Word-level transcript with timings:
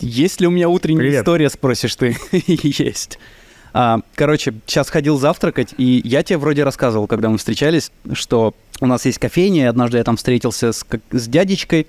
Есть 0.00 0.40
ли 0.40 0.46
у 0.46 0.50
меня 0.50 0.68
утренняя 0.68 1.00
Привет. 1.00 1.20
история, 1.20 1.48
спросишь 1.48 1.94
ты? 1.94 2.16
Есть. 2.46 3.18
А, 3.72 4.00
короче, 4.14 4.52
сейчас 4.66 4.90
ходил 4.90 5.16
завтракать, 5.18 5.74
и 5.78 6.02
я 6.04 6.22
тебе 6.22 6.38
вроде 6.38 6.64
рассказывал, 6.64 7.06
когда 7.06 7.28
мы 7.30 7.38
встречались, 7.38 7.90
что 8.12 8.54
у 8.80 8.86
нас 8.86 9.06
есть 9.06 9.18
кофейня, 9.18 9.62
и 9.62 9.66
однажды 9.66 9.98
я 9.98 10.04
там 10.04 10.16
встретился 10.16 10.72
с, 10.72 10.84
как- 10.84 11.00
с 11.12 11.26
дядечкой, 11.28 11.86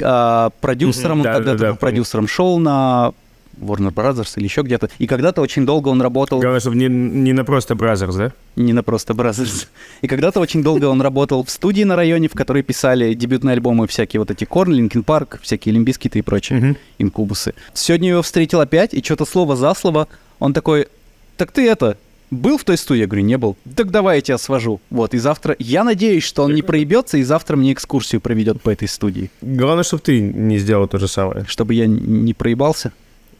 а, 0.00 0.50
продюсером, 0.60 1.18
Мгм, 1.18 1.20
он 1.20 1.24
да, 1.24 1.34
когда-то 1.34 1.58
да, 1.58 1.64
да, 1.66 1.70
был 1.72 1.78
продюсером 1.78 2.28
шоу 2.28 2.58
на 2.58 3.12
Warner 3.60 3.92
Brothers 3.92 4.32
или 4.36 4.44
еще 4.44 4.62
где-то. 4.62 4.88
И 4.98 5.06
когда-то 5.06 5.40
очень 5.40 5.66
долго 5.66 5.88
он 5.88 6.00
работал... 6.02 6.40
Главное, 6.40 6.60
чтобы 6.60 6.76
не, 6.76 6.88
не 6.88 7.32
на 7.32 7.44
просто 7.44 7.74
Brazzers, 7.74 8.16
да? 8.16 8.32
Не 8.56 8.72
на 8.72 8.82
просто 8.82 9.12
Brazzers. 9.12 9.66
И 10.02 10.06
когда-то 10.06 10.40
очень 10.40 10.62
долго 10.62 10.86
он 10.86 11.00
работал 11.02 11.44
в 11.44 11.50
студии 11.50 11.84
на 11.84 11.96
районе, 11.96 12.28
в 12.28 12.32
которой 12.34 12.62
писали 12.62 13.14
дебютные 13.14 13.54
альбомы 13.54 13.86
всякие 13.86 14.20
вот 14.20 14.30
эти 14.30 14.44
Korn, 14.44 14.72
Linkin 14.72 15.02
Park, 15.04 15.38
всякие 15.42 15.74
Limp 15.74 15.90
Bizkit 15.90 16.14
ы 16.14 16.18
и 16.18 16.22
прочее, 16.22 16.58
Мгм. 16.58 16.76
Incubus 16.98 17.42
ы. 17.42 17.54
Сегодня 17.74 18.08
я 18.08 18.12
его 18.14 18.22
встретил 18.22 18.60
опять, 18.60 18.94
и 18.94 19.02
что-то 19.02 19.24
слово 19.24 19.56
за 19.56 19.74
слово, 19.74 20.08
он 20.38 20.52
такой, 20.52 20.88
так 21.36 21.52
ты 21.52 21.68
это, 21.68 21.96
был 22.30 22.58
в 22.58 22.64
той 22.64 22.76
студии? 22.76 23.00
Я 23.00 23.06
говорю, 23.06 23.24
не 23.24 23.38
был. 23.38 23.56
Так 23.74 23.90
давай 23.90 24.16
я 24.16 24.20
тебя 24.20 24.38
свожу. 24.38 24.80
Вот, 24.90 25.14
и 25.14 25.18
завтра... 25.18 25.56
Я 25.58 25.82
надеюсь, 25.84 26.24
что 26.24 26.42
он 26.42 26.54
не 26.54 26.62
проебется, 26.62 27.16
и 27.16 27.22
завтра 27.22 27.56
мне 27.56 27.72
экскурсию 27.72 28.20
проведет 28.20 28.60
по 28.60 28.70
этой 28.70 28.86
студии. 28.86 29.30
Главное, 29.40 29.82
чтобы 29.84 30.02
ты 30.02 30.20
не 30.20 30.58
сделал 30.58 30.86
то 30.88 30.98
же 30.98 31.08
самое. 31.08 31.46
Чтобы 31.48 31.72
я 31.74 31.86
не 31.86 32.34
проебался. 32.34 32.92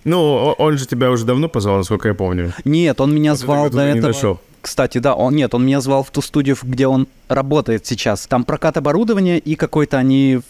Ну, 0.04 0.54
он 0.58 0.78
же 0.78 0.86
тебя 0.86 1.10
уже 1.10 1.24
давно 1.24 1.48
позвал, 1.48 1.78
насколько 1.78 2.08
я 2.08 2.14
помню. 2.14 2.52
Нет, 2.64 3.00
он 3.00 3.14
меня 3.14 3.32
Вот 3.32 3.40
звал 3.40 3.64
так 3.64 3.74
до 3.74 3.82
этого. 3.82 4.06
нашел. 4.08 4.40
Кстати, 4.60 4.98
да, 4.98 5.14
он 5.14 5.34
нет, 5.34 5.54
он 5.54 5.64
меня 5.64 5.80
звал 5.80 6.02
в 6.02 6.10
ту 6.10 6.20
студию, 6.20 6.56
где 6.62 6.86
он 6.86 7.06
работает 7.28 7.86
сейчас. 7.86 8.26
Там 8.26 8.44
прокат 8.44 8.76
оборудования 8.76 9.38
и 9.38 9.54
какой-то 9.54 9.98
они 9.98 10.40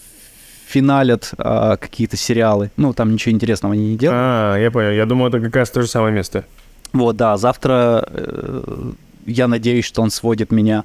финалят 0.67 1.31
а, 1.37 1.77
какие-то 1.77 2.15
сериалы. 2.17 2.71
Ну, 2.77 2.93
там 2.93 3.11
ничего 3.11 3.33
интересного 3.33 3.73
они 3.73 3.89
не 3.91 3.97
делают. 3.97 4.19
А, 4.19 4.57
я 4.57 4.71
понял. 4.71 4.91
Я 4.91 5.05
думал, 5.05 5.27
это 5.27 5.39
как 5.39 5.55
раз 5.55 5.69
то 5.69 5.81
же 5.81 5.87
самое 5.87 6.13
место. 6.13 6.45
Вот, 6.93 7.15
да, 7.17 7.37
завтра 7.37 8.03
э, 8.07 8.91
я 9.25 9.47
надеюсь, 9.47 9.85
что 9.85 10.01
он 10.01 10.09
сводит 10.09 10.51
меня 10.51 10.83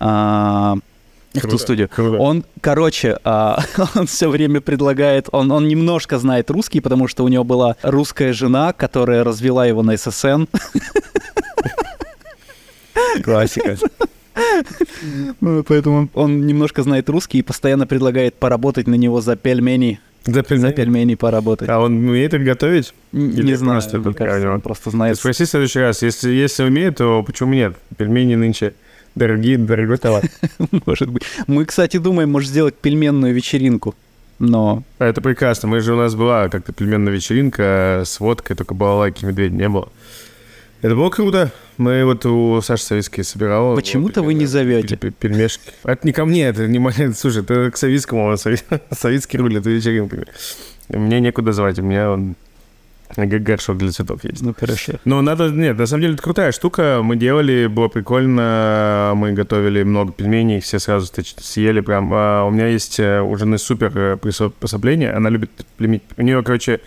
а, 0.00 0.76
в 1.40 1.48
ту 1.48 1.58
студию. 1.58 1.88
круто. 1.88 2.18
Он, 2.18 2.44
короче, 2.60 3.18
а, 3.24 3.62
он 3.94 4.06
все 4.06 4.28
время 4.28 4.60
предлагает, 4.60 5.28
он, 5.32 5.50
он 5.50 5.68
немножко 5.68 6.18
знает 6.18 6.50
русский, 6.50 6.80
потому 6.80 7.08
что 7.08 7.24
у 7.24 7.28
него 7.28 7.44
была 7.44 7.76
русская 7.82 8.32
жена, 8.32 8.72
которая 8.72 9.24
развела 9.24 9.66
его 9.66 9.82
на 9.82 9.96
ССН. 9.96 10.44
Классика. 13.22 13.76
Ну, 15.40 15.64
Поэтому 15.64 16.08
он 16.14 16.46
немножко 16.46 16.82
знает 16.82 17.08
русский 17.08 17.38
и 17.38 17.42
постоянно 17.42 17.86
предлагает 17.86 18.34
поработать 18.34 18.86
на 18.86 18.94
него 18.94 19.20
за 19.20 19.36
пельмени. 19.36 20.00
За 20.24 20.34
За 20.34 20.42
пельмени. 20.42 20.72
пельмени 20.72 21.14
поработать. 21.14 21.68
А 21.68 21.78
он 21.78 21.96
умеет 21.96 22.34
их 22.34 22.42
готовить? 22.44 22.92
Или 23.12 23.42
Не 23.42 23.54
знаю, 23.54 23.80
просто 23.80 24.12
кажется, 24.12 24.50
он 24.50 24.60
просто 24.60 24.90
знает. 24.90 25.16
Спроси 25.16 25.44
в 25.44 25.48
следующий 25.48 25.78
раз. 25.80 26.02
Если, 26.02 26.30
если 26.30 26.64
умеет, 26.64 26.96
то 26.96 27.22
почему 27.22 27.54
нет? 27.54 27.76
Пельмени 27.96 28.34
нынче 28.34 28.74
дорогие, 29.16 29.58
дорогой 29.58 29.96
товар. 29.98 30.22
Может 30.86 31.08
быть. 31.10 31.24
Мы, 31.48 31.64
кстати, 31.64 31.96
думаем, 31.96 32.30
может 32.30 32.48
сделать 32.50 32.74
пельменную 32.76 33.34
вечеринку. 33.34 33.94
Но 34.38 34.82
А 34.98 35.06
Это 35.06 35.20
прекрасно. 35.20 35.66
Мы 35.68 35.80
же 35.80 35.94
у 35.94 35.96
нас 35.96 36.14
была 36.14 36.48
как-то 36.48 36.72
пельменная 36.72 37.12
вечеринка 37.12 38.02
с 38.04 38.20
водкой, 38.20 38.54
только 38.54 38.74
балалайки 38.74 39.24
медведь 39.24 39.52
не 39.52 39.68
было. 39.68 39.88
Это 40.82 40.94
было 40.94 41.08
круто. 41.10 41.50
Мы 41.78 42.04
вот 42.04 42.24
у 42.26 42.60
Саши 42.60 42.84
Савицкой 42.84 43.24
собирал. 43.24 43.74
Почему-то 43.74 44.20
вот 44.20 44.26
вы 44.26 44.34
не 44.34 44.46
зовете. 44.46 44.96
пель- 44.96 45.12
Пельмешки. 45.18 45.72
Это 45.84 46.06
не 46.06 46.12
ко 46.12 46.24
мне, 46.26 46.44
это 46.44 46.68
не 46.68 46.78
моя... 46.78 47.12
Слушай, 47.16 47.42
это 47.42 47.70
к 47.70 47.76
Савицкому. 47.78 48.32
Сави- 48.34 48.62
Савицкий 48.94 49.38
рулит 49.38 49.64
вечеринками. 49.66 50.26
Мне 50.90 51.18
некуда 51.20 51.52
звать, 51.52 51.78
у 51.78 51.82
меня 51.82 52.10
он 52.12 52.36
горшок 53.16 53.78
для 53.78 53.90
цветов 53.90 54.24
есть. 54.24 54.42
ну 54.42 54.54
хорошо. 54.58 54.94
Ну, 55.04 55.22
надо... 55.22 55.48
Нет, 55.50 55.78
на 55.78 55.86
самом 55.86 56.02
деле, 56.02 56.14
это 56.14 56.22
крутая 56.22 56.52
штука. 56.52 57.00
Мы 57.02 57.16
делали, 57.16 57.66
было 57.66 57.88
прикольно. 57.88 59.12
Мы 59.14 59.32
готовили 59.32 59.82
много 59.82 60.12
пельменей, 60.12 60.60
все 60.60 60.78
сразу 60.78 61.10
съели 61.38 61.80
прям. 61.80 62.10
А 62.12 62.44
у 62.44 62.50
меня 62.50 62.68
есть 62.68 62.98
э, 63.00 63.20
у 63.20 63.36
жены 63.36 63.58
супер 63.58 63.92
э, 63.94 64.16
приспособление. 64.16 65.12
Она 65.12 65.30
любит 65.30 65.50
пельмени. 65.76 66.02
У 66.16 66.22
нее, 66.22 66.42
короче, 66.42 66.80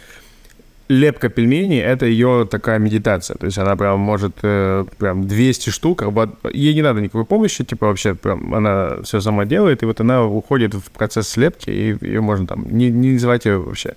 лепка 0.90 1.30
пельменей— 1.30 1.80
это 1.82 2.06
ее 2.06 2.48
такая 2.50 2.80
медитация. 2.80 3.38
То 3.38 3.46
есть 3.46 3.58
она 3.58 3.76
прям 3.76 4.00
может 4.00 4.40
э, 4.42 4.86
прям 4.98 5.28
200 5.28 5.70
штук. 5.70 6.02
а 6.02 6.30
Ей 6.52 6.74
не 6.74 6.82
надо 6.82 7.00
никакой 7.00 7.26
помощи, 7.26 7.64
типа 7.64 7.88
вообще 7.88 8.16
прям 8.16 8.54
она 8.54 9.02
все 9.04 9.22
сама 9.22 9.46
делает, 9.46 9.84
и 9.84 9.86
вот 9.86 10.02
она 10.02 10.26
уходит 10.26 10.74
в 10.74 10.92
процесс 10.92 11.30
слепки, 11.30 11.70
и 11.70 11.96
ее 12.02 12.22
можно 12.22 12.48
там... 12.48 12.66
Не, 12.70 12.90
не 12.90 13.14
называть 13.14 13.46
ее 13.46 13.60
вообще. 13.60 13.96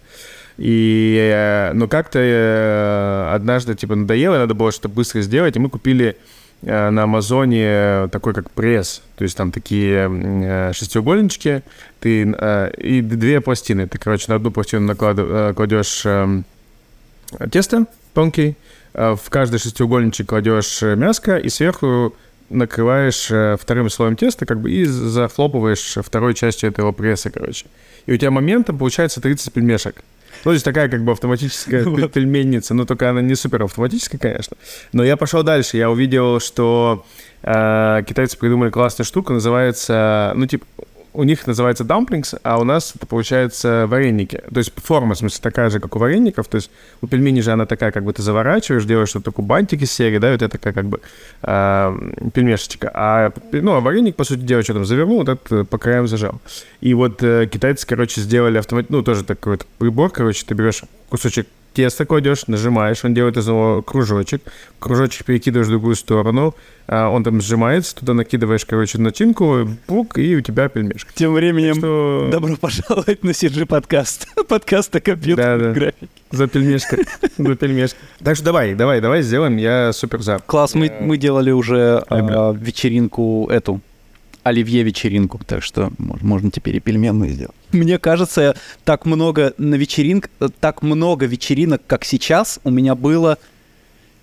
И, 0.59 1.71
но 1.75 1.89
как-то 1.89 2.19
э, 2.21 3.35
однажды, 3.35 3.75
типа, 3.75 3.95
надоело, 3.95 4.37
надо 4.37 4.55
было 4.55 4.71
что-то 4.71 4.89
быстро 4.89 5.23
сделать, 5.23 5.57
и 5.57 5.59
мы 5.59 5.71
купили 5.71 6.17
э, 6.63 6.91
на 6.91 7.05
Амазоне 7.05 8.09
такой, 8.09 8.35
как 8.35 8.51
пресс. 8.51 9.03
То 9.17 9.25
есть 9.25 9.37
там 9.37 9.51
такие 9.51 10.73
шестиугольнички, 10.75 11.63
ты, 12.01 12.23
и 12.79 13.01
две 13.01 13.41
пластины. 13.41 13.87
Ты, 13.87 13.99
короче, 13.99 14.27
на 14.29 14.37
одну 14.37 14.51
пластину 14.51 14.93
наклад- 14.93 15.55
кладешь 15.55 16.03
эм, 16.05 16.45
тесто 17.51 17.87
тонкий, 18.13 18.57
в 18.93 19.21
каждый 19.31 19.59
шестиугольничек 19.59 20.29
кладешь 20.29 20.83
мяско, 20.83 21.39
и 21.39 21.49
сверху 21.49 22.15
накрываешь 22.51 23.59
вторым 23.59 23.89
слоем 23.89 24.17
теста, 24.17 24.45
как 24.45 24.61
бы, 24.61 24.71
и 24.71 24.84
захлопываешь 24.84 25.97
второй 26.05 26.34
частью 26.34 26.69
этого 26.69 26.93
пресса, 26.93 27.31
короче. 27.31 27.67
И 28.05 28.13
у 28.13 28.17
тебя 28.17 28.31
моментом 28.31 28.77
получается 28.77 29.21
30 29.21 29.53
пельмешек. 29.53 30.03
Ну, 30.44 30.50
то 30.50 30.53
есть 30.53 30.64
такая 30.64 30.88
как 30.88 31.03
бы 31.04 31.12
автоматическая 31.12 31.84
пель- 31.84 32.08
пельменница, 32.08 32.75
но 32.75 32.84
только 32.84 33.08
она 33.10 33.20
не 33.20 33.34
супер 33.34 33.62
автоматическая, 33.62 34.19
конечно. 34.19 34.56
Но 34.92 35.04
я 35.04 35.16
пошел 35.16 35.42
дальше, 35.42 35.76
я 35.76 35.91
увидел, 35.91 36.41
что 36.41 37.04
э, 37.42 38.03
китайцы 38.06 38.36
придумали 38.36 38.70
классную 38.70 39.06
штуку, 39.06 39.32
называется, 39.32 40.32
ну, 40.34 40.47
типа, 40.47 40.66
у 41.15 41.25
них 41.25 41.47
называется 41.47 41.84
dumplings, 41.84 42.39
а 42.43 42.59
у 42.59 42.65
нас 42.65 42.93
это 42.97 43.06
получается 43.06 43.87
вареники. 43.87 44.43
То 44.53 44.59
есть 44.59 44.73
форма, 44.77 45.15
в 45.15 45.19
смысле, 45.19 45.41
такая 45.43 45.71
же, 45.71 45.81
как 45.81 45.95
у 45.97 45.99
вареников. 45.99 46.49
То 46.49 46.56
есть 46.56 46.71
у 47.00 47.06
пельменей 47.06 47.43
же 47.43 47.53
она 47.53 47.67
такая, 47.67 47.93
как 47.93 48.05
бы 48.05 48.12
ты 48.12 48.23
заворачиваешь, 48.23 48.84
делаешь 48.84 49.15
вот 49.15 49.25
такой 49.25 49.45
бантик 49.45 49.83
из 49.83 49.93
серии, 49.93 50.19
да, 50.19 50.33
вот 50.33 50.43
это 50.43 50.49
такая 50.49 50.72
как 50.72 50.87
бы 50.87 51.01
э, 51.43 51.99
пельмешечка. 52.33 52.91
А, 52.95 53.33
ну, 53.53 53.75
а 53.75 53.81
вареник, 53.81 54.17
по 54.17 54.25
сути 54.25 54.41
дела, 54.41 54.62
что 54.62 54.75
там, 54.75 54.84
завернул, 54.84 55.19
вот 55.19 55.28
это 55.28 55.65
по 55.65 55.78
краям 55.78 56.06
зажал. 56.06 56.41
И 56.81 56.95
вот 56.95 57.22
э, 57.22 57.47
китайцы, 57.47 57.87
короче, 57.87 58.21
сделали 58.21 58.59
автомат... 58.59 58.87
Ну, 58.89 59.03
тоже 59.03 59.25
такой 59.25 59.55
вот 59.55 59.67
прибор, 59.78 60.11
короче, 60.11 60.45
ты 60.47 60.55
берешь 60.55 60.83
кусочек 61.09 61.47
теста 61.72 62.05
кладешь, 62.05 62.47
нажимаешь, 62.47 63.05
он 63.05 63.15
делает 63.15 63.37
из 63.37 63.47
него 63.47 63.83
кружочек, 63.83 64.43
кружочек 64.78 65.25
перекидываешь 65.27 65.69
в 65.69 65.71
другую 65.71 65.97
сторону, 65.97 66.55
а 66.87 67.09
он 67.09 67.25
там 67.25 67.41
сжимается, 67.41 67.94
туда 67.97 68.15
накидываешь, 68.15 68.65
короче, 68.65 68.99
начинку, 68.99 69.69
бук, 69.88 70.19
и 70.19 70.37
у 70.37 70.41
тебя 70.41 70.69
пельмешка. 70.69 71.10
Тем 71.15 71.34
временем, 71.34 71.75
Что 71.77 72.28
добро 72.31 72.56
пожаловать 72.56 73.22
на 73.25 73.31
CG 73.31 73.66
подкаст. 73.66 74.28
Подкаст 74.49 74.94
о 74.97 75.00
компьютерной 75.00 75.59
Да-да. 75.59 75.72
графике. 75.72 76.09
за 76.31 76.47
пельмешка, 76.47 76.97
за 77.38 77.55
пельмешка. 77.56 77.99
Так 78.22 78.37
что 78.37 78.44
давай, 78.44 78.75
давай, 78.75 79.00
давай 79.00 79.22
сделаем, 79.22 79.56
я 79.56 79.93
супер 79.93 80.21
за. 80.22 80.39
Класс, 80.41 80.75
мы, 80.75 80.93
мы 81.00 81.16
делали 81.16 81.50
уже 81.50 82.03
а, 82.09 82.53
вечеринку 82.53 83.49
эту, 83.50 83.81
оливье 84.42 84.82
вечеринку, 84.82 85.41
так 85.47 85.62
что 85.62 85.92
мож- 85.98 86.19
можно 86.22 86.50
теперь 86.50 86.76
и 86.76 86.80
пельменную 86.80 87.30
сделать. 87.30 87.54
Мне 87.72 87.98
кажется, 87.98 88.56
так 88.84 89.06
много 89.06 89.54
на 89.58 89.76
вечеринк, 89.76 90.28
так 90.60 90.82
много 90.82 91.26
вечеринок, 91.26 91.82
как 91.86 92.04
сейчас, 92.04 92.58
у 92.64 92.70
меня 92.70 92.94
было, 92.94 93.38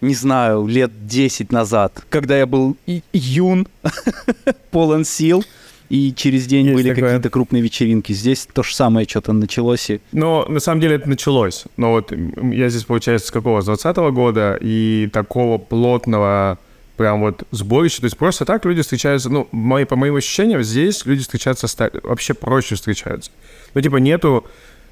не 0.02 0.14
знаю, 0.16 0.68
лет 0.68 1.08
10 1.08 1.52
назад, 1.52 2.04
когда 2.10 2.38
я 2.38 2.46
был 2.46 2.76
юн, 3.14 3.68
полон 4.72 5.06
сил, 5.06 5.44
и 5.90 6.14
через 6.14 6.46
день 6.46 6.66
Есть 6.68 6.76
были 6.76 6.90
такое. 6.90 7.04
какие-то 7.06 7.30
крупные 7.32 7.64
вечеринки. 7.64 8.12
Здесь 8.14 8.48
то 8.54 8.62
же 8.62 8.76
самое 8.76 9.08
что-то 9.10 9.34
началось. 9.34 9.90
И... 9.90 10.02
Но 10.12 10.46
на 10.48 10.60
самом 10.60 10.82
деле 10.82 10.98
это 10.98 11.10
началось. 11.10 11.64
Но 11.78 11.92
вот 11.94 12.12
я 12.54 12.70
здесь, 12.70 12.84
получается, 12.84 13.30
с 13.30 13.32
какого? 13.32 13.62
С 13.62 13.66
20 13.66 13.98
года, 14.14 14.56
и 14.62 15.10
такого 15.12 15.58
плотного 15.58 16.60
прям 17.00 17.22
вот 17.22 17.44
сборища. 17.50 18.02
То 18.02 18.06
есть 18.06 18.18
просто 18.18 18.46
так 18.46 18.66
люди 18.66 18.84
встречаются, 18.84 19.30
ну, 19.30 19.48
мои, 19.52 19.86
по 19.86 19.96
моим 19.96 20.18
ощущениям, 20.18 20.62
здесь 20.62 21.06
люди 21.06 21.22
встречаются 21.22 21.66
вообще 22.04 22.34
проще 22.36 22.76
встречаются. 22.76 23.32
Ну, 23.74 23.82
типа, 23.82 23.98
нету... 23.98 24.46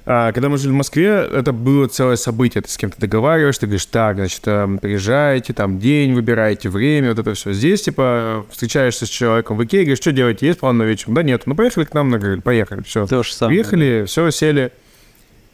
а, 0.06 0.32
когда 0.32 0.48
мы 0.48 0.56
жили 0.56 0.72
в 0.72 0.76
Москве, 0.76 1.28
это 1.30 1.52
было 1.52 1.86
целое 1.86 2.16
событие. 2.16 2.62
Ты 2.62 2.70
с 2.70 2.78
кем-то 2.78 2.98
договариваешься, 2.98 3.60
ты 3.60 3.66
говоришь, 3.66 3.84
так, 3.86 4.16
значит, 4.16 4.40
приезжайте, 4.40 5.52
там, 5.52 5.78
день 5.78 6.14
выбираете, 6.14 6.70
время, 6.70 7.10
вот 7.10 7.18
это 7.18 7.34
все. 7.34 7.52
Здесь, 7.52 7.82
типа, 7.82 8.46
встречаешься 8.50 9.04
с 9.04 9.08
человеком 9.10 9.58
в 9.58 9.64
Икее, 9.64 9.82
говоришь, 9.82 9.98
что 9.98 10.12
делаете, 10.12 10.46
есть 10.46 10.60
план 10.60 10.78
на 10.78 10.84
вечер? 10.84 11.08
Да 11.10 11.22
нет, 11.22 11.42
ну, 11.44 11.54
поехали 11.54 11.84
к 11.84 11.92
нам, 11.92 12.08
на 12.08 12.40
поехали, 12.40 12.82
все. 12.82 13.06
То 13.06 13.22
же 13.22 13.34
самое. 13.34 13.58
Приехали, 13.58 14.04
все, 14.06 14.30
сели. 14.30 14.72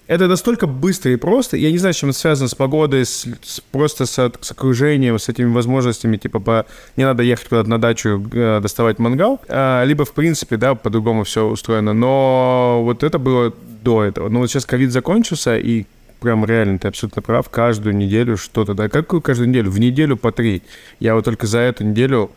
Это 0.07 0.27
настолько 0.29 0.67
быстро 0.67 1.13
и 1.13 1.17
просто. 1.17 1.57
Я 1.57 1.71
не 1.71 1.79
знаю, 1.79 1.95
с 1.95 1.97
чем 1.97 2.11
это 2.11 2.19
связано, 2.19 2.49
с 2.49 2.55
погодой, 2.55 3.05
с, 3.05 3.27
с- 3.43 3.61
просто 3.73 4.07
с, 4.07 4.33
с 4.41 4.51
окружением, 4.51 5.19
с 5.19 5.29
этими 5.29 5.53
возможностями, 5.53 6.17
типа, 6.17 6.41
по, 6.41 6.67
не 6.97 7.05
надо 7.05 7.23
ехать 7.23 7.49
куда-то 7.49 7.71
на 7.71 7.81
дачу, 7.81 8.23
э, 8.33 8.61
доставать 8.61 8.99
мангал, 8.99 9.41
а, 9.49 9.83
либо, 9.85 10.05
в 10.05 10.13
принципе, 10.13 10.57
да, 10.57 10.75
по-другому 10.75 11.25
все 11.25 11.47
устроено. 11.47 11.93
Но 11.93 12.83
вот 12.85 13.03
это 13.03 13.19
было 13.19 13.53
до 13.83 14.05
этого. 14.05 14.29
Но 14.29 14.41
вот 14.41 14.51
сейчас 14.51 14.67
ковид 14.67 14.93
закончился, 14.93 15.57
и 15.57 15.87
прям 16.21 16.45
реально, 16.45 16.79
ты 16.79 16.89
абсолютно 16.89 17.23
прав, 17.23 17.49
каждую 17.49 17.97
неделю 17.97 18.37
что-то, 18.37 18.75
да, 18.75 18.89
какую 18.89 19.23
каждую 19.23 19.49
неделю? 19.49 19.71
В 19.71 19.79
неделю 19.79 20.17
по 20.17 20.33
три. 20.33 20.63
Я 21.01 21.15
вот 21.15 21.25
только 21.25 21.47
за 21.47 21.59
эту 21.59 21.85
неделю 21.85 22.31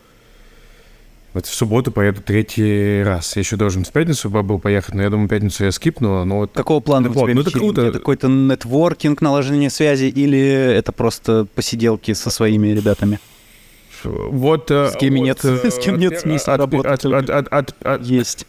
вот 1.38 1.46
в 1.46 1.54
субботу 1.54 1.92
поеду 1.92 2.20
третий 2.20 3.00
раз. 3.04 3.36
Я 3.36 3.40
еще 3.40 3.54
должен 3.56 3.84
в 3.84 3.92
пятницу 3.92 4.28
был 4.28 4.58
поехать, 4.58 4.94
но 4.96 5.02
я 5.02 5.10
думаю, 5.10 5.28
пятницу 5.28 5.64
я 5.64 5.70
скипну, 5.70 6.24
но 6.24 6.38
вот 6.38 6.52
Какого 6.52 6.80
плана 6.80 7.08
у 7.08 7.12
Вот, 7.12 7.26
тебя 7.26 7.34
ну 7.36 7.40
это 7.42 7.50
круто. 7.52 7.80
Это 7.82 7.98
какой-то 7.98 8.26
нетворкинг, 8.28 9.20
наложение 9.22 9.70
связи 9.70 10.06
или 10.06 10.40
это 10.40 10.90
просто 10.90 11.46
посиделки 11.54 12.12
со 12.14 12.30
своими 12.30 12.68
ребятами? 12.68 13.20
Вот, 14.02 14.68
э, 14.72 14.90
С 14.90 14.96
кем 14.96 15.14
вот, 15.14 15.22
нет- 15.24 15.44
э, 15.44 15.70
с 15.70 15.78
кем 15.78 15.98
нет 15.98 16.14
от- 16.14 16.20
смысла 16.22 16.54
от- 16.54 16.60
работать 16.60 17.04
от- 17.04 17.12
от- 17.14 17.30
от- 17.30 17.48
от- 17.52 17.74
от- 17.86 18.02
Есть. 18.04 18.44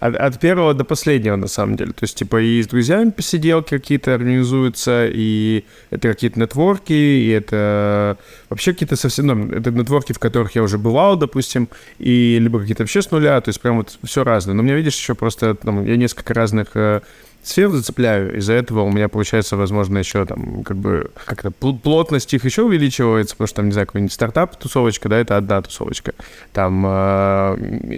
От, 0.00 0.16
от 0.16 0.40
первого 0.40 0.74
до 0.74 0.84
последнего, 0.84 1.36
на 1.36 1.48
самом 1.48 1.76
деле. 1.76 1.92
То 1.92 2.04
есть, 2.04 2.16
типа, 2.16 2.40
и 2.40 2.62
с 2.62 2.66
друзьями 2.66 3.10
посиделки 3.10 3.70
какие-то 3.70 4.14
организуются, 4.14 5.06
и 5.08 5.64
это 5.90 6.08
какие-то 6.08 6.40
нетворки, 6.40 6.92
и 6.92 7.28
это 7.28 8.16
вообще 8.48 8.72
какие-то 8.72 8.96
совсем... 8.96 9.26
Ну, 9.26 9.52
это 9.52 9.70
нетворки, 9.70 10.12
в 10.12 10.18
которых 10.18 10.54
я 10.54 10.62
уже 10.62 10.78
бывал, 10.78 11.16
допустим, 11.16 11.68
и 11.98 12.38
либо 12.40 12.60
какие-то 12.60 12.82
вообще 12.82 13.02
с 13.02 13.10
нуля, 13.10 13.40
то 13.40 13.48
есть 13.48 13.60
прям 13.60 13.78
вот 13.78 13.98
все 14.04 14.24
разное. 14.24 14.54
Но 14.54 14.62
у 14.62 14.64
меня, 14.64 14.76
видишь, 14.76 14.96
еще 14.96 15.14
просто 15.14 15.54
там, 15.54 15.84
я 15.84 15.96
несколько 15.96 16.34
разных 16.34 16.68
э, 16.74 17.00
сфер 17.48 17.68
зацепляю, 17.70 18.36
из-за 18.38 18.54
этого 18.54 18.82
у 18.82 18.90
меня 18.90 19.08
получается, 19.08 19.56
возможно, 19.56 19.98
еще 19.98 20.24
там, 20.26 20.62
как 20.64 20.76
бы, 20.76 21.10
как-то 21.24 21.48
пл- 21.48 21.78
плотность 21.78 22.32
их 22.34 22.44
еще 22.44 22.62
увеличивается, 22.62 23.34
потому 23.34 23.46
что 23.46 23.56
там, 23.56 23.66
не 23.66 23.72
знаю, 23.72 23.86
какой-нибудь 23.86 24.12
стартап-тусовочка, 24.12 25.08
да, 25.08 25.18
это 25.18 25.36
одна 25.36 25.62
тусовочка. 25.62 26.12
Там 26.52 26.84
э, 26.86 26.88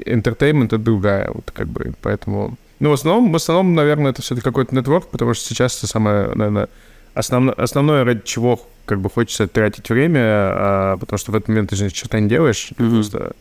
entertainment— 0.06 0.66
это 0.66 0.78
другая, 0.78 1.30
вот 1.32 1.50
как 1.52 1.68
бы, 1.68 1.92
поэтому... 2.02 2.56
Ну, 2.80 2.90
в 2.90 2.92
основном, 2.92 3.32
в 3.32 3.36
основном, 3.36 3.74
наверное, 3.74 4.12
это 4.12 4.22
все-таки 4.22 4.44
какой-то 4.44 4.74
нетворк, 4.74 5.06
потому 5.08 5.34
что 5.34 5.44
сейчас 5.48 5.76
это 5.78 5.86
самое, 5.88 6.28
наверное, 6.34 6.68
основно- 7.14 7.52
основное, 7.52 8.04
ради 8.04 8.20
чего 8.24 8.60
как 8.84 9.00
бы 9.00 9.10
хочется 9.10 9.46
тратить 9.48 9.88
время, 9.90 10.20
а, 10.22 10.96
потому 10.96 11.18
что 11.18 11.32
в 11.32 11.34
этот 11.34 11.48
момент 11.48 11.70
ты 11.70 11.76
же 11.76 11.90
черта 11.90 12.20
не 12.20 12.28
делаешь, 12.28 12.70
Мгм. 12.78 12.90
просто 12.94 13.32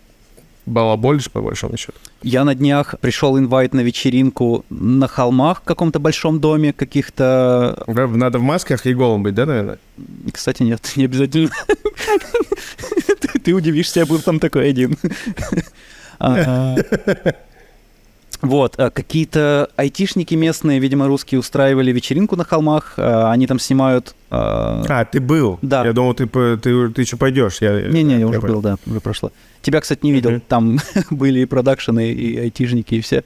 балаболишь, 0.67 1.31
по 1.31 1.41
большому 1.41 1.77
счету. 1.77 1.93
Я 2.21 2.43
на 2.43 2.53
днях 2.53 2.95
пришел 3.01 3.37
инвайт 3.39 3.73
на 3.73 3.79
вечеринку 3.81 4.63
на 4.69 5.07
холмах 5.07 5.61
в 5.61 5.63
каком-то 5.63 5.99
большом 5.99 6.39
доме 6.39 6.73
каких-то... 6.73 7.83
Да, 7.87 8.07
Надо 8.07 8.37
в 8.39 8.43
масках 8.43 8.85
и 8.85 8.93
голым 8.93 9.23
быть, 9.23 9.33
да, 9.33 9.45
наверное? 9.45 9.79
Кстати, 10.31 10.63
нет, 10.63 10.93
не 10.95 11.05
обязательно. 11.05 11.49
Ты- 13.19 13.39
Ты 13.39 13.53
удивишься, 13.53 14.01
я 14.01 14.05
был 14.05 14.19
там 14.19 14.39
такой 14.39 14.69
один. 14.69 14.97
Вот, 18.41 18.75
а, 18.79 18.89
какие-то 18.91 19.69
айтишники 19.77 20.35
местные, 20.35 20.79
видимо, 20.79 21.07
русские, 21.07 21.39
устраивали 21.39 21.91
вечеринку 21.91 22.35
на 22.35 22.43
холмах. 22.43 22.93
а, 22.97 23.31
Они 23.31 23.47
там 23.47 23.59
снимают... 23.59 24.13
а, 24.29 24.83
А, 24.87 25.05
ты 25.05 25.19
был? 25.19 25.57
Да. 25.61 25.83
Я 25.85 25.93
думал, 25.93 26.13
ты, 26.13 26.27
ты, 26.27 26.89
ты 26.89 27.01
еще 27.01 27.17
пойдешь. 27.17 27.57
Я, 27.61 27.81
Не-не, 27.87 28.19
я 28.19 28.27
уже 28.27 28.39
был, 28.39 28.61
да, 28.61 28.77
уже 28.85 28.99
прошло. 28.99 29.31
Тебя, 29.61 29.81
кстати, 29.81 30.01
не 30.03 30.11
видел. 30.11 30.39
Там 30.47 30.79
были 31.09 31.39
и 31.39 31.45
продакшены, 31.45 32.11
и 32.11 32.37
айтишники, 32.37 32.95
и 32.95 33.01
все. 33.01 33.23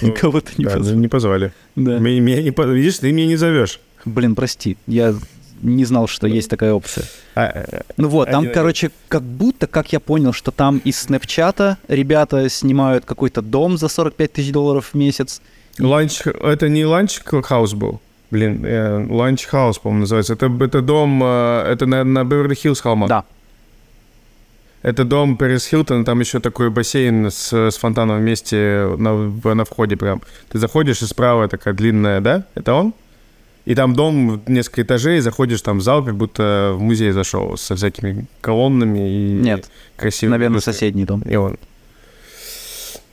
Ну, 0.00 0.12
Кого-то 0.14 0.50
не 0.56 0.64
Да, 0.64 0.70
позвал. 0.78 0.96
не 0.98 1.08
позвали. 1.08 1.52
Да. 1.76 1.98
Меня, 1.98 2.20
меня 2.20 2.42
не 2.42 2.50
Видишь, 2.74 2.98
ты 2.98 3.12
меня 3.12 3.26
не 3.26 3.36
зовешь. 3.36 3.80
Блин, 4.06 4.34
прости, 4.34 4.76
я 4.86 5.14
не 5.62 5.84
знал, 5.84 6.06
что 6.06 6.26
есть 6.26 6.50
такая 6.50 6.72
опция. 6.72 7.06
А, 7.34 7.46
э, 7.46 7.82
Ну 7.96 8.08
вот, 8.08 8.30
там, 8.30 8.50
короче, 8.52 8.90
как 9.08 9.22
будто, 9.22 9.66
как 9.66 9.92
я 9.92 10.00
понял, 10.00 10.32
что 10.32 10.50
там 10.50 10.78
из 10.78 10.98
Snapchat 10.98 11.69
а 11.69 11.78
ребята 11.88 12.48
снимают 12.48 13.04
какой-то 13.04 13.42
дом 13.42 13.76
за 13.76 13.88
45 13.88 14.32
тысяч 14.32 14.52
долларов 14.52 14.90
в 14.92 14.94
месяц. 14.94 15.40
launch... 15.78 16.20
Это 16.26 16.68
не 16.68 16.84
Launch 16.84 17.20
House 17.24 17.74
был? 17.74 18.00
Блин, 18.30 18.64
э, 18.64 19.06
Launch 19.10 19.46
House, 19.46 19.78
по-моему, 19.78 20.00
называется. 20.00 20.34
Это, 20.34 20.46
это 20.60 20.80
дом, 20.80 21.22
э, 21.22 21.72
это 21.72 21.86
на, 21.86 22.04
на 22.04 22.24
Беверли-Хиллз 22.24 22.80
холмах. 22.80 23.08
Да. 23.08 23.24
Это 24.84 25.04
дом 25.04 25.38
Пэрис 25.38 25.66
Хилтон, 25.66 26.04
там 26.04 26.20
еще 26.20 26.40
такой 26.40 26.68
бассейн 26.68 27.30
с, 27.30 27.52
с 27.52 27.76
фонтаном 27.78 28.18
вместе 28.18 28.94
на, 28.98 29.14
на 29.54 29.64
входе 29.64 29.96
прям. 29.96 30.20
Ты 30.50 30.58
заходишь, 30.58 31.00
и 31.00 31.06
справа 31.06 31.48
такая 31.48 31.72
длинная, 31.72 32.20
да? 32.20 32.44
Это 32.54 32.74
он? 32.74 32.92
И 33.64 33.74
там 33.74 33.94
дом 33.94 34.42
несколько 34.46 34.82
этажей, 34.82 35.20
заходишь 35.20 35.62
там 35.62 35.78
в 35.78 35.82
зал, 35.82 36.04
как 36.04 36.16
будто 36.16 36.72
в 36.76 36.82
музей 36.82 37.12
зашел, 37.12 37.56
со 37.56 37.74
всякими 37.76 38.26
колоннами 38.42 39.08
и 39.08 39.32
Нет, 39.40 39.70
красивыми. 39.96 40.32
наверное, 40.32 40.56
плюшками. 40.56 40.74
соседний 40.74 41.04
дом. 41.04 41.22
И 41.22 41.34
он. 41.36 41.56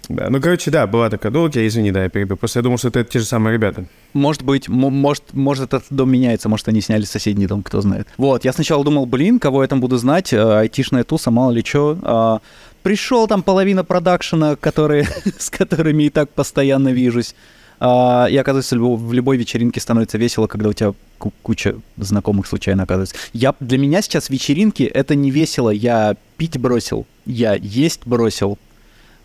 Да, 0.10 0.30
ну, 0.30 0.42
короче, 0.42 0.72
да, 0.72 0.88
была 0.88 1.10
такая. 1.10 1.32
Ну, 1.32 1.46
окей, 1.46 1.66
извини, 1.68 1.92
да, 1.92 2.04
я 2.04 2.10
перебил. 2.10 2.36
Просто 2.36 2.60
я 2.60 2.64
думал, 2.64 2.78
что 2.78 2.90
это 2.90 3.06
те 3.06 3.20
же 3.20 3.26
самые 3.26 3.54
ребята. 3.54 3.86
Может 4.12 4.42
быть, 4.42 4.68
может, 4.68 5.24
может 5.34 5.74
этот 5.74 5.86
дом 5.90 6.12
меняется, 6.12 6.50
может 6.50 6.68
они 6.68 6.82
сняли 6.82 7.04
соседний 7.06 7.48
дом, 7.48 7.64
кто 7.64 7.80
знает. 7.80 8.08
Вот, 8.18 8.44
я 8.44 8.52
сначала 8.52 8.84
думал, 8.84 9.06
блин, 9.06 9.40
кого 9.40 9.62
я 9.62 9.70
там 9.70 9.80
буду 9.80 9.96
знать, 9.98 10.34
э, 10.34 10.60
айтишная 10.60 11.06
туса, 11.06 11.32
мало 11.32 11.52
ли 11.52 11.64
что. 11.64 12.42
пришел 12.84 13.28
там 13.28 13.42
половина 13.42 13.86
продакшена, 13.86 14.58
которые, 14.58 15.08
с 15.38 15.50
которыми 15.50 16.04
и 16.04 16.10
так 16.10 16.30
постоянно 16.30 16.90
вижусь. 16.90 17.36
А, 17.84 18.28
и 18.30 18.38
оказывается, 18.38 18.76
в 18.76 18.80
любо- 18.80 18.96
в 18.96 19.12
любой 19.12 19.38
вечеринке 19.38 19.80
становится 19.80 20.20
весело, 20.20 20.46
когда 20.46 20.70
у 20.70 20.74
тебя 20.74 20.94
ку- 21.18 21.34
куча 21.42 21.76
знакомых 21.98 22.46
случайно 22.46 22.84
оказывается. 22.84 23.16
Я, 23.34 23.56
для 23.60 23.80
меня 23.80 24.04
сейчас 24.04 24.30
вечеринки— 24.30 24.84
это 24.94 25.16
не 25.16 25.32
весело. 25.32 25.72
Я 25.72 26.16
пить 26.38 26.60
бросил, 26.60 27.08
я 27.26 27.56
есть 27.56 28.02
бросил. 28.06 28.60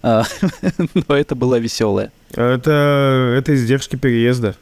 А, 0.03 0.25
но 1.09 1.15
это 1.15 1.35
было 1.35 1.59
веселое. 1.59 2.13
Это, 2.31 3.35
это 3.39 3.55
издержки 3.55 3.97
переезда. 3.97 4.57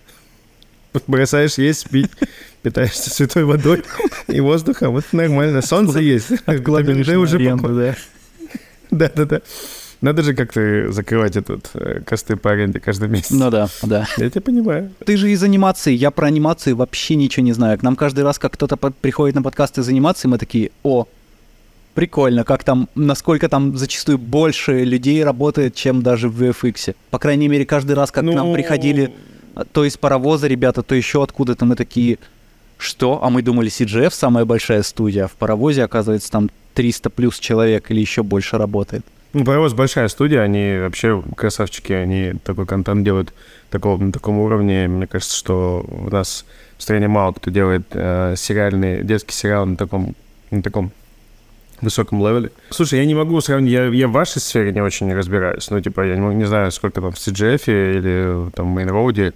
Бросаешь 1.07 1.57
есть, 1.59 1.89
пить, 1.89 2.11
питаешься 2.63 3.11
святой 3.11 3.45
водой 3.45 3.85
и 4.27 4.41
воздухом. 4.41 4.91
Вот 4.91 5.05
нормально. 5.13 5.63
Солнце 5.63 6.01
есть. 6.01 6.31
На 6.49 6.59
уже. 7.17 7.39
Да-да-да. 8.91 9.41
Надо 10.05 10.23
же 10.23 10.35
как-то 10.35 10.93
закрывать 10.93 11.35
этот 11.35 11.71
э, 11.73 12.01
косты 12.05 12.37
по 12.37 12.51
аренде 12.51 12.79
каждый 12.79 13.09
месяц. 13.09 13.31
Ну 13.31 13.51
да, 13.51 13.69
да. 13.83 14.07
Я 14.19 14.29
тебя 14.29 14.43
понимаю. 14.43 14.93
Ты 15.07 15.17
же 15.17 15.31
из 15.31 15.43
анимации, 15.43 15.95
я 15.95 16.11
про 16.11 16.27
анимации 16.27 16.73
вообще 16.73 17.15
ничего 17.15 17.43
не 17.43 17.55
знаю. 17.55 17.79
К 17.79 17.83
нам 17.83 17.97
каждый 17.97 18.23
раз, 18.23 18.39
как 18.39 18.53
кто-то 18.53 18.77
приходит 18.77 19.35
на 19.35 19.43
подкасты 19.43 19.81
из 19.81 19.89
анимации, 19.89 20.29
мы 20.29 20.37
такие, 20.37 20.73
о, 20.83 21.07
прикольно, 21.95 22.45
как 22.45 22.65
там, 22.65 22.91
насколько 22.95 23.49
там 23.49 23.79
зачастую 23.79 24.19
больше 24.19 24.85
людей 24.85 25.25
работает, 25.25 25.75
чем 25.75 26.03
даже 26.03 26.29
в 26.29 26.43
VFX. 26.43 26.95
По 27.09 27.19
крайней 27.19 27.49
мере, 27.49 27.65
каждый 27.65 27.93
раз, 27.93 28.11
как 28.11 28.25
к 28.25 28.27
нам 28.27 28.49
Ну, 28.49 28.53
приходили 28.53 29.11
а, 29.55 29.65
то 29.65 29.87
из 29.87 29.97
паровоза 29.97 30.49
ребята, 30.49 30.83
то 30.83 30.95
еще 30.95 31.23
откуда-то, 31.23 31.65
мы 31.65 31.77
такие, 31.77 32.19
что? 32.77 33.25
А 33.25 33.31
мы 33.31 33.41
думали, 33.41 33.71
CGF 33.71 34.13
самая 34.13 34.45
большая 34.45 34.83
студия, 34.83 35.25
а 35.25 35.29
в 35.29 35.33
паровозе, 35.33 35.83
оказывается, 35.83 36.31
там 36.31 36.51
300 36.75 37.09
плюс 37.09 37.39
человек 37.39 37.91
или 37.91 38.01
еще 38.01 38.23
больше 38.23 38.59
работает. 38.59 39.07
Ну, 39.35 39.45
Паровоз 39.45 39.75
большая 39.75 40.07
студия, 40.07 40.43
они 40.43 40.79
вообще 40.79 41.21
красавчики, 41.37 41.93
они 41.93 42.35
такой 42.45 42.67
контент 42.67 43.05
делают 43.05 43.35
такого, 43.69 44.01
на 44.01 44.13
таком 44.13 44.39
уровне. 44.39 44.87
Мне 44.87 45.09
кажется, 45.09 45.37
что 45.37 45.85
у 45.89 46.09
нас 46.09 46.47
в 46.79 46.83
стране 46.83 47.09
мало 47.09 47.33
кто 47.33 47.51
делает 47.51 47.83
э, 47.91 48.35
сериальный, 48.37 49.03
детский 49.03 49.33
сериал 49.33 49.67
на 49.67 49.77
таком, 49.77 50.15
на 50.53 50.63
таком 50.63 50.93
высоком 51.81 52.21
левеле. 52.21 52.53
Слушай, 52.71 53.01
я 53.01 53.07
не 53.07 53.17
могу 53.17 53.41
сравнить, 53.41 53.73
я, 53.73 53.87
я 53.87 54.07
в 54.07 54.13
вашей 54.13 54.41
сфере 54.41 54.71
не 54.71 54.81
очень 54.81 55.13
разбираюсь. 55.13 55.69
Ну, 55.69 55.81
типа, 55.81 56.03
я 56.03 56.17
не, 56.17 56.35
не 56.37 56.45
знаю, 56.45 56.71
сколько 56.71 57.01
там 57.01 57.11
в 57.11 57.17
CGF 57.17 57.63
или 57.67 58.51
там 58.53 58.71
в 58.71 58.75
Мейнроуде 58.75 59.35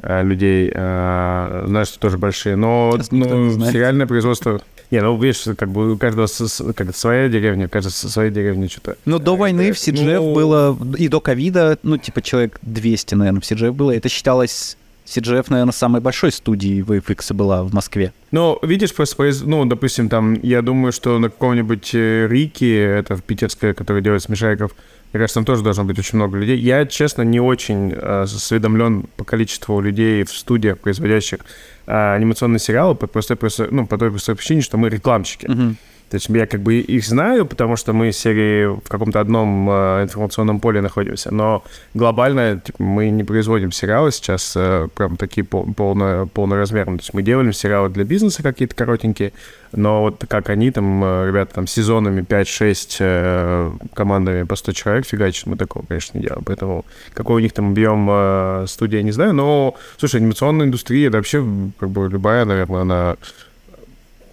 э, 0.00 0.22
людей, 0.22 0.70
э, 0.72 1.64
знаю, 1.66 1.86
что 1.86 1.98
тоже 1.98 2.18
большие, 2.18 2.54
но 2.54 2.96
знает. 3.00 3.72
сериальное 3.72 4.06
производство... 4.06 4.60
Не, 4.90 5.00
ну, 5.02 5.16
видишь, 5.16 5.44
как 5.56 5.70
бы 5.70 5.92
у 5.92 5.96
каждого 5.96 6.26
как 6.74 6.96
своя 6.96 7.28
деревня, 7.28 7.68
со 7.72 8.08
своей 8.08 8.32
деревни 8.32 8.66
что-то. 8.66 8.96
Ну, 9.04 9.18
до 9.18 9.36
войны 9.36 9.72
в 9.72 9.76
CGF 9.76 10.18
ну- 10.18 10.34
было, 10.34 10.78
и 10.98 11.08
до 11.08 11.20
ковида, 11.20 11.78
ну, 11.82 11.96
типа, 11.96 12.22
человек 12.22 12.58
200, 12.62 13.14
наверное, 13.14 13.40
в 13.40 13.44
CGF 13.44 13.72
было. 13.72 13.92
Это 13.92 14.08
считалось, 14.08 14.76
CGF, 15.06 15.46
наверное, 15.48 15.72
самой 15.72 16.00
большой 16.00 16.32
студией 16.32 16.82
VFX 16.82 17.34
была 17.34 17.62
в 17.62 17.72
Москве. 17.72 18.12
Ну, 18.32 18.58
видишь, 18.62 18.94
просто, 18.94 19.30
ну, 19.44 19.64
допустим, 19.64 20.08
там, 20.08 20.34
я 20.42 20.62
думаю, 20.62 20.92
что 20.92 21.18
на 21.18 21.30
каком-нибудь 21.30 21.90
э, 21.94 22.28
Рике, 22.28 22.80
это 22.80 23.16
в 23.16 23.22
питерское, 23.22 23.74
который 23.74 24.02
делает 24.02 24.22
смешариков, 24.22 24.72
мне 25.12 25.18
кажется, 25.20 25.34
там 25.34 25.44
тоже 25.44 25.62
должно 25.62 25.84
быть 25.84 25.98
очень 25.98 26.16
много 26.16 26.38
людей. 26.38 26.58
Я, 26.58 26.86
честно, 26.86 27.22
не 27.22 27.40
очень 27.40 27.92
э, 27.92 28.22
осведомлен 28.22 29.04
по 29.16 29.24
количеству 29.24 29.80
людей 29.80 30.22
в 30.24 30.30
студиях, 30.32 30.78
производящих 30.78 31.40
э, 31.86 32.14
анимационные 32.14 32.60
сериалы, 32.60 32.94
по, 32.94 33.06
простой, 33.06 33.36
простой- 33.36 33.68
ну, 33.70 33.86
по 33.86 33.98
той 33.98 34.10
простой 34.10 34.36
причине, 34.36 34.60
что 34.62 34.76
мы 34.78 34.88
рекламщики. 34.88 35.46
Мгм. 35.46 35.76
То 36.10 36.16
есть 36.16 36.28
я 36.28 36.46
как 36.46 36.60
бы 36.60 36.80
их 36.80 37.04
знаю, 37.06 37.46
потому 37.46 37.76
что 37.76 37.92
мы 37.92 38.10
серии 38.10 38.66
в 38.66 38.88
каком-то 38.88 39.20
одном 39.20 39.70
э, 39.70 40.02
информационном 40.02 40.58
поле 40.58 40.80
находимся, 40.80 41.32
но 41.32 41.62
глобально 41.94 42.60
типа, 42.64 42.82
мы 42.82 43.10
не 43.10 43.22
производим 43.22 43.70
сериалы 43.70 44.10
сейчас 44.10 44.54
э, 44.56 44.88
прям 44.92 45.16
такие 45.16 45.44
пол, 45.44 45.72
полно, 45.72 46.26
полноразмерные. 46.26 46.98
То 46.98 47.02
есть 47.02 47.14
мы 47.14 47.22
делаем 47.22 47.52
сериалы 47.52 47.90
для 47.90 48.02
бизнеса 48.02 48.42
какие-то 48.42 48.74
коротенькие, 48.74 49.32
но 49.70 50.02
вот 50.02 50.24
как 50.28 50.50
они 50.50 50.72
там, 50.72 51.04
э, 51.04 51.28
ребята 51.28 51.54
там 51.54 51.68
сезонами 51.68 52.22
5-6 52.22 52.96
э, 52.98 53.70
командами 53.94 54.42
по 54.42 54.56
100 54.56 54.72
человек 54.72 55.06
фигачат, 55.06 55.46
мы 55.46 55.56
такого, 55.56 55.86
конечно, 55.86 56.18
не 56.18 56.24
делаем. 56.24 56.42
Поэтому 56.44 56.84
какой 57.14 57.36
у 57.36 57.38
них 57.38 57.52
там 57.52 57.70
объем 57.70 58.08
э, 58.10 58.64
студии, 58.66 58.96
не 58.96 59.12
знаю. 59.12 59.32
Но, 59.32 59.76
слушай, 59.96 60.16
анимационная 60.16 60.66
индустрия, 60.66 61.06
это 61.06 61.18
вообще 61.18 61.46
как 61.78 61.88
бы 61.90 62.08
любая, 62.08 62.44
наверное, 62.44 62.80
она 62.80 63.16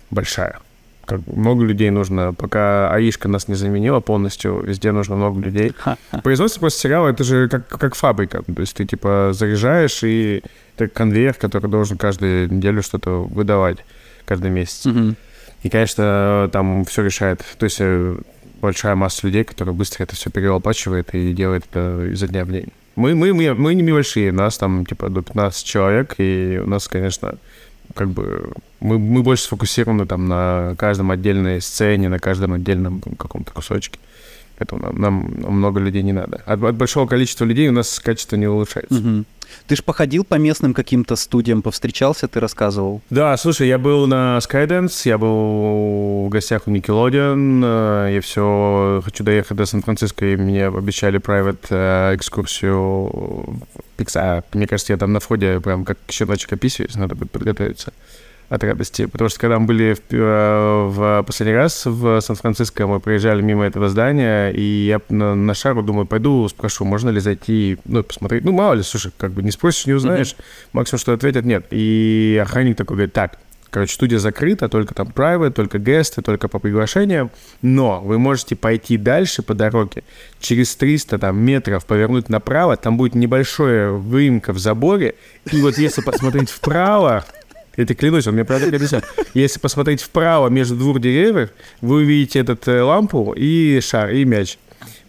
большая. 0.10 0.60
Как 1.08 1.22
бы 1.22 1.40
много 1.40 1.64
людей 1.64 1.90
нужно, 1.90 2.34
пока 2.34 2.92
Аишка 2.92 3.30
нас 3.30 3.48
не 3.48 3.56
заменила 3.56 4.02
полностью, 4.02 4.62
везде 4.62 4.92
нужно 4.92 5.16
много 5.16 5.40
людей. 5.40 5.72
Производство 6.22 6.60
просто 6.60 6.82
сериала, 6.82 7.08
это 7.08 7.24
же 7.24 7.48
как, 7.48 7.68
как 7.68 7.96
фабрика. 7.96 8.44
То 8.44 8.62
есть 8.62 8.76
ты, 8.76 8.86
типа, 8.86 9.32
заряжаешь, 9.34 10.04
и 10.04 10.44
это 10.76 10.90
конвейер, 10.90 11.34
который 11.34 11.70
должен 11.72 11.98
каждую 11.98 12.54
неделю 12.54 12.84
что-то 12.84 13.24
выдавать, 13.24 13.78
каждый 14.26 14.52
месяц. 14.52 14.86
Мгм. 14.86 15.16
И, 15.64 15.70
конечно, 15.70 16.50
там 16.52 16.84
все 16.84 17.04
решает. 17.04 17.44
То 17.58 17.64
есть 17.64 17.78
э, 17.80 18.18
большая 18.62 18.96
масса 18.96 19.26
людей, 19.26 19.46
которые 19.46 19.74
быстро 19.74 20.04
это 20.04 20.16
все 20.16 20.30
перелопачивает 20.30 21.16
и 21.16 21.34
делает 21.34 21.66
это 21.70 22.06
изо 22.12 22.28
дня 22.28 22.44
в 22.44 22.52
день. 22.52 22.68
Мы, 22.98 23.16
мы, 23.16 23.34
мы, 23.34 23.54
мы 23.54 23.76
не 23.76 23.92
большие, 23.92 24.32
нас 24.32 24.58
там 24.58 24.86
типа 24.86 25.10
до 25.10 25.22
15 25.22 25.66
человек, 25.66 26.16
и 26.18 26.60
у 26.62 26.68
нас, 26.68 26.88
конечно, 26.88 27.36
как 27.94 28.10
бы 28.10 28.52
мы, 28.80 29.00
мы 29.00 29.24
больше 29.24 29.44
сфокусированы 29.44 30.06
там 30.06 30.28
на 30.28 30.76
каждом 30.78 31.12
отдельной 31.12 31.62
сцене, 31.62 32.10
на 32.10 32.20
каждом 32.20 32.54
отдельном 32.54 33.02
каком-то 33.18 33.52
кусочке. 33.52 34.00
Поэтому 34.58 34.82
нам, 34.82 35.00
нам- 35.42 35.54
много 35.54 35.80
людей 35.80 36.02
не 36.04 36.14
надо. 36.14 36.42
От, 36.46 36.64
от 36.64 36.76
большого 36.76 37.08
количества 37.08 37.46
людей 37.46 37.70
у 37.70 37.72
нас 37.72 38.00
качество 38.00 38.36
не 38.38 38.48
улучшается. 38.48 39.00
Мгм. 39.00 39.26
Ты 39.68 39.76
ж 39.76 39.84
походил 39.84 40.24
по 40.26 40.36
местным 40.36 40.74
каким-то 40.74 41.16
студиям, 41.16 41.62
повстречался, 41.62 42.28
ты 42.28 42.40
рассказывал. 42.40 43.02
Да, 43.10 43.38
слушай, 43.38 43.68
я 43.68 43.78
был 43.78 44.08
на 44.08 44.40
Skydance, 44.40 45.02
я 45.06 45.18
был 45.18 46.26
в 46.26 46.30
гостях 46.30 46.64
у 46.68 46.72
Nickelodeon, 46.72 47.62
э, 47.64 48.14
я 48.16 48.22
все 48.22 49.02
хочу 49.06 49.24
доехать 49.24 49.58
до 49.58 49.66
Сан-Франциско, 49.66 50.26
и 50.26 50.36
мне 50.36 50.68
обещали 50.68 51.20
private 51.20 51.68
э, 51.70 52.16
экскурсию 52.16 53.62
Pixar. 53.98 54.44
Мне 54.54 54.68
кажется, 54.68 54.94
я 54.94 54.98
там 54.98 55.14
на 55.14 55.20
входе 55.20 55.62
прям 55.62 55.86
как 55.86 55.98
щеночек 56.10 56.54
описываюсь, 56.54 56.96
надо 56.96 57.16
будет 57.16 57.32
подготовиться 57.32 57.94
от 58.50 58.64
радости. 58.64 59.06
Потому 59.06 59.30
что 59.30 59.40
когда 59.40 59.60
мы 59.60 59.66
были 59.66 59.94
в, 59.94 60.14
э, 60.14 60.88
в 60.88 61.24
последний 61.26 61.56
раз 61.56 61.86
в 61.86 62.22
Сан-Франциско, 62.22 62.88
мы 62.88 63.00
проезжали 63.00 63.42
мимо 63.42 63.66
этого 63.66 63.90
здания, 63.90 64.50
и 64.50 64.62
я 64.62 65.02
на, 65.10 65.36
на 65.36 65.54
шару 65.54 65.84
думаю, 65.84 66.06
пойду 66.06 66.48
спрошу, 66.48 66.86
можно 66.86 67.10
ли 67.10 67.20
зайти, 67.20 67.78
ну, 67.86 68.04
посмотреть. 68.04 68.44
Ну, 68.44 68.52
мало 68.52 68.74
ли, 68.74 68.84
слушай, 68.84 69.12
как 69.18 69.32
бы 69.32 69.44
не 69.44 69.52
спросишь, 69.52 69.86
не 69.86 69.94
узнаешь. 69.94 70.36
Максимум, 70.74 71.00
что 71.00 71.14
ответят, 71.14 71.46
нет. 71.46 71.66
И 71.72 72.40
охранник 72.42 72.78
такой 72.78 72.96
говорит, 72.96 73.14
так, 73.14 73.38
Короче, 73.70 73.94
студия 73.94 74.18
закрыта, 74.18 74.70
только 74.70 74.94
там 74.94 75.08
private, 75.14 75.52
только 75.52 75.78
гесты, 75.78 76.22
только 76.22 76.48
по 76.48 76.58
приглашениям. 76.58 77.30
Но 77.62 78.02
вы 78.02 78.18
можете 78.18 78.56
пойти 78.56 78.98
дальше 78.98 79.42
по 79.42 79.54
дороге, 79.54 80.04
через 80.40 80.76
300 80.76 81.20
там, 81.20 81.38
метров 81.38 81.86
повернуть 81.86 82.30
направо, 82.30 82.78
там 82.78 82.98
будет 82.98 83.16
небольшая 83.16 83.92
выемка 83.92 84.54
в 84.54 84.58
заборе. 84.58 85.16
И 85.52 85.62
вот 85.62 85.78
если 85.78 86.02
посмотреть 86.02 86.50
вправо, 86.50 87.26
я 87.78 87.86
тебе 87.86 87.96
клянусь, 87.96 88.28
он 88.28 88.34
мне 88.34 88.44
правда 88.44 88.68
объяснял. 88.76 89.04
Если 89.36 89.60
посмотреть 89.60 90.02
вправо 90.02 90.50
между 90.50 90.76
двух 90.76 91.00
деревьев, 91.00 91.52
вы 91.82 91.98
увидите 91.98 92.40
этот 92.40 92.68
э, 92.68 92.82
лампу 92.82 93.34
и 93.38 93.80
шар, 93.82 94.10
и 94.10 94.26
мяч. 94.26 94.58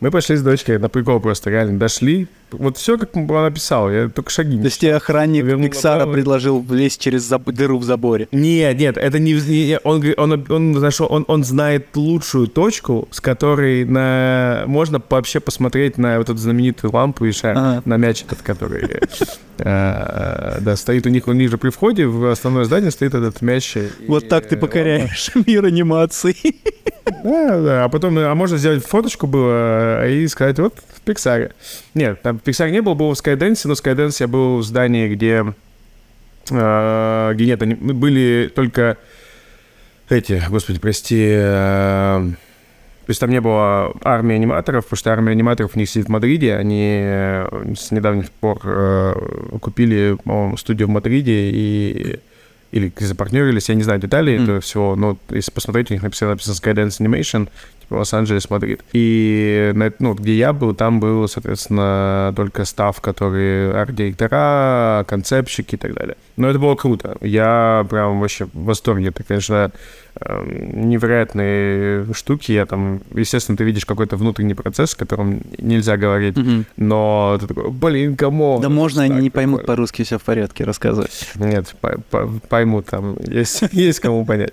Мы 0.00 0.10
пошли 0.10 0.36
с 0.36 0.42
дочкой 0.42 0.78
на 0.78 0.88
прикол 0.88 1.18
просто, 1.18 1.50
реально, 1.50 1.78
дошли. 1.78 2.28
Вот 2.52 2.76
все, 2.78 2.96
как 2.98 3.16
он 3.16 3.26
написал, 3.26 3.90
я 3.90 4.08
только 4.08 4.30
шаги 4.30 4.56
не 4.56 4.62
То 4.62 4.66
есть 4.66 4.80
тебе 4.80 4.96
охранник 4.96 5.44
Вернул 5.44 5.66
Пиксара 5.66 5.98
направо. 6.00 6.12
предложил 6.14 6.60
влезть 6.60 7.00
через 7.00 7.30
заб- 7.30 7.52
дыру 7.52 7.78
в 7.78 7.84
заборе. 7.84 8.28
Нет, 8.32 8.78
нет, 8.78 8.96
это 8.96 9.18
не, 9.18 9.78
он, 9.84 10.04
он, 10.16 10.46
он, 10.48 10.72
нашел, 10.72 11.06
он, 11.10 11.24
он 11.28 11.44
знает 11.44 11.88
лучшую 11.94 12.46
точку, 12.48 13.08
с 13.10 13.20
которой 13.20 13.84
на, 13.84 14.64
можно 14.66 15.00
вообще 15.08 15.40
посмотреть 15.40 15.98
на 15.98 16.18
вот 16.18 16.28
эту 16.28 16.38
знаменитую 16.38 16.92
лампу 16.92 17.24
и 17.26 17.32
шар, 17.32 17.56
Ага. 17.56 17.82
на 17.84 17.96
мяч 17.96 18.22
этот, 18.26 18.42
который 18.42 18.88
э, 19.58 20.58
да, 20.60 20.76
стоит 20.76 21.06
у 21.06 21.08
них, 21.08 21.26
у 21.28 21.32
них 21.32 21.50
же 21.50 21.58
при 21.58 21.70
входе 21.70 22.06
в 22.06 22.30
основное 22.30 22.64
здание 22.64 22.90
стоит 22.90 23.14
этот 23.14 23.42
мяч. 23.42 23.76
Вот 24.06 24.28
так 24.28 24.46
ты 24.48 24.56
э, 24.56 24.58
покоряешь 24.58 25.30
мир 25.46 25.64
анимации. 25.64 26.36
Да, 27.24 27.60
да, 27.60 27.84
а 27.84 27.88
потом, 27.88 28.16
а 28.18 28.34
можно 28.34 28.58
сделать 28.58 28.84
фоточку 28.84 29.26
было 29.26 30.02
э, 30.04 30.12
и 30.12 30.28
сказать, 30.28 30.58
вот 30.58 30.74
в 30.94 31.00
Пиксаре. 31.00 31.52
Нет, 31.94 32.22
там 32.22 32.37
в 32.38 32.42
Пиксаре 32.42 32.72
не 32.72 32.82
был, 32.82 32.94
был 32.94 33.14
в 33.14 33.18
Skydance, 33.18 33.62
но 33.64 33.74
в 33.74 33.78
Skydance 33.78 34.16
я 34.20 34.28
был 34.28 34.58
в 34.58 34.62
здании, 34.62 35.08
где, 35.14 35.44
э, 36.50 37.30
где 37.34 37.46
нет, 37.46 37.62
они 37.62 37.74
были 37.74 38.50
только 38.54 38.96
эти, 40.08 40.42
господи, 40.48 40.78
прости, 40.78 41.26
э, 41.30 42.30
то 43.08 43.10
есть 43.10 43.20
там 43.20 43.30
не 43.30 43.40
было 43.40 43.94
армии 44.02 44.36
аниматоров, 44.36 44.84
потому 44.84 44.98
что 44.98 45.12
армия 45.12 45.32
аниматоров 45.32 45.74
у 45.74 45.78
них 45.78 45.88
сидит 45.88 46.08
в 46.08 46.10
Мадриде. 46.10 46.54
Они 46.56 47.00
э, 47.02 47.74
с 47.74 47.90
недавних 47.90 48.30
пор 48.30 48.60
э, 48.64 49.14
купили, 49.62 50.18
по-моему, 50.22 50.58
студию 50.58 50.88
в 50.88 50.90
Мадриде 50.90 51.50
и 51.50 52.20
или 52.70 52.92
запартнерились, 52.98 53.68
я 53.68 53.74
не 53.74 53.82
знаю 53.82 54.00
деталей 54.00 54.34
Мгм. 54.34 54.44
этого 54.44 54.60
всего, 54.60 54.94
но 54.96 55.16
если 55.30 55.50
посмотреть, 55.50 55.90
у 55.90 55.94
них 55.94 56.02
написано, 56.02 56.32
написано 56.32 56.54
Skydance 56.54 57.00
Animation, 57.00 57.48
типа 57.80 57.94
Лос-Анджелес, 57.94 58.50
Мадрид. 58.50 58.82
И 58.92 59.72
ну, 59.98 60.14
где 60.14 60.34
я 60.34 60.52
был, 60.52 60.74
там 60.74 61.00
был, 61.00 61.26
соответственно, 61.28 62.32
только 62.36 62.64
staff, 62.64 63.00
которые 63.00 63.72
арт-директора, 63.72 65.04
концепщики 65.08 65.76
и 65.76 65.78
так 65.78 65.94
далее. 65.94 66.16
Но 66.36 66.48
это 66.48 66.58
было 66.58 66.74
круто. 66.74 67.16
Я 67.20 67.86
прям 67.88 68.20
вообще 68.20 68.44
в 68.44 68.64
восторге. 68.64 69.08
Это, 69.08 69.24
конечно, 69.24 69.72
невероятные 70.98 72.06
штуки. 72.14 72.52
Я 72.52 72.66
там, 72.66 73.00
естественно, 73.14 73.56
ты 73.56 73.64
видишь 73.64 73.84
какой-то 73.86 74.16
внутренний 74.16 74.54
процесс, 74.54 74.94
о 74.94 74.98
котором 74.98 75.40
нельзя 75.58 75.96
говорить, 75.96 76.36
Мгм. 76.36 76.66
но 76.76 77.36
ты 77.40 77.46
такой, 77.46 77.70
блин, 77.70 78.16
кому? 78.16 78.58
Да 78.60 78.68
можно, 78.68 79.02
они 79.02 79.20
не 79.20 79.30
поймут 79.30 79.66
по-русски, 79.66 80.02
все 80.04 80.18
в 80.18 80.22
порядке, 80.22 80.64
рассказывай. 80.64 81.08
Нет, 81.36 81.74
по- 81.80 81.98
по- 82.10 82.26
поймут 82.48 82.86
там, 82.86 83.16
есть, 83.26 83.62
есть 83.72 84.00
кому 84.00 84.24
понять. 84.24 84.52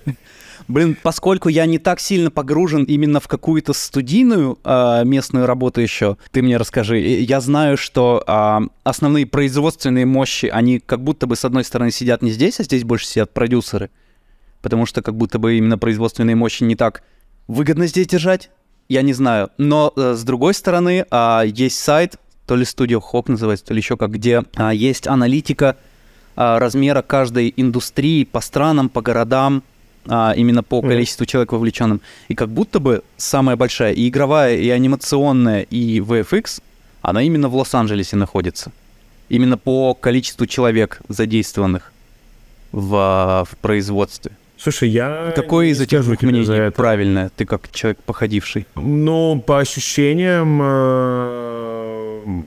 Блин, 0.68 0.96
поскольку 1.00 1.48
я 1.48 1.64
не 1.66 1.78
так 1.78 2.00
сильно 2.00 2.28
погружен 2.30 2.82
именно 2.82 3.20
в 3.20 3.28
какую-то 3.28 3.72
студийную 3.72 4.58
а, 4.64 5.04
местную 5.04 5.46
работу 5.46 5.80
еще, 5.80 6.16
ты 6.32 6.42
мне 6.42 6.56
расскажи. 6.56 6.98
Я 6.98 7.40
знаю, 7.40 7.76
что 7.76 8.24
а, 8.26 8.62
основные 8.82 9.26
производственные 9.26 10.06
мощи, 10.06 10.46
они 10.46 10.80
как 10.80 11.02
будто 11.04 11.28
бы 11.28 11.36
с 11.36 11.44
одной 11.44 11.62
стороны 11.62 11.92
сидят 11.92 12.20
не 12.22 12.30
здесь, 12.32 12.58
а 12.58 12.64
здесь 12.64 12.82
больше 12.82 13.06
сидят 13.06 13.32
продюсеры. 13.32 13.90
Потому 14.66 14.84
что 14.84 15.00
как 15.00 15.14
будто 15.14 15.38
бы 15.38 15.58
именно 15.58 15.78
производственные 15.78 16.34
мощи 16.34 16.64
не 16.64 16.74
так 16.74 17.04
выгодно 17.46 17.86
здесь 17.86 18.08
держать. 18.08 18.50
Я 18.88 19.02
не 19.02 19.12
знаю. 19.12 19.50
Но 19.58 19.92
э, 19.94 20.14
с 20.14 20.24
другой 20.24 20.54
стороны, 20.54 21.06
а, 21.12 21.44
есть 21.46 21.78
сайт, 21.78 22.16
то 22.46 22.56
ли 22.56 22.64
Studio 22.64 23.00
Hop 23.12 23.30
называется, 23.30 23.64
то 23.64 23.74
ли 23.74 23.78
еще 23.78 23.96
как, 23.96 24.10
где 24.10 24.42
а, 24.56 24.74
есть 24.74 25.06
аналитика 25.06 25.76
а, 26.34 26.58
размера 26.58 27.02
каждой 27.02 27.54
индустрии 27.56 28.24
по 28.24 28.40
странам, 28.40 28.88
по 28.88 29.02
городам, 29.02 29.62
а, 30.08 30.34
именно 30.36 30.64
по 30.64 30.82
количеству 30.82 31.26
человек 31.26 31.52
вовлеченным. 31.52 32.00
И 32.26 32.34
как 32.34 32.48
будто 32.48 32.80
бы 32.80 33.04
самая 33.16 33.54
большая 33.54 33.92
и 33.92 34.08
игровая, 34.08 34.56
и 34.56 34.68
анимационная, 34.70 35.62
и 35.62 36.00
VFX, 36.00 36.60
она 37.02 37.22
именно 37.22 37.48
в 37.48 37.54
Лос-Анджелесе 37.54 38.16
находится. 38.16 38.72
Именно 39.28 39.58
по 39.58 39.94
количеству 39.94 40.44
человек 40.46 41.02
задействованных 41.08 41.92
в, 42.72 43.46
в 43.48 43.56
производстве. 43.58 44.32
Слушай, 44.66 44.88
я... 44.88 45.32
Какое 45.36 45.66
не 45.66 45.70
из 45.70 45.80
этих 45.80 46.02
двух 46.02 46.20
мнений 46.22 46.44
за 46.44 46.54
это. 46.54 46.76
правильное? 46.76 47.30
Ты 47.36 47.44
как 47.44 47.70
человек 47.70 47.98
походивший. 48.04 48.66
Ну, 48.74 49.40
по 49.46 49.60
ощущениям, 49.60 50.60
э, 50.60 52.42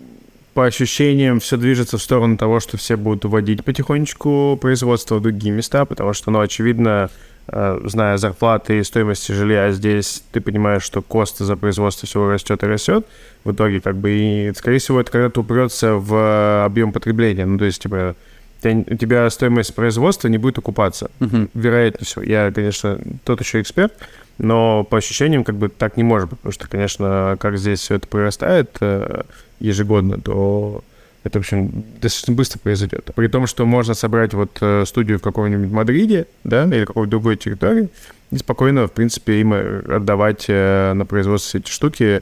по 0.53 0.65
ощущениям 0.65 1.39
все 1.39 1.55
движется 1.55 1.97
в 1.97 2.01
сторону 2.01 2.35
того, 2.35 2.59
что 2.59 2.75
все 2.75 2.97
будут 2.97 3.23
уводить 3.23 3.63
потихонечку 3.63 4.59
производство 4.61 5.15
в 5.15 5.21
другие 5.21 5.53
места, 5.53 5.85
потому 5.85 6.11
что, 6.11 6.29
ну, 6.29 6.41
очевидно, 6.41 7.09
э, 7.47 7.79
зная 7.85 8.17
зарплаты 8.17 8.79
и 8.79 8.83
стоимости 8.83 9.31
жилья 9.31 9.71
здесь, 9.71 10.21
ты 10.33 10.41
понимаешь, 10.41 10.83
что 10.83 11.01
косты 11.01 11.45
за 11.45 11.55
производство 11.55 12.05
всего 12.05 12.29
растет 12.29 12.61
и 12.63 12.65
растет. 12.65 13.07
В 13.45 13.53
итоге, 13.53 13.79
как 13.79 13.95
бы, 13.95 14.11
и, 14.11 14.51
скорее 14.57 14.79
всего, 14.79 14.99
это 14.99 15.09
когда-то 15.09 15.39
упрется 15.39 15.93
в 15.93 16.65
объем 16.65 16.91
потребления. 16.91 17.45
Ну, 17.45 17.57
то 17.57 17.63
есть, 17.63 17.81
типа, 17.81 18.17
тебя- 18.61 18.83
у 18.93 18.95
тебя 18.97 19.29
стоимость 19.29 19.73
производства 19.75 20.27
не 20.27 20.37
будет 20.37 20.57
окупаться 20.57 21.09
Мгм. 21.19 21.49
вероятно 21.53 22.05
всего. 22.05 22.23
Я, 22.23 22.51
конечно, 22.51 22.99
тот 23.23 23.41
еще 23.41 23.61
эксперт, 23.61 23.93
но 24.37 24.83
по 24.83 24.97
ощущениям 24.97 25.43
как 25.43 25.55
бы 25.55 25.69
так 25.69 25.97
не 25.97 26.03
может 26.03 26.29
быть, 26.29 26.39
потому 26.39 26.53
что, 26.53 26.67
конечно, 26.67 27.37
как 27.39 27.57
здесь 27.57 27.79
все 27.79 27.95
это 27.95 28.07
прирастает 28.07 28.77
э, 28.81 29.23
ежегодно, 29.59 30.19
то 30.19 30.83
это, 31.23 31.39
в 31.39 31.41
общем, 31.41 31.83
достаточно 32.01 32.33
быстро 32.33 32.59
произойдет. 32.59 33.09
При 33.13 33.27
том, 33.27 33.45
что 33.45 33.65
можно 33.65 33.93
собрать 33.93 34.33
вот 34.33 34.57
э, 34.61 34.85
студию 34.85 35.19
в 35.19 35.21
каком-нибудь 35.21 35.69
Мадриде, 35.69 36.27
да, 36.45 36.63
или 36.65 36.85
какой-то 36.85 37.09
другой 37.11 37.35
территории, 37.35 37.89
и 38.31 38.37
спокойно, 38.37 38.87
в 38.87 38.91
принципе, 38.93 39.41
им 39.41 39.51
отдавать 39.53 40.45
э, 40.47 40.93
на 40.93 41.05
производство 41.05 41.57
эти 41.57 41.69
штуки, 41.69 42.21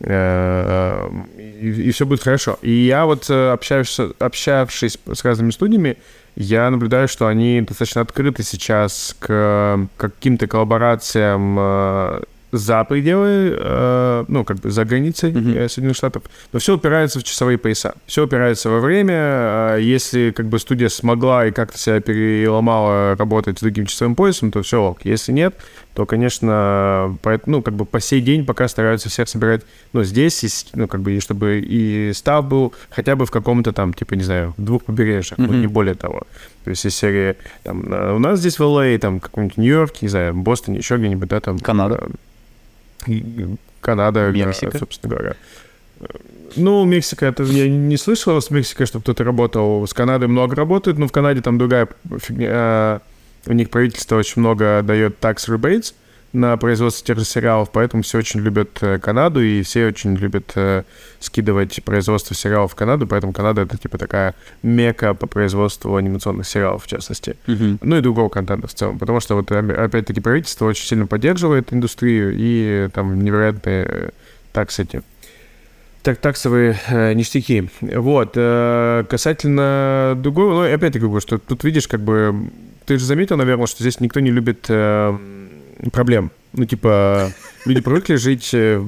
и, 0.00 1.74
и 1.86 1.90
все 1.90 2.06
будет 2.06 2.22
хорошо. 2.22 2.58
И 2.62 2.70
я 2.70 3.06
вот, 3.06 3.30
общаюсь, 3.30 3.98
общавшись 4.18 4.98
с 5.12 5.24
разными 5.24 5.50
студиями, 5.50 5.96
я 6.36 6.70
наблюдаю, 6.70 7.08
что 7.08 7.28
они 7.28 7.62
достаточно 7.62 8.02
открыты 8.02 8.42
сейчас 8.42 9.16
к 9.18 9.88
каким-то 9.96 10.46
коллаборациям 10.46 11.58
за 12.52 12.84
пределы, 12.84 13.56
э, 13.58 14.24
ну, 14.28 14.44
как 14.44 14.58
бы 14.58 14.70
за 14.70 14.84
границей 14.84 15.32
mm-hmm. 15.32 15.68
Соединенных 15.68 15.96
Штатов. 15.96 16.22
Но 16.52 16.58
все 16.58 16.74
упирается 16.74 17.20
в 17.20 17.24
часовые 17.24 17.58
пояса. 17.58 17.94
Все 18.06 18.24
упирается 18.24 18.70
во 18.70 18.80
время. 18.80 19.14
Э, 19.14 19.78
если 19.80 20.30
как 20.30 20.46
бы 20.46 20.58
студия 20.58 20.88
смогла 20.88 21.46
и 21.46 21.52
как-то 21.52 21.78
себя 21.78 22.00
переломала 22.00 23.16
работать 23.16 23.58
с 23.58 23.60
другим 23.60 23.86
часовым 23.86 24.14
поясом, 24.14 24.50
то 24.52 24.62
все 24.62 24.80
ок. 24.80 25.00
Если 25.04 25.32
нет, 25.32 25.54
то, 25.96 26.04
конечно, 26.04 27.16
по, 27.22 27.40
ну, 27.46 27.62
как 27.62 27.72
бы 27.72 27.86
по 27.86 28.00
сей 28.00 28.20
день 28.20 28.44
пока 28.44 28.68
стараются 28.68 29.08
всех 29.08 29.30
собирать, 29.30 29.62
ну, 29.94 30.04
здесь, 30.04 30.44
и, 30.44 30.48
ну, 30.74 30.88
как 30.88 31.00
бы, 31.00 31.16
и 31.16 31.20
чтобы 31.20 31.64
и 31.66 32.12
став 32.12 32.44
был 32.46 32.74
хотя 32.90 33.16
бы 33.16 33.24
в 33.24 33.30
каком-то 33.30 33.72
там, 33.72 33.94
типа, 33.94 34.12
не 34.12 34.22
знаю, 34.22 34.52
двух 34.58 34.84
побережьях, 34.84 35.38
mm-hmm. 35.38 35.46
ну, 35.46 35.54
не 35.54 35.66
более 35.66 35.94
того. 35.94 36.24
То 36.64 36.70
есть 36.70 36.84
из 36.84 36.94
серии, 36.94 37.36
там, 37.62 37.80
у 38.14 38.18
нас 38.18 38.40
здесь 38.40 38.58
в 38.58 38.62
Л.А., 38.62 38.98
там, 38.98 39.20
каком-нибудь 39.20 39.56
Нью-Йорке, 39.56 40.00
не 40.02 40.08
знаю, 40.08 40.34
Бостоне, 40.34 40.76
еще 40.76 40.98
где-нибудь, 40.98 41.30
да, 41.30 41.40
там... 41.40 41.58
Канада. 41.60 42.06
Канада, 43.80 44.30
Мексика. 44.32 44.76
собственно 44.76 45.14
говоря. 45.14 45.34
Ну, 46.56 46.84
Мексика, 46.84 47.24
это 47.24 47.42
я 47.44 47.70
не 47.70 47.96
слышал 47.96 48.38
с 48.38 48.50
Мексикой, 48.50 48.84
чтобы 48.84 49.02
кто-то 49.02 49.24
работал. 49.24 49.86
С 49.86 49.94
Канадой 49.94 50.28
много 50.28 50.56
работают, 50.56 50.98
но 50.98 51.08
в 51.08 51.12
Канаде 51.12 51.40
там 51.40 51.56
другая 51.56 51.88
фигня. 52.18 53.00
У 53.46 53.52
них 53.52 53.70
правительство 53.70 54.16
очень 54.16 54.40
много 54.40 54.82
дает 54.82 55.18
tax 55.20 55.48
rebates, 55.48 55.94
на 56.36 56.56
производство 56.56 57.06
тех 57.06 57.18
же 57.18 57.24
сериалов, 57.24 57.70
поэтому 57.72 58.02
все 58.02 58.18
очень 58.18 58.40
любят 58.40 58.78
э, 58.82 58.98
Канаду, 58.98 59.42
и 59.42 59.62
все 59.62 59.86
очень 59.86 60.14
любят 60.16 60.52
э, 60.54 60.82
скидывать 61.18 61.82
производство 61.82 62.34
сериалов 62.34 62.72
в 62.72 62.74
Канаду, 62.74 63.06
поэтому 63.06 63.32
Канада— 63.32 63.62
это 63.62 63.78
типа 63.78 63.96
такая 63.96 64.34
мека 64.62 65.14
по 65.14 65.26
производству 65.26 65.96
анимационных 65.96 66.46
сериалов, 66.46 66.84
в 66.84 66.86
частности. 66.86 67.36
Mm-hmm. 67.46 67.78
Ну 67.80 67.96
и 67.96 68.00
другого 68.02 68.28
контента 68.28 68.66
в 68.66 68.74
целом, 68.74 68.98
потому 68.98 69.20
что 69.20 69.36
вот 69.36 69.50
опять-таки 69.50 70.20
правительство 70.20 70.66
очень 70.66 70.86
сильно 70.86 71.06
поддерживает 71.06 71.72
индустрию, 71.72 72.34
и 72.36 72.88
там 72.92 73.22
невероятные 73.22 73.86
э, 73.88 74.10
таксы 74.52 74.86
так, 76.02 76.18
таксовые 76.18 76.78
э, 76.88 77.14
ништяки. 77.14 77.68
Вот. 77.80 78.32
Э, 78.36 79.04
касательно 79.08 80.14
другого, 80.16 80.52
ну, 80.52 80.74
опять-таки, 80.74 81.04
бы, 81.04 81.20
что 81.20 81.38
тут 81.38 81.64
видишь, 81.64 81.88
как 81.88 82.00
бы, 82.00 82.48
ты 82.86 82.98
же 82.98 83.04
заметил, 83.04 83.36
наверное, 83.36 83.66
что 83.66 83.82
здесь 83.82 84.00
никто 84.00 84.20
не 84.20 84.30
любит 84.30 84.66
э, 84.68 85.18
проблем. 85.92 86.30
Ну, 86.52 86.64
типа, 86.64 87.32
люди 87.66 87.80
привыкли 87.80 88.14
жить 88.14 88.50
э, 88.54 88.82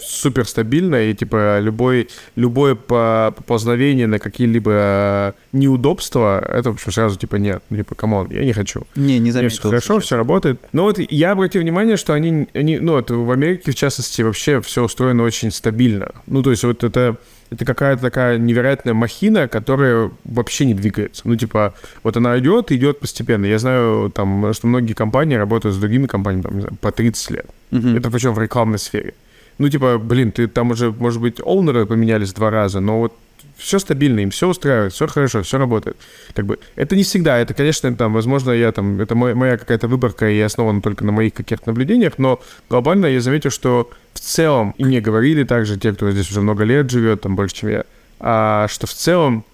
супер 0.00 0.46
стабильно, 0.46 0.96
и, 0.96 1.14
типа, 1.14 1.60
любой, 1.60 2.08
любое 2.36 2.74
поползновение 2.74 4.06
на 4.06 4.18
какие-либо 4.18 4.72
э, 4.72 5.32
неудобства, 5.52 6.44
это, 6.46 6.70
в 6.70 6.74
общем, 6.74 6.92
сразу, 6.92 7.18
типа, 7.18 7.36
нет. 7.36 7.62
Ну, 7.70 7.78
типа, 7.78 7.94
come 7.94 8.13
on, 8.13 8.28
я 8.30 8.44
не 8.44 8.52
хочу. 8.52 8.86
Не, 8.96 9.18
не 9.18 9.30
заметил. 9.30 9.56
Все 9.56 9.68
хорошо, 9.68 10.00
все 10.00 10.16
работает. 10.16 10.60
Но 10.72 10.84
вот 10.84 10.98
я 10.98 11.32
обратил 11.32 11.62
внимание, 11.62 11.96
что 11.96 12.12
они, 12.12 12.48
они 12.54 12.78
ну, 12.78 12.98
это 12.98 13.14
в 13.14 13.30
Америке, 13.30 13.70
в 13.70 13.74
частности, 13.74 14.22
вообще 14.22 14.60
все 14.60 14.84
устроено 14.84 15.22
очень 15.22 15.50
стабильно. 15.50 16.12
Ну, 16.26 16.42
то 16.42 16.50
есть 16.50 16.64
вот 16.64 16.84
это 16.84 17.16
это 17.54 17.64
какая-то 17.64 18.02
такая 18.02 18.38
невероятная 18.38 18.94
махина, 18.94 19.48
которая 19.48 20.10
вообще 20.24 20.64
не 20.64 20.74
двигается. 20.74 21.22
Ну, 21.24 21.36
типа, 21.36 21.74
вот 22.02 22.16
она 22.16 22.38
идет, 22.38 22.72
идет 22.72 23.00
постепенно. 23.00 23.46
Я 23.46 23.58
знаю, 23.58 24.10
там, 24.14 24.52
что 24.52 24.66
многие 24.66 24.92
компании 24.94 25.36
работают 25.36 25.74
с 25.74 25.78
другими 25.78 26.06
компаниями, 26.06 26.42
там, 26.42 26.54
не 26.54 26.60
знаю, 26.60 26.76
по 26.80 26.90
30 26.92 27.30
лет. 27.30 27.46
Uh-huh. 27.70 27.96
Это 27.96 28.10
причем 28.10 28.34
в 28.34 28.40
рекламной 28.40 28.78
сфере. 28.78 29.14
Ну, 29.58 29.68
типа, 29.68 29.98
блин, 29.98 30.32
ты 30.32 30.48
там 30.48 30.70
уже, 30.70 30.90
может 30.90 31.20
быть, 31.20 31.40
оунеры 31.40 31.86
поменялись 31.86 32.32
два 32.32 32.50
раза, 32.50 32.80
но 32.80 32.98
вот 32.98 33.12
все 33.56 33.78
стабильно, 33.78 34.20
им 34.20 34.30
все 34.30 34.48
устраивает, 34.48 34.92
все 34.92 35.06
хорошо, 35.06 35.42
все 35.42 35.58
работает. 35.58 35.96
Как 36.34 36.46
бы 36.46 36.58
это 36.76 36.96
не 36.96 37.02
всегда, 37.02 37.38
это, 37.38 37.54
конечно, 37.54 37.94
там, 37.94 38.12
возможно, 38.12 38.50
я 38.50 38.72
там, 38.72 39.00
это 39.00 39.14
мой, 39.14 39.34
моя 39.34 39.56
какая-то 39.56 39.88
выборка 39.88 40.28
и 40.28 40.40
основана 40.40 40.82
только 40.82 41.04
на 41.04 41.12
моих 41.12 41.34
каких-то 41.34 41.68
наблюдениях, 41.70 42.14
но 42.18 42.40
глобально 42.68 43.06
я 43.06 43.20
заметил, 43.20 43.50
что 43.50 43.90
в 44.12 44.20
целом, 44.20 44.74
и 44.78 44.84
мне 44.84 45.00
говорили 45.00 45.44
также 45.44 45.78
те, 45.78 45.92
кто 45.92 46.10
здесь 46.10 46.30
уже 46.30 46.40
много 46.40 46.64
лет 46.64 46.90
живет, 46.90 47.22
там 47.22 47.36
больше, 47.36 47.54
чем 47.56 47.70
я, 47.70 47.84
а, 48.20 48.66
что 48.68 48.86
в 48.86 48.92
целом 48.92 49.44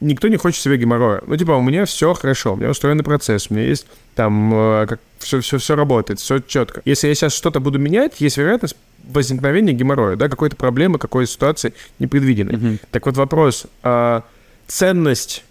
никто 0.00 0.28
не 0.28 0.36
хочет 0.36 0.62
себе 0.62 0.76
геморроя. 0.76 1.22
Ну, 1.26 1.36
типа, 1.36 1.52
у 1.52 1.62
меня 1.62 1.84
все 1.84 2.14
хорошо, 2.14 2.54
у 2.54 2.56
меня 2.56 2.70
устроенный 2.70 3.04
процесс, 3.04 3.50
у 3.50 3.54
меня 3.54 3.66
есть 3.66 3.86
там, 4.14 4.52
э, 4.52 4.86
как 4.88 5.00
все, 5.18 5.40
все, 5.40 5.58
все 5.58 5.76
работает, 5.76 6.20
все 6.20 6.40
четко. 6.40 6.82
Если 6.84 7.08
я 7.08 7.14
сейчас 7.14 7.34
что-то 7.34 7.60
буду 7.60 7.78
менять, 7.78 8.20
есть 8.20 8.36
вероятность 8.36 8.76
возникновения 9.04 9.72
геморроя, 9.72 10.16
да, 10.16 10.28
какой-то 10.28 10.56
проблемы, 10.56 10.98
какой-то 10.98 11.30
ситуации 11.30 11.74
непредвиденной. 11.98 12.54
Mm-hmm. 12.54 12.80
Так 12.90 13.06
вот 13.06 13.16
вопрос, 13.16 13.66
а, 13.82 14.24
ценность 14.66 15.44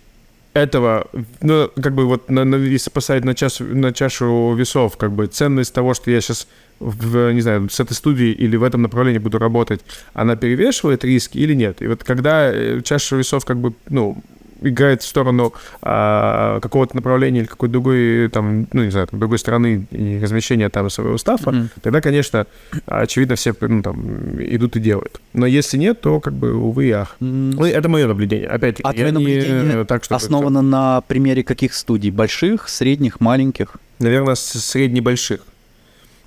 этого, 0.53 1.07
ну, 1.41 1.69
как 1.81 1.93
бы 1.93 2.05
вот, 2.05 2.29
на, 2.29 2.43
на, 2.43 2.55
если 2.55 2.89
поставить 2.89 3.23
на, 3.23 3.35
час, 3.35 3.59
на 3.59 3.93
чашу 3.93 4.53
весов, 4.55 4.97
как 4.97 5.11
бы 5.11 5.27
ценность 5.27 5.73
того, 5.73 5.93
что 5.93 6.09
я 6.11 6.21
сейчас, 6.21 6.47
в, 6.79 7.31
не 7.31 7.41
знаю, 7.41 7.69
с 7.69 7.79
этой 7.79 7.93
студией 7.93 8.33
или 8.33 8.55
в 8.55 8.63
этом 8.63 8.81
направлении 8.81 9.19
буду 9.19 9.37
работать, 9.37 9.81
она 10.13 10.35
перевешивает 10.35 11.03
риски 11.03 11.37
или 11.37 11.53
нет? 11.53 11.81
И 11.81 11.87
вот 11.87 12.03
когда 12.03 12.51
э, 12.51 12.81
чаша 12.81 13.15
весов, 13.15 13.45
как 13.45 13.57
бы, 13.57 13.73
ну, 13.89 14.21
играет 14.61 15.01
в 15.01 15.07
сторону 15.07 15.53
а, 15.81 16.59
какого-то 16.59 16.95
направления 16.95 17.41
или 17.41 17.47
какой-то 17.47 17.73
другой, 17.73 18.29
там, 18.29 18.67
ну, 18.73 18.83
не 18.83 18.91
знаю, 18.91 19.07
там, 19.07 19.19
другой 19.19 19.39
стороны 19.39 19.87
и 19.91 20.19
размещения 20.21 20.69
там 20.69 20.89
своего 20.89 21.17
стафа, 21.17 21.51
mm-hmm. 21.51 21.69
тогда, 21.81 22.01
конечно, 22.01 22.47
очевидно, 22.85 23.35
все 23.35 23.53
ну, 23.61 23.81
там, 23.81 24.41
идут 24.41 24.75
и 24.75 24.79
делают. 24.79 25.21
Но 25.33 25.45
если 25.45 25.77
нет, 25.77 26.01
то, 26.01 26.19
как 26.19 26.33
бы, 26.33 26.53
увы 26.53 26.87
и 26.87 26.91
ах. 26.91 27.15
Mm-hmm. 27.19 27.53
Ну, 27.55 27.65
это 27.65 27.89
мое 27.89 28.07
наблюдение. 28.07 28.47
Опять-таки, 28.47 28.87
а 28.87 28.93
твое 28.93 29.11
наблюдение 29.11 29.63
не, 29.63 29.85
так, 29.85 30.03
основано 30.09 30.61
на 30.61 31.01
примере 31.01 31.43
каких 31.43 31.73
студий? 31.73 32.11
Больших, 32.11 32.69
средних, 32.69 33.19
маленьких? 33.19 33.73
Наверное, 33.99 34.35
средне-больших. 34.35 35.41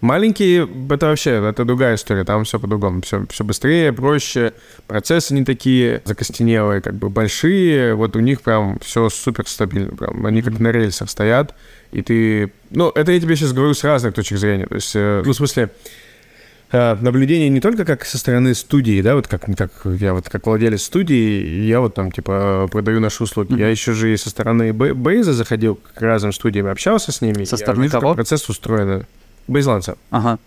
Маленькие, 0.03 0.69
это 0.91 1.07
вообще, 1.07 1.31
это 1.31 1.65
другая 1.65 1.95
история, 1.95 2.25
там 2.25 2.43
все 2.43 2.59
по-другому, 2.59 3.03
все, 3.03 3.25
все 3.31 3.45
быстрее, 3.45 3.93
проще, 3.93 4.53
процессы 4.89 5.33
не 5.33 5.45
такие 5.45 6.03
закостенелые, 6.05 6.81
как 6.81 6.95
бы 6.95 7.09
большие, 7.09 7.95
вот 7.95 8.17
у 8.17 8.19
них 8.19 8.41
прям 8.41 8.81
все 8.81 9.09
супер 9.09 9.47
стабильно, 9.47 9.95
прям, 9.95 10.27
они 10.27 10.43
как 10.43 10.59
на 10.59 10.73
рельсах 10.73 11.09
стоят, 11.09 11.55
и 11.93 12.03
ты, 12.03 12.53
ну, 12.71 12.91
это 12.91 13.13
я 13.13 13.21
тебе 13.21 13.37
сейчас 13.37 13.53
говорю 13.53 13.75
с 13.75 13.85
разных 13.85 14.13
точек 14.13 14.39
зрения, 14.39 14.67
то 14.67 14.75
есть, 14.75 14.91
э, 14.97 15.23
ну, 15.25 15.31
в 15.31 15.37
смысле, 15.37 15.71
э, 16.73 16.97
наблюдение 17.01 17.49
не 17.49 17.61
только 17.61 17.85
как 17.85 18.05
со 18.05 18.19
стороны 18.19 18.57
студии, 18.57 19.01
да, 19.03 19.15
вот 19.15 19.29
как, 19.29 19.45
как 19.57 19.71
я 19.85 20.15
вот 20.15 20.29
как 20.29 20.45
владелец 20.45 20.83
студии, 20.83 21.65
я 21.65 21.81
вот 21.81 21.95
там 21.95 22.11
типа 22.11 22.69
продаю 22.73 22.99
наши 22.99 23.23
услуги. 23.23 23.53
Mm-hmm. 23.53 23.61
Я 23.61 23.69
еще 23.69 23.93
же 23.93 24.13
и 24.13 24.17
со 24.17 24.31
стороны 24.31 24.73
Бейза 24.73 25.33
заходил 25.33 25.77
к 25.77 26.01
разным 26.03 26.33
студиям, 26.33 26.67
общался 26.67 27.13
с 27.13 27.21
ними. 27.21 27.45
Со 27.45 27.57
стороны 27.57 27.85
вижу, 27.85 28.01
кого? 28.01 28.15
процесс 28.15 28.49
устроен. 28.49 29.07
Бейзланца. 29.49 29.97
Ага. 30.11 30.39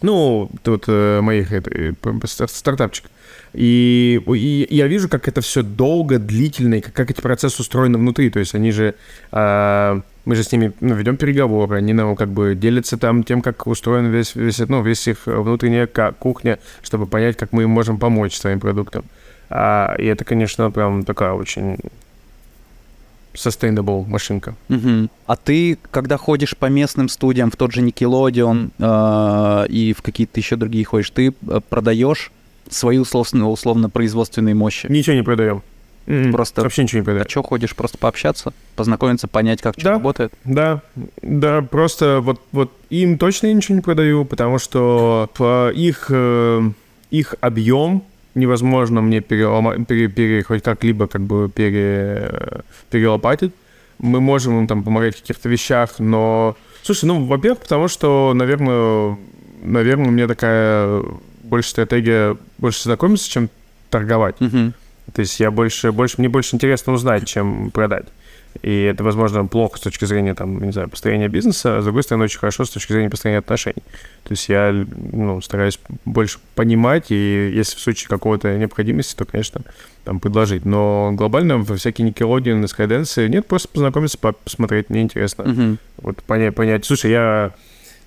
Ну, 0.00 0.50
тут 0.62 0.84
э, 0.86 1.20
моих 1.20 1.52
это, 1.52 1.70
э, 1.70 1.92
стартапчик. 2.26 3.06
И, 3.52 4.20
и 4.26 4.66
я 4.70 4.86
вижу, 4.86 5.08
как 5.08 5.26
это 5.26 5.40
все 5.40 5.62
долго, 5.62 6.18
длительно, 6.18 6.74
и 6.74 6.80
как, 6.80 6.92
как 6.92 7.10
эти 7.10 7.20
процессы 7.20 7.60
устроены 7.60 7.98
внутри. 7.98 8.30
То 8.30 8.38
есть 8.38 8.54
они 8.54 8.70
же... 8.70 8.94
Э, 9.32 10.00
мы 10.24 10.36
же 10.36 10.42
с 10.42 10.52
ними 10.52 10.72
ну, 10.80 10.94
ведем 10.94 11.16
переговоры, 11.16 11.78
они 11.78 11.94
нам 11.94 12.14
как 12.14 12.28
бы 12.28 12.54
делятся 12.54 12.98
там 12.98 13.24
тем, 13.24 13.40
как 13.40 13.66
устроен 13.66 14.10
весь, 14.10 14.34
весь, 14.34 14.58
ну, 14.58 14.82
весь 14.82 15.08
их 15.08 15.26
внутренняя 15.26 15.86
кухня, 15.86 16.58
чтобы 16.82 17.06
понять, 17.06 17.38
как 17.38 17.52
мы 17.52 17.62
им 17.62 17.70
можем 17.70 17.98
помочь 17.98 18.36
своим 18.36 18.60
продуктам. 18.60 19.06
А, 19.48 19.94
и 19.98 20.04
это, 20.04 20.26
конечно, 20.26 20.70
прям 20.70 21.04
такая 21.04 21.32
очень 21.32 21.78
sustainable 23.38 24.06
машинка. 24.06 24.54
Угу. 24.68 25.08
А 25.26 25.36
ты, 25.36 25.78
когда 25.90 26.16
ходишь 26.16 26.56
по 26.56 26.66
местным 26.66 27.08
студиям, 27.08 27.50
в 27.50 27.56
тот 27.56 27.72
же 27.72 27.80
Nickelodeon 27.82 28.70
э, 28.78 29.66
и 29.68 29.92
в 29.92 30.02
какие-то 30.02 30.40
еще 30.40 30.56
другие 30.56 30.84
ходишь, 30.84 31.10
ты 31.10 31.28
э, 31.28 31.60
продаешь 31.68 32.30
свои 32.68 32.98
условно, 32.98 33.48
условно 33.48 33.88
производственные 33.88 34.54
мощи? 34.54 34.86
Ничего 34.88 35.16
не 35.16 35.22
продаем. 35.22 35.62
Просто 36.32 36.62
вообще 36.62 36.84
ничего 36.84 37.00
не 37.00 37.04
продаем. 37.04 37.26
А 37.26 37.30
что 37.30 37.42
ходишь, 37.42 37.76
просто 37.76 37.98
пообщаться, 37.98 38.54
познакомиться, 38.76 39.28
понять, 39.28 39.60
как 39.60 39.74
что 39.74 39.84
да, 39.84 39.90
работает? 39.92 40.32
Да, 40.44 40.80
да, 41.20 41.60
просто 41.60 42.20
вот, 42.22 42.40
вот 42.52 42.72
им 42.88 43.18
точно 43.18 43.48
я 43.48 43.52
ничего 43.52 43.74
не 43.74 43.82
продаю, 43.82 44.24
потому 44.24 44.58
что 44.58 45.28
их, 45.74 46.06
э, 46.08 46.70
их 47.10 47.34
объем 47.40 48.04
невозможно 48.34 49.00
мне 49.00 49.20
перелома, 49.20 49.84
пере, 49.84 50.08
пере, 50.08 50.42
хоть 50.42 50.62
как-либо 50.62 51.06
как 51.06 51.22
бы 51.22 51.48
пере, 51.48 52.62
перелопатить. 52.90 53.52
Мы 53.98 54.20
можем 54.20 54.58
им 54.60 54.66
там 54.66 54.84
помогать 54.84 55.16
в 55.16 55.20
каких-то 55.20 55.48
вещах, 55.48 55.98
но... 55.98 56.56
Слушай, 56.82 57.06
ну, 57.06 57.24
во-первых, 57.24 57.60
потому 57.60 57.88
что, 57.88 58.32
наверное, 58.34 59.16
наверное, 59.62 60.08
у 60.08 60.10
меня 60.10 60.28
такая 60.28 61.02
больше 61.42 61.70
стратегия 61.70 62.36
больше 62.58 62.82
знакомиться, 62.84 63.28
чем 63.28 63.50
торговать. 63.90 64.36
Uh-huh. 64.38 64.72
То 65.12 65.20
есть 65.20 65.40
я 65.40 65.50
больше, 65.50 65.92
больше, 65.92 66.16
мне 66.18 66.28
больше 66.28 66.54
интересно 66.54 66.92
узнать, 66.92 67.26
чем 67.26 67.70
продать. 67.70 68.06
И 68.62 68.82
это, 68.82 69.04
возможно, 69.04 69.46
плохо 69.46 69.78
с 69.78 69.80
точки 69.80 70.04
зрения, 70.04 70.34
там, 70.34 70.62
не 70.62 70.72
знаю, 70.72 70.88
построения 70.88 71.28
бизнеса, 71.28 71.78
а 71.78 71.80
с 71.80 71.84
другой 71.84 72.02
стороны, 72.02 72.24
очень 72.24 72.38
хорошо 72.38 72.64
с 72.64 72.70
точки 72.70 72.92
зрения 72.92 73.10
построения 73.10 73.38
отношений. 73.38 73.82
То 74.24 74.32
есть 74.32 74.48
я, 74.48 74.72
ну, 75.12 75.40
стараюсь 75.40 75.78
больше 76.04 76.38
понимать, 76.54 77.10
и 77.10 77.52
если 77.54 77.76
в 77.76 77.80
случае 77.80 78.08
какого-то 78.08 78.56
необходимости, 78.56 79.14
то, 79.14 79.24
конечно, 79.24 79.62
там, 80.04 80.20
предложить. 80.20 80.64
Но 80.64 81.12
глобально 81.12 81.58
во 81.58 81.76
всякие 81.76 82.08
Nickelodeon 82.08 82.62
и 82.62 82.64
Skydance 82.64 83.28
нет, 83.28 83.46
просто 83.46 83.68
познакомиться, 83.68 84.18
посмотреть, 84.18 84.90
мне 84.90 85.02
интересно. 85.02 85.44
Мгм. 85.44 85.78
Вот 85.98 86.22
понять, 86.22 86.54
понять. 86.54 86.84
Слушай, 86.84 87.12
я 87.12 87.52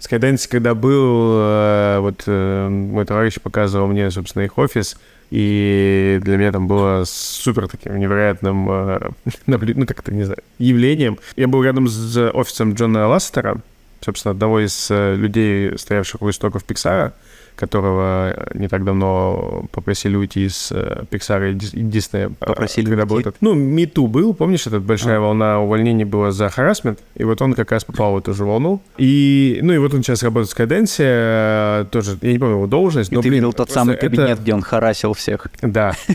Skydance, 0.01 0.47
когда 0.49 0.73
был, 0.73 1.33
э, 1.35 1.97
вот 1.99 2.23
э, 2.25 2.69
мой 2.69 3.05
товарищ 3.05 3.39
показывал 3.39 3.87
мне, 3.87 4.09
собственно, 4.09 4.43
их 4.43 4.57
офис, 4.57 4.97
и 5.31 6.19
для 6.23 6.35
меня 6.35 6.51
там 6.51 6.67
было 6.67 7.03
супер 7.05 7.69
таким 7.69 7.97
невероятным, 7.97 8.69
э, 8.69 9.09
ну, 9.47 9.85
как-то, 9.87 10.13
не 10.13 10.23
знаю, 10.23 10.39
явлением. 10.59 11.19
Я 11.37 11.47
был 11.47 11.63
рядом 11.63 11.87
с 11.87 12.29
офисом 12.31 12.73
Джона 12.73 13.07
Ластера, 13.07 13.61
собственно, 14.01 14.33
одного 14.33 14.59
из 14.59 14.91
э, 14.91 15.15
людей, 15.15 15.77
стоявших 15.77 16.21
у 16.21 16.29
истоков 16.29 16.65
Пиксара, 16.65 17.13
которого 17.61 18.31
э, 18.35 18.57
не 18.57 18.67
так 18.67 18.83
давно 18.83 19.65
попросили 19.71 20.15
уйти 20.17 20.45
из 20.47 20.71
э, 20.73 21.03
Пиксара 21.09 21.51
и 21.51 21.53
Диснея. 21.53 22.27
э, 22.27 22.45
Попросили 22.45 22.87
когда 22.87 23.05
был 23.05 23.15
уйти? 23.17 23.29
этот- 23.29 23.41
Ну, 23.41 23.53
Мету 23.53 24.07
был, 24.07 24.33
помнишь, 24.33 24.67
эта 24.67 24.79
большая 24.79 25.17
А. 25.17 25.19
волна 25.21 25.59
увольнений 25.61 26.03
была 26.05 26.31
за 26.31 26.49
харасмент, 26.49 26.99
и 27.15 27.23
вот 27.23 27.41
он 27.41 27.53
как 27.53 27.71
раз 27.71 27.83
попал 27.85 28.13
в 28.13 28.17
эту 28.17 28.33
же 28.33 28.43
волну. 28.45 28.81
И, 28.97 29.59
ну, 29.63 29.73
и 29.73 29.77
вот 29.77 29.93
он 29.93 30.01
сейчас 30.03 30.23
работает 30.23 30.49
в 30.49 30.55
э, 31.03 31.85
тоже, 31.91 32.17
я 32.21 32.33
не 32.33 32.39
помню 32.39 32.55
его 32.55 32.67
должность, 32.67 33.11
И 33.11 33.15
но, 33.15 33.21
ты 33.21 33.29
блин, 33.29 33.41
видел 33.41 33.53
тот 33.53 33.69
самый 33.71 33.95
это- 33.95 34.09
кабинет, 34.09 34.39
где 34.41 34.53
он 34.53 34.61
харасил 34.61 35.13
всех. 35.13 35.47
Да. 35.61 35.93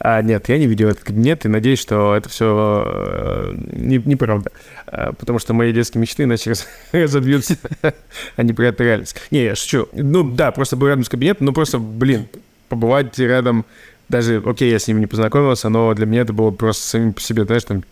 А, 0.00 0.22
нет, 0.22 0.48
я 0.48 0.58
не 0.58 0.66
видел 0.66 0.88
этот 0.88 1.04
кабинет 1.04 1.44
и 1.44 1.48
надеюсь, 1.48 1.80
что 1.80 2.14
это 2.14 2.28
все 2.28 3.54
не, 3.72 3.98
неправда. 3.98 4.50
А, 4.86 5.12
потому 5.12 5.38
что 5.38 5.54
мои 5.54 5.72
детские 5.72 6.00
мечты 6.00 6.24
иначе 6.24 6.50
раз- 6.50 6.66
разобьются, 6.92 7.56
а 8.36 8.42
не 8.42 8.52
про 8.52 8.66
это 8.66 8.84
реальность. 8.84 9.16
Не, 9.30 9.44
я 9.44 9.54
шучу. 9.54 9.88
Ну 9.92 10.22
да, 10.30 10.52
просто 10.52 10.76
был 10.76 10.88
рядом 10.88 11.04
с 11.04 11.08
кабинетом, 11.08 11.46
ну 11.46 11.52
просто, 11.52 11.78
блин, 11.78 12.28
побывать 12.68 13.18
рядом, 13.18 13.64
даже, 14.08 14.42
окей, 14.44 14.70
я 14.70 14.78
с 14.78 14.86
ним 14.86 15.00
не 15.00 15.06
познакомился, 15.06 15.68
но 15.68 15.94
для 15.94 16.06
меня 16.06 16.22
это 16.22 16.32
было 16.32 16.50
просто 16.50 16.86
самим 16.86 17.12
по 17.12 17.20
себе, 17.20 17.44
знаешь, 17.44 17.64
там, 17.64 17.84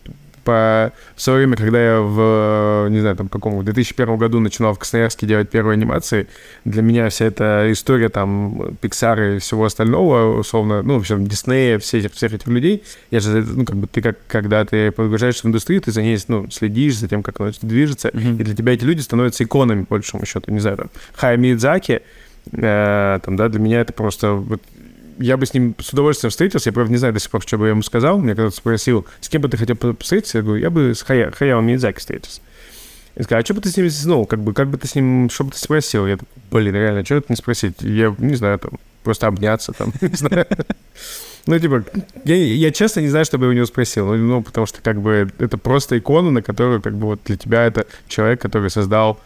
по... 0.43 0.91
в 1.15 1.21
свое 1.21 1.39
время, 1.39 1.57
когда 1.57 1.83
я 1.83 2.01
в, 2.01 2.87
не 2.89 2.99
знаю, 2.99 3.15
там, 3.15 3.27
каком, 3.29 3.57
в 3.57 3.63
2001 3.63 4.17
году 4.17 4.39
начинал 4.39 4.73
в 4.73 4.79
Красноярске 4.79 5.25
делать 5.25 5.49
первые 5.49 5.73
анимации, 5.73 6.27
для 6.65 6.81
меня 6.81 7.09
вся 7.09 7.25
эта 7.25 7.67
история 7.71 8.09
там 8.09 8.53
Pixar 8.81 9.37
и 9.37 9.39
всего 9.39 9.65
остального, 9.65 10.39
условно, 10.39 10.81
ну, 10.81 10.95
в 10.95 10.99
общем, 10.99 11.25
Диснея, 11.27 11.79
все 11.79 11.99
этих, 11.99 12.13
всех 12.13 12.33
этих 12.33 12.47
людей, 12.47 12.83
я 13.11 13.19
же, 13.19 13.43
ну, 13.43 13.65
как 13.65 13.75
бы 13.75 13.87
ты 13.87 14.01
как, 14.01 14.17
когда 14.27 14.65
ты 14.65 14.91
погружаешься 14.91 15.43
в 15.43 15.45
индустрию, 15.45 15.81
ты 15.81 15.91
за 15.91 16.01
ней, 16.01 16.17
ну, 16.27 16.49
следишь 16.51 16.97
за 16.97 17.07
тем, 17.07 17.23
как 17.23 17.39
она 17.39 17.51
движется, 17.61 18.09
Мгм. 18.13 18.37
и 18.39 18.43
для 18.43 18.55
тебя 18.55 18.73
эти 18.73 18.83
люди 18.83 19.01
становятся 19.01 19.43
иконами, 19.43 19.83
по 19.83 19.95
большому 19.95 20.25
счету, 20.25 20.51
не 20.51 20.59
знаю, 20.59 20.77
там, 20.77 20.89
Хай 21.15 21.37
Мидзаки, 21.37 22.01
э, 22.51 23.19
там, 23.23 23.35
да, 23.35 23.49
для 23.49 23.59
меня 23.59 23.81
это 23.81 23.93
просто 23.93 24.33
вот, 24.33 24.61
я 25.19 25.37
бы 25.37 25.45
с 25.45 25.53
ним 25.53 25.75
с 25.79 25.91
удовольствием 25.93 26.31
встретился, 26.31 26.69
я, 26.69 26.73
правда, 26.73 26.91
не 26.91 26.97
знаю 26.97 27.13
до 27.13 27.19
сих 27.19 27.29
пор, 27.29 27.41
что 27.41 27.57
бы 27.57 27.65
я 27.65 27.71
ему 27.71 27.81
сказал. 27.81 28.17
Меня 28.19 28.35
когда-то 28.35 28.55
спросил, 28.55 29.05
с 29.21 29.29
кем 29.29 29.41
бы 29.41 29.49
ты 29.49 29.57
хотел 29.57 29.77
встретиться, 29.99 30.39
я 30.39 30.43
говорю, 30.43 30.61
я 30.61 30.69
бы 30.69 30.93
с 30.95 31.01
Хая, 31.01 31.31
Хаяо 31.31 31.61
Миядзаки 31.61 31.99
встретился. 31.99 32.41
И 33.15 33.23
сказал, 33.23 33.41
а 33.41 33.45
что 33.45 33.53
бы 33.53 33.61
ты 33.61 33.69
с 33.69 33.77
ним, 33.77 33.89
ну, 34.05 34.25
как 34.25 34.39
бы, 34.39 34.53
как 34.53 34.69
бы 34.69 34.77
ты 34.77 34.87
с 34.87 34.95
ним, 34.95 35.29
что 35.29 35.43
бы 35.43 35.51
ты 35.51 35.59
спросил? 35.59 36.07
Я 36.07 36.17
такой, 36.17 36.27
блин, 36.51 36.73
реально, 36.73 37.05
что 37.05 37.15
это 37.15 37.27
не 37.29 37.35
спросить? 37.35 37.75
Я, 37.81 38.15
не 38.17 38.35
знаю, 38.35 38.57
там, 38.57 38.71
просто 39.03 39.27
обняться, 39.27 39.71
там, 39.73 39.93
не 40.01 40.15
знаю. 40.15 40.47
Ну, 41.45 41.59
типа, 41.59 41.83
я, 42.23 42.35
я 42.35 42.71
честно 42.71 43.01
не 43.01 43.09
знаю, 43.09 43.25
что 43.25 43.37
бы 43.37 43.45
я 43.45 43.49
у 43.51 43.53
него 43.53 43.65
спросил. 43.65 44.07
Ну, 44.07 44.15
ну, 44.15 44.41
потому 44.41 44.65
что, 44.65 44.81
как 44.81 45.01
бы, 45.01 45.29
это 45.37 45.57
просто 45.57 45.97
икона, 45.97 46.31
на 46.31 46.41
которую, 46.41 46.81
как 46.81 46.95
бы, 46.95 47.07
вот 47.07 47.19
для 47.25 47.37
тебя 47.37 47.65
это 47.65 47.85
человек, 48.07 48.41
который 48.41 48.69
создал 48.69 49.19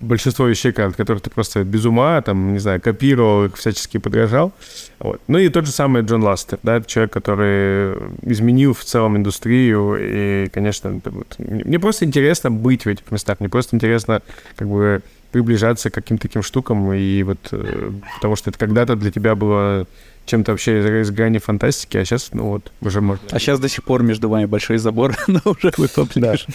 большинство 0.00 0.46
вещей, 0.46 0.72
от 0.72 0.96
которых 0.96 1.22
ты 1.22 1.30
просто 1.30 1.64
без 1.64 1.84
ума, 1.84 2.20
там, 2.22 2.52
не 2.52 2.58
знаю, 2.58 2.80
копировал 2.80 3.50
всячески 3.52 3.98
подражал. 3.98 4.52
Вот. 4.98 5.20
Ну 5.28 5.38
и 5.38 5.48
тот 5.48 5.66
же 5.66 5.72
самый 5.72 6.02
Джон 6.02 6.22
Ластер, 6.22 6.58
да, 6.62 6.80
человек, 6.80 7.12
который 7.12 7.96
изменил 8.22 8.72
в 8.74 8.84
целом 8.84 9.16
индустрию, 9.16 9.96
и, 10.00 10.48
конечно, 10.48 10.88
это 10.98 11.10
вот- 11.10 11.38
мне 11.38 11.78
просто 11.78 12.04
интересно 12.04 12.50
быть 12.50 12.84
в 12.84 12.88
этих 12.88 13.10
местах, 13.10 13.40
мне 13.40 13.48
просто 13.48 13.76
интересно, 13.76 14.22
как 14.56 14.68
бы, 14.68 15.02
приближаться 15.32 15.90
к 15.90 15.94
каким-то 15.94 16.22
таким 16.22 16.42
штукам, 16.42 16.92
и 16.92 17.22
вот, 17.22 17.38
э, 17.52 17.92
потому 18.16 18.36
что 18.36 18.50
это 18.50 18.58
когда-то 18.58 18.96
для 18.96 19.10
тебя 19.12 19.34
было 19.34 19.86
чем-то 20.26 20.52
вообще 20.52 20.80
из, 20.80 21.08
из 21.08 21.10
грани 21.12 21.38
фантастики, 21.38 21.96
а 21.98 22.04
сейчас, 22.04 22.30
ну 22.32 22.48
вот, 22.48 22.72
уже 22.80 23.00
можно... 23.00 23.22
А 23.30 23.38
сейчас 23.38 23.60
до 23.60 23.68
сих 23.68 23.84
пор 23.84 24.02
между 24.02 24.28
вами 24.28 24.46
большой 24.46 24.78
забор, 24.78 25.14
но 25.28 25.40
уже 25.44 25.72
вы 25.76 25.88
поближе. 25.88 26.46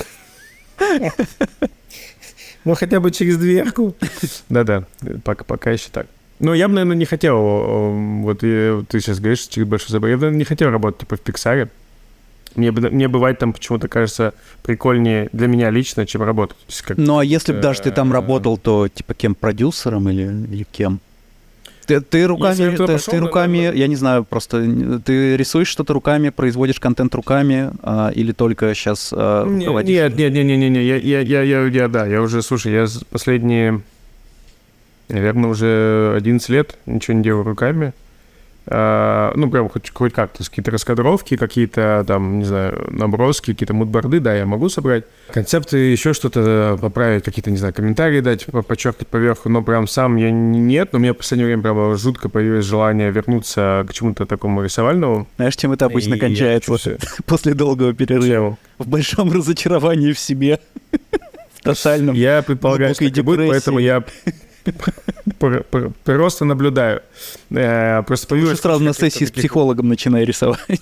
Ну, 2.65 2.75
хотя 2.75 2.99
бы 2.99 3.12
через 3.12 3.38
дверку. 3.38 3.95
Да-да, 4.49 4.84
пока, 5.23 5.43
пока 5.43 5.71
еще 5.71 5.89
так. 5.91 6.08
Ну, 6.39 6.54
я 6.54 6.67
бы, 6.67 6.73
наверное, 6.73 6.97
не 6.97 7.06
хотел, 7.06 7.38
э, 7.38 8.21
вот 8.23 8.39
и 8.43 8.82
ты 8.89 8.99
сейчас 8.99 9.19
говоришь, 9.19 9.47
через 9.47 9.67
большой 9.67 9.91
забор, 9.91 10.10
я 10.10 10.15
бы, 10.17 10.21
наверное, 10.21 10.39
не 10.39 10.45
хотел 10.45 10.69
работать, 10.69 10.99
типа, 11.01 11.15
в 11.15 11.21
Пиксаре. 11.21 11.69
Мне, 12.56 12.71
мне 12.71 13.08
бывает 13.08 13.38
там 13.39 13.54
почему-то 13.54 13.88
кажется 13.88 14.34
прикольнее 14.63 15.30
для 15.34 15.47
меня 15.47 15.69
лично, 15.69 16.06
чем 16.06 16.23
работать. 16.23 16.58
Есть 16.67 16.82
как- 16.84 16.97
Ну, 16.97 17.19
а 17.19 17.23
если 17.25 17.54
бы 17.54 17.60
даже 17.60 17.82
ты 17.82 17.91
там 17.91 18.10
Э, 18.10 18.13
работал, 18.13 18.58
то 18.58 18.88
типа 18.88 19.13
кем? 19.13 19.36
Продюсером 19.36 20.10
или, 20.10 20.23
или 20.23 20.65
кем? 20.71 20.99
Ты, 21.86 22.02
ты 22.02 22.26
руками, 22.28 22.50
Если 22.52 22.76
ты, 22.78 22.93
пошел, 22.93 23.12
ты 23.13 23.19
руками, 23.19 23.58
наверное. 23.58 23.80
я 23.80 23.88
не 23.88 23.95
знаю, 23.95 24.24
просто 24.24 25.00
ты 25.06 25.38
рисуешь 25.38 25.67
что-то 25.67 25.93
руками, 25.93 26.30
производишь 26.30 26.80
контент 26.80 27.13
руками, 27.15 27.71
а, 27.84 28.10
или 28.13 28.32
только 28.32 28.74
сейчас 28.74 29.13
Не- 29.45 29.65
Нет, 29.65 30.17
нет, 30.17 30.34
нет, 30.34 30.45
нет, 30.45 30.58
нет, 30.58 30.71
нет, 30.71 30.84
я, 30.84 30.95
я, 30.98 31.19
я, 31.21 31.41
я, 31.41 31.65
я, 31.67 31.88
да, 31.88 32.06
я 32.06 32.21
уже, 32.21 32.41
слушай, 32.41 32.71
я 32.74 32.88
последние, 33.12 33.82
наверное, 35.10 35.50
уже 35.50 36.13
11 36.17 36.50
лет 36.50 36.78
ничего 36.86 37.17
не 37.17 37.24
делаю 37.24 37.45
руками. 37.45 37.93
А, 38.67 39.32
ну, 39.36 39.49
прям 39.49 39.69
хоть, 39.69 39.91
хоть 39.93 40.13
как, 40.13 40.32
то 40.32 40.38
есть 40.39 40.49
какие-то 40.49 40.71
раскадровки, 40.71 41.38
какие-то 41.38 42.04
там, 42.08 42.39
не 42.39 42.45
знаю, 42.45 42.88
наброски, 42.89 43.51
какие-то 43.51 43.73
мудборды, 43.73 44.19
да, 44.19 44.36
я 44.36 44.45
могу 44.45 44.69
собрать. 44.69 45.04
Концепты, 45.32 45.78
еще 45.78 46.13
что-то 46.13 46.78
поправить, 46.82 47.23
какие-то, 47.23 47.51
не 47.51 47.58
знаю, 47.58 47.73
комментарии 47.73 48.21
дать, 48.21 48.45
по- 48.47 48.63
подчеркнуть 48.63 49.08
поверху, 49.08 49.49
но 49.49 49.62
прям 49.62 49.88
сам 49.88 50.15
я 50.15 50.32
нет, 50.32 50.93
но 50.93 50.97
у 50.97 51.01
меня 51.01 51.13
в 51.13 51.17
последнее 51.17 51.45
время 51.47 51.62
прямо 51.62 51.95
жутко 51.95 52.28
появилось 52.28 52.65
желание 52.65 53.12
вернуться 53.12 53.86
к 53.88 53.93
чему-то 53.93 54.25
такому 54.25 54.63
рисовальному. 54.63 55.28
Знаешь, 55.38 55.56
чем 55.56 55.71
это 55.71 55.86
обычно 55.86 56.15
И 56.15 56.19
кончается 56.19 56.97
после 57.25 57.54
долгого 57.54 57.93
перерыва? 57.93 58.58
В 58.80 58.88
большом 58.88 59.32
разочаровании 59.32 60.12
в 60.13 60.19
себе. 60.19 60.60
В 61.54 61.62
тотальном. 61.62 62.15
Я 62.15 62.41
предполагаю, 62.43 62.93
что 62.93 63.23
будет, 63.23 63.49
поэтому 63.49 63.80
я 63.80 64.04
просто 66.04 66.45
наблюдаю. 66.45 67.01
Э, 67.51 68.04
Просто 68.04 68.28
появилось 68.28 68.60
сразу 68.60 68.84
на 68.84 68.93
сессии 68.93 69.25
с 69.25 69.32
психологом 69.32 69.88
начинай 69.88 70.25
рисовать. 70.25 70.82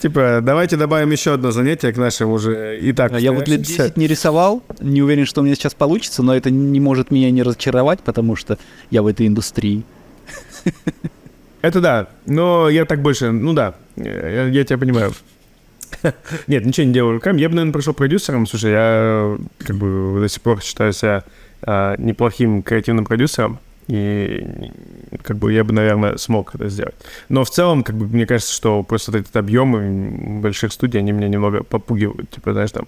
Типа, 0.00 0.40
давайте 0.42 0.76
добавим 0.76 1.12
еще 1.12 1.34
одно 1.34 1.52
занятие 1.52 1.92
к 1.92 1.96
нашему 1.96 2.32
уже 2.32 2.78
и 2.80 2.92
так. 2.92 3.12
Я 3.20 3.32
вот 3.32 3.46
лет 3.46 3.60
устоявшимся. 3.60 3.84
10 3.84 3.96
не 3.96 4.08
рисовал, 4.08 4.62
не 4.80 5.00
уверен, 5.00 5.26
что 5.26 5.42
у 5.42 5.44
меня 5.44 5.54
сейчас 5.54 5.74
получится, 5.74 6.24
но 6.24 6.34
это 6.34 6.50
не 6.50 6.80
может 6.80 7.12
меня 7.12 7.30
не 7.30 7.44
разочаровать, 7.44 8.00
потому 8.00 8.34
что 8.34 8.58
я 8.90 9.02
в 9.02 9.06
этой 9.06 9.28
индустрии. 9.28 9.84
Это 11.60 11.80
да, 11.80 12.08
но 12.26 12.68
я 12.68 12.84
так 12.84 13.00
больше, 13.00 13.30
ну 13.30 13.52
да, 13.52 13.74
я, 13.94 14.48
я 14.48 14.64
тебя 14.64 14.78
понимаю. 14.78 15.12
Нет, 16.46 16.64
ничего 16.64 16.86
не 16.86 16.92
делаю 16.92 17.14
руками. 17.14 17.40
Я 17.40 17.48
бы, 17.48 17.54
наверное, 17.54 17.72
пришел 17.72 17.94
продюсером. 17.94 18.46
Слушай, 18.46 18.72
я 18.72 19.36
как 19.58 19.76
бы 19.76 20.20
до 20.20 20.28
сих 20.28 20.40
пор 20.42 20.60
считаю 20.62 20.92
себя 20.92 21.24
а, 21.62 21.96
неплохим 21.98 22.62
креативным 22.62 23.04
продюсером. 23.04 23.58
И 23.88 24.46
как 25.22 25.38
бы 25.38 25.52
я 25.52 25.64
бы, 25.64 25.72
наверное, 25.72 26.16
смог 26.16 26.54
это 26.54 26.68
сделать. 26.68 26.94
Но 27.28 27.44
в 27.44 27.50
целом, 27.50 27.82
как 27.82 27.96
бы, 27.96 28.06
мне 28.06 28.26
кажется, 28.26 28.52
что 28.54 28.82
просто 28.82 29.10
вот 29.10 29.20
этот 29.20 29.36
объемы 29.36 30.40
больших 30.40 30.72
студий, 30.72 31.00
они 31.00 31.12
меня 31.12 31.28
немного 31.28 31.62
попугивают. 31.62 32.30
Типа, 32.30 32.52
знаешь, 32.52 32.70
там 32.70 32.86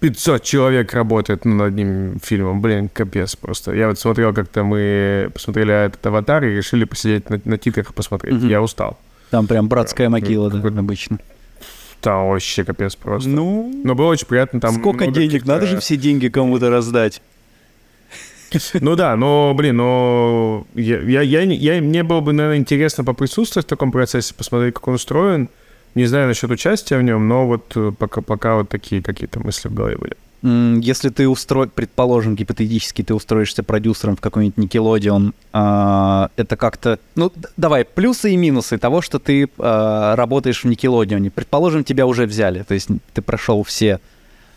500 0.00 0.42
человек 0.44 0.92
работает 0.94 1.44
над 1.44 1.68
одним 1.68 2.20
фильмом. 2.22 2.62
Блин, 2.62 2.88
капец 2.88 3.34
просто. 3.34 3.72
Я 3.72 3.88
вот 3.88 3.98
смотрел, 3.98 4.32
как-то 4.32 4.62
мы 4.62 5.30
посмотрели 5.34 5.86
этот 5.86 6.06
«Аватар» 6.06 6.44
и 6.44 6.56
решили 6.56 6.84
посидеть 6.84 7.28
на, 7.30 7.40
на 7.44 7.58
титрах 7.58 7.92
посмотреть. 7.92 8.34
Мгм. 8.34 8.48
Я 8.48 8.62
устал. 8.62 8.98
Там 9.30 9.46
прям 9.46 9.68
братская 9.68 10.08
могила, 10.08 10.50
да, 10.50 10.68
обычно. 10.68 11.18
Там 12.00 12.28
вообще 12.28 12.64
капец 12.64 12.94
просто. 12.94 13.28
Ну, 13.28 13.72
Но 13.84 13.94
было 13.94 14.08
очень 14.08 14.26
приятно 14.26 14.60
там. 14.60 14.74
сколько 14.74 15.06
денег? 15.08 15.44
Надо 15.46 15.66
же 15.66 15.80
все 15.80 15.96
деньги 15.96 16.28
кому-то 16.28 16.70
раздать. 16.70 17.20
Ну 18.80 18.96
да, 18.96 19.14
но, 19.16 19.52
блин, 19.54 19.76
но 19.76 20.66
я, 20.74 21.00
я, 21.00 21.20
я, 21.20 21.42
я- 21.42 21.82
мне 21.82 22.02
было 22.02 22.20
бы, 22.20 22.32
наверное, 22.32 22.56
интересно 22.58 23.04
поприсутствовать 23.04 23.66
в 23.66 23.68
таком 23.68 23.92
процессе, 23.92 24.32
посмотреть, 24.34 24.74
как 24.74 24.88
он 24.88 24.94
устроен. 24.94 25.50
Не 25.94 26.06
знаю 26.06 26.28
насчет 26.28 26.50
участия 26.50 26.96
в 26.98 27.02
нем, 27.02 27.28
но 27.28 27.46
вот 27.46 27.72
э, 27.76 27.92
пока, 27.98 28.22
пока 28.22 28.54
вот 28.56 28.68
такие 28.70 29.02
какие-то 29.02 29.40
мысли 29.40 29.68
в 29.68 29.74
голове 29.74 29.96
были. 29.98 30.16
Если 30.42 31.08
ты 31.08 31.28
устроишь, 31.28 31.70
предположим, 31.74 32.36
гипотетически 32.36 33.02
ты 33.02 33.14
устроишься 33.14 33.62
продюсером 33.62 34.16
в 34.16 34.20
какой-нибудь 34.20 34.56
Nickelodeon, 34.56 35.34
а, 35.52 36.30
это 36.36 36.56
как-то... 36.56 36.98
Ну, 37.16 37.32
давай, 37.56 37.84
плюсы 37.84 38.32
и 38.32 38.36
минусы 38.36 38.78
того, 38.78 39.02
что 39.02 39.18
ты 39.18 39.48
а, 39.58 40.14
работаешь 40.14 40.62
в 40.62 40.68
Nickelodeon. 40.68 41.30
Предположим, 41.30 41.82
тебя 41.82 42.06
уже 42.06 42.26
взяли, 42.26 42.62
то 42.62 42.74
есть 42.74 42.88
ты 43.14 43.22
прошел 43.22 43.62
все, 43.64 44.00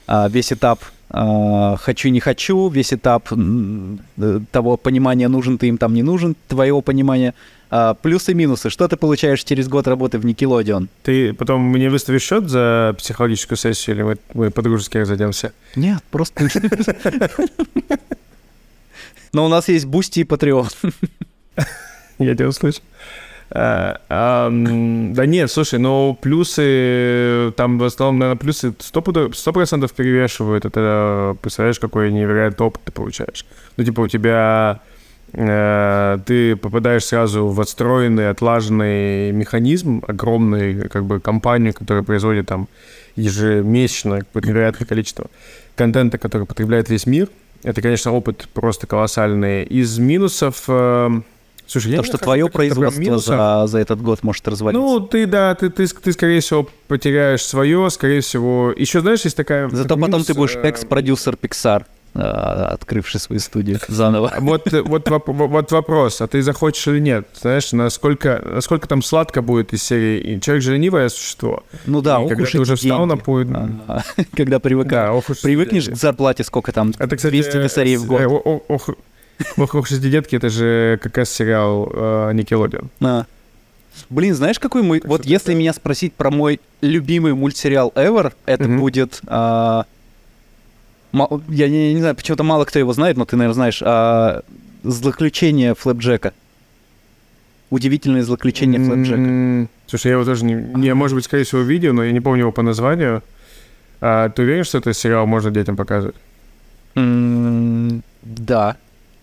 а, 0.08 0.28
весь 0.30 0.54
этап 0.54 0.82
а, 1.13 1.76
хочу 1.78 2.70
весь 2.70 2.94
этап 2.94 3.30
э, 3.32 4.39
того 4.52 4.78
понимания 4.78 5.28
нужен 5.28 5.58
ты 5.58 5.67
им 5.67 5.78
там 5.78 5.94
не 5.94 6.04
нужен, 6.04 6.36
твоего 6.48 6.82
понимания. 6.82 7.34
А, 7.74 7.94
плюсы 7.94 8.34
и 8.34 8.36
минусы. 8.36 8.70
Что 8.70 8.90
ты 8.90 8.98
получаешь 8.98 9.44
через 9.46 9.70
год 9.70 9.88
работы 9.88 10.20
в 10.20 10.26
Nickelodeon? 10.26 10.90
Ты 11.04 11.34
потом 11.34 11.62
мне 11.62 11.90
выставишь 11.90 12.24
счет 12.24 12.50
за 12.50 12.94
психологическую 12.98 13.58
сессию, 13.58 13.96
или 13.96 14.04
мы, 14.04 14.18
мы 14.34 14.52
по-дружески 14.52 14.98
разойдемся? 14.98 15.54
Нет, 15.78 16.04
просто... 16.12 16.50
Но 19.34 19.46
у 19.46 19.48
нас 19.48 19.70
есть 19.70 19.86
Бусти 19.86 20.20
и 20.20 20.24
Patreon. 20.26 20.68
Я 22.20 22.36
тебя 22.36 22.50
услышу. 22.50 22.82
А, 23.54 24.02
а, 24.10 24.50
да 24.50 25.26
нет, 25.26 25.52
слушай, 25.52 25.78
ну 25.78 26.18
плюсы, 26.22 27.54
там 27.58 27.80
в 27.80 27.84
основном, 27.84 28.20
наверное, 28.20 28.40
плюсы 28.40 28.70
100%, 28.70 29.32
100% 29.32 29.94
перевешивают. 29.96 30.66
Это, 30.66 31.38
представляешь, 31.42 31.80
какой 31.80 32.12
невероятный 32.12 32.68
опыт 32.68 32.82
ты 32.84 32.92
получаешь. 32.92 33.46
Ну, 33.78 33.84
типа, 33.86 34.02
у 34.02 34.08
тебя 34.08 34.82
ты 35.34 36.56
попадаешь 36.58 37.06
сразу 37.06 37.48
в 37.48 37.62
отстроенный, 37.62 38.30
отлаженный 38.30 39.32
механизм, 39.32 40.04
огромный, 40.08 40.89
как 40.89 41.06
бы, 41.06 41.20
компанию, 41.20 41.74
которая 41.74 42.04
производит 42.04 42.48
там 42.48 42.67
ежемесячно 43.15 44.20
какое-то 44.20 44.50
невероятное 44.50 44.88
количество 44.88 45.28
контента, 45.76 46.17
который 46.17 46.46
потребляет 46.46 46.89
весь 46.89 47.06
мир. 47.06 47.30
Это, 47.63 47.82
конечно, 47.82 48.12
опыт 48.12 48.48
просто 48.54 48.88
колоссальный. 48.88 49.63
Из 49.63 49.98
минусов... 50.00 50.63
э, 50.67 51.10
Слушай, 51.67 51.96
То, 51.96 52.04
что 52.04 52.17
твое 52.17 52.50
производство 52.50 53.17
за, 53.17 53.63
за 53.67 53.80
этот 53.80 54.02
год 54.02 54.24
может 54.24 54.46
развалиться. 54.46 54.82
Ну, 54.82 55.00
ты, 55.00 55.26
да, 55.26 55.56
ты, 55.56 55.70
ты, 55.70 55.88
ты, 55.88 56.12
скорее 56.12 56.41
всего, 56.41 56.67
потеряешь 56.88 57.46
свое, 57.46 57.89
скорее 57.89 58.20
всего... 58.20 58.74
Еще, 58.76 59.00
знаешь, 59.00 59.22
есть 59.22 59.38
такая... 59.38 59.70
Зато 59.70 59.96
потом 59.96 60.12
минус, 60.12 60.26
ты 60.26 60.34
будешь 60.34 60.56
э, 60.56 60.67
экс-продюсер 60.67 61.38
Pixar, 61.41 61.84
э, 61.84 61.86
открывший 62.13 63.19
свою 63.19 63.39
студию 63.39 63.80
заново. 63.88 64.34
Вот, 64.39 64.74
э, 64.74 64.82
вот, 64.82 65.08
воп- 65.08 65.47
вот 65.47 65.71
вопрос, 65.71 66.21
а 66.21 66.28
ты 66.28 66.41
захочешь 66.41 66.86
или 66.88 67.00
нет? 67.00 67.28
Знаешь, 67.39 67.71
насколько, 67.71 68.41
насколько 68.45 68.88
там 68.88 69.02
сладко 69.02 69.41
будет 69.41 69.74
из 69.74 69.82
серии 69.84 70.39
«Человек 70.39 70.63
же 70.63 70.74
ленивое 70.74 71.08
существо». 71.10 71.63
Ну 71.86 72.02
да, 72.02 72.19
И 72.19 72.24
ох 72.24 72.30
когда 72.30 72.43
уж 72.43 72.52
ты 72.52 72.60
уже 72.60 72.76
встал 72.76 73.06
на 73.06 73.13
деньги. 73.13 73.24
путь... 73.24 73.47
Ага. 73.54 74.04
Когда 74.36 74.60
привыкаешь. 74.60 75.24
Да, 75.28 75.34
Привыкнешь 75.41 75.86
деньги. 75.86 75.97
к 75.97 76.02
зарплате, 76.02 76.43
сколько 76.43 76.71
там, 76.71 76.91
Это, 77.00 77.15
кстати, 77.15 77.32
200 77.32 77.62
косарей 77.63 77.95
в 77.97 78.04
э, 78.04 78.08
год. 78.08 78.21
о- 78.21 78.50
о- 78.50 78.63
Ох, 78.67 78.89
ох, 79.58 79.76
ох, 79.76 79.89
детки, 79.89 80.36
это 80.36 80.50
же 80.50 81.00
как 81.02 81.17
раз 81.17 81.30
сериал 81.30 81.89
э, 81.93 82.32
Nickelodeon. 82.34 82.88
А. 83.02 83.26
Блин, 84.10 84.36
знаешь, 84.36 84.60
какой 84.60 84.84
мой... 84.84 85.02
Вот 85.04 85.26
если 85.26 85.54
меня 85.54 85.74
спросить 85.74 86.13
про 86.13 86.30
мой 86.32 86.60
любимый 86.82 87.34
мультсериал 87.34 87.91
ever, 87.95 88.34
это 88.45 88.67
будет... 88.67 89.21
а, 89.28 89.86
Я 91.13 91.67
не, 91.69 91.93
не 91.93 92.00
знаю, 92.00 92.15
почему-то 92.15 92.43
мало 92.43 92.65
кто 92.65 92.80
его 92.80 92.93
знает, 92.93 93.17
но 93.17 93.26
ты, 93.26 93.36
наверное, 93.36 93.54
знаешь. 93.56 93.82
а, 93.86 94.41
Злоключение 94.84 95.76
Флэпджека. 95.76 96.34
Удивительное 97.69 98.24
злоключение 98.24 98.80
Флэпджека. 98.84 99.19
М, 99.21 99.69
Слушай, 99.88 100.08
я 100.08 100.13
его 100.13 100.26
тоже 100.26 100.43
не, 100.45 100.54
не, 100.54 100.93
может 100.93 101.15
быть, 101.15 101.26
скорее 101.26 101.43
всего, 101.43 101.62
видел, 101.62 101.93
но 101.93 102.04
я 102.04 102.12
не 102.12 102.19
помню 102.21 102.41
его 102.41 102.52
по 102.52 102.62
названию. 102.63 103.21
А, 104.02 104.30
ты 104.30 104.41
уверен, 104.41 104.63
что 104.63 104.78
этот 104.80 104.95
сериал 104.97 105.28
можно 105.28 105.52
детям 105.52 105.76
показывать? 105.78 106.15
М, 106.95 108.04
Да. 108.24 108.78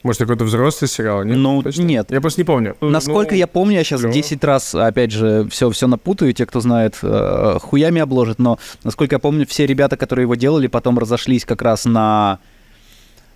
Может, 0.04 0.20
какой-то 0.20 0.44
взрослый 0.44 0.88
сериал? 0.88 1.24
Нет? 1.24 1.36
Ну, 1.36 1.62
Точно? 1.62 1.82
нет. 1.82 2.10
Я 2.10 2.20
просто 2.20 2.40
не 2.40 2.44
помню. 2.44 2.76
Насколько 2.80 3.32
Ну, 3.32 3.38
я 3.38 3.46
помню, 3.48 3.74
я 3.76 3.84
сейчас 3.84 4.00
клёво. 4.00 4.14
10 4.14 4.44
раз, 4.44 4.74
опять 4.74 5.10
же, 5.10 5.48
все, 5.50 5.68
все 5.70 5.86
напутаю, 5.88 6.32
те, 6.32 6.46
кто 6.46 6.60
знает, 6.60 6.96
э, 7.02 7.58
хуями 7.60 8.00
обложит, 8.00 8.38
но, 8.38 8.58
насколько 8.84 9.16
я 9.16 9.18
помню, 9.18 9.44
все 9.46 9.66
ребята, 9.66 9.96
которые 9.96 10.24
его 10.24 10.36
делали, 10.36 10.68
потом 10.68 10.98
разошлись 10.98 11.44
как 11.44 11.62
раз 11.62 11.84
на 11.84 12.38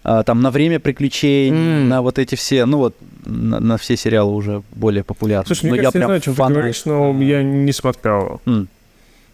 э, 0.05 0.23
там 0.25 0.41
на 0.41 0.51
время 0.53 0.79
приключений, 0.79 1.83
М. 1.83 1.89
на 1.89 2.01
вот 2.01 2.19
эти 2.19 2.37
все, 2.37 2.65
ну 2.65 2.79
вот, 2.79 2.97
на, 3.27 3.59
на 3.61 3.77
все 3.77 3.97
сериалы 3.97 4.33
уже 4.33 4.63
более 4.73 5.03
популярные. 5.05 5.47
Слушай, 5.47 5.65
мне 5.71 5.83
Но 5.83 5.91
кажется, 5.91 5.99
я, 5.99 6.03
я 6.03 6.07
знаю, 6.07 6.19
о 6.19 6.21
прям 6.21 6.35
чем 6.37 6.47
ты 6.47 6.53
говоришь, 6.55 6.85
но 6.85 7.23
я 7.23 7.43
не 7.43 7.73
смотрел. 7.73 8.41
М. 8.47 8.69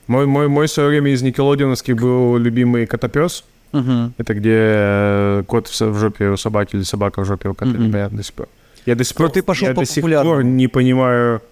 Мой, 0.07 0.25
мой, 0.27 0.49
мой 0.49 0.67
свое 0.69 0.89
время 0.89 1.11
из 1.13 1.21
Никелодеоновских 1.21 1.95
был 1.97 2.39
любимый 2.39 2.87
Котопес. 2.87 3.45
Мгм. 3.73 4.15
Это 4.19 4.35
где 4.35 4.55
э, 4.57 5.43
кот 5.47 5.69
в 5.69 5.99
жопе 5.99 6.29
у 6.29 6.37
собаки 6.37 6.77
или 6.77 6.83
собака 6.83 7.21
в 7.23 7.25
жопе 7.27 7.49
у 7.51 7.55
кота, 7.55 7.71
Мгм. 7.73 7.89
непонятно 7.89 8.19
до 8.19 8.25
сих 8.25 8.35
пор. 8.35 8.49
Я 8.87 8.95
до 8.95 9.05
сих 9.05 9.19
Ну, 9.19 9.25
пор, 9.27 9.33
ты 9.33 9.43
пошел 9.43 9.69
я 9.69 9.75
по 9.75 9.81
до 9.83 9.87
сих 9.87 10.03
пор 10.05 10.43
не 10.45 10.69
понимаю, 10.69 11.43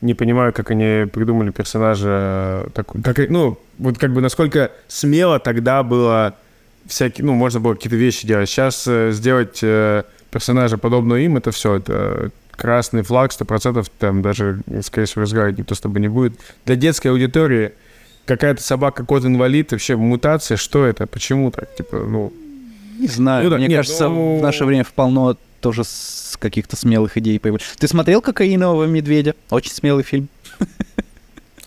не 0.00 0.14
понимаю, 0.14 0.52
как 0.52 0.70
они 0.70 1.06
придумали 1.06 1.50
персонажа 1.50 2.08
э, 2.66 2.68
такой, 2.74 3.02
как, 3.02 3.28
ну, 3.28 3.58
вот 3.78 3.98
как 3.98 4.12
бы 4.12 4.20
насколько 4.20 4.70
смело 4.88 5.38
тогда 5.40 5.82
было 5.82 6.34
всякие, 6.86 7.24
ну, 7.24 7.34
можно 7.34 7.58
было 7.60 7.74
какие-то 7.74 7.96
вещи 7.96 8.26
делать. 8.26 8.48
Сейчас 8.48 8.84
э, 8.86 9.10
сделать 9.12 9.58
э, 9.62 10.04
персонажа 10.30 10.78
подобного 10.78 11.18
им, 11.18 11.36
это 11.36 11.50
все, 11.50 11.76
это 11.76 12.30
красный 12.52 13.02
флаг, 13.02 13.32
сто 13.32 13.44
процентов, 13.44 13.88
там 13.98 14.22
даже, 14.22 14.60
скорее 14.82 15.06
всего, 15.06 15.22
разговаривать 15.22 15.58
никто 15.58 15.74
с 15.74 15.80
тобой 15.80 16.00
не 16.00 16.08
будет. 16.08 16.38
Для 16.64 16.76
детской 16.76 17.08
аудитории 17.08 17.72
какая-то 18.26 18.62
собака, 18.62 19.04
кот-инвалид, 19.04 19.72
вообще 19.72 19.96
мутация, 19.96 20.56
что 20.56 20.84
это, 20.84 21.06
почему 21.06 21.50
так, 21.50 21.74
типа, 21.74 21.96
ну, 21.98 22.32
Не 22.98 23.08
знаю, 23.08 23.44
Ну 23.44 23.50
да, 23.50 23.56
мне 23.58 23.68
нет, 23.68 23.78
кажется, 23.78 24.08
ну- 24.08 24.38
в 24.38 24.42
наше 24.42 24.64
время 24.64 24.84
полно 24.94 25.36
тоже 25.60 25.84
с 25.84 26.36
каких-то 26.38 26.76
смелых 26.76 27.16
идей 27.16 27.38
появилось. 27.40 27.64
Ты 27.78 27.88
смотрел 27.88 28.20
«Кокаинового 28.20 28.84
медведя»? 28.84 29.34
Очень 29.50 29.72
смелый 29.72 30.04
фильм. 30.04 30.28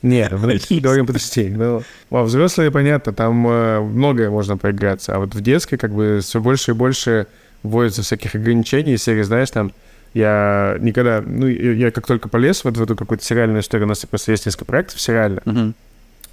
Нет, 0.01 0.31
говорим, 0.69 1.05
подожди. 1.05 1.49
Ну, 1.49 1.83
во 2.09 2.23
взрослые, 2.23 2.71
понятно, 2.71 3.13
там 3.13 3.45
э, 3.47 3.79
многое 3.81 4.29
можно 4.29 4.57
поиграться, 4.57 5.15
а 5.15 5.19
вот 5.19 5.35
в 5.35 5.41
детской 5.41 5.77
как 5.77 5.93
бы 5.93 6.19
все 6.23 6.39
больше 6.39 6.71
и 6.71 6.73
больше 6.73 7.27
вводится 7.63 8.01
всяких 8.01 8.35
ограничений 8.35 8.95
серии, 8.97 9.23
знаешь, 9.23 9.49
там, 9.51 9.73
я 10.13 10.77
никогда, 10.79 11.21
ну, 11.25 11.47
я, 11.47 11.73
я 11.73 11.91
как 11.91 12.07
только 12.07 12.29
полез 12.29 12.63
вот 12.63 12.77
в 12.77 12.81
эту 12.81 12.95
какую-то 12.95 13.23
сериальную 13.23 13.61
историю, 13.61 13.85
у 13.85 13.89
нас 13.89 14.05
просто 14.05 14.31
есть 14.31 14.45
несколько 14.45 14.65
проектов 14.65 14.99
сериально 15.01 15.41
Мгм. 15.45 15.75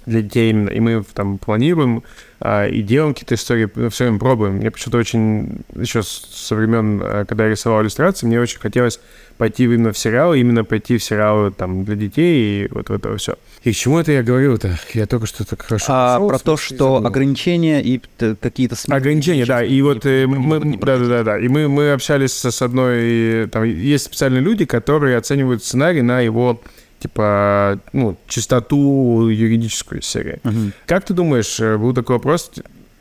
Для 0.07 0.21
детей 0.21 0.49
именно, 0.49 0.69
и 0.69 0.79
мы 0.79 1.03
там 1.13 1.37
планируем 1.37 2.01
а, 2.39 2.65
и 2.65 2.81
делаем 2.81 3.13
какие-то 3.13 3.35
истории, 3.35 3.69
все 3.89 4.05
время 4.05 4.19
пробуем. 4.19 4.53
Мне 4.53 4.71
почему-то 4.71 4.97
очень, 4.97 5.59
еще 5.75 6.01
со 6.03 6.55
времен, 6.55 7.01
а, 7.03 7.25
когда 7.25 7.43
я 7.43 7.51
рисовал 7.51 7.81
иллюстрации, 7.81 8.25
мне 8.25 8.39
очень 8.39 8.59
хотелось 8.59 8.99
пойти 9.37 9.65
именно 9.65 9.91
в 9.91 9.97
сериалы, 9.97 10.39
именно 10.39 10.63
пойти 10.63 10.97
в 10.97 11.03
сериалы 11.03 11.51
там 11.51 11.83
для 11.83 11.95
детей 11.95 12.65
и 12.65 12.67
вот 12.71 12.89
в 12.89 12.93
это 12.93 13.15
все. 13.17 13.35
И 13.63 13.71
к 13.71 13.75
чему 13.75 13.99
это 13.99 14.11
я 14.13 14.23
говорил-то? 14.23 14.79
Я 14.93 15.07
только 15.07 15.25
что 15.25 15.45
так 15.45 15.61
хорошо 15.61 15.85
А, 15.89 16.15
пошел, 16.15 16.29
про 16.29 16.39
то, 16.39 16.57
что 16.57 16.75
забыл. 16.77 17.07
ограничения 17.07 17.81
и 17.81 18.01
какие-то 18.17 18.75
Ограничения, 18.87 19.45
да, 19.45 19.63
и 19.63 19.81
вот 19.81 20.05
э, 20.05 20.25
мы, 20.25 20.59
не 20.59 20.77
да, 20.77 20.97
да, 20.97 21.05
да, 21.05 21.23
да, 21.23 21.39
и 21.39 21.47
мы, 21.49 21.67
мы 21.67 21.91
общались 21.91 22.31
с, 22.31 22.49
с 22.49 22.61
одной, 22.61 23.47
там 23.47 23.63
есть 23.63 24.05
специальные 24.05 24.41
люди, 24.41 24.65
которые 24.65 25.17
оценивают 25.17 25.63
сценарий 25.63 26.01
на 26.01 26.21
его, 26.21 26.61
типа, 26.99 27.79
ну, 27.93 28.17
чистоту 28.27 29.29
юридическую 29.29 30.01
серии. 30.01 30.39
Мгм. 30.43 30.73
Как 30.85 31.05
ты 31.05 31.13
думаешь, 31.13 31.59
э, 31.59 31.77
был 31.77 31.93
такой 31.93 32.15
вопрос, 32.15 32.51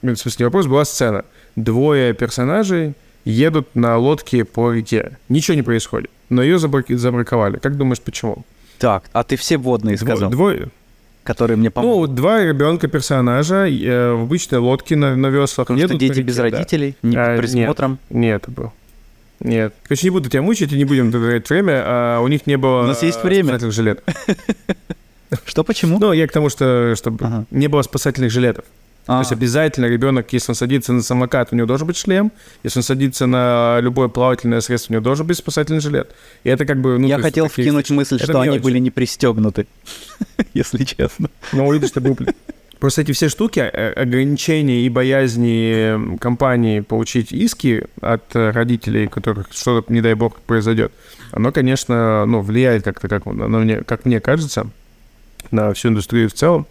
в 0.02 0.16
смысле, 0.16 0.32
не 0.38 0.44
вопрос, 0.44 0.66
была 0.66 0.84
сцена. 0.84 1.24
Двое 1.56 2.12
персонажей 2.12 2.94
едут 3.24 3.74
на 3.74 3.96
лодке 3.96 4.44
по 4.44 4.72
реке. 4.72 5.18
Ничего 5.28 5.54
не 5.54 5.62
происходит. 5.62 6.10
Но 6.28 6.42
ее 6.42 6.58
забраковали. 6.58 7.58
Как 7.58 7.76
думаешь, 7.76 8.00
почему? 8.00 8.44
Так, 8.78 9.04
а 9.12 9.24
ты 9.24 9.36
все 9.36 9.56
водные 9.56 9.96
сказал, 9.96 10.30
Двое. 10.30 10.68
которые 11.22 11.56
мне 11.56 11.70
помогут. 11.70 12.10
Ну, 12.10 12.16
два 12.16 12.42
ребенка 12.44 12.88
персонажа 12.88 13.66
э, 13.66 14.12
в 14.12 14.22
обычной 14.22 14.58
лодке 14.58 14.96
на, 14.96 15.16
на 15.16 15.28
веслах. 15.28 15.68
Потому 15.68 15.78
что 15.78 15.86
едут 15.86 15.96
по 15.96 16.00
дети 16.00 16.18
реке, 16.18 16.22
без 16.22 16.36
да. 16.36 16.42
родителей, 16.42 16.96
не 17.02 17.16
А, 17.16 17.36
под 17.36 17.40
присмотром. 17.40 17.98
Нет, 18.10 18.42
это 18.42 18.50
был. 18.50 18.72
Нет. 19.40 19.74
Короче, 19.84 20.06
не 20.06 20.10
буду 20.10 20.28
тебя 20.30 20.42
мучить 20.42 20.72
и 20.72 20.76
не 20.76 20.84
будем 20.84 21.12
тратить 21.12 21.48
время. 21.50 21.82
А 21.84 22.20
у 22.20 22.28
них 22.28 22.46
не 22.46 22.56
было... 22.56 22.82
У 22.82 22.86
нас 22.86 23.02
есть 23.02 23.22
время. 23.22 23.44
спасательных 23.58 23.74
жилетов. 23.74 24.04
Что, 25.44 25.64
почему? 25.64 25.98
Ну, 25.98 26.12
я 26.12 26.26
к 26.26 26.32
тому, 26.32 26.48
что 26.48 26.94
чтобы 26.96 27.24
Ага. 27.26 27.44
не 27.50 27.66
было 27.68 27.82
спасательных 27.82 28.30
жилетов. 28.30 28.64
А, 29.08 29.18
То 29.18 29.18
есть 29.20 29.32
обязательно 29.32 29.86
ребенок, 29.86 30.32
если 30.32 30.50
он 30.50 30.56
садится 30.56 30.92
на 30.92 31.00
самокат, 31.02 31.48
у 31.52 31.56
него 31.56 31.66
должен 31.66 31.86
быть 31.86 31.96
шлем. 31.96 32.32
Если 32.64 32.80
он 32.80 32.82
садится 32.82 33.26
на 33.26 33.78
любое 33.80 34.08
плавательное 34.08 34.60
средство, 34.60 34.92
у 34.92 34.94
него 34.94 35.04
должен 35.04 35.26
быть 35.26 35.36
спасательный 35.36 35.80
жилет. 35.80 36.12
И 36.42 36.48
это 36.48 36.64
как 36.64 36.80
бы... 36.80 36.98
Ну, 36.98 37.06
я 37.06 37.14
есть 37.16 37.24
хотел 37.26 37.48
такие- 37.48 37.64
вкинуть 37.68 37.90
мысль, 37.90 38.16
это 38.16 38.24
что 38.24 38.40
они 38.40 38.46
мелочи. 38.50 38.62
были 38.64 38.78
не 38.78 38.90
пристегнуты, 38.90 39.66
если 40.54 40.82
честно. 40.84 41.28
Ну, 41.52 41.72
видишь, 41.72 41.90
ты 41.90 42.00
был... 42.00 42.16
Просто 42.78 43.02
эти 43.02 43.12
все 43.12 43.28
штуки, 43.28 43.60
э, 43.60 43.92
ограничения 43.92 44.82
и 44.82 44.88
боязни 44.88 45.94
м, 45.94 46.18
компании 46.18 46.80
получить 46.80 47.32
иски 47.32 47.86
от 48.00 48.36
э, 48.36 48.50
родителей, 48.50 49.06
которых 49.06 49.48
что-то, 49.52 49.92
не 49.92 50.02
дай 50.02 50.14
бог, 50.14 50.40
произойдет, 50.40 50.92
оно, 51.32 51.52
конечно, 51.52 52.26
ну, 52.26 52.40
влияет 52.40 52.84
как-то, 52.84 53.08
как, 53.08 53.24
на 53.24 53.48
мне, 53.48 53.82
как 53.82 54.04
мне 54.04 54.20
кажется, 54.20 54.68
на 55.50 55.72
всю 55.72 55.88
индустрию 55.88 56.28
в 56.28 56.34
целом. 56.34 56.66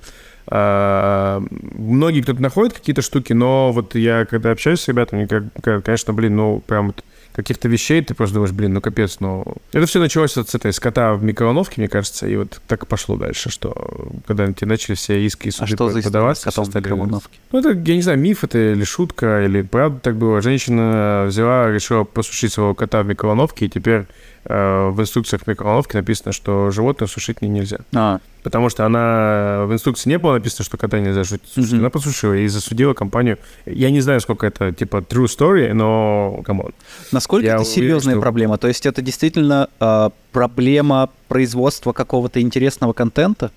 А, 0.48 1.42
многие 1.50 2.22
кто-то 2.22 2.42
находит 2.42 2.74
какие-то 2.74 3.02
штуки, 3.02 3.34
но 3.34 3.72
вот 3.72 3.96
я 3.96 4.26
когда 4.26 4.52
общаюсь 4.52 4.82
с 4.82 4.88
ребятами, 4.88 5.26
как, 5.26 5.84
конечно, 5.84 6.14
блин, 6.14 6.36
ну 6.36 6.62
прям 6.66 6.88
вот 6.88 7.04
каких-то 7.36 7.68
вещей, 7.68 8.02
ты 8.02 8.14
просто 8.14 8.36
думаешь, 8.36 8.54
блин, 8.54 8.74
ну 8.74 8.82
капец, 8.82 9.20
ну... 9.20 9.46
Это 9.74 9.86
все 9.86 10.00
началось 10.00 10.36
вот 10.38 10.50
с 10.50 10.56
этой 10.56 10.72
скота 10.72 11.14
в 11.14 11.24
микроволновке, 11.24 11.76
мне 11.78 11.88
кажется, 11.88 12.28
и 12.28 12.36
вот 12.36 12.62
так 12.68 12.84
и 12.84 12.86
пошло 12.86 13.18
дальше, 13.18 13.50
что 13.50 14.10
когда 14.26 14.52
тебе 14.52 14.68
начали 14.68 14.96
все 14.96 15.24
иски 15.26 15.50
и 15.50 15.52
суды 15.52 15.66
а 15.66 15.76
что 15.76 15.90
за 15.90 16.02
подаваться, 16.02 16.46
котом 16.46 16.66
стали... 16.66 16.84
микроволновке? 16.84 17.38
Ну, 17.52 17.60
это, 17.60 17.70
я 17.72 17.96
не 17.96 18.02
знаю, 18.02 18.20
миф 18.20 18.44
это 18.44 18.74
или 18.74 18.84
шутка, 18.84 19.46
или 19.46 19.62
правда 19.62 20.00
так 20.00 20.16
было. 20.16 20.42
Женщина 20.42 21.26
взяла, 21.28 21.72
решила 21.72 22.04
посушить 22.04 22.54
своего 22.54 22.74
кота 22.74 23.04
в 23.04 23.08
микроволновке, 23.08 23.66
и 23.66 23.70
теперь 23.70 24.06
в 24.46 24.96
инструкциях 25.00 25.48
микроволновки 25.48 25.96
написано, 25.96 26.32
что 26.32 26.70
животное 26.72 27.08
сушить 27.08 27.42
не 27.42 27.50
нельзя. 27.50 27.80
А. 27.94 28.20
Потому 28.44 28.70
что 28.70 28.86
она 28.86 29.66
в 29.66 29.74
инструкции 29.74 30.08
не 30.08 30.20
было 30.20 30.34
написано, 30.34 30.64
что 30.64 30.78
кота 30.78 31.00
нельзя 31.00 31.24
сушить. 31.24 31.42
Mm-hmm. 31.56 31.80
Она 31.80 31.90
посушила 31.90 32.34
и 32.34 32.48
засудила 32.48 32.94
компанию. 32.94 33.40
Я 33.66 33.90
не 33.90 34.02
знаю, 34.02 34.22
сколько 34.22 34.46
это 34.46 34.72
типа 34.72 34.98
true 34.98 35.26
story, 35.26 35.74
но 35.74 36.42
come 36.46 36.62
on. 36.62 36.74
Насколько 37.12 37.48
Я 37.48 37.56
это 37.56 37.66
серьезная 37.66 38.14
что... 38.14 38.22
проблема? 38.22 38.60
То 38.60 38.68
есть 38.68 38.86
это 38.86 39.02
действительно 39.02 39.68
э, 39.80 40.10
проблема 40.32 41.10
производства 41.28 41.92
какого-то 41.92 42.40
интересного 42.40 42.94
контента? 42.94 43.52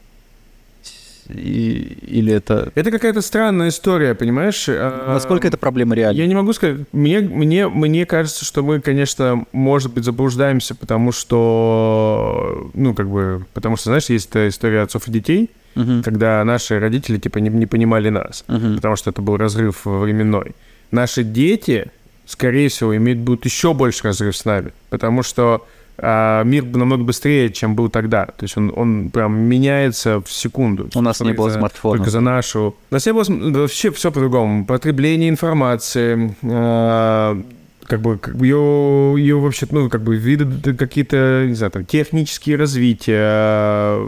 И, 1.28 1.98
или 2.06 2.32
это... 2.32 2.72
Это 2.74 2.90
какая-то 2.90 3.20
странная 3.20 3.68
история, 3.68 4.14
понимаешь? 4.14 4.66
А, 4.68 5.14
Насколько 5.14 5.48
эта 5.48 5.58
проблема 5.58 5.94
реальна? 5.94 6.18
Я 6.18 6.26
не 6.26 6.34
могу 6.34 6.52
сказать. 6.52 6.80
Мне, 6.92 7.20
мне, 7.20 7.68
мне 7.68 8.06
кажется, 8.06 8.44
что 8.44 8.62
мы, 8.62 8.80
конечно, 8.80 9.44
может 9.52 9.92
быть, 9.92 10.04
заблуждаемся, 10.04 10.74
потому 10.74 11.12
что, 11.12 12.70
ну, 12.74 12.94
как 12.94 13.08
бы, 13.08 13.44
потому 13.52 13.76
что, 13.76 13.90
знаешь, 13.90 14.08
есть 14.08 14.30
эта 14.30 14.48
история 14.48 14.82
отцов 14.82 15.08
и 15.08 15.10
детей, 15.10 15.50
uh-huh. 15.74 16.02
когда 16.02 16.42
наши 16.44 16.78
родители, 16.78 17.18
типа, 17.18 17.38
не, 17.38 17.50
не 17.50 17.66
понимали 17.66 18.08
нас, 18.08 18.44
uh-huh. 18.48 18.76
потому 18.76 18.96
что 18.96 19.10
это 19.10 19.20
был 19.20 19.36
разрыв 19.36 19.84
временной. 19.84 20.54
Наши 20.90 21.24
дети, 21.24 21.90
скорее 22.24 22.68
всего, 22.68 22.96
имеют, 22.96 23.20
будут 23.20 23.44
еще 23.44 23.74
больше 23.74 24.04
разрыв 24.04 24.34
с 24.34 24.44
нами, 24.46 24.72
потому 24.88 25.22
что 25.22 25.54
а 25.56 25.77
мир 26.00 26.64
намного 26.64 27.02
быстрее, 27.02 27.50
чем 27.50 27.74
был 27.74 27.88
тогда. 27.88 28.26
То 28.26 28.44
есть 28.44 28.56
он, 28.56 28.72
он 28.74 29.10
прям 29.10 29.36
меняется 29.36 30.20
в 30.20 30.30
секунду. 30.30 30.88
У 30.94 31.00
нас 31.00 31.20
не 31.20 31.32
было 31.32 31.50
смартфона. 31.50 31.96
Только 31.96 32.10
за 32.10 32.20
нашу... 32.20 32.76
У 32.90 32.94
нас 32.94 33.04
не 33.04 33.12
было... 33.12 33.24
Вообще 33.62 33.90
все 33.90 34.12
по-другому. 34.12 34.64
Потребление 34.64 35.28
информации, 35.28 36.36
э, 36.42 37.42
как 37.84 38.00
бы, 38.00 38.18
как 38.18 38.36
бы 38.36 38.46
ее, 38.46 39.14
ее 39.18 39.40
вообще, 39.40 39.66
ну, 39.70 39.88
как 39.90 40.02
бы 40.02 40.16
виды 40.16 40.74
какие-то, 40.74 41.46
не 41.48 41.54
знаю, 41.54 41.72
там, 41.72 41.84
технические 41.84 42.56
развития, 42.56 43.98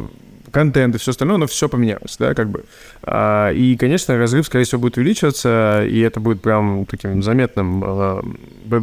контент 0.53 0.95
и 0.95 0.99
все 0.99 1.11
остальное, 1.11 1.39
но 1.39 1.47
все 1.47 1.69
поменялось, 1.69 2.17
да, 2.19 2.35
как 2.35 2.51
бы. 2.51 2.65
А, 3.03 3.51
и, 3.51 3.77
конечно, 3.77 4.17
разрыв, 4.17 4.47
скорее 4.47 4.65
всего, 4.65 4.81
будет 4.81 4.97
увеличиваться, 4.97 5.85
и 5.89 5.99
это 6.01 6.21
будет 6.21 6.43
прям 6.43 6.87
таким 6.87 7.23
заметным, 7.23 7.85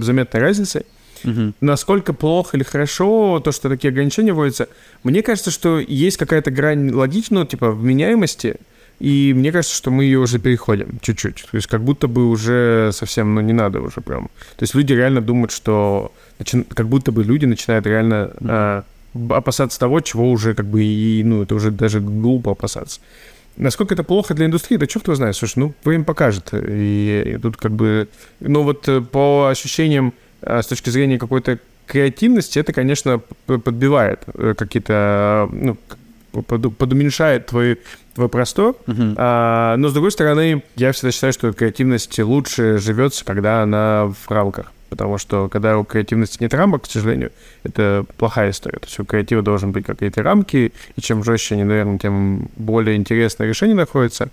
заметной 0.01 0.41
разницей. 0.41 0.83
Угу. 1.23 1.53
Насколько 1.61 2.13
плохо 2.13 2.57
или 2.57 2.63
хорошо 2.63 3.39
то, 3.43 3.51
что 3.51 3.69
такие 3.69 3.89
ограничения 3.89 4.33
вводятся, 4.33 4.67
мне 5.03 5.21
кажется, 5.23 5.51
что 5.51 5.79
есть 5.79 6.17
какая-то 6.17 6.51
грань 6.51 6.91
логичного, 6.91 7.45
типа, 7.45 7.71
вменяемости, 7.71 8.57
и 8.99 9.33
мне 9.35 9.51
кажется, 9.51 9.75
что 9.75 9.91
мы 9.91 10.05
ее 10.05 10.19
уже 10.19 10.39
переходим 10.39 10.99
чуть-чуть. 11.01 11.45
То 11.51 11.55
есть 11.55 11.67
как 11.67 11.81
будто 11.83 12.07
бы 12.07 12.27
уже 12.29 12.91
совсем, 12.93 13.35
ну, 13.35 13.41
не 13.41 13.53
надо 13.53 13.79
уже 13.79 14.01
прям. 14.01 14.29
То 14.55 14.63
есть 14.63 14.73
люди 14.73 14.93
реально 14.93 15.21
думают, 15.21 15.51
что... 15.51 16.11
Как 16.73 16.87
будто 16.87 17.11
бы 17.11 17.23
люди 17.23 17.45
начинают 17.45 17.85
реально 17.85 18.31
mm 18.39 18.83
опасаться 19.29 19.79
того, 19.79 19.99
чего 20.01 20.29
уже 20.29 20.53
как 20.53 20.67
бы 20.67 20.83
и, 20.83 21.23
ну, 21.23 21.41
это 21.41 21.55
уже 21.55 21.71
даже 21.71 21.99
глупо 21.99 22.51
опасаться. 22.51 22.99
Насколько 23.55 23.95
это 23.95 24.03
плохо 24.03 24.35
для 24.35 24.45
индустрии, 24.45 24.77
да 24.77 24.85
черт 24.85 25.07
его 25.07 25.15
знает. 25.15 25.35
Слушай, 25.35 25.59
ну, 25.59 25.73
время 25.83 26.03
покажет. 26.03 26.49
И, 26.53 27.23
и 27.25 27.37
тут 27.37 27.57
как 27.57 27.71
бы... 27.71 28.07
Ну, 28.39 28.61
вот 28.61 28.87
э, 28.87 29.01
по 29.01 29.47
ощущениям 29.49 30.13
с 30.41 30.65
точки 30.67 30.89
зрения 30.89 31.17
какой-то 31.17 31.59
креативности, 31.87 32.59
это, 32.59 32.73
конечно, 32.73 33.21
подбивает 33.45 34.23
э, 34.33 34.53
какие-то, 34.55 35.49
ну, 35.51 35.77
подуменьшает 36.43 37.47
твой, 37.47 37.79
твой 38.13 38.29
простор. 38.29 38.75
Uh-huh. 38.85 39.15
А, 39.17 39.75
но, 39.77 39.87
с 39.87 39.93
другой 39.93 40.11
стороны, 40.11 40.63
я 40.75 40.91
всегда 40.91 41.11
считаю, 41.11 41.33
что 41.33 41.53
креативность 41.53 42.19
лучше 42.19 42.77
живется, 42.77 43.25
когда 43.25 43.63
она 43.63 44.13
в 44.13 44.29
рамках. 44.29 44.71
Потому 44.89 45.17
что 45.17 45.49
когда 45.49 45.77
у 45.77 45.83
креативности 45.83 46.37
нет 46.41 46.53
рамок, 46.53 46.83
к 46.83 46.85
сожалению, 46.85 47.31
это 47.63 48.05
плохая 48.17 48.51
история. 48.51 48.79
То 48.79 48.85
есть 48.85 48.99
у 48.99 49.05
креатива 49.05 49.41
должны 49.41 49.69
быть 49.69 49.85
какие-то 49.85 50.23
рамки, 50.23 50.71
и 50.95 51.01
чем 51.01 51.23
жестче 51.23 51.55
они, 51.55 51.65
наверное, 51.65 51.97
тем 51.97 52.49
более 52.55 52.95
интересное 52.95 53.47
решение 53.47 53.75
находится 53.75 54.29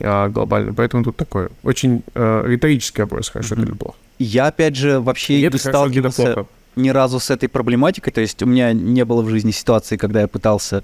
а, 0.00 0.28
глобально. 0.28 0.74
Поэтому 0.74 1.04
тут 1.04 1.16
такое 1.16 1.50
очень 1.62 2.02
э, 2.14 2.44
риторический 2.46 3.02
вопрос, 3.02 3.28
хорошо 3.28 3.54
mm-hmm. 3.54 3.62
это 3.62 3.70
или 3.70 3.78
плохо. 3.78 3.96
Я, 4.18 4.46
опять 4.46 4.76
же, 4.76 5.00
вообще 5.00 5.40
Нет, 5.40 5.52
не 5.52 5.58
сталкивался 5.58 6.46
ни 6.76 6.88
разу 6.90 7.20
с 7.20 7.30
этой 7.30 7.48
проблематикой. 7.48 8.12
То 8.12 8.20
есть 8.20 8.42
у 8.42 8.46
меня 8.46 8.72
не 8.72 9.04
было 9.04 9.22
в 9.22 9.28
жизни 9.28 9.50
ситуации, 9.50 9.96
когда 9.96 10.20
я 10.22 10.28
пытался 10.28 10.82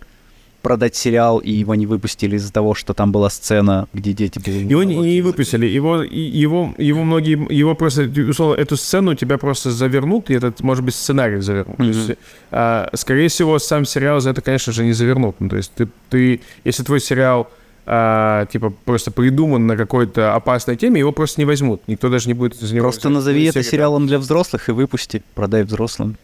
продать 0.62 0.94
сериал, 0.94 1.38
и 1.38 1.50
его 1.50 1.74
не 1.74 1.86
выпустили 1.86 2.36
из-за 2.36 2.52
того, 2.52 2.74
что 2.74 2.92
там 2.92 3.12
была 3.12 3.30
сцена, 3.30 3.88
где 3.94 4.12
дети 4.12 4.38
были... 4.38 4.58
Его 4.58 4.82
не, 4.82 4.96
не 4.96 5.22
выпустили, 5.22 5.66
его, 5.66 6.02
его, 6.02 6.74
его 6.76 7.02
многие, 7.02 7.52
его 7.52 7.74
просто, 7.74 8.02
условно, 8.28 8.60
эту 8.60 8.76
сцену 8.76 9.14
тебя 9.14 9.38
просто 9.38 9.70
завернут, 9.70 10.30
и 10.30 10.34
этот, 10.34 10.60
может 10.60 10.84
быть, 10.84 10.94
сценарий 10.94 11.40
завернут. 11.40 11.78
Mm-hmm. 11.78 11.86
Есть, 11.86 12.18
а, 12.50 12.90
скорее 12.94 13.28
всего, 13.28 13.58
сам 13.58 13.86
сериал 13.86 14.20
за 14.20 14.30
это, 14.30 14.42
конечно 14.42 14.72
же, 14.72 14.84
не 14.84 14.92
завернут. 14.92 15.36
Ну, 15.38 15.48
то 15.48 15.56
есть 15.56 15.72
ты, 15.74 15.88
ты, 16.10 16.40
если 16.64 16.82
твой 16.82 17.00
сериал 17.00 17.50
а, 17.92 18.46
типа 18.46 18.72
просто 18.84 19.10
придуман 19.10 19.66
на 19.66 19.76
какой-то 19.76 20.36
опасной 20.36 20.76
теме, 20.76 21.00
его 21.00 21.10
просто 21.10 21.40
не 21.40 21.44
возьмут. 21.44 21.82
Никто 21.88 22.08
даже 22.08 22.28
не 22.28 22.34
будет 22.34 22.54
за 22.54 22.72
него... 22.72 22.84
Просто 22.84 23.08
назови 23.08 23.46
это 23.46 23.64
сериалом 23.64 24.06
для 24.06 24.20
взрослых 24.20 24.68
и 24.68 24.72
выпусти, 24.72 25.24
продай 25.34 25.64
взрослым. 25.64 26.16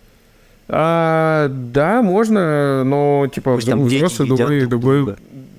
А, 0.69 1.49
да, 1.49 2.03
можно, 2.03 2.85
но 2.85 3.27
типа 3.35 3.57
Пусть 3.57 3.67
взрослый 3.67 4.29
другой, 4.29 4.67
другой, 4.67 5.17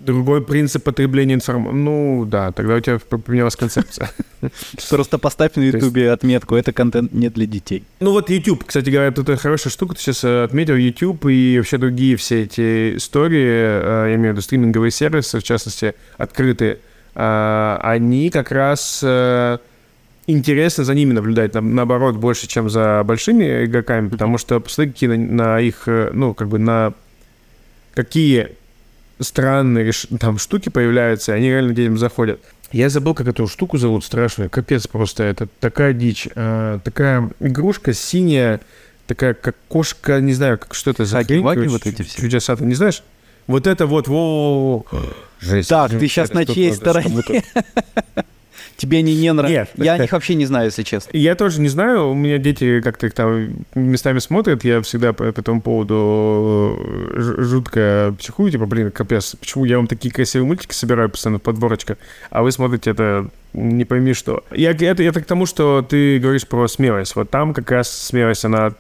другой 0.08 0.42
принцип 0.42 0.84
потребления 0.84 1.36
информации. 1.36 1.76
Ну 1.76 2.26
да, 2.26 2.52
тогда 2.54 2.76
у 2.76 2.80
тебя 2.80 2.98
поменялась 3.00 3.58
концепция. 3.58 4.10
Просто 4.90 5.18
поставь 5.18 5.56
на 5.56 5.64
Ютубе 5.64 6.12
отметку, 6.12 6.56
это 6.56 6.72
контент 6.72 7.12
не 7.14 7.30
для 7.30 7.46
детей. 7.46 7.84
Ну 8.00 8.12
вот 8.12 8.30
YouTube, 8.30 8.64
кстати 8.64 8.90
говоря, 8.90 9.10
это 9.10 9.36
хорошая 9.36 9.72
штука, 9.72 9.96
ты 9.96 10.02
сейчас 10.02 10.24
э, 10.24 10.46
отметил 10.46 10.76
YouTube 10.76 11.26
и 11.26 11.58
вообще 11.58 11.78
другие 11.78 12.16
все 12.16 12.44
эти 12.44 12.96
истории, 12.96 13.48
э, 13.48 14.06
я 14.10 14.16
имею 14.16 14.30
в 14.30 14.32
виду 14.34 14.42
стриминговые 14.42 14.92
сервисы, 14.92 15.40
в 15.40 15.44
частности, 15.44 15.94
открытые, 16.18 16.80
э, 17.14 17.78
они 17.82 18.30
как 18.30 18.52
раз 18.52 19.04
интересно 20.26 20.84
за 20.86 20.94
ними 20.94 21.12
наблюдать, 21.12 21.54
наоборот, 21.54 22.16
больше, 22.16 22.48
чем 22.48 22.70
за 22.70 23.04
большими 23.06 23.66
игроками, 23.66 24.08
потому 24.08 24.38
что 24.38 24.62
посмотри, 24.62 24.94
какие 24.94 25.10
на, 25.10 25.18
на 25.18 25.60
их, 25.60 25.84
ну, 25.86 26.34
как 26.34 26.48
бы 26.48 26.60
на 26.60 26.94
какие 27.94 28.56
странные 29.20 29.92
там 30.20 30.38
штуки 30.38 30.70
появляются, 30.70 31.34
и 31.34 31.36
они 31.36 31.50
реально 31.50 31.74
детям 31.74 31.98
заходят. 31.98 32.40
Я 32.72 32.90
забыл, 32.90 33.14
как 33.14 33.28
эту 33.28 33.48
штуку 33.48 33.78
зовут 33.78 34.04
страшную. 34.04 34.50
Капец 34.50 34.88
просто. 34.88 35.24
Это 35.24 35.48
такая 35.60 35.94
дичь. 35.94 36.28
А, 36.36 36.80
такая 36.80 37.30
игрушка 37.40 37.94
синяя, 37.94 38.60
такая 39.08 39.34
как 39.34 39.56
кошка, 39.70 40.20
не 40.20 40.34
знаю, 40.34 40.58
как, 40.58 40.74
что 40.74 40.92
это 40.92 41.06
за 41.06 41.24
хрень. 41.24 41.42
вот 41.42 41.88
эти 41.88 42.02
все. 42.02 42.22
Чудеса, 42.22 42.56
ты 42.56 42.66
не 42.66 42.76
знаешь? 42.76 43.04
Вот 43.48 43.66
это 43.66 43.86
вот, 43.86 44.10
во, 44.10 44.86
Жесть. 45.40 45.70
Так, 45.70 45.92
ты 45.92 46.08
сейчас 46.08 46.34
на 46.34 46.46
чьей 46.46 46.74
стороне? 46.74 47.44
Тебе 48.78 49.00
они 49.00 49.16
не 49.16 49.34
нравятся? 49.34 49.72
Нет. 49.76 49.86
Я 49.86 50.04
их 50.04 50.12
вообще 50.12 50.36
не 50.36 50.46
знаю, 50.46 50.66
если 50.66 50.84
честно. 50.84 51.10
Я 51.14 51.34
тоже 51.36 51.60
не 51.62 51.68
знаю. 51.68 52.10
У 52.10 52.14
меня 52.14 52.38
дети 52.38 52.80
как-то 52.82 53.08
их 53.08 53.14
там 53.14 53.50
местами 53.74 54.20
смотрят. 54.20 54.64
Я 54.64 54.82
всегда 54.84 55.14
по, 55.14 55.24
этому 55.24 55.62
поводу 55.62 56.78
э, 57.12 57.20
жутко 57.20 58.16
психую. 58.20 58.52
Типа, 58.52 58.68
блин, 58.68 58.92
капец, 58.92 59.36
почему 59.36 59.66
я 59.66 59.78
вам 59.78 59.88
такие 59.88 60.14
красивые 60.14 60.48
мультики 60.48 60.74
собираю 60.74 61.10
постоянно 61.10 61.40
в 61.40 61.42
подборочках, 61.42 61.98
а 62.30 62.44
вы 62.44 62.52
смотрите 62.52 62.92
это 62.92 63.30
не 63.54 63.86
пойми 63.86 64.14
что. 64.14 64.44
Я, 64.52 64.72
это, 64.72 65.02
это 65.02 65.22
к 65.22 65.26
тому, 65.26 65.48
что 65.48 65.82
ты 65.82 66.20
говоришь 66.20 66.48
про 66.48 66.68
смелость. 66.68 67.16
Вот 67.16 67.32
там 67.32 67.56
как 67.56 67.72
раз 67.72 67.92
смелость, 67.92 68.46
она 68.46 68.74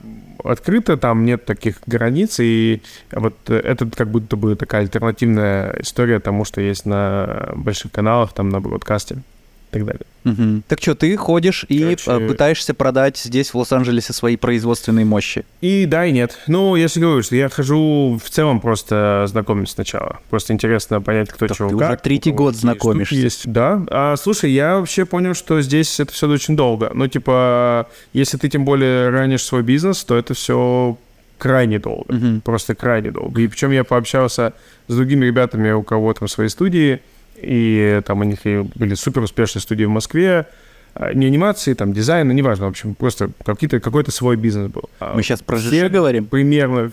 открыта, 0.44 0.98
там 0.98 1.26
нет 1.26 1.46
таких 1.46 1.78
границ, 1.88 2.40
и 2.40 2.84
вот 3.12 3.34
это 3.50 3.90
как 3.90 4.10
будто 4.10 4.36
бы 4.36 4.56
такая 4.56 4.82
альтернативная 4.82 5.76
история 5.80 6.20
тому, 6.20 6.46
что 6.46 6.62
есть 6.62 6.86
на 6.86 7.50
больших 7.56 7.92
каналах, 7.92 8.34
там 8.34 8.50
на 8.50 8.62
бродкасте 8.62 9.24
так 9.72 9.86
далее. 9.86 10.06
Угу. 10.26 10.64
Так 10.68 10.82
что, 10.82 10.96
ты 10.96 11.16
ходишь 11.16 11.66
и 11.70 11.82
Короче... 11.82 12.12
Э, 12.12 12.28
пытаешься 12.28 12.74
продать 12.74 13.18
здесь, 13.18 13.54
в 13.54 13.58
Лос-Анджелесе, 13.58 14.14
свои 14.14 14.36
производственные 14.36 15.06
мощи? 15.06 15.46
И 15.62 15.86
да, 15.86 16.06
и 16.06 16.12
нет. 16.12 16.38
Ну, 16.48 16.76
я 16.76 16.88
же 16.88 17.00
говорю, 17.00 17.24
что 17.24 17.36
я 17.36 17.50
хожу 17.50 18.20
в 18.24 18.30
целом 18.30 18.60
просто 18.60 19.26
знакомиться 19.28 19.76
сначала. 19.76 20.20
Просто 20.30 20.54
интересно 20.54 21.02
понять, 21.02 21.30
кто 21.30 21.48
так 21.48 21.58
чего 21.58 21.70
ты 21.70 21.78
как. 21.78 21.90
уже 21.90 22.00
третий 22.00 22.32
год 22.32 22.56
знакомишься. 22.56 23.16
Есть, 23.16 23.52
да. 23.52 23.84
А, 23.90 24.16
слушай, 24.18 24.52
я 24.52 24.80
вообще 24.80 25.06
понял, 25.06 25.34
что 25.34 25.62
здесь 25.62 26.00
это 26.00 26.12
все 26.12 26.28
очень 26.30 26.56
долго. 26.56 26.92
Ну, 26.94 27.08
типа, 27.08 27.88
если 28.14 28.38
ты 28.38 28.50
тем 28.50 28.66
более 28.66 29.10
ранишь 29.10 29.44
свой 29.44 29.64
бизнес, 29.64 30.04
то 30.04 30.18
это 30.18 30.34
все 30.34 30.98
крайне 31.38 31.80
долго. 31.80 32.14
Угу. 32.14 32.42
Просто 32.44 32.76
крайне 32.76 33.12
долго. 33.12 33.42
И 33.42 33.48
причем 33.48 33.72
я 33.72 33.84
пообщался 33.84 34.54
с 34.88 34.96
другими 34.96 35.26
ребятами, 35.26 35.72
у 35.72 35.84
кого 35.84 36.14
там 36.14 36.28
свои 36.28 36.48
студии, 36.48 37.02
и 37.42 38.02
там 38.06 38.22
у 38.22 38.24
них 38.24 38.46
и 38.46 38.62
были 38.76 38.96
супер 38.96 39.22
успешные 39.22 39.62
студии 39.62 39.86
в 39.86 39.90
Москве, 39.90 40.48
а, 40.94 41.14
не 41.14 41.28
анимации, 41.28 41.74
там, 41.74 41.94
дизайна, 41.94 42.32
неважно, 42.32 42.66
в 42.66 42.70
общем, 42.70 42.96
просто 42.96 43.30
какие-то, 43.46 43.80
какой-то 43.80 44.12
свой 44.12 44.36
бизнес 44.36 44.72
был. 44.72 44.90
А 45.00 45.14
Мы 45.14 45.22
сейчас 45.22 45.42
про 45.42 45.58
ЖЖ 45.58 45.90
говорим? 45.90 46.26
Примерно. 46.26 46.92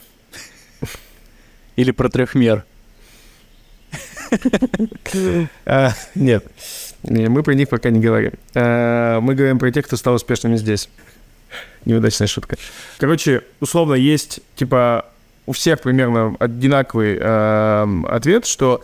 Или 1.76 1.90
про 1.90 2.08
трехмер? 2.08 2.64
А, 5.64 5.92
нет, 6.16 6.44
мы 7.04 7.42
про 7.44 7.54
них 7.54 7.68
пока 7.68 7.90
не 7.90 8.00
говорим. 8.00 8.32
Мы 8.54 9.34
говорим 9.34 9.58
про 9.60 9.70
тех, 9.70 9.86
кто 9.86 9.96
стал 9.96 10.14
успешными 10.14 10.56
здесь. 10.56 10.88
Неудачная 11.84 12.26
шутка. 12.26 12.56
Короче, 12.98 13.42
условно, 13.60 13.94
есть, 13.94 14.40
типа, 14.56 15.06
у 15.46 15.52
всех 15.52 15.80
примерно 15.82 16.34
одинаковый 16.40 17.18
ответ, 17.18 18.46
что 18.46 18.82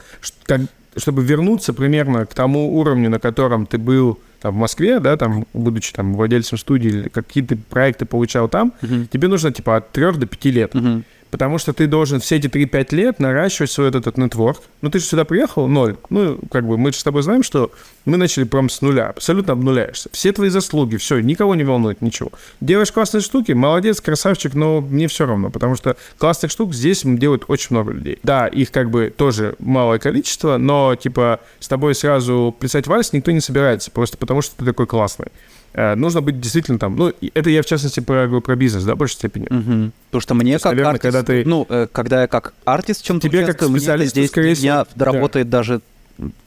чтобы 0.96 1.22
вернуться 1.22 1.72
примерно 1.72 2.26
к 2.26 2.34
тому 2.34 2.78
уровню, 2.78 3.10
на 3.10 3.18
котором 3.18 3.66
ты 3.66 3.78
был 3.78 4.18
там, 4.40 4.54
в 4.54 4.56
Москве, 4.56 5.00
да, 5.00 5.16
там, 5.16 5.46
будучи 5.52 5.92
там 5.92 6.14
владельцем 6.14 6.58
студии, 6.58 7.08
какие-то 7.08 7.56
проекты 7.56 8.06
получал 8.06 8.48
там, 8.48 8.72
uh-huh. 8.80 9.06
тебе 9.06 9.28
нужно, 9.28 9.52
типа, 9.52 9.76
от 9.76 9.90
3 9.92 10.12
до 10.12 10.26
5 10.26 10.44
лет. 10.46 10.74
Uh-huh 10.74 11.04
потому 11.30 11.58
что 11.58 11.72
ты 11.72 11.86
должен 11.86 12.20
все 12.20 12.36
эти 12.36 12.46
3-5 12.46 12.94
лет 12.94 13.20
наращивать 13.20 13.70
свой 13.70 13.88
этот, 13.88 14.06
этот 14.06 14.18
нетворк. 14.18 14.62
Ну, 14.82 14.90
ты 14.90 14.98
же 14.98 15.04
сюда 15.04 15.24
приехал, 15.24 15.66
ноль. 15.68 15.96
Ну, 16.10 16.38
как 16.50 16.66
бы 16.66 16.76
мы 16.76 16.92
же 16.92 16.98
с 16.98 17.02
тобой 17.02 17.22
знаем, 17.22 17.42
что 17.42 17.70
мы 18.04 18.16
начали 18.16 18.44
прям 18.44 18.68
с 18.68 18.82
нуля, 18.82 19.10
абсолютно 19.10 19.52
обнуляешься. 19.52 20.08
Все 20.12 20.32
твои 20.32 20.48
заслуги, 20.48 20.96
все, 20.96 21.20
никого 21.20 21.54
не 21.54 21.64
волнует, 21.64 22.00
ничего. 22.00 22.30
Делаешь 22.60 22.92
классные 22.92 23.20
штуки, 23.20 23.52
молодец, 23.52 24.00
красавчик, 24.00 24.54
но 24.54 24.80
мне 24.80 25.08
все 25.08 25.26
равно, 25.26 25.50
потому 25.50 25.76
что 25.76 25.96
классных 26.18 26.50
штук 26.50 26.74
здесь 26.74 27.02
делают 27.04 27.44
очень 27.48 27.68
много 27.70 27.92
людей. 27.92 28.18
Да, 28.22 28.46
их 28.46 28.70
как 28.70 28.90
бы 28.90 29.12
тоже 29.14 29.54
малое 29.58 29.98
количество, 29.98 30.56
но, 30.56 30.94
типа, 30.96 31.40
с 31.58 31.68
тобой 31.68 31.94
сразу 31.94 32.54
плясать 32.58 32.86
вальс 32.86 33.12
никто 33.12 33.30
не 33.30 33.40
собирается, 33.40 33.90
просто 33.90 34.16
потому 34.16 34.42
что 34.42 34.56
ты 34.56 34.64
такой 34.64 34.86
классный. 34.86 35.28
Э, 35.72 35.94
нужно 35.94 36.20
быть 36.20 36.40
действительно 36.40 36.78
там. 36.78 36.96
Ну, 36.96 37.12
это 37.34 37.50
я 37.50 37.62
в 37.62 37.66
частности 37.66 38.00
про, 38.00 38.40
про 38.40 38.56
бизнес, 38.56 38.84
да, 38.84 38.94
в 38.94 38.98
большей 38.98 39.14
степени. 39.14 39.44
Угу. 39.44 39.92
Потому 40.06 40.20
что 40.20 40.34
мне 40.34 40.52
есть, 40.52 40.62
как 40.62 40.72
наверное, 40.72 40.92
артист, 40.94 41.02
когда 41.02 41.22
ты... 41.22 41.44
ну, 41.44 41.66
э, 41.68 41.86
когда 41.90 42.22
я 42.22 42.26
как 42.26 42.54
артист 42.64 43.02
в 43.02 43.04
чем-то 43.04 43.28
Тебе 43.28 43.46
как 43.46 43.62
специалист, 43.62 44.12
здесь 44.12 44.30
скорее 44.30 44.54
всего, 44.54 44.86
да. 44.94 45.04
работает 45.04 45.48
даже 45.48 45.80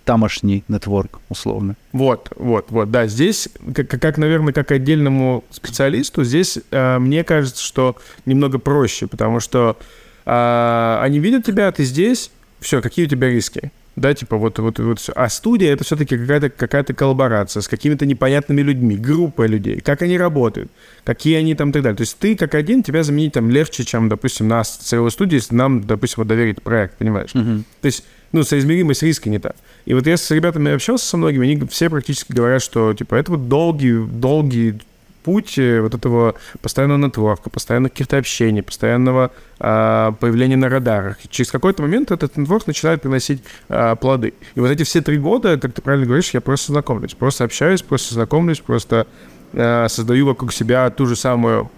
тамошний 0.05 0.63
нетворк, 0.67 1.19
условно. 1.29 1.75
Вот, 1.93 2.29
вот, 2.35 2.67
вот, 2.69 2.91
да, 2.91 3.07
здесь, 3.07 3.49
как, 3.73 3.87
как 3.87 4.17
наверное, 4.17 4.53
как 4.53 4.71
отдельному 4.71 5.43
специалисту, 5.49 6.23
здесь 6.23 6.59
э, 6.71 6.99
мне 6.99 7.23
кажется, 7.23 7.63
что 7.63 7.95
немного 8.25 8.59
проще, 8.59 9.07
потому 9.07 9.39
что 9.39 9.77
э, 10.25 10.97
они 11.01 11.19
видят 11.19 11.45
тебя, 11.45 11.71
ты 11.71 11.85
здесь, 11.85 12.29
все, 12.59 12.81
какие 12.81 13.05
у 13.05 13.09
тебя 13.09 13.29
риски? 13.29 13.71
Да, 13.95 14.13
типа 14.13 14.37
вот, 14.37 14.57
вот, 14.59 14.79
вот 14.79 14.99
все. 14.99 15.13
А 15.15 15.29
студия 15.29 15.71
это 15.71 15.83
все-таки 15.83 16.17
какая-то 16.17 16.49
какая 16.49 16.83
коллаборация 16.83 17.61
с 17.61 17.67
какими-то 17.67 18.05
непонятными 18.05 18.61
людьми, 18.61 18.95
группа 18.95 19.45
людей, 19.45 19.81
как 19.81 20.01
они 20.01 20.17
работают, 20.17 20.71
какие 21.03 21.37
они 21.37 21.53
там 21.53 21.69
и 21.69 21.73
так 21.73 21.83
далее. 21.83 21.97
То 21.97 22.01
есть 22.01 22.17
ты 22.17 22.35
как 22.35 22.55
один, 22.55 22.81
тебя 22.81 23.03
заменить 23.03 23.33
там 23.33 23.49
легче, 23.49 23.83
чем, 23.83 24.09
допустим, 24.09 24.47
нас, 24.47 24.77
целую 24.77 25.11
студию, 25.11 25.39
если 25.39 25.53
нам, 25.55 25.81
допустим, 25.81 26.15
вот 26.17 26.27
доверить 26.27 26.61
проект, 26.61 26.97
понимаешь? 26.97 27.31
Uh-huh. 27.33 27.63
То 27.81 27.85
есть, 27.85 28.03
ну, 28.31 28.43
соизмеримость 28.43 29.03
риска 29.03 29.29
не 29.29 29.37
та. 29.37 29.53
И 29.85 29.93
вот 29.93 30.07
я 30.07 30.17
с 30.17 30.31
ребятами 30.31 30.71
общался 30.71 31.05
со 31.05 31.17
многими, 31.17 31.51
они 31.51 31.67
все 31.67 31.89
практически 31.89 32.31
говорят, 32.31 32.63
что, 32.63 32.93
типа, 32.93 33.15
это 33.15 33.31
вот 33.31 33.47
долгий, 33.47 33.93
долгий 33.93 34.79
путь 35.23 35.57
э, 35.57 35.81
вот 35.81 35.95
этого 35.95 36.35
постоянного 36.61 36.97
нетворка, 36.99 37.49
постоянных 37.49 37.91
каких-то 37.91 38.17
общений, 38.17 38.61
постоянного 38.61 39.31
а, 39.59 40.11
появления 40.13 40.57
на 40.57 40.69
радарах. 40.69 41.23
И 41.23 41.29
через 41.29 41.51
какой-то 41.51 41.81
момент 41.81 42.11
этот 42.11 42.37
нетворк 42.37 42.67
начинает 42.67 43.01
приносить 43.01 43.43
а, 43.69 43.95
плоды. 43.95 44.33
И 44.55 44.59
вот 44.59 44.69
эти 44.69 44.83
все 44.83 45.01
три 45.01 45.17
года, 45.17 45.57
как 45.57 45.73
ты 45.73 45.81
правильно 45.81 46.05
говоришь, 46.05 46.31
я 46.31 46.41
просто 46.41 46.73
знакомлюсь, 46.73 47.13
просто 47.13 47.45
общаюсь, 47.45 47.81
просто 47.81 48.13
знакомлюсь, 48.13 48.59
просто 48.59 49.07
а, 49.53 49.87
создаю 49.87 50.25
вокруг 50.25 50.51
себя 50.51 50.89
ту 50.89 51.05
же 51.05 51.15
самую 51.15 51.71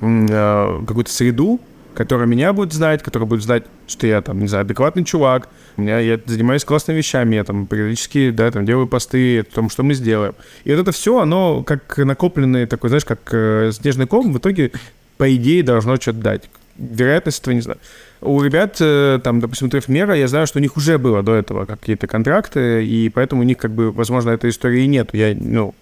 а, 0.00 0.82
какую-то 0.86 1.10
среду, 1.10 1.60
которая 1.94 2.26
меня 2.26 2.52
будет 2.52 2.72
знать, 2.72 3.02
которая 3.02 3.28
будет 3.28 3.42
знать, 3.42 3.64
что 3.86 4.06
я 4.06 4.20
там, 4.20 4.40
не 4.40 4.48
знаю, 4.48 4.64
адекватный 4.64 5.04
чувак, 5.04 5.48
у 5.76 5.82
меня, 5.82 5.98
я 5.98 6.20
занимаюсь 6.26 6.64
классными 6.64 6.98
вещами, 6.98 7.36
я 7.36 7.44
там 7.44 7.66
периодически, 7.66 8.30
да, 8.30 8.50
там 8.50 8.66
делаю 8.66 8.86
посты 8.86 9.40
о 9.40 9.44
том, 9.44 9.70
что 9.70 9.82
мы 9.82 9.94
сделаем. 9.94 10.34
И 10.64 10.72
вот 10.72 10.80
это 10.80 10.92
все, 10.92 11.18
оно 11.20 11.62
как 11.62 11.98
накопленный 11.98 12.66
такой, 12.66 12.90
знаешь, 12.90 13.04
как 13.04 13.20
э, 13.32 13.70
снежный 13.72 14.06
ком, 14.06 14.32
в 14.32 14.38
итоге, 14.38 14.72
по 15.16 15.34
идее, 15.34 15.62
должно 15.62 15.96
что-то 15.96 16.18
дать. 16.18 16.50
Вероятность 16.76 17.40
этого 17.40 17.54
не 17.54 17.60
знаю. 17.60 17.78
У 18.20 18.42
ребят, 18.42 18.78
э, 18.80 19.20
там, 19.22 19.40
допустим, 19.40 19.70
Трефмера, 19.70 20.16
я 20.16 20.28
знаю, 20.28 20.46
что 20.46 20.58
у 20.58 20.62
них 20.62 20.76
уже 20.76 20.98
было 20.98 21.22
до 21.22 21.34
этого 21.34 21.66
какие-то 21.66 22.06
контракты, 22.06 22.84
и 22.84 23.08
поэтому 23.10 23.42
у 23.42 23.44
них, 23.44 23.58
как 23.58 23.70
бы, 23.70 23.92
возможно, 23.92 24.30
этой 24.30 24.50
истории 24.50 24.86
нет. 24.86 25.10
Я, 25.12 25.36
ну, 25.38 25.74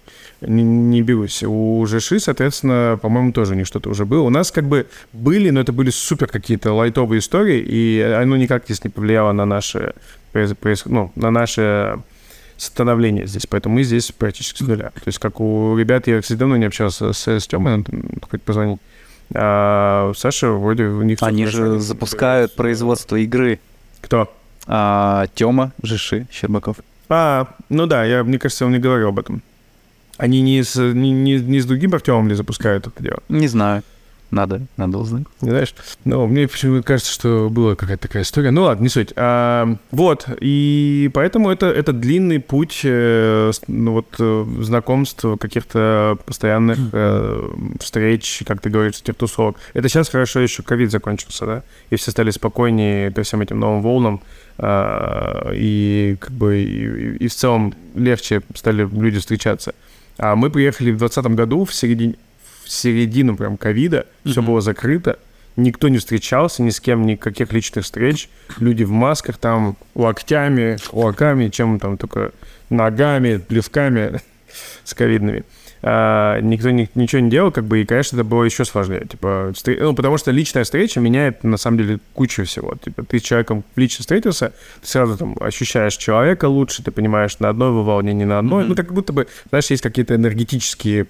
не, 0.47 0.63
не 0.63 1.01
берусь. 1.01 1.43
У 1.43 1.85
ЖШИ, 1.85 2.19
соответственно, 2.19 2.99
по-моему, 3.01 3.31
тоже 3.31 3.55
не 3.55 3.63
что-то 3.63 3.89
уже 3.89 4.05
было. 4.05 4.23
У 4.23 4.29
нас 4.29 4.51
как 4.51 4.65
бы 4.65 4.87
были, 5.11 5.49
но 5.49 5.61
это 5.61 5.73
были 5.73 5.89
супер 5.89 6.27
какие-то 6.27 6.73
лайтовые 6.73 7.19
истории, 7.19 7.59
и 7.59 8.01
оно 8.01 8.37
никак 8.37 8.65
здесь 8.65 8.83
не 8.83 8.89
повлияло 8.89 9.31
на 9.31 9.45
наше, 9.45 9.93
ну, 10.85 11.11
на 11.15 11.31
наше 11.31 11.99
становление 12.57 13.27
здесь, 13.27 13.47
поэтому 13.47 13.75
мы 13.75 13.83
здесь 13.83 14.11
практически 14.11 14.63
с 14.63 14.67
нуля. 14.67 14.91
То 14.95 15.07
есть 15.07 15.19
как 15.19 15.39
у 15.39 15.77
ребят, 15.77 16.07
я, 16.07 16.21
кстати, 16.21 16.37
давно 16.37 16.57
не 16.57 16.65
общался 16.65 17.13
с, 17.13 17.27
с 17.27 17.47
Тёмой, 17.47 17.83
хоть 18.29 18.41
позвонить, 18.41 18.79
а 19.33 20.11
Саша 20.15 20.49
вроде 20.51 20.85
у 20.85 21.01
них... 21.01 21.17
Они 21.21 21.45
же 21.45 21.79
запускают 21.79 22.55
производство 22.55 23.15
игры. 23.15 23.59
Кто? 24.01 24.31
А, 24.67 25.27
Тёма, 25.33 25.71
Жиши, 25.81 26.27
Щербаков. 26.31 26.77
А, 27.09 27.47
ну 27.69 27.85
да, 27.85 28.05
я, 28.05 28.23
мне 28.23 28.39
кажется, 28.39 28.65
он 28.65 28.71
не 28.71 28.79
говорил 28.79 29.09
об 29.09 29.19
этом. 29.19 29.41
Они 30.17 30.41
не 30.41 30.63
с, 30.63 30.75
не, 30.75 31.11
не, 31.11 31.39
не 31.39 31.59
с 31.59 31.65
другим 31.65 31.93
Артемом 31.93 32.27
ли 32.27 32.35
запускают 32.35 32.87
это 32.87 33.03
дело? 33.03 33.19
Не 33.29 33.47
знаю. 33.47 33.83
Надо, 34.33 34.61
надо 34.77 34.97
узнать. 34.97 35.25
Не 35.41 35.51
знаешь? 35.51 35.75
Ну, 36.05 36.25
мне 36.25 36.47
почему-то 36.47 36.81
кажется, 36.81 37.11
что 37.11 37.49
была 37.51 37.75
какая-то 37.75 38.07
такая 38.07 38.23
история. 38.23 38.49
Ну 38.49 38.63
ладно, 38.63 38.81
не 38.81 38.89
суть. 38.89 39.13
А, 39.15 39.77
вот, 39.91 40.27
и 40.41 41.11
поэтому 41.13 41.51
это, 41.51 41.67
это 41.67 41.93
длинный 41.93 42.39
путь 42.39 42.81
э, 42.83 43.51
ну, 43.67 43.91
вот, 43.91 44.07
э, 44.17 44.45
знакомств, 44.61 45.23
каких-то 45.39 46.17
постоянных 46.25 46.79
э, 46.93 47.49
встреч, 47.79 48.41
как 48.47 48.59
ты 48.59 48.71
говоришь, 48.71 49.03
тех 49.03 49.15
тусовок. 49.15 49.57
Это 49.75 49.87
сейчас 49.87 50.09
хорошо 50.09 50.39
еще 50.39 50.63
ковид 50.63 50.89
закончился, 50.89 51.45
да? 51.45 51.63
И 51.91 51.95
все 51.95 52.09
стали 52.09 52.31
спокойнее 52.31 53.11
ко 53.11 53.21
всем 53.21 53.41
этим 53.41 53.59
новым 53.59 53.83
волнам. 53.83 54.21
А, 54.57 55.51
и 55.53 56.17
как 56.19 56.31
бы 56.31 56.57
и, 56.57 57.17
и 57.17 57.27
в 57.27 57.35
целом 57.35 57.75
легче 57.93 58.41
стали 58.55 58.89
люди 58.91 59.19
встречаться. 59.19 59.75
А 60.17 60.35
мы 60.35 60.49
приехали 60.49 60.91
в 60.91 60.97
2020 60.97 61.35
году, 61.35 61.65
в, 61.65 61.73
середине, 61.73 62.15
в 62.63 62.69
середину 62.69 63.35
прям 63.35 63.57
ковида, 63.57 64.05
mm-hmm. 64.05 64.31
все 64.31 64.41
было 64.41 64.61
закрыто, 64.61 65.19
никто 65.55 65.87
не 65.87 65.97
встречался, 65.97 66.61
ни 66.63 66.69
с 66.69 66.79
кем, 66.79 67.05
никаких 67.05 67.51
личных 67.51 67.85
встреч. 67.85 68.29
Люди 68.59 68.83
в 68.83 68.91
масках 68.91 69.37
там, 69.37 69.75
локтями, 69.95 70.77
кулаками, 70.89 71.49
чем 71.49 71.79
там 71.79 71.97
только 71.97 72.31
ногами, 72.69 73.37
плевками 73.37 74.21
с 74.83 74.93
ковидными 74.93 75.43
а, 75.85 76.39
никто 76.39 76.69
ни, 76.69 76.89
ничего 76.95 77.21
не 77.21 77.29
делал, 77.29 77.51
как 77.51 77.65
бы, 77.65 77.81
и, 77.81 77.85
конечно, 77.85 78.15
это 78.15 78.23
было 78.23 78.45
еще 78.45 78.63
сложнее, 78.63 79.05
типа, 79.05 79.51
встр... 79.53 79.75
ну, 79.81 79.93
потому 79.93 80.17
что 80.17 80.31
личная 80.31 80.63
встреча 80.63 81.01
меняет, 81.01 81.43
на 81.43 81.57
самом 81.57 81.77
деле, 81.77 81.99
кучу 82.13 82.45
всего, 82.45 82.75
типа, 82.81 83.03
ты 83.03 83.19
с 83.19 83.21
человеком 83.21 83.65
лично 83.75 84.01
встретился, 84.03 84.53
ты 84.81 84.87
сразу 84.87 85.17
там 85.17 85.35
ощущаешь 85.41 85.97
человека 85.97 86.45
лучше, 86.45 86.83
ты 86.83 86.91
понимаешь, 86.91 87.37
на 87.39 87.49
одной 87.49 87.71
волне, 87.71 88.13
не 88.13 88.23
на 88.23 88.39
одной, 88.39 88.63
mm-hmm. 88.63 88.67
ну, 88.67 88.75
как 88.75 88.93
будто 88.93 89.11
бы, 89.11 89.27
знаешь, 89.49 89.69
есть 89.71 89.83
какие-то 89.83 90.15
энергетические 90.15 91.05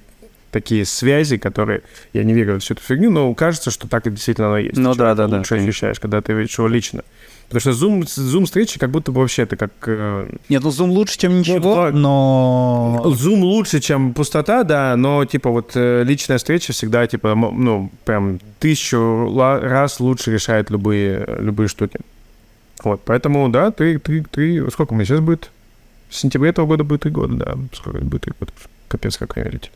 такие 0.49 0.85
связи, 0.85 1.37
которые, 1.37 1.81
я 2.13 2.23
не 2.23 2.33
верю 2.33 2.55
в 2.55 2.59
всю 2.59 2.73
эту 2.73 2.81
фигню, 2.83 3.11
но 3.11 3.31
кажется, 3.35 3.69
что 3.69 3.87
так 3.87 4.07
и 4.07 4.09
действительно 4.09 4.47
оно 4.47 4.57
есть. 4.57 4.77
Ну 4.77 4.95
да, 4.95 5.13
да, 5.13 5.27
да. 5.27 5.37
Лучше 5.37 5.55
ощущаешь, 5.55 5.99
когда 5.99 6.21
ты 6.21 6.33
видишь 6.33 6.57
его 6.57 6.67
лично. 6.67 7.03
Потому 7.49 7.59
что 7.59 7.69
Zoom, 7.71 8.01
Zoom 8.01 8.45
встречи 8.45 8.79
как 8.79 8.89
будто 8.89 9.11
бы 9.11 9.21
вообще 9.21 9.43
это 9.43 9.55
как... 9.57 9.71
Э... 9.85 10.29
Нет, 10.49 10.63
ну 10.63 10.69
Zoom 10.69 10.89
лучше, 10.89 11.19
чем 11.19 11.39
ничего, 11.39 11.91
ну, 11.91 11.99
но... 11.99 13.01
Zoom 13.05 13.41
лучше, 13.41 13.79
чем 13.79 14.13
пустота, 14.13 14.63
да, 14.63 14.95
но 14.95 15.23
типа 15.25 15.49
вот 15.49 15.71
э, 15.75 16.03
личная 16.03 16.37
встреча 16.37 16.73
всегда 16.73 17.05
типа, 17.05 17.35
ну, 17.35 17.91
прям 18.05 18.39
тысячу 18.59 19.31
раз 19.37 19.99
лучше 19.99 20.31
решает 20.31 20.69
любые, 20.71 21.25
любые 21.39 21.67
штуки. 21.67 21.99
Вот, 22.83 23.01
поэтому, 23.05 23.49
да, 23.49 23.71
ты, 23.71 23.99
ты, 23.99 24.23
ты... 24.23 24.69
Сколько 24.71 24.95
мне 24.95 25.05
сейчас 25.05 25.19
будет? 25.19 25.51
В 26.09 26.15
сентябре 26.15 26.49
этого 26.49 26.65
года 26.65 26.83
будет 26.83 27.01
три 27.01 27.11
года, 27.11 27.35
да. 27.35 27.57
Сколько 27.71 27.99
будет 27.99 28.23
три 28.23 28.33
года? 28.39 28.51
Капец, 28.87 29.17
как 29.17 29.37
я 29.37 29.43
летит. 29.43 29.71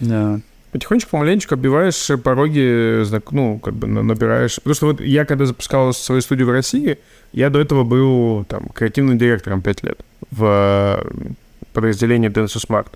Да 0.00 0.40
потихонечку, 0.72 1.10
помаленечку 1.10 1.54
оббиваешь 1.54 2.10
пороги, 2.22 3.04
ну, 3.30 3.58
как 3.58 3.74
бы 3.74 3.86
набираешь. 3.86 4.56
Потому 4.56 4.74
что 4.74 4.86
вот 4.86 5.00
я, 5.00 5.24
когда 5.24 5.46
запускал 5.46 5.92
свою 5.92 6.20
студию 6.22 6.48
в 6.48 6.50
России, 6.50 6.98
я 7.32 7.50
до 7.50 7.60
этого 7.60 7.84
был 7.84 8.44
там 8.44 8.68
креативным 8.68 9.18
директором 9.18 9.62
5 9.62 9.84
лет 9.84 10.00
в 10.30 10.44
э, 10.44 11.32
подразделении 11.72 12.30
Dance 12.30 12.56
Smart. 12.56 12.88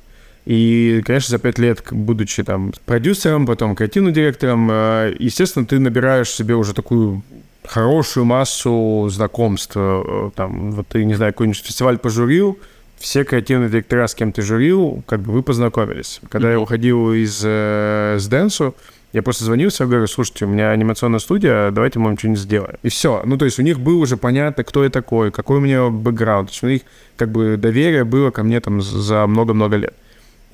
И, 0.47 1.03
конечно, 1.05 1.31
за 1.31 1.39
пять 1.39 1.59
лет, 1.59 1.83
будучи 1.91 2.43
там 2.43 2.73
продюсером, 2.87 3.47
потом 3.47 3.75
креативным 3.75 4.13
директором, 4.13 4.69
э, 4.71 5.15
естественно, 5.19 5.67
ты 5.67 5.79
набираешь 5.79 6.31
себе 6.31 6.55
уже 6.55 6.73
такую 6.73 7.23
хорошую 7.65 8.25
массу 8.25 9.09
знакомств. 9.11 9.73
Э, 9.77 10.31
Там, 10.35 10.73
вот 10.73 10.87
ты, 10.89 11.05
не 11.05 11.15
знаю, 11.15 11.33
какой-нибудь 11.33 11.63
фестиваль 11.63 11.99
пожурил, 11.99 12.59
все 12.99 13.25
креативные 13.25 13.69
директора, 13.69 14.07
с 14.07 14.15
кем 14.15 14.33
ты 14.33 14.43
журил, 14.43 15.03
как 15.07 15.21
бы 15.21 15.33
вы 15.33 15.43
познакомились. 15.43 16.21
Когда 16.29 16.51
я 16.53 16.61
уходил 16.61 17.13
из 17.13 17.41
э, 17.45 18.17
с 18.19 18.27
Дэнсу, 18.27 18.75
я 19.13 19.23
просто 19.23 19.45
звонил 19.45 19.71
себе, 19.71 19.87
говорю, 19.89 20.07
слушайте, 20.07 20.45
у 20.45 20.49
меня 20.49 20.71
анимационная 20.71 21.21
студия, 21.21 21.71
давайте 21.71 21.99
мы 21.99 22.07
вам 22.07 22.19
что-нибудь 22.19 22.41
сделаем. 22.41 22.75
И 22.83 22.89
все. 22.89 23.23
Ну, 23.25 23.39
то 23.39 23.45
есть 23.45 23.59
у 23.59 23.63
них 23.63 23.79
было 23.81 23.99
уже 24.03 24.17
понятно, 24.17 24.65
кто 24.65 24.85
я 24.85 24.91
такой, 24.91 25.31
какой 25.31 25.59
у 25.59 25.61
меня 25.61 25.89
бэкграунд. 25.89 26.49
То 26.49 26.53
есть 26.53 26.63
у 26.65 26.67
них 26.69 26.83
как 27.17 27.31
бы 27.31 27.57
доверие 27.57 28.05
было 28.05 28.31
ко 28.31 28.43
мне 28.43 28.61
там 28.61 28.83
за 28.83 29.27
много-много 29.27 29.77
лет. 29.77 29.95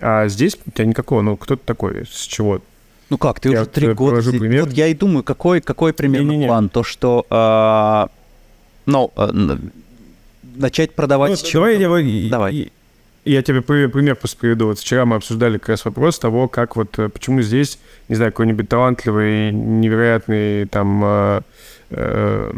А 0.01 0.29
здесь 0.29 0.59
у 0.67 0.71
тебя 0.71 0.85
никакого, 0.87 1.23
ну, 1.23 1.37
кто 1.37 1.57
ты 1.57 1.63
такой, 1.65 2.05
с 2.07 2.27
чего? 2.27 2.61
Ну 3.11 3.19
как, 3.19 3.41
ты 3.41 3.51
Я 3.51 3.63
уже 3.63 3.71
три 3.71 3.93
года... 3.93 4.23
пример. 4.31 4.65
Вот 4.65 4.73
я 4.73 4.87
и 4.89 4.95
думаю, 4.95 5.23
какой, 5.23 5.61
какой 5.61 5.93
примерно 5.93 6.31
Не-не-не. 6.31 6.47
план? 6.47 6.69
То, 6.69 6.83
что... 6.83 7.27
а, 7.31 8.09
ну, 8.87 9.13
н- 9.17 9.71
начать 10.55 10.95
продавать... 10.95 11.31
Ну, 11.31 11.51
давай, 11.53 11.77
я, 11.77 12.31
Давай. 12.31 12.73
Я 13.25 13.43
тебе 13.43 13.63
при- 13.63 13.87
пример 13.87 14.17
просто 14.17 14.37
приведу. 14.37 14.67
Вот 14.67 14.79
вчера 14.81 15.05
мы 15.05 15.17
обсуждали 15.17 15.59
как 15.59 15.71
раз 15.71 15.85
вопрос 15.85 16.19
того, 16.19 16.49
как 16.49 16.77
вот, 16.77 16.99
э, 16.99 17.09
почему 17.09 17.41
здесь, 17.43 17.79
не 18.09 18.17
знаю, 18.17 18.33
какой-нибудь 18.33 18.69
талантливый, 18.69 19.53
невероятный 19.53 20.67
там 20.67 21.03
э, 21.05 21.41
э, 21.91 22.53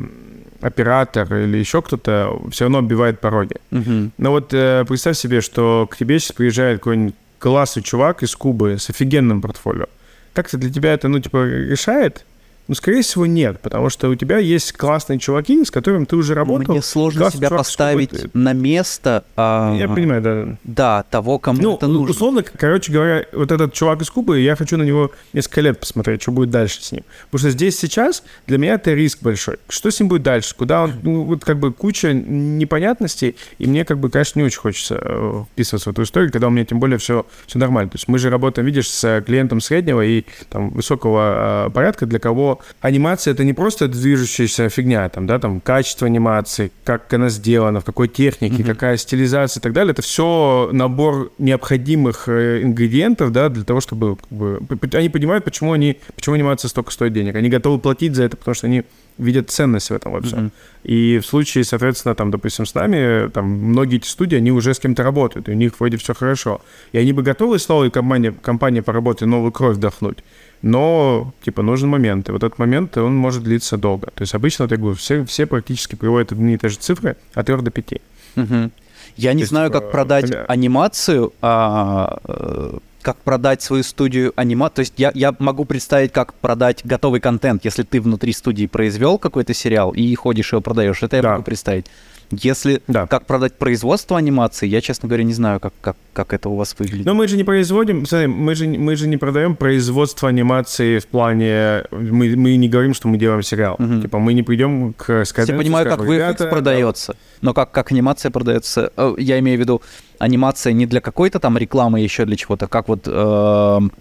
оператор 0.62 1.34
или 1.36 1.58
еще 1.58 1.82
кто-то 1.82 2.40
все 2.50 2.64
равно 2.64 2.78
оббивает 2.78 3.20
пороги. 3.20 3.56
Мгм. 3.70 4.12
Но 4.16 4.30
вот 4.30 4.54
э, 4.54 4.84
представь 4.88 5.18
себе, 5.18 5.42
что 5.42 5.86
к 5.90 5.96
тебе 5.98 6.18
сейчас 6.18 6.32
приезжает 6.32 6.78
какой-нибудь 6.78 7.14
классный 7.38 7.82
чувак 7.82 8.22
из 8.22 8.34
Кубы 8.34 8.78
с 8.78 8.88
офигенным 8.88 9.42
портфолио. 9.42 9.86
Как-то 10.32 10.56
для 10.56 10.72
тебя 10.72 10.94
это, 10.94 11.08
ну, 11.08 11.20
типа, 11.20 11.44
решает? 11.46 12.24
Ну, 12.66 12.74
скорее 12.74 13.02
всего, 13.02 13.26
нет, 13.26 13.60
потому 13.60 13.90
что 13.90 14.08
у 14.08 14.14
тебя 14.14 14.38
есть 14.38 14.72
классные 14.72 15.18
чуваки, 15.18 15.62
с 15.64 15.70
которыми 15.70 16.06
ты 16.06 16.16
уже 16.16 16.32
работал. 16.32 16.72
Мне 16.72 16.82
сложно 16.82 17.30
себя 17.30 17.50
поставить 17.50 18.10
Кубы. 18.10 18.30
на 18.32 18.54
место 18.54 19.24
а, 19.36 19.76
Я 19.76 19.86
понимаю, 19.86 20.22
да. 20.22 20.56
да, 20.64 21.04
того, 21.10 21.38
кому 21.38 21.60
Ну, 21.60 21.76
это 21.76 21.86
нужно. 21.86 22.10
условно, 22.10 22.42
короче 22.42 22.90
говоря, 22.90 23.26
вот 23.32 23.52
этот 23.52 23.74
чувак 23.74 24.00
из 24.00 24.10
Кубы, 24.10 24.40
я 24.40 24.56
хочу 24.56 24.78
на 24.78 24.82
него 24.82 25.10
несколько 25.34 25.60
лет 25.60 25.78
посмотреть, 25.78 26.22
что 26.22 26.32
будет 26.32 26.48
дальше 26.50 26.82
с 26.82 26.90
ним. 26.90 27.04
Потому 27.26 27.40
что 27.40 27.50
здесь 27.50 27.78
сейчас 27.78 28.22
для 28.46 28.56
меня 28.56 28.74
это 28.74 28.94
риск 28.94 29.18
большой. 29.20 29.58
Что 29.68 29.90
с 29.90 30.00
ним 30.00 30.08
будет 30.08 30.22
дальше? 30.22 30.54
Куда 30.56 30.84
он, 30.84 30.94
ну, 31.02 31.24
вот 31.24 31.44
как 31.44 31.58
бы 31.58 31.70
куча 31.70 32.14
непонятностей, 32.14 33.36
и 33.58 33.66
мне 33.66 33.84
как 33.84 33.98
бы, 33.98 34.08
конечно, 34.08 34.38
не 34.38 34.46
очень 34.46 34.60
хочется 34.60 34.98
э, 35.02 35.44
вписываться 35.52 35.90
в 35.90 35.92
эту 35.92 36.04
историю, 36.04 36.32
когда 36.32 36.46
у 36.46 36.50
меня 36.50 36.64
тем 36.64 36.80
более 36.80 36.96
все, 36.96 37.26
все 37.46 37.58
нормально. 37.58 37.90
То 37.90 37.96
есть 37.96 38.08
мы 38.08 38.18
же 38.18 38.30
работаем, 38.30 38.64
видишь, 38.64 38.90
с 38.90 39.22
клиентом 39.26 39.60
среднего 39.60 40.02
и 40.02 40.24
там 40.48 40.70
высокого 40.70 41.66
э, 41.66 41.70
порядка, 41.70 42.06
для 42.06 42.18
кого 42.18 42.53
анимация 42.80 43.32
это 43.32 43.44
не 43.44 43.52
просто 43.52 43.88
движущаяся 43.88 44.68
фигня, 44.68 45.08
там, 45.08 45.26
да, 45.26 45.38
там 45.38 45.60
качество 45.60 46.06
анимации, 46.06 46.72
как 46.84 47.12
она 47.12 47.28
сделана, 47.28 47.80
в 47.80 47.84
какой 47.84 48.08
технике, 48.08 48.62
какая 48.64 48.96
стилизация 48.96 49.60
и 49.60 49.62
так 49.62 49.72
далее. 49.72 49.92
Это 49.92 50.02
все 50.02 50.68
набор 50.72 51.32
необходимых 51.38 52.28
э, 52.28 52.62
ингредиентов, 52.62 53.32
да, 53.32 53.48
для 53.48 53.64
того, 53.64 53.80
чтобы 53.80 54.16
как 54.16 54.30
бы, 54.30 54.60
они 54.92 55.08
понимают, 55.08 55.44
почему 55.44 55.72
они, 55.72 55.98
почему 56.14 56.34
анимация 56.34 56.68
столько 56.68 56.90
стоит 56.90 57.12
денег. 57.12 57.36
Они 57.36 57.48
готовы 57.48 57.78
платить 57.78 58.14
за 58.14 58.24
это, 58.24 58.36
потому 58.36 58.54
что 58.54 58.66
они 58.66 58.84
видят 59.18 59.50
ценность 59.50 59.90
в 59.90 59.94
этом 59.94 60.12
во 60.12 60.20
всем. 60.20 60.38
Мгм. 60.38 60.52
И 60.82 61.18
в 61.18 61.26
случае, 61.26 61.64
соответственно, 61.64 62.14
там, 62.14 62.30
допустим, 62.30 62.66
с 62.66 62.74
нами, 62.74 63.28
там, 63.30 63.46
многие 63.46 63.96
эти 63.96 64.08
студии, 64.08 64.36
они 64.36 64.50
уже 64.50 64.74
с 64.74 64.78
кем-то 64.78 65.02
работают, 65.02 65.48
и 65.48 65.52
у 65.52 65.54
них 65.54 65.78
вроде 65.78 65.96
все 65.96 66.14
хорошо. 66.14 66.60
И 66.92 66.98
они 66.98 67.12
бы 67.12 67.22
готовы 67.22 67.58
с 67.58 67.68
новой 67.68 67.90
компанией, 67.90 68.32
компанией 68.32 68.82
поработать, 68.82 69.28
новую 69.28 69.52
кровь 69.52 69.76
вдохнуть. 69.76 70.18
Но, 70.62 71.32
типа, 71.42 71.62
нужен 71.62 71.88
момент. 71.90 72.28
И 72.28 72.32
вот 72.32 72.42
этот 72.42 72.58
момент, 72.58 72.96
он 72.96 73.14
может 73.14 73.42
длиться 73.42 73.76
долго. 73.76 74.06
То 74.14 74.22
есть 74.22 74.34
обычно, 74.34 74.64
вот 74.64 74.72
я 74.72 74.78
говорю, 74.78 74.96
все, 74.96 75.24
все 75.24 75.46
практически 75.46 75.94
приводят 75.94 76.32
одни 76.32 76.54
и 76.54 76.58
те 76.58 76.68
же 76.68 76.76
цифры 76.76 77.16
от 77.34 77.46
3 77.46 77.56
до 77.62 77.70
5. 77.70 78.00
Мгм. 78.36 78.72
Я 79.16 79.32
не 79.34 79.40
есть, 79.40 79.50
знаю, 79.50 79.70
как 79.70 79.84
э, 79.84 79.90
продать 79.90 80.28
бля. 80.30 80.44
анимацию, 80.48 81.32
а, 81.42 82.18
э, 82.26 82.78
как 83.02 83.16
продать 83.18 83.62
свою 83.62 83.82
студию 83.82 84.32
анимацию. 84.36 84.74
То 84.76 84.80
есть 84.80 84.94
я, 84.96 85.12
я 85.14 85.34
могу 85.38 85.64
представить, 85.66 86.10
как 86.12 86.34
продать 86.34 86.80
готовый 86.84 87.20
контент, 87.20 87.64
если 87.64 87.82
ты 87.82 88.00
внутри 88.00 88.32
студии 88.32 88.66
произвел 88.66 89.18
какой-то 89.18 89.52
сериал 89.54 89.90
и 89.92 90.14
ходишь 90.14 90.52
его 90.52 90.62
продаешь. 90.62 91.02
Это 91.02 91.16
я 91.16 91.22
Да. 91.22 91.32
могу 91.32 91.42
представить. 91.44 91.86
Если 92.30 92.82
Да. 92.88 93.06
как 93.06 93.26
продать 93.26 93.54
производство 93.58 94.16
анимации, 94.16 94.66
я, 94.66 94.80
честно 94.80 95.08
говоря, 95.08 95.24
не 95.24 95.34
знаю, 95.34 95.60
как, 95.60 95.72
как, 95.80 95.96
как 96.12 96.32
это 96.32 96.48
у 96.48 96.56
вас 96.56 96.74
выглядит. 96.78 97.06
Но 97.06 97.14
мы 97.14 97.28
же 97.28 97.36
не 97.36 97.44
производим, 97.44 98.06
смотри, 98.06 98.26
мы 98.28 98.54
же, 98.54 98.66
мы 98.66 98.96
же 98.96 99.08
не 99.08 99.16
продаем 99.16 99.56
производство 99.56 100.28
анимации 100.28 100.98
в 100.98 101.06
плане... 101.06 101.84
Мы, 101.90 102.36
мы 102.36 102.56
не 102.56 102.68
говорим, 102.68 102.94
что 102.94 103.08
мы 103.08 103.18
делаем 103.18 103.42
сериал. 103.42 103.76
Мгм. 103.78 104.02
Типа 104.02 104.18
мы 104.18 104.32
не 104.34 104.42
придем 104.42 104.92
к 104.94 105.12
Я 105.12 105.24
Скайденсу, 105.24 105.58
понимаю, 105.58 105.84
как 105.86 105.94
скажем, 105.94 106.12
«Ребята, 106.12 106.46
продается, 106.46 107.16
но 107.40 107.54
как, 107.54 107.70
как 107.70 107.92
анимация 107.92 108.30
продается, 108.30 108.92
э, 108.96 109.14
я 109.18 109.38
имею 109.38 109.58
в 109.58 109.60
виду 109.60 109.82
анимация 110.18 110.72
не 110.72 110.86
для 110.86 111.00
какой-то 111.00 111.38
там 111.40 111.58
рекламы, 111.58 112.00
еще 112.00 112.24
для 112.24 112.36
чего-то, 112.36 112.66
как 112.66 112.88
вот 112.88 113.06
эм, 113.06 113.92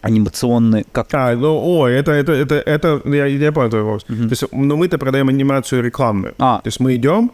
анимационные, 0.00 0.84
как... 0.92 1.08
А, 1.12 1.34
ну, 1.34 1.60
о, 1.62 1.88
это, 1.88 2.12
это, 2.12 2.32
это, 2.32 2.54
это, 2.56 3.02
я, 3.04 3.26
я 3.26 3.52
понял 3.52 3.70
твой 3.70 3.82
вопрос. 3.82 4.04
Мгм. 4.08 4.28
То 4.28 4.32
есть, 4.32 4.44
но 4.52 4.76
мы-то 4.76 4.98
продаем 4.98 5.28
анимацию 5.28 5.82
рекламную. 5.82 6.34
А, 6.38 6.60
То 6.62 6.68
есть 6.68 6.80
мы 6.80 6.96
идем 6.96 7.32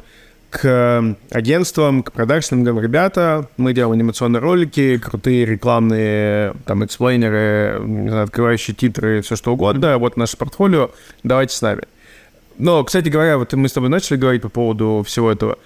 к 0.50 0.64
э, 0.64 1.14
агентствам, 1.30 2.02
к 2.02 2.12
продакшенам, 2.12 2.64
говорим, 2.64 2.82
ребята, 2.82 3.48
мы 3.56 3.72
делаем 3.72 3.92
анимационные 3.92 4.40
ролики, 4.40 4.96
крутые 4.98 5.44
рекламные, 5.44 6.54
там, 6.64 6.84
эксплейнеры, 6.84 7.80
не 7.84 8.08
знаю, 8.08 8.24
открывающие 8.24 8.74
титры, 8.74 9.20
все 9.22 9.36
что 9.36 9.52
угодно, 9.52 9.98
вот 9.98 10.16
наше 10.16 10.36
портфолио, 10.36 10.90
давайте 11.22 11.54
с 11.54 11.62
нами. 11.62 11.82
Но, 12.58 12.82
кстати 12.84 13.08
говоря, 13.08 13.38
вот 13.38 13.52
мы 13.52 13.68
с 13.68 13.72
тобой 13.72 13.90
начали 13.90 14.16
говорить 14.16 14.42
по 14.42 14.48
поводу 14.48 15.04
всего 15.06 15.30
этого. 15.30 15.58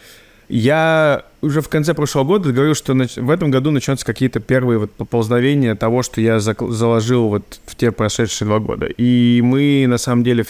Я 0.50 1.22
уже 1.42 1.60
в 1.60 1.68
конце 1.68 1.94
прошлого 1.94 2.24
года 2.24 2.52
говорил, 2.52 2.74
что 2.74 2.92
в 2.92 3.30
этом 3.30 3.52
году 3.52 3.70
начнутся 3.70 4.04
какие-то 4.04 4.40
первые 4.40 4.80
вот 4.80 4.90
поползновения 4.90 5.76
того, 5.76 6.02
что 6.02 6.20
я 6.20 6.40
заложил 6.40 7.28
вот 7.28 7.60
в 7.66 7.76
те 7.76 7.92
прошедшие 7.92 8.48
два 8.48 8.58
года. 8.58 8.86
И 8.86 9.40
мы, 9.44 9.86
на 9.86 9.96
самом 9.96 10.24
деле, 10.24 10.44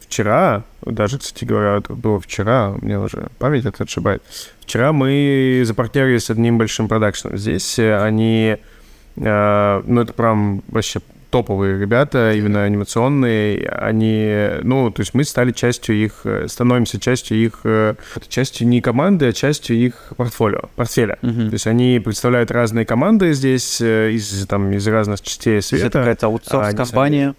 вчера, 0.00 0.64
даже, 0.80 1.18
кстати 1.18 1.44
говоря, 1.44 1.76
это 1.76 1.92
было 1.92 2.18
вчера, 2.18 2.70
у 2.70 2.82
меня 2.82 3.02
уже 3.02 3.28
память 3.38 3.66
это 3.66 3.82
отшибает. 3.82 4.22
Вчера 4.62 4.94
мы 4.94 5.62
запартнерились 5.66 6.24
с 6.24 6.30
одним 6.30 6.56
большим 6.56 6.88
продакшеном. 6.88 7.36
Здесь 7.36 7.78
э, 7.78 8.02
они, 8.02 8.56
э, 9.16 9.82
ну, 9.86 10.00
это 10.00 10.14
прям 10.14 10.62
вообще 10.68 11.00
топовые 11.32 11.80
ребята, 11.80 12.34
именно 12.34 12.62
анимационные, 12.62 13.66
они, 13.68 14.60
ну, 14.62 14.90
то 14.90 15.00
есть 15.00 15.14
мы 15.14 15.24
стали 15.24 15.50
частью 15.50 15.96
их, 15.96 16.20
э, 16.24 16.46
становимся 16.46 17.00
частью 17.00 17.38
их, 17.38 17.60
э, 17.64 17.94
частью 18.28 18.68
не 18.68 18.82
команды, 18.82 19.28
а 19.28 19.32
частью 19.32 19.76
их 19.76 20.12
портфолио, 20.16 20.68
портфеля. 20.76 21.18
мгм. 21.22 21.48
То 21.48 21.54
есть 21.54 21.66
они 21.66 22.00
представляют 22.04 22.50
разные 22.50 22.84
команды 22.84 23.32
здесь, 23.32 23.80
э, 23.80 24.10
из, 24.12 24.46
там, 24.46 24.72
из 24.72 24.86
разных 24.86 25.22
частей 25.22 25.54
есть 25.54 25.72
это 25.72 25.80
света. 25.80 25.98
какая-то 26.00 26.26
а, 26.26 26.28
аутсорс-компания. 26.28 27.34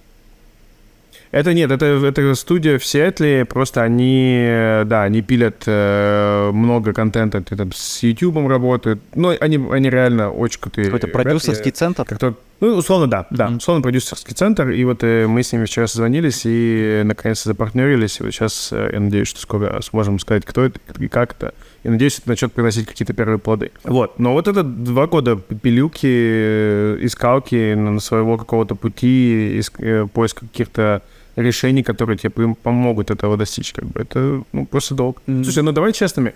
Это 1.34 1.54
нет, 1.56 1.72
это, 1.72 1.86
это 1.86 2.36
студия 2.36 2.78
в 2.78 2.86
Сиэтле, 2.86 3.46
просто 3.46 3.82
они, 3.82 4.46
да, 4.86 5.02
они 5.02 5.24
пилят 5.24 5.64
э, 5.66 6.52
много 6.54 6.94
контента, 6.94 7.42
ты 7.42 7.56
там 7.56 7.72
с 7.74 8.04
YouTube 8.04 8.48
работают, 8.48 9.02
но 9.16 9.36
они, 9.40 9.58
они 9.72 9.90
реально 9.90 10.30
очень 10.30 10.60
крутые. 10.60 10.86
Какой-то 10.86 11.08
ребята. 11.08 11.24
продюсерский 11.24 11.72
центр. 11.72 12.06
Как-то, 12.06 12.36
ну, 12.60 12.68
условно, 12.78 13.08
да, 13.10 13.28
да, 13.30 13.48
Мгм. 13.48 13.58
условно 13.58 13.82
продюсерский 13.82 14.34
центр, 14.34 14.70
и 14.70 14.84
вот 14.86 15.04
э, 15.04 15.28
мы 15.28 15.44
с 15.44 15.52
ними 15.52 15.66
вчера 15.66 15.88
созвонились 15.88 16.42
и 16.46 17.02
наконец-то 17.04 17.50
запартнерились, 17.50 18.20
и 18.20 18.24
вот 18.24 18.32
сейчас 18.34 18.70
э, 18.72 18.90
я 18.94 19.00
надеюсь, 19.00 19.28
что 19.28 19.42
скоро 19.42 19.82
сможем 19.82 20.20
сказать, 20.20 20.46
кто 20.46 20.64
это 20.64 20.80
и 21.00 21.08
как 21.08 21.34
это, 21.34 21.54
и 21.84 21.90
надеюсь, 21.90 22.20
это 22.20 22.30
начнет 22.30 22.54
приносить 22.54 22.86
какие-то 22.88 23.14
первые 23.14 23.38
плоды. 23.40 23.72
Вот, 23.84 24.18
но 24.20 24.34
вот 24.34 24.48
это 24.48 24.64
два 24.64 25.08
года 25.08 25.36
пилюки, 25.36 26.08
э, 26.08 26.98
искалки 27.02 27.74
на 27.74 28.00
своего 28.00 28.38
какого-то 28.38 28.76
пути, 28.76 29.58
иск- 29.60 29.84
э, 29.84 30.08
поиска 30.08 30.42
каких-то 30.48 31.02
решений, 31.36 31.84
которые 31.84 32.18
тебе 32.18 32.30
пом- 32.30 32.56
помогут 32.62 33.10
этого 33.12 33.36
достичь, 33.38 33.74
как 33.74 33.86
бы, 33.86 34.02
это, 34.02 34.44
ну, 34.54 34.66
просто 34.66 34.96
долг. 34.96 35.22
Мгм. 35.28 35.44
Слушай, 35.44 35.64
ну 35.64 35.72
давай 35.72 35.92
честными, 35.92 36.34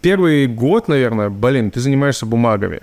первый 0.00 0.46
год, 0.48 0.88
наверное, 0.88 1.30
блин, 1.30 1.70
ты 1.70 1.80
занимаешься 1.80 2.26
бумагами, 2.26 2.80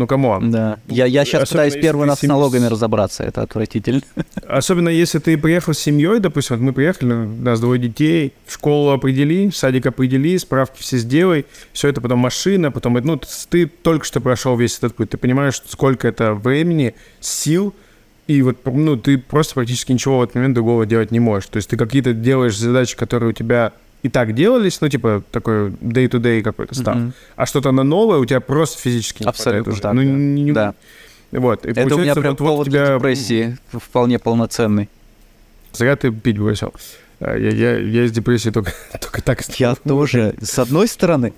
ну, 0.00 0.06
come 0.06 0.31
on. 0.31 0.50
Да. 0.50 0.78
Я, 0.88 1.04
я 1.04 1.24
сейчас 1.24 1.42
Особенно 1.42 1.64
пытаюсь 1.64 1.82
первый 1.82 2.06
раз 2.06 2.20
с 2.20 2.22
налогами 2.22 2.66
разобраться. 2.66 3.22
Это 3.22 3.42
отвратительно. 3.42 4.00
Особенно 4.48 4.88
если 4.88 5.18
ты 5.18 5.36
приехал 5.36 5.74
с 5.74 5.78
семьей, 5.78 6.20
допустим, 6.20 6.56
вот 6.56 6.62
мы 6.64 6.72
приехали, 6.72 7.12
у 7.12 7.42
нас 7.42 7.60
двое 7.60 7.78
детей, 7.78 8.32
в 8.46 8.54
школу 8.54 8.90
определи, 8.90 9.50
в 9.50 9.56
садик 9.56 9.86
определи, 9.86 10.38
справки 10.38 10.80
все 10.80 10.96
сделай, 10.96 11.44
все 11.72 11.88
это 11.88 12.00
потом 12.00 12.18
машина, 12.18 12.70
потом, 12.70 12.94
ну, 12.94 13.20
ты 13.50 13.66
только 13.66 14.06
что 14.06 14.20
прошел 14.20 14.56
весь 14.56 14.78
этот 14.78 14.96
путь, 14.96 15.10
ты 15.10 15.18
понимаешь, 15.18 15.62
сколько 15.66 16.08
это 16.08 16.34
времени, 16.34 16.94
сил, 17.20 17.74
и 18.26 18.42
вот, 18.42 18.58
ну, 18.64 18.96
ты 18.96 19.18
просто 19.18 19.54
практически 19.54 19.92
ничего 19.92 20.20
в 20.20 20.22
этот 20.22 20.36
момент 20.36 20.54
другого 20.54 20.86
делать 20.86 21.10
не 21.10 21.20
можешь. 21.20 21.48
То 21.48 21.56
есть 21.56 21.68
ты 21.68 21.76
какие-то 21.76 22.14
делаешь 22.14 22.56
задачи, 22.56 22.96
которые 22.96 23.30
у 23.30 23.32
тебя 23.32 23.72
и 24.02 24.08
так 24.08 24.34
делались, 24.34 24.80
ну, 24.80 24.88
типа, 24.88 25.22
такой 25.30 25.70
day-to-day 25.70 26.42
какой-то 26.42 26.74
став. 26.74 26.96
Мгм. 26.96 27.12
А 27.36 27.46
что-то 27.46 27.70
на 27.72 27.82
новое 27.82 28.18
у 28.18 28.24
тебя 28.24 28.40
просто 28.40 28.80
физически 28.80 29.22
не 29.22 29.28
Абсолютно 29.28 29.74
так, 29.74 29.92
Ну, 29.94 30.02
да. 30.02 30.08
не- 30.08 30.52
Да. 30.52 30.74
Вот. 31.32 31.64
И 31.66 31.70
Это 31.70 31.94
у 31.94 31.98
меня 31.98 32.14
прям 32.14 32.34
вот- 32.34 32.38
повод 32.38 32.66
тебя- 32.68 32.96
депрессии 32.96 33.56
вполне 33.72 34.18
полноценный. 34.18 34.88
Зря 35.72 35.94
ты 35.96 36.10
пить 36.10 36.38
бросил. 36.38 36.72
Я, 37.20 37.34
я, 37.36 37.78
я 37.78 38.04
из 38.04 38.12
депрессии 38.12 38.50
только, 38.50 38.72
только 39.00 39.22
так. 39.22 39.42
Я 39.58 39.74
тоже. 39.74 40.34
С 40.40 40.58
одной 40.58 40.88
стороны, 40.88 41.32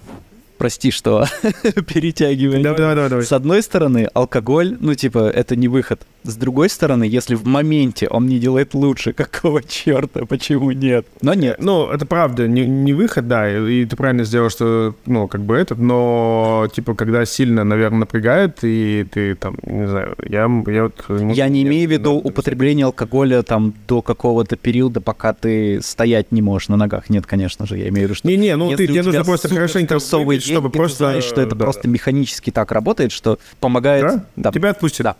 прости, 0.56 0.90
что 0.92 1.26
перетягиваю. 1.88 2.62
Давай, 2.62 2.78
давай, 2.78 2.94
давай, 2.94 3.10
давай. 3.10 3.24
С 3.24 3.32
одной 3.32 3.62
стороны, 3.62 4.08
алкоголь, 4.14 4.76
ну, 4.80 4.94
типа, 4.94 5.28
это 5.28 5.56
не 5.56 5.68
выход. 5.68 6.06
С 6.24 6.36
другой 6.36 6.68
стороны, 6.68 7.04
если 7.04 7.34
в 7.34 7.46
моменте 7.46 8.06
он 8.08 8.26
не 8.26 8.38
делает 8.38 8.74
лучше, 8.74 9.12
какого 9.12 9.62
черта, 9.62 10.24
почему 10.26 10.70
нет? 10.72 11.06
Но 11.20 11.34
нет. 11.34 11.56
Ну, 11.58 11.88
это 11.90 12.06
правда, 12.06 12.46
не, 12.46 12.66
не 12.66 12.92
выход, 12.92 13.26
да, 13.26 13.50
и, 13.50 13.82
и 13.82 13.86
ты 13.86 13.96
правильно 13.96 14.24
сделал, 14.24 14.50
что, 14.50 14.94
ну, 15.06 15.28
как 15.28 15.42
бы 15.42 15.56
этот, 15.56 15.78
но, 15.78 16.68
типа, 16.72 16.94
когда 16.94 17.24
сильно, 17.24 17.64
наверное, 17.64 18.00
напрягает, 18.00 18.58
и 18.62 19.06
ты 19.10 19.34
там, 19.34 19.56
не 19.64 19.88
знаю, 19.88 20.14
я, 20.28 20.48
я 20.66 20.82
вот... 20.84 21.04
Я 21.34 21.48
не 21.48 21.62
имею 21.62 21.88
в 21.88 21.92
виду 21.92 22.12
употребление 22.12 22.86
алкоголя 22.86 23.42
там 23.42 23.74
до 23.88 24.02
какого-то 24.02 24.56
периода, 24.56 25.00
пока 25.00 25.32
ты 25.32 25.80
стоять 25.82 26.30
не 26.32 26.42
можешь 26.42 26.68
на 26.68 26.76
ногах. 26.76 27.10
Нет, 27.10 27.26
конечно 27.26 27.66
же, 27.66 27.78
я 27.78 27.88
имею 27.88 28.06
в 28.06 28.10
виду, 28.10 28.14
что... 28.14 28.28
Не-не, 28.28 28.56
ну, 28.56 28.74
ты, 28.76 28.86
тебе 28.86 29.02
нужно 29.02 29.24
просто 29.24 29.48
хорошенько 29.48 29.98
выпить, 29.98 30.44
чтобы 30.44 30.68
и 30.68 30.72
ты 30.72 30.78
просто... 30.78 30.96
знаешь, 30.98 31.24
что 31.24 31.40
это 31.40 31.56
да. 31.56 31.64
просто 31.64 31.88
механически 31.88 32.50
так 32.50 32.70
работает, 32.72 33.12
что 33.12 33.38
помогает... 33.60 34.22
Да? 34.36 34.52
Тебя 34.52 34.70
отпустит. 34.70 35.04
Да. 35.04 35.16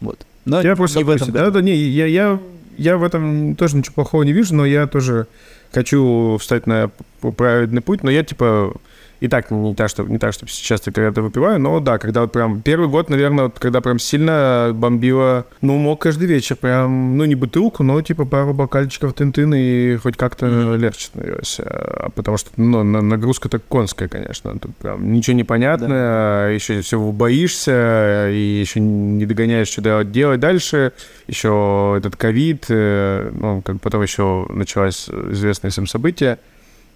Вот. 0.00 0.26
Но 0.44 0.62
Тебя 0.62 0.76
просто 0.76 0.98
не 0.98 1.04
в 1.04 1.10
этом. 1.10 1.30
Да, 1.32 1.50
да, 1.50 1.60
не, 1.60 1.74
я, 1.74 2.06
я, 2.06 2.38
я 2.78 2.96
в 2.96 3.04
этом 3.04 3.54
тоже 3.56 3.76
ничего 3.76 3.94
плохого 3.94 4.22
не 4.22 4.32
вижу, 4.32 4.54
но 4.54 4.64
я 4.64 4.86
тоже 4.86 5.26
хочу 5.72 6.36
встать 6.40 6.66
на 6.66 6.90
п- 7.20 7.32
правильный 7.32 7.82
путь, 7.82 8.02
но 8.02 8.10
я, 8.10 8.24
типа, 8.24 8.74
и 9.20 9.28
так 9.28 9.50
не 9.50 9.74
так, 9.74 9.90
что, 9.90 10.02
не 10.04 10.18
так, 10.18 10.32
чтобы 10.32 10.50
сейчас 10.50 10.86
я 10.86 10.92
когда-то 10.92 11.22
выпиваю, 11.22 11.60
но 11.60 11.78
да, 11.80 11.98
когда 11.98 12.22
вот 12.22 12.32
прям 12.32 12.62
первый 12.62 12.88
год, 12.88 13.10
наверное, 13.10 13.44
вот 13.44 13.58
когда 13.58 13.80
прям 13.80 13.98
сильно 13.98 14.70
бомбило, 14.74 15.46
ну, 15.60 15.76
мог 15.76 16.00
каждый 16.00 16.26
вечер 16.26 16.56
прям, 16.56 17.16
ну, 17.18 17.24
не 17.26 17.34
бутылку, 17.34 17.82
но, 17.82 18.00
типа, 18.00 18.24
пару 18.24 18.54
бокальчиков 18.54 19.12
тын-тын, 19.12 19.54
и 19.54 19.96
хоть 19.96 20.16
как-то 20.16 20.74
легче 20.76 21.06
становилось. 21.06 21.60
А, 21.60 22.08
Потому 22.14 22.38
что, 22.38 22.50
ну, 22.56 22.82
на- 22.82 23.02
нагрузка 23.02 23.48
так 23.48 23.62
конская, 23.68 24.08
конечно. 24.08 24.58
Тут 24.58 24.74
прям 24.76 25.12
ничего 25.12 25.36
не 25.36 25.44
понятно, 25.44 26.50
еще 26.50 26.80
все 26.80 26.98
боишься, 26.98 28.28
и 28.30 28.60
еще 28.60 28.80
не 28.80 29.26
догоняешь, 29.26 29.68
что 29.68 30.02
делать, 30.04 30.40
дальше. 30.40 30.92
Еще 31.26 31.94
этот 31.98 32.16
ковид, 32.16 32.66
э, 32.68 33.30
ну, 33.38 33.60
как 33.62 33.80
потом 33.80 34.02
еще 34.02 34.46
началось 34.48 35.08
известные 35.08 35.70
всем 35.70 35.86
события 35.86 36.38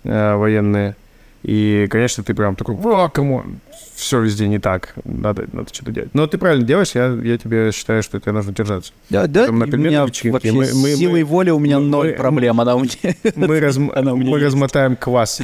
э, 0.04 0.36
военные. 0.36 0.96
И, 1.44 1.86
конечно, 1.90 2.24
ты 2.24 2.32
прям 2.34 2.56
такой, 2.56 2.74
о, 2.74 3.08
кому 3.10 3.44
все 3.94 4.18
везде 4.20 4.48
не 4.48 4.58
так, 4.58 4.94
надо, 5.04 5.46
надо 5.52 5.68
что-то 5.72 5.92
делать. 5.92 6.08
Но 6.14 6.26
ты 6.26 6.38
правильно 6.38 6.64
делаешь, 6.66 6.92
я, 6.94 7.08
я 7.22 7.36
тебе 7.36 7.70
считаю, 7.70 8.02
что 8.02 8.18
тебе 8.18 8.32
нужно 8.32 8.52
держаться. 8.54 8.92
Да, 9.10 9.26
да, 9.26 9.44
Там 9.46 9.58
на 9.58 9.64
и 9.64 9.72
у 9.72 9.76
меня 9.76 10.04
вообще 10.04 10.30
мы- 10.32 10.40
мы- 10.42 10.94
силой 10.96 11.22
мы- 11.22 11.24
воли 11.24 11.50
у 11.50 11.58
меня 11.58 11.78
мы- 11.78 11.84
ноль 11.86 12.08
мы- 12.12 12.14
проблем, 12.14 12.60
она 12.62 12.74
у 12.76 12.80
меня... 12.80 13.14
Мы, 13.36 13.58
разм- 13.60 13.92
Она 13.94 14.14
у 14.14 14.16
меня 14.16 14.30
мы 14.30 14.38
есть. 14.38 14.46
размотаем 14.46 14.96
квас. 14.96 15.42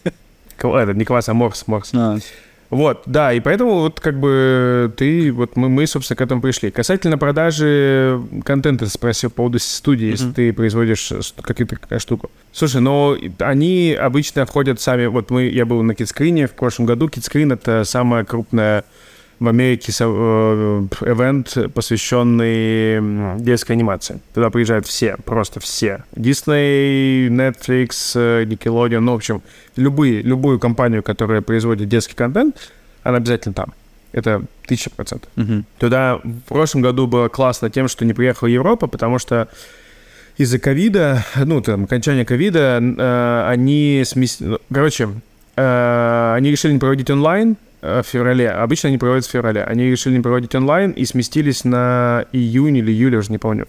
Ква- 0.58 0.82
Это 0.82 0.92
не 0.92 1.04
квас, 1.06 1.28
а 1.30 1.34
морс, 1.34 1.64
морс. 1.66 1.92
А, 1.94 2.18
Вот, 2.70 3.02
да, 3.06 3.32
и 3.32 3.40
поэтому 3.40 3.76
вот 3.80 3.98
как 3.98 4.20
бы 4.20 4.92
ты, 4.96 5.32
вот 5.32 5.56
мы, 5.56 5.70
мы, 5.70 5.86
собственно, 5.86 6.16
к 6.16 6.20
этому 6.20 6.42
пришли. 6.42 6.70
Касательно 6.70 7.16
продажи 7.16 8.20
контента, 8.44 8.86
спросил 8.90 9.30
по 9.30 9.36
поводу 9.36 9.58
студии, 9.58 10.06
если 10.08 10.26
Мгм. 10.26 10.34
ты 10.34 10.52
производишь 10.52 11.10
с- 11.10 11.34
какую-то 11.40 11.76
какая 11.76 11.98
штуку. 11.98 12.30
Слушай, 12.52 12.82
ну, 12.82 13.16
они 13.38 13.96
обычно 13.98 14.44
входят 14.44 14.80
сами, 14.82 15.06
вот 15.06 15.30
мы, 15.30 15.44
я 15.44 15.64
был 15.64 15.82
на 15.82 15.94
Кидскрине 15.94 16.46
в 16.46 16.52
прошлом 16.52 16.84
году, 16.84 17.08
Кидскрин— 17.08 17.52
это 17.52 17.84
самая 17.84 18.24
крупная 18.24 18.84
в 19.40 19.46
Америке 19.46 19.92
эвент, 19.92 21.56
посвященный 21.72 23.40
детской 23.40 23.72
анимации. 23.72 24.20
Туда 24.34 24.50
приезжают 24.50 24.86
все, 24.86 25.16
просто 25.24 25.60
все. 25.60 26.04
Disney, 26.14 27.28
Netflix, 27.28 28.12
э, 28.14 28.44
Nickelodeon, 28.44 29.00
ну, 29.00 29.12
в 29.12 29.16
общем, 29.16 29.42
любые, 29.76 30.22
любую 30.22 30.58
компанию, 30.58 31.02
которая 31.02 31.40
производит 31.40 31.88
детский 31.88 32.14
контент, 32.14 32.72
она 33.02 33.18
обязательно 33.18 33.54
там. 33.54 33.74
Это 34.12 34.42
тысяча 34.66 34.90
процентов. 34.90 35.30
мгм. 35.36 35.64
Туда 35.78 36.20
в 36.24 36.40
прошлом 36.48 36.80
году 36.80 37.06
было 37.06 37.28
классно 37.28 37.70
тем, 37.70 37.88
что 37.88 38.04
не 38.04 38.14
приехала 38.14 38.48
Европа, 38.48 38.86
потому 38.86 39.18
что 39.18 39.48
из-за 40.36 40.58
ковида, 40.58 41.24
ну, 41.44 41.60
там, 41.60 41.84
окончания 41.84 42.24
ковида, 42.24 42.80
э, 42.80 43.44
они 43.48 44.02
сместили... 44.04 44.48
ну, 44.48 44.58
Короче, 44.72 45.08
э, 45.56 46.32
они 46.36 46.50
решили 46.50 46.72
не 46.72 46.78
проводить 46.78 47.10
онлайн 47.10 47.56
в 47.80 48.02
феврале. 48.02 48.50
Обычно 48.50 48.88
они 48.88 48.98
проводят 48.98 49.26
в 49.26 49.30
феврале. 49.30 49.62
Они 49.64 49.90
решили 49.90 50.16
не 50.16 50.22
проводить 50.22 50.54
онлайн 50.54 50.90
и 50.90 51.04
сместились 51.04 51.64
на 51.64 52.24
июнь 52.32 52.76
или 52.76 52.90
июль, 52.90 53.12
я 53.12 53.18
уже 53.18 53.30
не 53.30 53.38
помню. 53.38 53.66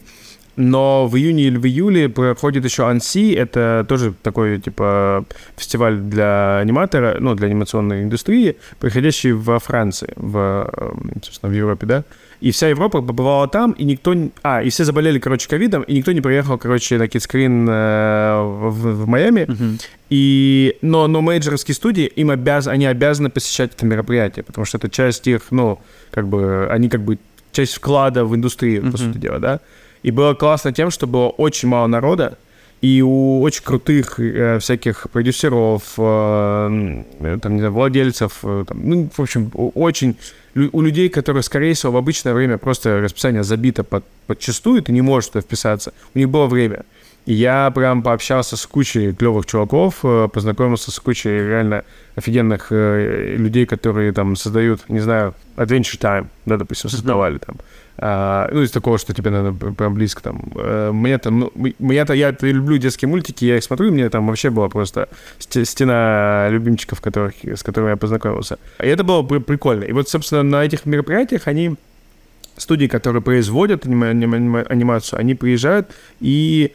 Но 0.59 1.07
в 1.07 1.15
июне 1.15 1.43
или 1.43 1.57
в 1.57 1.65
июле 1.65 2.09
проходит 2.09 2.65
еще 2.65 2.85
Анси, 2.85 3.31
это 3.31 3.85
тоже 3.87 4.13
такой, 4.21 4.59
типа, 4.59 5.23
фестиваль 5.55 5.97
для 5.97 6.57
аниматора, 6.57 7.15
ну, 7.17 7.33
для 7.33 7.47
анимационной 7.47 8.03
индустрии, 8.03 8.57
проходящий 8.77 9.31
во 9.31 9.59
Франции, 9.59 10.11
в, 10.17 10.69
эм, 10.75 11.13
собственно, 11.23 11.49
в 11.49 11.55
Европе, 11.55 11.85
да. 11.85 12.03
И 12.41 12.51
вся 12.51 12.67
Европа 12.67 13.01
побывала 13.01 13.47
там, 13.47 13.71
и 13.71 13.85
никто... 13.85 14.13
А, 14.43 14.61
и 14.61 14.69
все 14.69 14.83
заболели, 14.83 15.17
короче, 15.19 15.47
ковидом, 15.47 15.83
и 15.83 15.93
никто 15.93 16.11
не 16.11 16.19
приехал, 16.19 16.57
короче, 16.57 16.97
на 16.97 17.07
Кидскрин 17.07 17.65
э, 17.69 18.41
в, 18.41 19.03
в 19.03 19.07
Майами. 19.07 19.45
Мгм. 19.47 19.77
И, 20.09 20.75
но, 20.81 21.07
но 21.07 21.21
мейджорские 21.21 21.75
студии, 21.75 22.05
им 22.05 22.31
обяз, 22.31 22.67
они 22.67 22.85
обязаны 22.85 23.29
посещать 23.29 23.71
это 23.77 23.85
мероприятие, 23.85 24.43
потому 24.43 24.65
что 24.65 24.77
это 24.77 24.89
часть 24.89 25.25
их, 25.27 25.51
ну, 25.51 25.79
как 26.11 26.27
бы, 26.27 26.67
они 26.69 26.89
как 26.89 27.01
бы 27.01 27.17
часть 27.53 27.75
вклада 27.75 28.25
в 28.25 28.35
индустрию, 28.35 28.81
по 28.81 28.87
Мгм. 28.87 28.97
сути 28.97 29.17
дела, 29.17 29.39
да. 29.39 29.59
И 30.03 30.11
было 30.11 30.33
классно 30.33 30.71
тем, 30.71 30.91
что 30.91 31.07
было 31.07 31.27
очень 31.29 31.67
мало 31.67 31.87
народа, 31.87 32.37
и 32.81 33.01
у 33.01 33.41
очень 33.41 33.63
крутых 33.63 34.19
э, 34.19 34.59
всяких 34.59 35.07
продюсеров, 35.11 35.83
э, 35.97 37.03
там, 37.41 37.53
не 37.53 37.59
знаю, 37.59 37.73
владельцев, 37.73 38.39
э, 38.43 38.63
там, 38.67 38.79
ну, 38.89 39.09
в 39.15 39.19
общем, 39.21 39.51
у- 39.53 39.71
очень... 39.81 40.15
У 40.55 40.81
людей, 40.81 41.09
которые, 41.09 41.43
скорее 41.43 41.73
всего, 41.73 41.91
в 41.91 41.97
обычное 41.97 42.33
время 42.33 42.57
просто 42.57 43.01
расписание 43.01 43.43
забито 43.43 43.83
под, 43.83 44.03
подчастую, 44.27 44.81
ты 44.81 44.91
не 44.91 45.01
можешь 45.01 45.29
туда 45.29 45.41
вписаться, 45.41 45.93
у 46.15 46.17
них 46.17 46.29
было 46.29 46.47
время. 46.47 46.85
И 47.25 47.33
я 47.33 47.69
прям 47.71 48.01
пообщался 48.01 48.57
с 48.57 48.65
кучей 48.65 49.13
клевых 49.13 49.45
чуваков, 49.45 49.99
э, 50.03 50.27
познакомился 50.33 50.91
с 50.91 50.99
кучей 50.99 51.29
реально 51.29 51.83
офигенных 52.15 52.67
э, 52.71 53.35
людей, 53.37 53.65
которые 53.65 54.11
там 54.13 54.35
создают, 54.35 54.87
не 54.89 54.99
знаю, 55.01 55.35
Adventure 55.57 55.99
Time, 55.99 56.27
да, 56.45 56.57
допустим, 56.57 56.89
создавали 56.89 57.37
там. 57.37 57.57
А, 58.01 58.47
ну, 58.53 58.61
из 58.61 58.71
такого, 58.71 58.97
что 58.97 59.13
тебе 59.13 59.29
пр- 59.51 59.73
прям 59.73 59.93
близко 59.93 60.23
там. 60.23 60.41
Э, 60.55 60.91
Мне 60.93 61.17
там, 61.17 61.39
ну, 61.39 61.51
м- 61.55 61.73
меня-то, 61.79 62.13
я 62.13 62.33
люблю 62.41 62.77
детские 62.77 63.09
мультики, 63.09 63.43
я 63.45 63.57
их 63.57 63.63
смотрю, 63.63 63.87
и 63.87 63.91
мне 63.91 64.09
там 64.09 64.25
вообще 64.27 64.49
была 64.49 64.69
просто 64.69 65.09
сте- 65.37 65.65
стена 65.65 66.47
любимчиков, 66.49 67.01
которых, 67.01 67.33
с 67.43 67.61
которыми 67.61 67.89
я 67.89 67.97
познакомился. 67.97 68.57
И 68.81 68.87
это 68.87 69.03
было 69.03 69.21
при- 69.23 69.39
прикольно. 69.39 69.83
И 69.83 69.91
вот, 69.91 70.07
собственно, 70.07 70.43
на 70.43 70.63
этих 70.63 70.85
мероприятиях 70.85 71.47
они 71.47 71.75
студии, 72.55 72.87
которые 72.87 73.21
производят 73.21 73.85
анима- 73.85 74.11
анима- 74.11 74.37
анима- 74.37 74.65
анимацию, 74.69 75.19
они 75.19 75.35
приезжают 75.35 75.87
и 76.21 76.71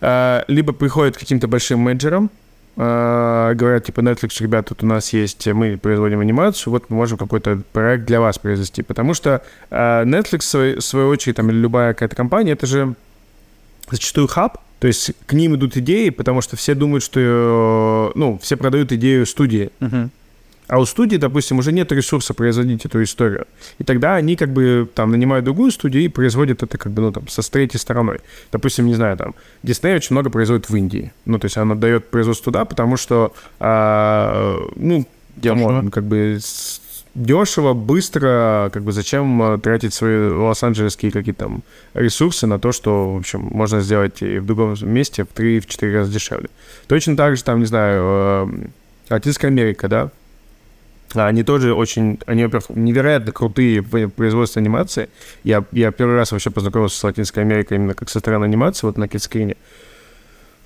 э, 0.00 0.42
либо 0.48 0.72
приходят 0.72 1.16
к 1.16 1.20
каким-то 1.20 1.46
большим 1.48 1.78
менеджерам, 1.80 2.30
говорят, 2.76 3.84
типа, 3.84 4.00
Netflix, 4.00 4.42
ребят, 4.42 4.68
тут 4.68 4.82
у 4.82 4.86
нас 4.86 5.12
есть, 5.12 5.46
мы 5.46 5.76
производим 5.78 6.20
анимацию, 6.20 6.72
вот 6.72 6.90
мы 6.90 6.96
можем 6.96 7.18
какой-то 7.18 7.60
проект 7.72 8.04
для 8.04 8.20
вас 8.20 8.38
произвести. 8.38 8.82
Потому 8.82 9.14
что 9.14 9.42
э, 9.70 10.04
Netflix, 10.04 10.78
в 10.78 10.80
свою, 10.80 11.08
очередь, 11.08 11.36
там, 11.36 11.50
или 11.50 11.56
любая 11.56 11.94
какая-то 11.94 12.16
компания, 12.16 12.52
это 12.52 12.66
же 12.66 12.94
зачастую 13.90 14.26
хаб, 14.26 14.58
то 14.80 14.88
есть 14.88 15.12
к 15.26 15.32
ним 15.32 15.54
идут 15.54 15.76
идеи, 15.76 16.10
потому 16.10 16.40
что 16.40 16.56
все 16.56 16.74
думают, 16.74 17.04
что, 17.04 18.12
э, 18.14 18.18
ну, 18.18 18.38
все 18.42 18.56
продают 18.56 18.92
идею 18.92 19.24
студии, 19.26 19.70
Мгм. 19.80 20.10
А 20.66 20.78
у 20.78 20.86
студии, 20.86 21.16
допустим, 21.16 21.58
уже 21.58 21.72
нет 21.72 21.92
ресурса 21.92 22.34
производить 22.34 22.84
эту 22.84 23.02
историю. 23.02 23.46
И 23.78 23.84
тогда 23.84 24.14
они 24.14 24.36
как 24.36 24.50
бы 24.50 24.88
там 24.94 25.10
нанимают 25.10 25.44
другую 25.44 25.70
студию 25.70 26.04
и 26.04 26.08
производят 26.08 26.62
это 26.62 26.78
как 26.78 26.92
бы, 26.92 27.02
ну, 27.02 27.12
там, 27.12 27.28
со 27.28 27.42
третьей 27.50 27.78
стороной. 27.78 28.20
Допустим, 28.50 28.86
не 28.86 28.94
знаю, 28.94 29.16
там, 29.16 29.34
Дисней 29.62 29.96
очень 29.96 30.14
много 30.14 30.30
производит 30.30 30.68
в 30.70 30.76
Индии. 30.76 31.12
Ну, 31.26 31.38
то 31.38 31.46
есть 31.46 31.56
она 31.56 31.74
дает 31.74 32.08
производство 32.08 32.52
туда, 32.52 32.64
потому 32.64 32.96
что, 32.96 33.32
а, 33.60 34.58
ну, 34.76 35.06
Дешево. 35.36 35.66
come 35.66 35.80
on, 35.80 35.90
как 35.90 36.04
бы 36.04 36.38
дешево, 37.14 37.74
быстро, 37.74 38.70
как 38.72 38.82
бы 38.82 38.92
зачем 38.92 39.40
а, 39.42 39.58
тратить 39.58 39.94
свои 39.94 40.28
лос-анджелесские 40.30 41.12
какие-то 41.12 41.44
там 41.44 41.62
ресурсы 41.94 42.46
на 42.46 42.58
то, 42.58 42.72
что, 42.72 43.14
в 43.14 43.18
общем, 43.18 43.40
можно 43.40 43.80
сделать 43.80 44.22
и 44.22 44.38
в 44.38 44.46
другом 44.46 44.74
месте 44.82 45.24
в 45.24 45.28
3-4 45.28 45.94
раза 45.94 46.12
дешевле. 46.12 46.48
Точно 46.88 47.16
так 47.16 47.36
же, 47.36 47.44
там, 47.44 47.60
не 47.60 47.66
знаю, 47.66 48.02
э, 48.02 48.46
Латинская 49.10 49.48
Америка, 49.48 49.88
да, 49.88 50.02
а 50.02 50.10
Они 51.14 51.42
тоже 51.42 51.74
очень, 51.74 52.18
они, 52.26 52.44
во-первых, 52.44 52.70
невероятно 52.70 53.32
крутые 53.32 53.80
в 53.80 54.08
производстве 54.08 54.60
анимации. 54.60 55.08
Я, 55.42 55.64
я 55.72 55.90
первый 55.92 56.16
раз 56.16 56.32
вообще 56.32 56.50
познакомился 56.50 56.98
с 56.98 57.04
Латинской 57.04 57.42
Америкой 57.42 57.78
именно 57.78 57.94
как 57.94 58.08
со 58.08 58.20
стороны 58.20 58.44
анимации, 58.44 58.86
вот 58.86 58.98
на 58.98 59.08
кидскрине. 59.08 59.56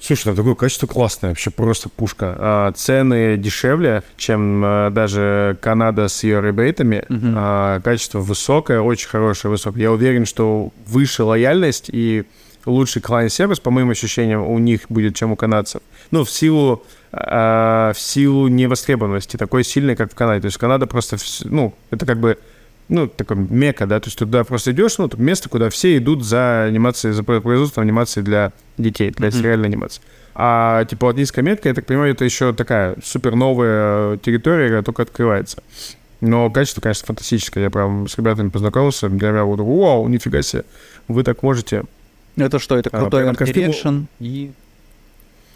Слушай, 0.00 0.26
там 0.26 0.36
такое 0.36 0.54
качество 0.54 0.86
классное, 0.86 1.30
вообще 1.30 1.50
просто 1.50 1.88
пушка. 1.88 2.36
А, 2.38 2.72
цены 2.72 3.36
дешевле, 3.36 4.04
чем 4.16 4.62
а, 4.64 4.90
даже 4.90 5.58
Канада 5.60 6.06
с 6.06 6.22
ее 6.22 6.40
ребейтами. 6.40 7.04
Мгм. 7.08 7.34
А, 7.36 7.80
качество 7.80 8.20
высокое, 8.20 8.80
очень 8.80 9.08
хорошее, 9.08 9.50
высокое. 9.50 9.82
Я 9.82 9.92
уверен, 9.92 10.24
что 10.24 10.72
выше 10.86 11.24
лояльность 11.24 11.90
и 11.92 12.24
лучший 12.64 13.02
клиент-сервис, 13.02 13.58
по 13.58 13.70
моим 13.70 13.90
ощущениям, 13.90 14.46
у 14.46 14.58
них 14.58 14.82
будет, 14.88 15.16
чем 15.16 15.32
у 15.32 15.36
канадцев. 15.36 15.80
Ну, 16.12 16.24
в 16.24 16.30
силу, 16.30 16.84
в 17.10 17.94
силу 17.96 18.48
невостребованности, 18.48 19.36
такой 19.36 19.64
сильной, 19.64 19.96
как 19.96 20.12
в 20.12 20.14
Канаде. 20.14 20.42
То 20.42 20.46
есть 20.46 20.58
Канада 20.58 20.86
просто, 20.86 21.16
ну, 21.44 21.74
это 21.90 22.04
как 22.06 22.18
бы 22.18 22.38
ну, 22.88 23.06
такой 23.06 23.36
мека, 23.36 23.86
да, 23.86 24.00
то 24.00 24.06
есть 24.08 24.18
туда 24.18 24.44
просто 24.44 24.72
идешь, 24.72 24.96
ну, 24.96 25.10
место, 25.18 25.48
куда 25.50 25.68
все 25.68 25.98
идут 25.98 26.24
за 26.24 26.64
анимацией, 26.64 27.12
за 27.12 27.22
производством 27.22 27.82
анимации 27.82 28.22
для 28.22 28.52
детей, 28.78 29.10
для 29.10 29.28
Мгм. 29.28 29.36
сериальной 29.36 29.68
анимации. 29.68 30.00
А, 30.34 30.84
типа, 30.86 31.06
латинская 31.06 31.42
метка, 31.42 31.68
я 31.68 31.74
так 31.74 31.84
понимаю, 31.84 32.12
это 32.12 32.24
еще 32.24 32.54
такая 32.54 32.96
супер 33.04 33.34
новая 33.34 34.16
территория, 34.18 34.64
которая 34.66 34.82
только 34.82 35.02
открывается. 35.02 35.62
Но 36.22 36.48
качество, 36.50 36.80
конечно, 36.80 37.06
фантастическое. 37.06 37.64
Я 37.64 37.70
прям 37.70 38.08
с 38.08 38.16
ребятами 38.16 38.48
познакомился, 38.48 39.08
для 39.10 39.30
меня 39.32 39.44
вот, 39.44 39.60
вау, 39.60 40.08
нифига 40.08 40.40
себе, 40.42 40.64
вы 41.08 41.24
так 41.24 41.42
можете. 41.42 41.84
Это 42.36 42.58
что, 42.58 42.76
это 42.78 42.88
А, 42.92 43.00
крутой 43.00 43.24
костюму- 43.24 43.36
art 43.42 43.58
direction 43.58 44.04
и... 44.20 44.52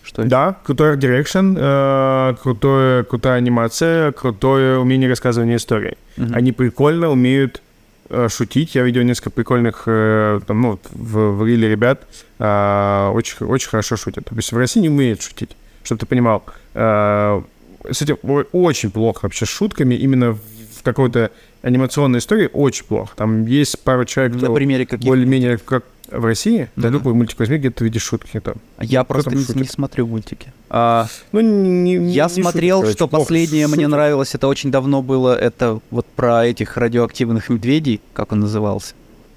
Что 0.03 0.23
это? 0.23 0.31
Да, 0.31 0.57
крутой 0.65 0.91
art 0.91 1.06
direction, 1.06 1.57
э, 1.57 2.35
крутое, 2.43 3.05
крутая 3.05 3.37
анимация, 3.37 4.13
крутое 4.13 4.79
умение 4.79 5.09
рассказывания 5.09 5.57
истории. 5.57 5.97
Мгм. 6.17 6.35
Они 6.35 6.53
прикольно 6.53 7.09
умеют 7.09 7.63
э, 8.09 8.29
шутить. 8.29 8.75
Я 8.75 8.83
видел 8.83 9.03
несколько 9.03 9.31
прикольных, 9.31 9.85
э, 9.87 10.41
там, 10.47 10.61
ну, 10.61 10.79
в, 10.91 11.37
в 11.37 11.47
риле 11.47 11.69
ребят, 11.69 12.03
э, 12.39 13.11
очень, 13.15 13.47
очень 13.47 13.69
хорошо 13.69 13.97
шутят. 13.97 14.25
То 14.25 14.35
есть 14.35 14.53
в 14.53 14.57
России 14.57 14.81
не 14.81 14.89
умеют 14.89 15.23
шутить, 15.23 15.57
чтобы 15.85 16.01
ты 16.01 16.07
понимал. 16.07 16.45
Э, 16.75 17.43
с 17.91 18.03
этим 18.03 18.17
очень 18.53 18.91
плохо 18.91 19.21
вообще 19.25 19.47
с 19.47 19.49
шутками, 19.49 19.95
именно 19.95 20.35
в 20.35 20.83
какой-то 20.83 21.31
анимационной 21.63 22.19
истории 22.19 22.51
очень 22.53 22.85
плохо. 22.85 23.13
Там 23.17 23.47
есть 23.47 23.79
пару 23.81 24.05
человек, 24.05 24.41
На 24.41 24.53
примере 24.53 24.85
каких 24.87 25.07
более-менее 25.07 25.59
как 25.59 25.85
в 26.11 26.25
России, 26.25 26.69
да, 26.77 26.89
Мгм. 26.89 26.97
любой 26.99 27.15
мультик 27.15 27.39
возьми, 27.39 27.57
где 27.57 27.71
ты 27.71 27.85
видишь 27.85 28.03
шутки 28.03 28.39
там. 28.41 28.57
Я 28.81 29.03
просто 29.05 29.31
не, 29.35 29.45
не 29.55 29.65
смотрю 29.65 30.07
мультики. 30.07 30.53
А, 30.69 31.07
Ну, 31.33 31.41
не, 31.41 31.97
не- 31.97 32.13
я 32.13 32.25
не 32.25 32.43
смотрел, 32.43 32.81
короче, 32.81 32.97
что 32.97 33.09
плохо 33.09 33.23
последнее 33.25 33.67
мне 33.67 33.77
шутят. 33.77 33.91
нравилось, 33.91 34.35
это 34.35 34.47
очень 34.49 34.71
давно 34.71 35.01
было, 35.01 35.35
это 35.35 35.81
вот 35.91 36.05
про 36.07 36.45
этих 36.47 36.77
радиоактивных 36.77 37.49
медведей, 37.49 38.01
как 38.13 38.33
он 38.33 38.41
назывался. 38.41 38.95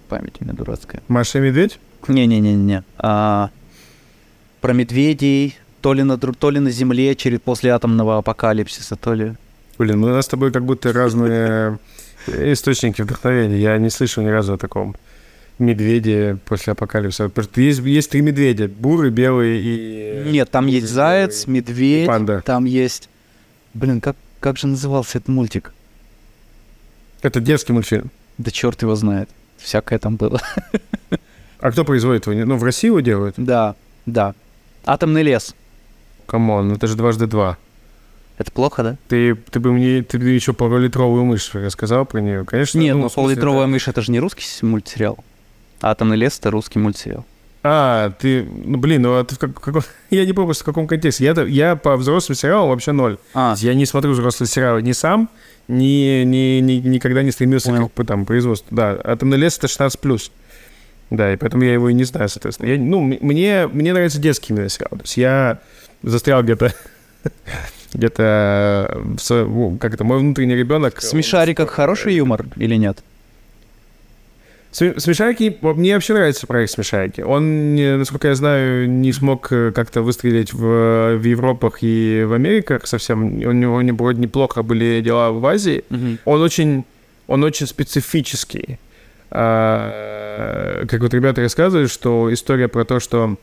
Память 0.09 0.33
у 0.41 0.43
меня 0.43 0.53
дурацкая. 0.53 1.01
Маша 1.07 1.37
и 1.39 1.41
Медведь? 1.41 1.79
Не-не-не-не. 2.09 2.83
А, 2.97 3.49
про 4.61 4.73
медведей, 4.73 5.55
то 5.81 5.93
ли, 5.93 6.03
на, 6.03 6.17
то 6.17 6.49
ли 6.49 6.59
на 6.59 6.71
Земле 6.71 7.15
через, 7.15 7.39
после 7.39 7.71
атомного 7.71 8.17
апокалипсиса, 8.17 8.95
то 8.97 9.13
ли... 9.13 9.33
Блин, 9.77 10.01
ну 10.01 10.07
у 10.07 10.09
нас 10.11 10.25
с 10.25 10.27
тобой 10.27 10.51
как 10.51 10.65
будто 10.65 10.91
разные 10.93 11.79
источники 12.27 13.01
вдохновения. 13.01 13.57
Я 13.57 13.77
не 13.77 13.89
слышал 13.89 14.23
ни 14.23 14.27
разу 14.27 14.53
о 14.53 14.57
таком 14.57 14.95
медведе 15.59 16.37
после 16.45 16.73
апокалипсиса. 16.73 17.31
Есть, 17.55 17.79
есть 17.79 18.09
три 18.09 18.21
медведя. 18.21 18.67
Бурый, 18.67 19.11
белый 19.11 19.59
и... 19.61 20.23
Нет, 20.29 20.51
там 20.51 20.67
есть 20.67 20.87
заяц, 20.87 21.47
медведь, 21.47 22.07
панда. 22.07 22.41
там 22.45 22.65
есть... 22.65 23.09
Блин, 23.73 24.01
как, 24.01 24.15
как 24.39 24.57
же 24.57 24.67
назывался 24.67 25.17
этот 25.17 25.29
мультик? 25.29 25.73
Это 27.21 27.39
детский 27.39 27.73
мультфильм. 27.73 28.11
Да 28.37 28.51
черт 28.51 28.81
его 28.81 28.95
знает. 28.95 29.29
Всякое 29.57 29.99
там 29.99 30.15
было. 30.15 30.41
А 31.59 31.71
кто 31.71 31.83
производит 31.83 32.27
его? 32.27 32.45
Ну, 32.45 32.57
в 32.57 32.63
России 32.63 32.87
его 32.87 32.99
делают? 32.99 33.35
Да, 33.37 33.75
да. 34.05 34.35
Атомный 34.85 35.23
лес. 35.23 35.55
Come 36.27 36.53
on, 36.53 36.73
это 36.73 36.85
же 36.87 36.95
дважды 36.95 37.27
два. 37.27 37.57
Это 38.37 38.51
плохо, 38.51 38.83
да? 38.83 38.95
Ты, 39.07 39.35
ты 39.35 39.59
бы 39.59 39.71
мне 39.71 40.03
ты 40.03 40.17
бы 40.19 40.25
еще 40.29 40.51
полулитровую 40.53 41.23
мышь 41.23 41.51
рассказал 41.53 42.05
про 42.05 42.19
нее. 42.19 42.43
Конечно. 42.45 42.77
Нет, 42.79 42.95
ну, 42.95 43.03
ну 43.03 43.09
в 43.09 43.13
смысле, 43.13 43.27
«Поллитровая 43.35 43.61
это- 43.63 43.67
мышь»— 43.69 43.87
это 43.89 44.01
же 44.01 44.11
не 44.11 44.19
русский 44.19 44.43
мультсериал. 44.65 45.17
«Атомный 45.81 46.17
лес»— 46.17 46.37
это 46.39 46.51
русский 46.51 46.79
мультсериал. 46.79 47.25
А, 47.67 48.11
ты, 48.19 48.43
ну 48.43 48.77
блин, 48.77 49.01
ну 49.01 49.15
а 49.17 49.23
ты 49.23 49.35
в 49.35 49.39
как- 49.39 49.59
каком- 49.59 49.81
я 50.11 50.25
не 50.25 50.33
помню, 50.33 50.53
в 50.53 50.63
каком 50.63 50.85
контексте. 50.87 51.23
Я, 51.23 51.31
я 51.43 51.75
по 51.75 51.95
взрослым 51.97 52.35
сериалам 52.35 52.69
вообще 52.69 52.91
ноль. 52.91 53.17
А, 53.33 53.55
Я 53.57 53.73
не 53.73 53.85
смотрю 53.85 54.11
взрослые 54.11 54.47
сериалы 54.47 54.81
ни 54.83 54.91
сам, 54.91 55.29
ни, 55.67 56.23
ни, 56.23 56.59
ни- 56.59 56.87
никогда 56.87 57.23
не 57.23 57.31
стремился 57.31 57.69
Понял. 57.69 57.89
к 57.89 57.93
по 57.93 58.03
там, 58.03 58.25
производству. 58.25 58.67
Да, 58.75 58.91
«Атомный 59.03 59.37
лес»— 59.37 59.57
это 59.57 59.67
16+. 59.67 60.31
Да, 61.09 61.31
и 61.33 61.37
поэтому 61.37 61.63
я 61.63 61.73
его 61.73 61.89
и 61.89 61.93
не 61.93 62.03
знаю, 62.03 62.29
соответственно. 62.29 62.67
Я, 62.69 62.77
ну, 62.79 62.99
мне, 63.01 63.67
мне 63.67 63.93
нравятся 63.93 64.19
детские 64.19 64.55
именно 64.57 64.69
сериалы. 64.69 64.97
То 64.97 65.03
есть 65.03 65.17
я 65.17 65.59
застрял 66.03 66.43
где-то 66.43 66.73
где-то 67.95 69.01
в 69.17 69.19
со- 69.19 69.45
ну, 69.45 69.77
как 69.79 69.93
это, 69.93 70.03
мой 70.03 70.19
внутренний 70.19 70.55
ребенок. 70.55 70.97
в 70.99 71.03
«Смешариках» 71.03 71.69
хороший 71.71 72.13
юмор 72.15 72.45
или 72.57 72.75
нет? 72.75 73.03
Сме- 74.71 74.99
Смешарики, 74.99 75.57
мне 75.61 75.93
вообще 75.93 76.13
нравится 76.13 76.45
проект 76.47 76.71
Смешарики. 76.73 77.21
Он, 77.21 77.75
насколько 77.97 78.27
я 78.27 78.35
знаю, 78.35 78.89
не 78.89 79.13
смог 79.13 79.47
э, 79.51 79.71
как-то 79.73 80.01
выстрелить 80.01 80.51
в, 80.53 81.15
в 81.17 81.23
Европах 81.23 81.77
и 81.81 82.25
в 82.27 82.33
Америках 82.33 82.85
совсем. 82.85 83.23
У 83.23 83.51
него 83.53 83.81
не, 83.81 83.93
вроде 83.93 84.19
неплохо 84.21 84.63
были 84.63 85.01
дела 85.01 85.31
в 85.31 85.45
Азии. 85.45 85.83
Он 86.25 86.41
очень, 86.41 86.83
он 87.27 87.43
очень 87.45 87.67
специфический. 87.67 88.77
А, 89.31 90.85
как 90.87 91.01
вот 91.01 91.13
ребята 91.13 91.41
рассказывают, 91.41 91.91
что 91.91 92.31
история 92.33 92.67
про 92.67 92.83
то, 92.85 92.99
что 92.99 93.37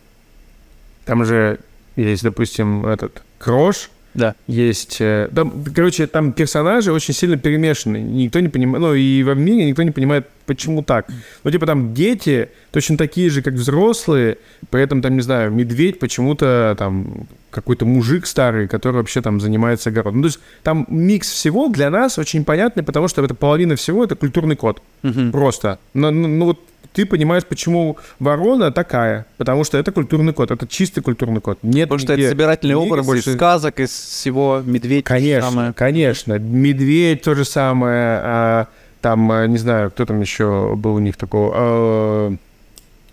там 1.07 1.25
же 1.25 1.59
есть, 1.97 2.23
допустим, 2.23 2.87
этот 2.87 3.23
Крош, 3.39 3.91
Да. 4.15 4.35
есть... 4.47 4.99
э, 5.01 5.29
Там, 5.35 5.65
короче, 5.75 6.07
там 6.07 6.33
персонажи 6.33 6.93
очень 6.93 7.15
сильно 7.15 7.37
перемешаны. 7.39 7.99
Никто 7.99 8.41
не 8.41 8.49
понимает... 8.49 8.83
Ну, 8.83 8.95
и 8.95 9.23
во 9.23 9.35
мире 9.35 9.65
никто 9.67 9.83
не 9.83 9.91
понимает, 9.91 10.27
почему 10.47 10.83
так. 10.83 11.07
Ну, 11.45 11.51
типа, 11.51 11.67
там 11.67 11.95
дети 11.95 12.49
точно 12.71 12.97
такие 12.97 13.31
же, 13.31 13.43
как 13.43 13.55
взрослые, 13.55 14.39
при 14.71 14.83
этом, 14.83 15.03
там, 15.03 15.15
не 15.15 15.23
знаю, 15.23 15.51
медведь 15.51 15.99
почему-то 15.99 16.75
там 16.79 17.27
какой-то 17.51 17.85
мужик 17.85 18.27
старый, 18.27 18.67
который 18.69 18.97
вообще 18.97 19.21
там 19.21 19.41
занимается 19.41 19.91
огородом. 19.91 20.21
Ну, 20.21 20.23
то 20.23 20.29
есть 20.29 20.41
там 20.63 20.87
микс 20.89 21.31
всего 21.31 21.69
для 21.69 21.91
нас 21.91 22.19
очень 22.19 22.45
понятный, 22.45 22.83
потому 22.83 23.09
что 23.09 23.23
это 23.23 23.35
половина 23.35 23.77
всего— 23.77 24.05
это 24.05 24.17
культурный 24.17 24.57
код. 24.57 24.83
Мгм. 25.03 25.33
Просто. 25.33 25.79
Ну, 25.95 26.11
ну, 26.11 26.29
ну, 26.29 26.45
вот 26.47 26.61
ты 26.95 27.07
понимаешь, 27.07 27.45
почему 27.45 27.97
ворона 28.19 28.71
такая, 28.71 29.25
потому 29.39 29.65
что 29.65 29.79
это 29.79 29.93
культурный 29.93 30.33
код, 30.35 30.51
это 30.51 30.67
чистый 30.67 31.01
культурный 31.01 31.41
код. 31.41 31.59
Нет 31.63 31.89
Потому 31.89 31.99
что 32.01 32.13
это 32.13 32.29
собирательный 32.29 32.75
образ 32.75 33.07
больше- 33.07 33.31
из 33.31 33.35
сказок, 33.35 33.81
из 33.81 33.91
всего 33.91 34.63
медведь. 34.65 35.05
Конечно, 35.05 35.51
самое. 35.51 35.73
конечно. 35.73 36.39
Медведь 36.39 37.23
то 37.23 37.35
же 37.35 37.45
самое. 37.45 38.67
Там, 39.03 39.31
а, 39.31 39.47
не 39.47 39.59
знаю, 39.59 39.91
кто 39.91 40.07
там 40.07 40.21
еще 40.21 40.75
был 40.77 40.95
у 40.95 40.99
них 41.01 41.17
такого. 41.17 41.53
а, 41.55 42.35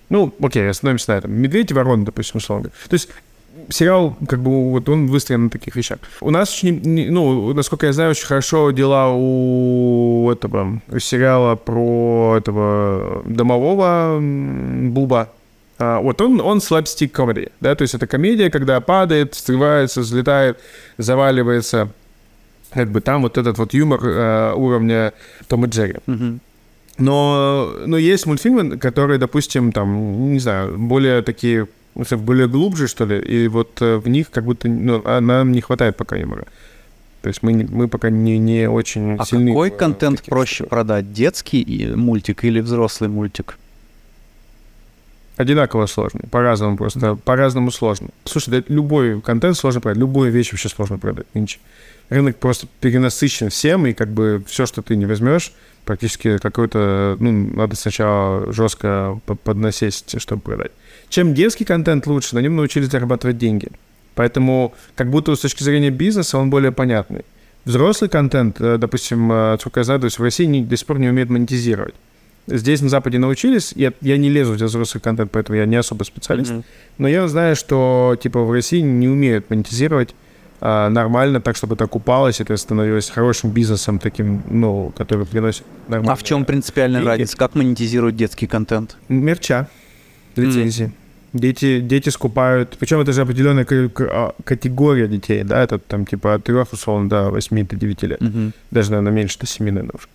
ну, 0.10 0.34
окей, 0.42 0.70
остановимся 0.70 1.12
на 1.12 1.18
этом. 1.18 1.32
Медведь 1.34 1.72
и 1.72 1.74
ворона, 1.74 2.06
допустим, 2.06 2.38
условно. 2.38 2.70
То 2.88 2.94
есть 2.94 3.10
сериал, 3.70 4.16
как 4.28 4.40
бы, 4.40 4.72
вот 4.72 4.88
он 4.90 5.08
выстроен 5.08 5.46
на 5.46 5.50
таких 5.50 5.76
вещах. 5.76 6.00
У 6.22 6.30
нас 6.30 6.52
очень, 6.54 7.12
ну, 7.12 7.54
насколько 7.54 7.86
я 7.86 7.94
знаю, 7.94 8.12
очень 8.12 8.26
хорошо 8.26 8.72
дела 8.72 9.10
у 9.12 10.30
этого 10.32 10.82
у 10.88 11.00
сериала 11.00 11.56
про 11.56 12.36
этого 12.38 13.24
домового 13.26 14.20
Буба. 14.22 15.30
А, 15.78 16.00
вот 16.00 16.22
он, 16.22 16.42
он 16.42 16.62
слабстик 16.62 17.12
комедии, 17.12 17.52
да, 17.62 17.74
то 17.76 17.84
есть 17.84 17.94
это 17.94 18.06
комедия, 18.06 18.50
когда 18.50 18.82
падает, 18.82 19.36
срывается, 19.36 20.02
взлетает, 20.02 20.60
заваливается. 20.98 21.90
Как 22.74 22.90
бы 22.92 23.02
там 23.02 23.22
вот 23.24 23.38
этот 23.38 23.58
вот 23.58 23.74
юмор 23.74 24.00
э, 24.04 24.54
уровня 24.54 25.14
Том 25.48 25.66
и 25.66 25.70
Джерри. 25.70 25.96
Мгм. 26.06 26.40
Но, 26.98 27.74
но 27.86 27.98
есть 27.98 28.26
мультфильмы, 28.26 28.78
которые, 28.78 29.18
допустим, 29.20 29.72
там, 29.72 30.34
не 30.34 30.40
знаю, 30.40 30.78
более 30.78 31.22
такие, 31.22 31.68
ну, 31.96 32.04
более 32.18 32.48
глубже, 32.48 32.88
что 32.88 33.06
ли, 33.06 33.20
и 33.20 33.48
вот 33.48 33.82
э, 33.82 33.98
в 33.98 34.08
них 34.10 34.30
как 34.30 34.44
будто, 34.44 34.68
ну, 34.68 35.02
а 35.06 35.22
нам 35.22 35.52
не 35.52 35.62
хватает 35.62 35.96
пока 35.98 36.18
юмора. 36.18 36.46
То 37.22 37.28
есть 37.30 37.42
мы, 37.44 37.68
мы 37.70 37.88
пока 37.88 38.10
не, 38.10 38.38
не 38.38 38.70
очень 38.70 39.16
А 39.18 39.26
сильны. 39.26 39.52
какой 39.52 39.72
в, 39.72 39.78
контент 39.78 40.24
проще 40.24 40.54
историях. 40.54 40.70
продать? 40.70 41.12
Детский 41.14 41.92
мультик 41.96 42.44
или 42.44 42.60
взрослый 42.62 43.10
мультик? 43.10 43.58
Одинаково 45.38 45.86
сложно, 45.86 46.22
по-разному 46.30 46.76
просто, 46.76 47.16
по-разному 47.16 47.72
сложно. 47.72 48.10
Слушай, 48.26 48.50
да 48.50 48.64
любой 48.68 49.22
контент 49.22 49.56
сложно 49.58 49.80
продать, 49.80 49.98
любую 49.98 50.32
вещь 50.32 50.52
вообще 50.52 50.68
сложно 50.68 50.98
продать 50.98 51.28
нынче. 51.34 51.60
Рынок 52.10 52.38
просто 52.38 52.68
перенасыщен 52.82 53.50
всем, 53.50 53.86
и 53.86 53.94
как 53.94 54.10
бы 54.10 54.44
все, 54.48 54.66
что 54.66 54.82
ты 54.82 54.96
не 54.96 55.06
возьмешь, 55.06 55.54
практически 55.86 56.38
какой-то, 56.40 57.18
ну, 57.20 57.32
надо 57.32 57.76
сначала 57.76 58.52
жестко 58.52 59.20
по- 59.26 59.36
поднасесть, 59.36 60.20
чтобы 60.20 60.42
продать. 60.42 60.72
Чем 61.10 61.34
детский 61.34 61.66
контент 61.66 62.08
лучше, 62.08 62.36
на 62.36 62.40
нем 62.40 62.56
научились 62.56 62.90
зарабатывать 62.90 63.38
деньги. 63.38 63.70
Поэтому 64.16 64.74
как 64.96 65.10
будто 65.10 65.36
с 65.36 65.40
точки 65.40 65.64
зрения 65.64 65.92
бизнеса 65.92 66.38
он 66.38 66.50
более 66.50 66.72
понятный. 66.72 67.24
Взрослый 67.66 68.10
контент, 68.10 68.60
э, 68.60 68.78
допустим, 68.78 69.32
э, 69.32 69.58
сколько 69.60 69.82
я 69.82 69.84
знаю, 69.84 70.00
то 70.00 70.06
есть 70.06 70.18
в 70.18 70.24
России 70.24 70.46
не- 70.46 70.64
до 70.64 70.76
сих 70.78 70.88
пор 70.88 71.00
не 71.00 71.10
умеет 71.10 71.30
монетизировать. 71.30 71.94
Здесь 72.48 72.82
на 72.82 72.90
Западе 72.90 73.20
научились, 73.20 73.74
я, 73.76 73.94
я 74.02 74.18
не 74.18 74.30
лезу 74.30 74.54
в 74.54 74.56
взрослый 74.56 75.02
контент, 75.02 75.30
поэтому 75.32 75.58
я 75.60 75.66
не 75.66 75.76
особо 75.76 76.04
специалист. 76.04 76.50
Мгм. 76.52 76.64
Но 76.98 77.08
я 77.08 77.28
знаю, 77.28 77.56
что 77.56 78.18
типа 78.22 78.42
в 78.42 78.52
России 78.52 78.80
не 78.80 79.08
умеют 79.08 79.50
монетизировать 79.52 80.16
нормально, 80.62 81.40
так, 81.42 81.56
чтобы 81.56 81.76
это 81.76 81.86
окупалось, 81.86 82.42
это 82.42 82.58
становилось 82.58 83.10
хорошим 83.10 83.52
бизнесом 83.52 84.00
таким, 84.00 84.42
ну, 84.50 84.92
который 84.98 85.26
приносит 85.26 85.64
нормально. 85.88 86.14
А 86.14 86.16
в 86.16 86.24
чем 86.24 86.46
принципиальная 86.46 87.02
И- 87.02 87.06
разница? 87.06 87.38
Как 87.38 87.56
монетизируют 87.56 88.16
детский 88.16 88.48
контент? 88.48 88.98
Мерча, 89.10 89.68
лицензии. 90.36 90.92
Дети, 91.34 91.80
дети 91.80 92.10
скупают, 92.10 92.76
причем 92.80 93.00
это 93.02 93.14
же 93.14 93.22
определенная 93.22 93.66
а, 94.00 94.34
категория 94.44 95.08
детей, 95.08 95.44
да, 95.44 95.62
это 95.64 95.78
там 95.78 96.06
типа 96.06 96.34
от 96.34 96.44
3, 96.44 96.56
условно, 96.72 97.08
до 97.08 97.30
8 97.30 97.68
до 97.68 97.76
9 97.76 98.04
лет. 98.04 98.20
Мгм. 98.22 98.52
Даже, 98.72 98.90
наверное, 98.92 99.14
меньше 99.14 99.38
до 99.40 99.46
7, 99.46 99.66
наверное, 99.66 99.94
уже. 99.94 100.08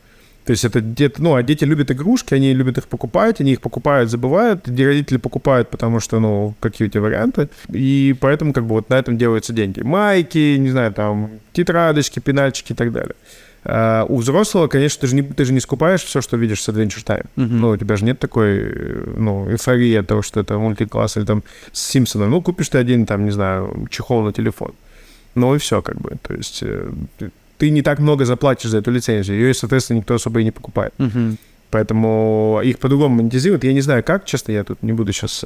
То 0.45 0.51
есть 0.51 0.65
это 0.65 0.81
где-то, 0.81 1.23
ну, 1.23 1.35
а 1.35 1.43
дети 1.43 1.65
любят 1.65 1.91
игрушки, 1.91 2.35
они 2.35 2.53
любят 2.53 2.79
их 2.79 2.87
покупать, 2.87 3.41
они 3.41 3.53
их 3.53 3.61
покупают, 3.61 4.11
забывают, 4.11 4.67
где 4.67 4.87
родители 4.87 5.17
покупают, 5.17 5.71
потому 5.71 6.01
что, 6.01 6.21
ну, 6.21 6.55
какие 6.61 6.89
у 6.89 6.91
тебя 6.91 7.01
варианты, 7.01 7.49
и 7.73 8.15
поэтому 8.21 8.53
как 8.53 8.65
бы 8.65 8.75
вот 8.75 8.91
на 8.91 8.95
этом 8.95 9.17
делаются 9.17 9.53
деньги. 9.53 9.81
Майки, 9.81 10.57
не 10.57 10.71
знаю, 10.71 10.93
там, 10.93 11.31
тетрадочки, 11.53 12.21
пенальчики 12.21 12.73
и 12.73 12.75
так 12.75 12.93
далее. 12.93 13.15
А 13.67 14.05
у 14.07 14.19
взрослого, 14.19 14.69
конечно, 14.69 15.01
ты 15.01 15.07
же 15.07 15.15
не, 15.15 15.23
ты 15.23 15.45
же 15.47 15.55
не 15.55 15.61
скупаешь 15.61 16.03
все, 16.03 16.21
что 16.21 16.37
видишь 16.37 16.63
с 16.63 16.69
Adventure 16.69 17.03
Time. 17.03 17.27
Мгм. 17.37 17.61
Ну, 17.61 17.69
у 17.71 17.77
тебя 17.79 17.97
же 17.97 18.05
нет 18.05 18.19
такой, 18.19 18.71
ну, 19.17 19.51
эйфории 19.51 19.95
от 19.95 20.07
того, 20.07 20.21
что 20.21 20.41
это 20.41 20.59
мультикласс 20.59 21.17
или 21.17 21.25
там 21.25 21.43
с 21.73 21.81
Симпсоном. 21.81 22.31
Ну, 22.31 22.43
купишь 22.43 22.69
ты 22.69 22.77
один, 22.77 23.07
там, 23.07 23.25
не 23.25 23.31
знаю, 23.31 23.87
чехол 23.91 24.23
на 24.23 24.33
телефон. 24.35 24.75
Ну 25.35 25.55
и 25.55 25.59
все, 25.59 25.81
как 25.81 26.01
бы. 26.01 26.17
То 26.23 26.35
есть 26.35 26.63
э, 26.63 26.91
ты, 27.65 27.69
ты 27.69 27.71
не 27.71 27.83
так 27.83 27.99
много 27.99 28.25
заплатишь 28.25 28.71
за 28.71 28.79
эту 28.79 28.91
лицензию. 28.91 29.39
Ее, 29.39 29.55
соответственно, 29.55 29.99
никто 29.99 30.15
особо 30.15 30.41
и 30.41 30.45
не 30.45 30.51
покупает. 30.51 30.93
Мгм. 30.99 31.37
Поэтому 31.71 32.61
их 32.65 32.79
по-другому 32.79 33.17
монетизируют. 33.17 33.65
Я 33.65 33.73
не 33.73 33.81
знаю, 33.81 34.05
как, 34.05 34.25
честно, 34.27 34.53
я 34.53 34.63
тут 34.65 34.83
не 34.83 34.93
буду 34.93 35.13
сейчас 35.13 35.45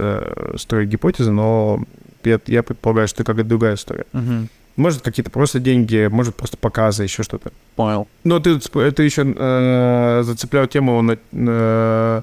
строить 0.60 0.88
гипотезы, 0.90 1.30
но 1.30 1.82
я, 2.24 2.38
я 2.46 2.62
предполагаю, 2.62 3.08
что 3.08 3.22
это 3.22 3.32
какая-то 3.32 3.48
другая 3.48 3.74
история. 3.74 4.04
Мгм. 4.12 4.48
Может, 4.76 5.02
какие-то 5.02 5.30
просто 5.30 5.58
деньги, 5.58 6.06
может, 6.10 6.36
просто 6.36 6.56
показы, 6.56 7.02
еще 7.04 7.22
что-то. 7.22 7.50
Понял. 7.76 8.06
Но 8.24 8.38
ты, 8.40 8.58
это 8.80 9.02
еще 9.02 9.34
э, 9.36 10.22
зацеплял 10.24 10.66
тему 10.66 11.02
на- 11.02 11.18
на- 11.32 12.22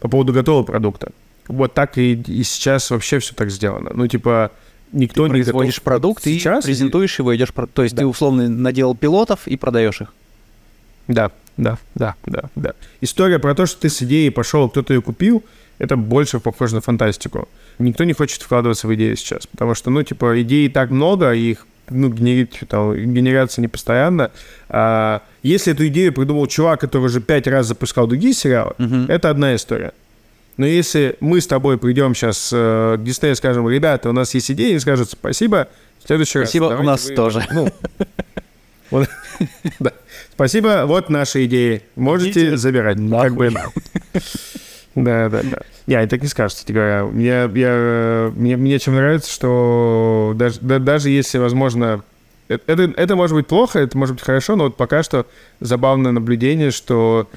по 0.00 0.08
поводу 0.08 0.32
готового 0.32 0.62
продукта. 0.64 1.08
Вот 1.48 1.74
так 1.74 1.98
и, 1.98 2.12
и 2.12 2.42
сейчас 2.44 2.90
вообще 2.90 3.18
все 3.18 3.34
так 3.34 3.50
сделано. 3.50 3.90
Ну, 3.94 4.06
типа, 4.06 4.50
никто 4.92 5.22
Ты 5.22 5.28
не 5.28 5.42
производишь 5.42 5.74
готов 5.76 5.84
продукт 5.84 6.24
сейчас. 6.24 6.64
и 6.64 6.68
презентуешь 6.68 7.18
его, 7.18 7.34
идешь... 7.34 7.48
То 7.74 7.82
есть 7.82 7.94
Да. 7.94 8.00
ты 8.02 8.06
условно 8.06 8.48
наделал 8.48 8.94
пилотов 8.94 9.46
и 9.46 9.56
продаешь 9.56 10.00
их. 10.00 10.12
Да, 11.08 11.30
да, 11.56 11.78
да, 11.94 12.14
да, 12.26 12.44
да. 12.56 12.72
История 13.00 13.38
про 13.38 13.54
то, 13.54 13.66
что 13.66 13.80
ты 13.80 13.88
с 13.88 14.02
идеей 14.02 14.30
пошел, 14.30 14.68
кто-то 14.68 14.92
ее 14.94 15.02
купил, 15.02 15.44
это 15.78 15.96
больше 15.96 16.40
похоже 16.40 16.74
на 16.76 16.80
фантастику. 16.80 17.48
Никто 17.78 18.04
не 18.04 18.12
хочет 18.12 18.42
вкладываться 18.42 18.88
в 18.88 18.94
идеи 18.94 19.14
сейчас, 19.14 19.46
потому 19.46 19.74
что, 19.74 19.90
ну, 19.90 20.02
типа, 20.02 20.40
идей 20.42 20.68
так 20.68 20.90
много, 20.90 21.32
и 21.32 21.50
их 21.52 21.66
ну, 21.88 22.08
генерить, 22.08 22.60
там, 22.68 22.94
генерация 22.96 23.62
не 23.62 23.68
постоянно. 23.68 24.32
А, 24.68 25.22
если 25.44 25.72
эту 25.72 25.86
идею 25.86 26.12
придумал 26.12 26.48
чувак, 26.48 26.80
который 26.80 27.04
уже 27.04 27.20
пять 27.20 27.46
раз 27.46 27.66
запускал 27.66 28.08
другие 28.08 28.34
сериалы, 28.34 28.74
Мгм. 28.78 29.06
это 29.08 29.30
одна 29.30 29.54
история. 29.54 29.92
Но 30.56 30.64
если 30.66 31.16
мы 31.20 31.40
с 31.40 31.46
тобой 31.46 31.76
придем 31.78 32.14
сейчас 32.14 32.48
к 32.50 32.96
Диснею 33.00 33.32
и 33.34 33.36
скажем, 33.36 33.68
ребята, 33.68 34.08
у 34.08 34.12
нас 34.12 34.32
есть 34.34 34.50
идея, 34.50 34.74
и 34.74 34.78
скажут 34.78 35.10
спасибо, 35.10 35.68
в 36.02 36.06
следующий 36.06 36.38
раз. 36.38 36.48
Спасибо, 36.48 36.64
у 36.78 36.82
нас 36.82 37.08
вы- 37.08 37.14
тоже. 37.14 37.44
Ну, 37.52 37.68
вот, 38.90 39.08
да. 39.80 39.92
Спасибо, 40.32 40.84
вот 40.86 41.10
наши 41.10 41.44
идеи. 41.46 41.82
Можете 41.96 42.30
Идите 42.30 42.56
забирать. 42.56 42.98
Как 43.10 43.34
бы, 43.34 43.50
да, 44.94 45.28
да, 45.28 45.42
да. 45.42 45.58
Не, 45.86 46.02
и 46.02 46.06
так 46.06 46.22
не 46.22 46.28
скажешь, 46.28 46.56
кстати 46.56 46.72
говоря. 46.72 47.06
Я, 47.14 47.50
я, 47.54 48.32
мне, 48.34 48.56
мне 48.56 48.78
чем 48.78 48.94
нравится, 48.94 49.30
что 49.30 50.32
даже, 50.36 50.58
да- 50.60 50.78
даже 50.78 51.10
если, 51.10 51.38
возможно, 51.38 52.02
э- 52.48 52.58
это, 52.66 52.82
это 52.96 53.14
может 53.16 53.36
быть 53.36 53.46
плохо, 53.46 53.78
это 53.80 53.96
может 53.98 54.14
быть 54.16 54.24
хорошо, 54.24 54.56
но 54.56 54.64
вот 54.64 54.76
пока 54.76 55.02
что 55.02 55.26
забавное 55.60 56.12
наблюдение, 56.12 56.70
что 56.70 57.28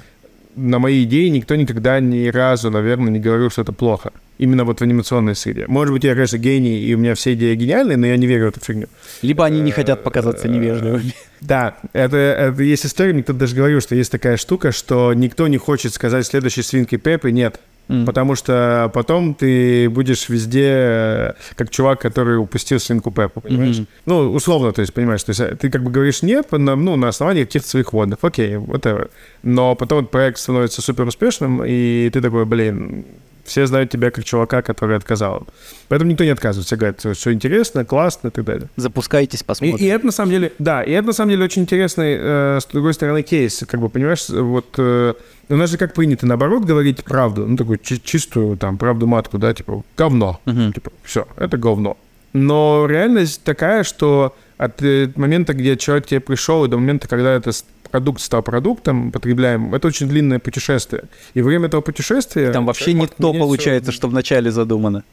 на 0.60 0.80
мои 0.80 1.03
идеи 1.03 1.28
никто 1.30 1.55
никогда 1.55 1.99
ни 1.99 2.28
разу, 2.28 2.70
наверное, 2.70 3.12
не 3.12 3.20
говорил, 3.20 3.49
что 3.49 3.62
это 3.62 3.74
плохо. 3.74 4.12
Именно 4.38 4.64
вот 4.64 4.80
в 4.80 4.82
анимационной 4.84 5.36
среде. 5.36 5.66
Может 5.68 5.93
быть, 5.93 6.03
я, 6.03 6.14
конечно, 6.14 6.38
гений, 6.38 6.80
и 6.80 6.93
у 6.93 6.97
меня 6.97 7.14
все 7.16 7.34
идеи 7.34 7.55
гениальные, 7.55 7.97
но 7.97 8.07
я 8.07 8.18
не 8.18 8.28
верю 8.28 8.45
в 8.45 8.49
эту 8.49 8.66
фигню. 8.66 8.88
Либо 9.22 9.45
они 9.45 9.60
не 9.62 9.72
хотят 9.72 10.03
показаться 10.03 10.47
невежливыми. 10.47 11.14
Да, 11.41 11.78
это, 11.93 12.18
это 12.18 12.64
есть 12.64 12.86
история, 12.86 13.14
мне 13.14 13.24
кто-то 13.24 13.39
даже 13.39 13.55
говорил, 13.55 13.80
что 13.80 13.95
есть 13.95 14.12
такая 14.12 14.38
штука, 14.38 14.72
что 14.72 15.14
никто 15.14 15.47
не 15.47 15.57
хочет 15.57 15.93
сказать 15.93 16.26
следующей 16.26 16.64
свинки 16.64 16.97
Пеппи 16.97 17.30
нет, 17.30 17.60
М. 17.90 18.06
потому 18.06 18.36
что 18.36 18.92
потом 18.94 19.34
ты 19.34 19.90
будешь 19.90 20.30
везде 20.30 20.68
э, 20.70 21.34
как 21.56 21.72
чувак, 21.72 22.00
который 22.00 22.38
упустил 22.38 22.80
свинку 22.80 23.12
Пеппу, 23.12 23.42
понимаешь? 23.42 23.78
Мгм. 23.78 23.88
Ну, 24.06 24.32
условно, 24.32 24.72
то 24.72 24.82
есть, 24.82 24.94
понимаешь, 24.94 25.24
то 25.24 25.32
есть 25.32 25.40
э, 25.42 25.56
ты 25.56 25.72
как 25.72 25.84
бы 25.84 25.90
говоришь 25.90 26.22
нет, 26.22 26.52
на, 26.52 26.76
ну, 26.76 26.96
на 26.96 27.08
основании 27.08 27.46
каких-то 27.46 27.68
своих 27.68 27.92
водных, 27.94 28.20
окей, 28.22 28.56
whatever. 28.56 29.10
Но 29.42 29.74
потом 29.76 30.06
проект 30.06 30.38
становится 30.38 30.82
супер 30.82 31.08
успешным, 31.08 31.64
и 31.66 32.10
ты 32.14 32.22
такой, 32.22 32.46
блин, 32.46 33.06
все 33.50 33.66
знают 33.68 33.89
тебя 33.91 34.12
как 34.12 34.24
чувака, 34.24 34.62
который 34.62 34.95
отказал. 34.95 35.45
Поэтому 35.89 36.12
никто 36.12 36.24
не 36.24 36.30
отказывает, 36.30 36.66
все 36.68 36.76
говорят, 36.78 37.00
все 37.18 37.34
интересно, 37.34 37.84
классно 37.84 38.30
и 38.30 38.32
так 38.32 38.45
далее. 38.45 38.70
Запускайтесь, 38.78 39.41
И, 39.41 39.43
посмотрим. 39.43 39.78
и 39.86 39.86
это 39.89 40.06
на 40.06 40.12
самом 40.12 40.32
деле, 40.32 40.54
да, 40.60 40.84
и 40.84 40.91
это 40.91 41.08
на 41.08 41.14
самом 41.14 41.32
деле 41.32 41.43
очень 41.45 41.64
интересный, 41.64 42.16
э, 42.20 42.60
с 42.62 42.66
другой 42.72 42.93
стороны, 42.93 43.24
кейс, 43.24 43.64
как 43.68 43.80
бы, 43.80 43.89
понимаешь, 43.89 44.30
вот 44.30 44.68
э, 44.78 45.14
у 45.50 45.56
нас 45.56 45.70
же 45.70 45.78
как 45.78 45.93
принято, 45.93 46.26
наоборот, 46.26 46.64
говорить 46.64 47.04
правду, 47.04 47.45
ну, 47.47 47.58
такую 47.58 47.80
чи- 47.80 48.02
чистую, 48.02 48.56
там, 48.58 48.78
правду 48.78 49.08
матку, 49.08 49.38
да, 49.38 49.54
типа, 49.54 49.84
говно, 49.97 50.39
Мгм. 50.45 50.72
типа, 50.74 50.91
все, 51.04 51.28
это 51.38 51.58
говно. 51.58 51.97
Но 52.34 52.86
реальность 52.88 53.41
такая, 53.43 53.84
что 53.84 54.36
от 54.58 54.82
э, 54.84 55.10
момента, 55.16 55.54
где 55.54 55.76
человек 55.78 56.06
к 56.06 56.10
тебе 56.10 56.20
пришел, 56.20 56.64
и 56.66 56.68
до 56.70 56.78
момента, 56.78 57.08
когда 57.08 57.34
этот 57.34 57.56
с- 57.56 57.66
продукт 57.92 58.22
стал 58.22 58.44
продуктом 58.44 59.12
потребляем, 59.12 59.74
это 59.74 59.88
очень 59.88 60.08
длинное 60.08 60.40
путешествие. 60.40 61.04
И 61.34 61.42
время 61.42 61.68
этого 61.68 61.82
путешествия... 61.82 62.52
Там 62.52 62.66
вообще 62.66 62.94
не 62.94 63.08
то 63.08 63.34
получается, 63.34 63.92
всё. 63.92 63.98
что 63.98 64.08
вначале 64.08 64.52
задумано. 64.52 65.04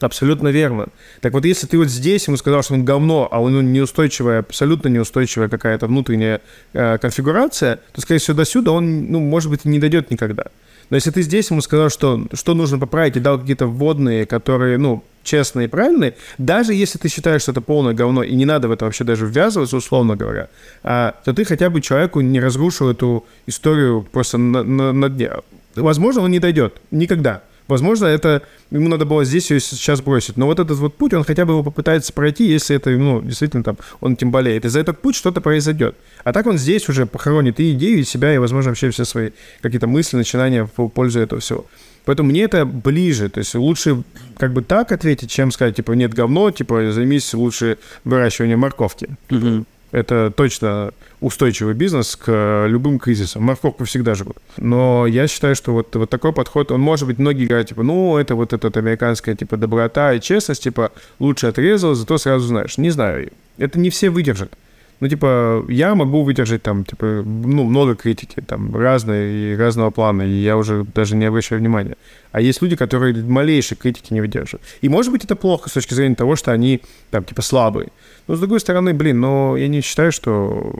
Абсолютно 0.00 0.48
верно. 0.48 0.88
Так 1.20 1.34
вот, 1.34 1.44
если 1.44 1.66
ты 1.66 1.76
вот 1.76 1.88
здесь 1.88 2.26
ему 2.26 2.38
сказал, 2.38 2.62
что 2.62 2.74
он 2.74 2.84
говно, 2.84 3.28
а 3.30 3.40
он 3.40 3.52
ну, 3.52 3.60
неустойчивая, 3.60 4.40
абсолютно 4.40 4.88
неустойчивая 4.88 5.48
какая-то 5.48 5.86
внутренняя 5.88 6.40
э, 6.72 6.96
конфигурация, 6.98 7.80
то, 7.92 8.00
скорее 8.00 8.18
всего, 8.18 8.36
до 8.36 8.44
сюда 8.46 8.72
он, 8.72 9.10
ну, 9.10 9.20
может 9.20 9.50
быть, 9.50 9.60
и 9.64 9.68
не 9.68 9.78
дойдет 9.78 10.10
никогда. 10.10 10.44
Но 10.88 10.96
если 10.96 11.10
ты 11.10 11.22
здесь 11.22 11.50
ему 11.50 11.60
сказал, 11.60 11.90
что, 11.90 12.26
что 12.32 12.54
нужно 12.54 12.78
поправить, 12.78 13.16
и 13.16 13.20
дал 13.20 13.38
какие-то 13.38 13.66
вводные, 13.66 14.24
которые, 14.24 14.78
ну, 14.78 15.04
честные 15.22 15.66
и 15.66 15.68
правильные, 15.68 16.14
даже 16.38 16.74
если 16.74 16.98
ты 16.98 17.08
считаешь, 17.08 17.42
что 17.42 17.52
это 17.52 17.60
полное 17.60 17.94
говно, 17.94 18.22
и 18.22 18.34
не 18.34 18.44
надо 18.46 18.68
в 18.68 18.72
это 18.72 18.84
вообще 18.84 19.04
даже 19.04 19.26
ввязываться, 19.26 19.76
условно 19.76 20.16
говоря, 20.16 20.48
а, 20.82 21.14
то 21.24 21.32
ты 21.32 21.44
хотя 21.44 21.70
бы 21.70 21.80
человеку 21.80 22.20
не 22.20 22.40
разрушил 22.40 22.88
эту 22.90 23.26
историю 23.46 24.06
просто 24.10 24.38
на, 24.38 24.62
на- 24.62 24.92
на 24.92 25.08
дне. 25.08 25.30
Возможно, 25.76 26.22
он 26.22 26.30
не 26.30 26.38
дойдет. 26.40 26.80
Никогда. 26.90 27.42
Возможно, 27.70 28.06
это 28.06 28.42
ему 28.70 28.88
надо 28.88 29.04
было 29.04 29.24
здесь 29.24 29.50
ее 29.50 29.60
сейчас 29.60 30.00
бросить. 30.02 30.36
Но 30.36 30.46
вот 30.46 30.58
этот 30.58 30.76
вот 30.78 30.96
путь, 30.96 31.14
он 31.14 31.24
хотя 31.24 31.46
бы 31.46 31.52
его 31.52 31.62
попытается 31.62 32.12
пройти, 32.12 32.44
если 32.44 32.76
это, 32.76 32.90
ну, 32.90 33.22
действительно 33.22 33.62
там, 33.62 33.78
он 34.00 34.16
тем 34.16 34.30
болеет. 34.30 34.64
И 34.64 34.68
за 34.68 34.80
этот 34.80 35.00
путь 35.00 35.14
что-то 35.14 35.40
произойдет. 35.40 35.96
А 36.24 36.32
так 36.32 36.46
он 36.46 36.58
здесь 36.58 36.88
уже 36.88 37.06
похоронит 37.06 37.60
и 37.60 37.72
идею, 37.72 38.00
и 38.00 38.04
себя, 38.04 38.34
и, 38.34 38.38
возможно, 38.38 38.70
вообще 38.70 38.90
все 38.90 39.04
свои 39.04 39.30
какие-то 39.60 39.86
мысли, 39.86 40.16
начинания 40.16 40.68
в 40.76 40.88
пользу 40.88 41.20
этого 41.20 41.40
всего. 41.40 41.66
Поэтому 42.04 42.30
мне 42.30 42.42
это 42.42 42.64
ближе. 42.64 43.28
То 43.28 43.38
есть 43.38 43.54
лучше 43.54 44.02
как 44.36 44.52
бы 44.52 44.62
так 44.62 44.90
ответить, 44.92 45.30
чем 45.30 45.52
сказать, 45.52 45.76
типа, 45.76 45.92
нет, 45.92 46.12
говно, 46.12 46.50
типа, 46.50 46.90
займись 46.92 47.32
лучше 47.34 47.78
выращиванием 48.04 48.58
морковки. 48.58 49.08
Мгм. 49.28 49.66
Это 49.92 50.32
точно 50.34 50.92
устойчивый 51.20 51.74
бизнес 51.74 52.16
к 52.16 52.24
э, 52.28 52.68
любым 52.68 52.98
кризисам. 52.98 53.42
Морковку 53.42 53.84
всегда 53.84 54.14
живут. 54.14 54.36
Но 54.56 55.06
я 55.06 55.26
считаю, 55.26 55.54
что 55.56 55.72
вот, 55.72 55.94
вот 55.94 56.08
такой 56.08 56.32
подход, 56.32 56.70
он 56.70 56.80
может 56.80 57.06
быть, 57.06 57.18
многие 57.18 57.46
говорят, 57.46 57.68
типа, 57.68 57.82
ну, 57.82 58.16
это 58.16 58.34
вот 58.34 58.52
эта 58.52 58.78
американская, 58.78 59.34
типа, 59.34 59.56
доброта 59.56 60.12
и 60.14 60.20
честность, 60.20 60.62
типа, 60.62 60.92
лучше 61.18 61.48
отрезал, 61.48 61.94
зато 61.94 62.18
сразу 62.18 62.46
знаешь. 62.46 62.78
Не 62.78 62.90
знаю, 62.90 63.30
это 63.58 63.78
не 63.78 63.90
все 63.90 64.10
выдержат. 64.10 64.52
Ну, 65.00 65.08
типа, 65.08 65.64
я 65.68 65.94
могу 65.94 66.22
выдержать 66.24 66.62
там, 66.62 66.84
типа, 66.84 67.22
ну, 67.24 67.64
много 67.64 67.94
критики, 67.94 68.42
там, 68.46 68.76
разной 68.76 69.32
и 69.32 69.56
разного 69.56 69.90
плана, 69.90 70.22
и 70.22 70.42
я 70.42 70.56
уже 70.58 70.84
даже 70.94 71.16
не 71.16 71.24
обращаю 71.24 71.60
внимания. 71.60 71.96
А 72.32 72.40
есть 72.42 72.60
люди, 72.62 72.76
которые 72.76 73.14
малейшей 73.24 73.76
критики 73.78 74.12
не 74.12 74.20
выдерживают. 74.20 74.62
И, 74.82 74.88
может 74.90 75.10
быть, 75.10 75.24
это 75.24 75.36
плохо 75.36 75.70
с 75.70 75.72
точки 75.72 75.94
зрения 75.94 76.14
того, 76.16 76.36
что 76.36 76.52
они, 76.52 76.80
там, 77.10 77.24
типа, 77.24 77.40
слабые. 77.42 77.88
Но, 78.28 78.36
с 78.36 78.40
другой 78.40 78.60
стороны, 78.60 78.92
блин, 78.92 79.20
но 79.20 79.56
я 79.56 79.68
не 79.68 79.80
считаю, 79.80 80.12
что 80.12 80.72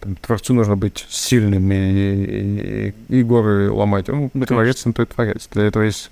там, 0.00 0.16
творцу 0.16 0.54
нужно 0.54 0.76
быть 0.76 1.04
сильным 1.10 1.70
и, 1.70 1.74
и- 1.76 2.94
и- 3.10 3.18
и 3.18 3.22
горы 3.22 3.70
ломать. 3.70 4.08
Он 4.08 4.30
Да, 4.34 4.46
творец, 4.46 4.86
он 4.86 4.92
то 4.94 5.02
и 5.02 5.06
творец. 5.06 5.48
Для 5.52 5.64
этого 5.64 5.82
есть, 5.82 6.10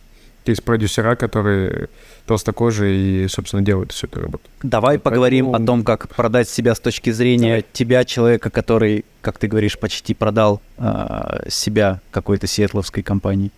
есть 0.50 0.62
продюсера, 0.62 1.14
которые 1.16 1.88
толстокожие 2.26 3.24
и, 3.24 3.28
собственно, 3.28 3.62
делают 3.62 3.92
всю 3.92 4.06
эту 4.06 4.20
работу. 4.20 4.44
Давай 4.62 4.98
поговорим 4.98 5.46
Поэтому- 5.46 5.64
о 5.64 5.66
том, 5.66 5.84
как 5.84 6.08
продать 6.08 6.48
себя 6.48 6.74
с 6.74 6.80
точки 6.80 7.10
зрения 7.10 7.64
тебя, 7.72 8.04
человека, 8.04 8.50
который, 8.50 9.04
как 9.20 9.38
ты 9.38 9.46
говоришь, 9.46 9.78
почти 9.78 10.14
продал 10.14 10.60
а, 10.78 11.44
себя 11.48 12.00
какой-то 12.10 12.46
сиэтловской 12.46 13.02
компании. 13.02 13.50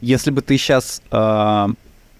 Если 0.00 0.30
бы 0.30 0.42
ты 0.42 0.56
сейчас 0.56 1.00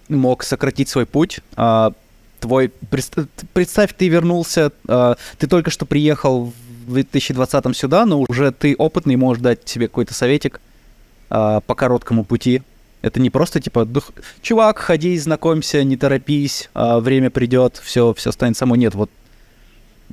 мог 0.08 0.42
сократить 0.42 0.88
свой 0.88 1.06
путь, 1.06 1.40
а, 1.56 1.92
твой 2.40 2.70
предс- 2.90 3.26
представь, 3.52 3.94
ты 3.96 4.08
вернулся, 4.08 4.72
а, 4.88 5.16
ты 5.38 5.46
только 5.46 5.70
что 5.70 5.86
приехал 5.86 6.52
в 6.86 6.92
2020 6.92 7.74
сюда, 7.74 8.04
но 8.06 8.24
уже 8.28 8.50
ты 8.50 8.74
опытный, 8.76 9.16
можешь 9.16 9.42
дать 9.42 9.68
себе 9.68 9.88
какой-то 9.88 10.14
советик 10.14 10.60
а, 11.30 11.60
по 11.60 11.74
короткому 11.74 12.24
пути 12.24 12.62
Это 13.02 13.20
не 13.20 13.30
просто 13.30 13.60
типа, 13.60 13.84
«Дух- 13.84 14.12
чувак, 14.42 14.78
ходи, 14.78 15.18
знакомься, 15.18 15.82
не 15.84 15.96
торопись, 15.96 16.70
а, 16.72 17.00
время 17.00 17.30
придет, 17.30 17.80
все, 17.82 18.14
все 18.14 18.30
станет 18.32 18.56
само. 18.56 18.76
Нет, 18.76 18.94
вот 18.94 19.10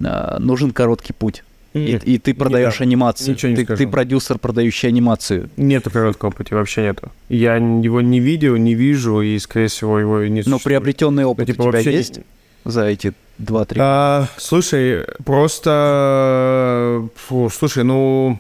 а, 0.04 0.38
нужен 0.40 0.72
короткий 0.72 1.14
путь. 1.14 1.44
И, 1.74 1.80
Нет, 1.94 2.04
и 2.04 2.18
ты 2.18 2.34
продаешь 2.34 2.80
да, 2.80 2.84
анимацию. 2.84 3.30
ничего 3.30 3.52
не 3.52 3.58
ты, 3.58 3.64
скажу. 3.64 3.78
ты 3.78 3.88
продюсер, 3.88 4.40
продающий 4.40 4.90
анимацию. 4.90 5.52
Нету 5.56 5.92
короткого 5.92 6.32
пути, 6.32 6.56
вообще 6.56 6.82
нету. 6.82 7.12
Я 7.30 7.58
его 7.58 8.02
не 8.02 8.20
видел, 8.20 8.56
не 8.56 8.74
вижу, 8.74 9.22
и, 9.22 9.38
скорее 9.38 9.68
всего, 9.68 10.00
его 10.00 10.22
и 10.22 10.30
не 10.32 10.38
Но 10.40 10.44
существует. 10.44 10.64
приобретенный 10.64 11.26
опыт 11.26 11.48
Ну, 11.48 11.54
типа, 11.54 11.62
у 11.68 11.72
тебя 11.72 11.92
есть 11.92 12.22
за 12.66 12.86
эти 12.86 13.14
2-3 13.40 13.76
А, 13.80 14.28
слушай, 14.38 15.06
просто... 15.24 17.08
Фу, 17.28 17.50
слушай, 17.54 17.84
ну... 17.84 18.40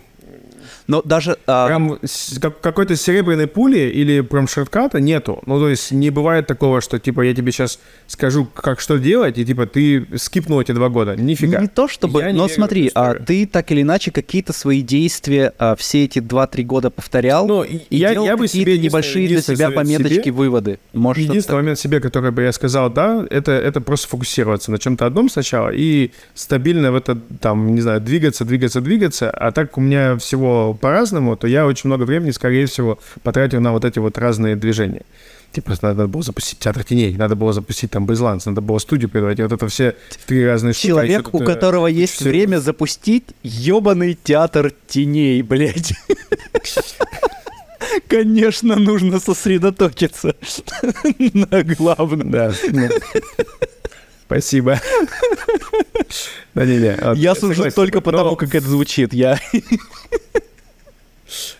Но 0.90 1.04
даже... 1.06 1.38
а, 1.46 1.68
Прям 1.68 2.00
как- 2.42 2.62
какой-то 2.62 2.96
серебряной 2.96 3.46
пули 3.46 3.78
или 3.78 4.22
прям 4.22 4.48
шортката 4.48 5.00
нету. 5.00 5.40
Ну, 5.46 5.60
то 5.60 5.70
есть 5.70 5.92
не 5.92 6.10
бывает 6.10 6.48
такого, 6.48 6.82
что, 6.82 6.98
типа, 6.98 7.22
я 7.22 7.36
тебе 7.36 7.52
сейчас 7.52 7.80
скажу, 8.08 8.46
как 8.46 8.80
что 8.80 8.98
делать, 8.98 9.38
и, 9.38 9.46
типа, 9.46 9.68
ты 9.68 10.08
скипнул 10.18 10.60
эти 10.60 10.72
два 10.72 10.90
года. 10.90 11.16
Нифига. 11.16 11.62
Не 11.62 11.68
то 11.68 11.88
чтобы, 11.88 12.22
Я 12.22 12.34
но 12.34 12.48
смотри, 12.48 12.90
а 12.96 13.14
ты 13.14 13.46
так 13.46 13.72
или 13.72 13.84
иначе 13.84 14.10
какие-то 14.10 14.52
свои 14.52 14.82
действия 14.82 15.54
а, 15.60 15.76
все 15.76 16.06
эти 16.06 16.18
2-3 16.18 16.64
года 16.64 16.90
повторял 16.90 17.46
Ну, 17.48 17.64
и 17.64 17.80
я, 17.92 18.14
делал 18.14 18.26
я 18.26 18.36
бы 18.36 18.48
какие-то 18.48 18.72
себе 18.72 18.80
небольшие 18.80 19.28
для 19.28 19.42
себя 19.44 19.68
совет 19.68 19.88
себе- 19.88 19.98
пометочки, 20.00 20.30
выводы. 20.32 20.80
Может, 20.94 21.24
Единственный 21.24 21.58
момент 21.58 21.78
себе, 21.78 22.00
который 22.00 22.32
бы 22.32 22.42
я 22.42 22.52
сказал, 22.52 22.90
да, 22.90 23.24
это, 23.30 23.52
это 23.52 23.80
просто 23.80 24.08
фокусироваться 24.08 24.72
на 24.72 24.80
чем-то 24.80 25.06
одном 25.06 25.30
сначала 25.30 25.70
и 25.70 26.10
стабильно 26.34 26.92
в 26.92 26.96
это, 26.96 27.16
там, 27.40 27.76
не 27.76 27.82
знаю, 27.82 28.02
двигаться, 28.02 28.44
двигаться, 28.44 28.82
двигаться. 28.82 29.30
А 29.30 29.52
так 29.52 29.78
у 29.78 29.82
меня 29.82 30.18
всего 30.18 30.74
по-разному, 30.80 31.36
то 31.36 31.47
я 31.47 31.65
очень 31.65 31.88
много 31.88 32.03
времени, 32.03 32.32
скорее 32.32 32.65
всего, 32.65 32.99
потратил 33.23 33.61
на 33.61 33.71
вот 33.71 33.86
эти 33.86 33.99
вот 33.99 34.17
разные 34.17 34.55
движения. 34.55 35.03
Типа, 35.51 35.73
надо 35.82 36.07
было 36.07 36.21
запустить 36.21 36.59
театр 36.59 36.84
теней, 36.84 37.15
надо 37.15 37.36
было 37.36 37.53
запустить 37.53 37.89
там 37.89 38.05
Бейзланс, 38.05 38.45
надо 38.45 38.61
было 38.61 38.77
студию 38.77 39.09
придавать. 39.09 39.39
Вот 39.39 39.51
это 39.51 39.67
все 39.67 39.95
три 40.27 40.45
разные 40.45 40.73
штуки. 40.73 40.88
а 40.88 40.93
Человек, 40.93 41.34
у 41.34 41.39
которого 41.39 41.88
есть 41.88 42.13
всего- 42.13 42.30
время 42.30 42.57
запустить 42.57 43.23
ёбаный 43.41 44.17
театр 44.21 44.71
теней, 44.88 45.41
блядь. 45.41 45.93
Конечно, 48.07 48.75
нужно 48.75 49.19
сосредоточиться 49.19 50.36
на 51.34 51.63
главном. 51.63 52.30
Да. 52.30 52.53
ну. 52.71 52.88
Спасибо. 54.25 54.80
Да 56.53 56.65
не, 56.65 56.77
не. 56.77 56.97
Я 57.19 57.34
сужу 57.34 57.55
согласен. 57.55 57.75
только 57.75 58.01
потому, 58.01 58.36
как 58.36 58.53
это 58.53 58.67
звучит. 58.67 59.13
Я 59.13 59.39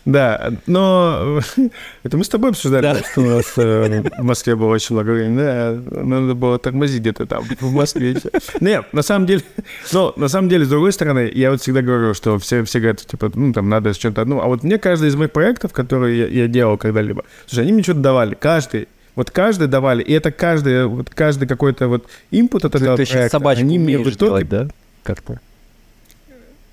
Да, 0.04 0.52
но 0.66 1.40
это 2.02 2.16
мы 2.16 2.24
с 2.24 2.28
тобой 2.28 2.50
обсуждали, 2.50 2.82
Да. 2.82 2.94
что 2.96 3.20
у 3.20 3.24
нас 3.26 3.52
э, 3.56 4.02
в 4.18 4.22
Москве 4.22 4.56
было 4.56 4.68
очень 4.68 4.94
много 4.94 5.10
времени. 5.10 5.36
Да, 5.38 5.78
надо 6.02 6.34
было 6.34 6.58
тормозить 6.58 7.00
где-то 7.00 7.26
там, 7.26 7.44
в 7.60 7.72
Москве. 7.72 8.16
Нет, 8.60 8.86
на 8.92 9.02
самом 9.02 9.26
деле, 9.26 9.42
но 9.92 10.12
на 10.16 10.28
самом 10.28 10.48
деле, 10.48 10.64
с 10.64 10.68
другой 10.68 10.92
стороны, 10.92 11.30
я 11.34 11.50
вот 11.50 11.60
всегда 11.60 11.82
говорю, 11.82 12.14
что 12.14 12.38
все, 12.38 12.64
все 12.64 12.78
говорят, 12.80 13.06
типа, 13.06 13.30
ну, 13.34 13.52
там, 13.52 13.68
надо 13.68 13.92
с 13.92 13.96
чем-то 13.96 14.22
одно. 14.22 14.40
А 14.42 14.46
вот 14.46 14.62
мне 14.62 14.78
каждый 14.78 15.08
из 15.08 15.16
моих 15.16 15.32
проектов, 15.32 15.72
которые 15.72 16.18
я, 16.18 16.26
я 16.26 16.48
делал 16.48 16.76
когда-либо, 16.78 17.24
слушай, 17.46 17.62
они 17.64 17.72
мне 17.72 17.82
что-то 17.82 18.00
давали, 18.00 18.34
каждый. 18.34 18.88
Вот 19.16 19.30
каждый 19.30 19.66
давали, 19.66 20.02
и 20.02 20.12
это 20.12 20.30
каждый, 20.30 20.86
вот 20.86 21.10
каждый 21.10 21.46
какой-то 21.48 21.88
вот 21.88 22.06
инпут 22.30 22.64
от 22.64 22.74
этого 22.76 22.96
ты 22.96 23.04
сейчас 23.04 23.14
проекта, 23.16 23.38
собачку 23.38 23.60
они 23.64 23.78
мне 23.78 23.98
в 23.98 24.00
умеешь 24.02 24.14
итоге- 24.16 24.28
делать, 24.30 24.48
да? 24.48 24.68
Как-то. 25.02 25.40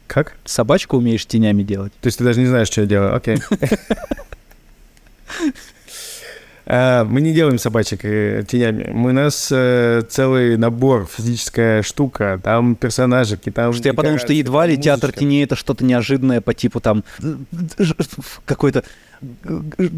Как? 0.07 0.35
Собачку 0.45 0.97
умеешь 0.97 1.25
тенями 1.25 1.63
делать? 1.63 1.93
То 2.01 2.07
есть 2.07 2.17
ты 2.17 2.23
даже 2.23 2.39
не 2.39 2.47
знаешь, 2.47 2.67
что 2.67 2.81
я 2.81 2.87
делаю. 2.87 3.15
Окей. 3.15 3.37
А, 6.69 7.05
Мы 7.05 7.21
не 7.21 7.33
делаем 7.33 7.57
собачек 7.57 8.03
э, 8.03 8.43
тенями. 8.47 8.91
У 8.91 9.11
нас 9.13 9.49
э, 9.51 10.01
целый 10.09 10.57
набор, 10.57 11.07
физическая 11.09 11.81
штука, 11.81 12.41
там 12.43 12.75
персонажики, 12.75 13.49
там... 13.51 13.71
Что 13.71 13.87
я 13.87 13.93
подумал, 13.93 14.19
что 14.19 14.33
едва 14.33 14.67
ли 14.67 14.75
там 14.75 14.83
театр 14.83 15.07
музычка. 15.07 15.19
теней 15.19 15.43
это 15.45 15.55
что-то 15.55 15.85
неожиданное 15.85 16.41
по 16.41 16.53
типу 16.53 16.81
там 16.81 17.05
какой-то 18.45 18.83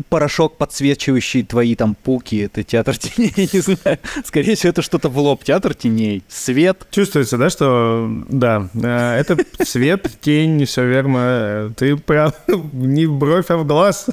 порошок, 0.10 0.58
подсвечивающий 0.58 1.44
твои 1.44 1.76
там 1.76 1.96
пуки. 1.96 2.46
Это 2.46 2.64
театр 2.64 2.98
теней, 2.98 3.34
я 3.38 3.48
не 3.52 3.60
знаю. 3.60 4.00
Скорее 4.24 4.56
всего, 4.56 4.70
это 4.70 4.82
что-то 4.82 5.10
в 5.10 5.18
лоб. 5.18 5.44
Театр 5.44 5.74
теней. 5.74 6.24
Свет. 6.28 6.88
Чувствуется, 6.92 7.38
да, 7.38 7.50
что... 7.50 8.10
Да, 8.30 8.70
э, 8.74 9.20
это 9.20 9.38
свет, 9.64 10.10
тень, 10.22 10.66
все 10.66 10.86
верно. 10.86 11.74
Ты 11.76 11.98
прям 11.98 12.32
не 12.74 13.06
в 13.06 13.18
бровь, 13.18 13.50
а 13.50 13.58
в 13.58 13.68
глаз. 13.68 14.08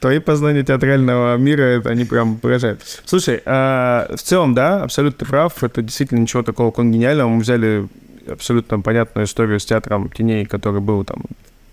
Твои 0.00 0.18
познания 0.18 0.62
театрального 0.62 1.36
мира, 1.36 1.65
это 1.66 1.90
они 1.90 2.04
прям 2.04 2.36
поражают. 2.36 2.80
Слушай, 3.04 3.42
а, 3.44 4.14
в 4.14 4.22
целом, 4.22 4.54
да, 4.54 4.82
абсолютно 4.82 5.24
ты 5.24 5.30
прав. 5.30 5.62
Это 5.62 5.82
действительно 5.82 6.20
ничего 6.20 6.42
такого 6.42 6.72
гениального. 6.82 7.28
Мы 7.28 7.40
взяли 7.40 7.88
абсолютно 8.28 8.80
понятную 8.80 9.26
историю 9.26 9.60
с 9.60 9.64
театром 9.64 10.08
теней, 10.10 10.44
который 10.46 10.80
был 10.80 11.04
там 11.04 11.22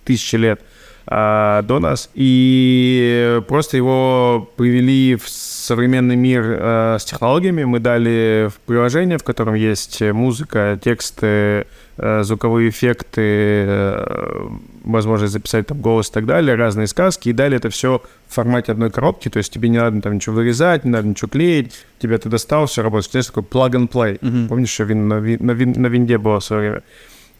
тысячи 0.03 0.35
лет 0.35 0.61
а, 1.05 1.61
до 1.63 1.79
нас, 1.79 2.09
и 2.13 3.41
просто 3.47 3.77
его 3.77 4.49
привели 4.55 5.15
в 5.15 5.27
современный 5.63 6.15
мир 6.15 6.43
а, 6.45 6.97
с 6.99 7.05
технологиями. 7.05 7.63
Мы 7.63 7.79
дали 7.79 8.49
приложение, 8.65 9.17
в 9.17 9.23
котором 9.23 9.53
есть 9.55 10.01
музыка, 10.01 10.77
тексты, 10.83 11.65
а, 11.97 12.21
звуковые 12.23 12.69
эффекты, 12.69 13.65
возможность 14.83 15.33
записать 15.33 15.67
там 15.67 15.79
голос 15.79 16.09
и 16.09 16.13
так 16.13 16.25
далее, 16.25 16.55
разные 16.55 16.87
сказки, 16.87 17.29
и 17.29 17.33
дали 17.33 17.57
это 17.57 17.69
все 17.69 18.01
в 18.27 18.33
формате 18.33 18.71
одной 18.73 18.91
коробки, 18.91 19.29
то 19.29 19.37
есть 19.37 19.53
тебе 19.53 19.69
не 19.69 19.77
надо 19.77 20.01
там 20.01 20.15
ничего 20.15 20.35
вырезать, 20.35 20.83
не 20.83 20.91
надо 20.91 21.07
ничего 21.07 21.29
клеить, 21.29 21.73
тебе 21.99 22.17
ты 22.17 22.29
достал, 22.29 22.65
все 22.65 22.81
работает. 22.81 23.11
Знаешь, 23.11 23.27
такой 23.27 23.43
plug 23.43 23.71
and 23.71 23.89
play. 23.89 24.17
Мгм. 24.21 24.47
Помнишь, 24.49 24.69
что 24.71 24.83
вин- 24.83 25.07
на, 25.07 25.15
вин- 25.19 25.43
на, 25.45 25.51
вин- 25.51 25.79
на 25.79 25.87
винде 25.87 26.17
было 26.17 26.39
в 26.39 26.43
свое 26.43 26.61
время? 26.61 26.83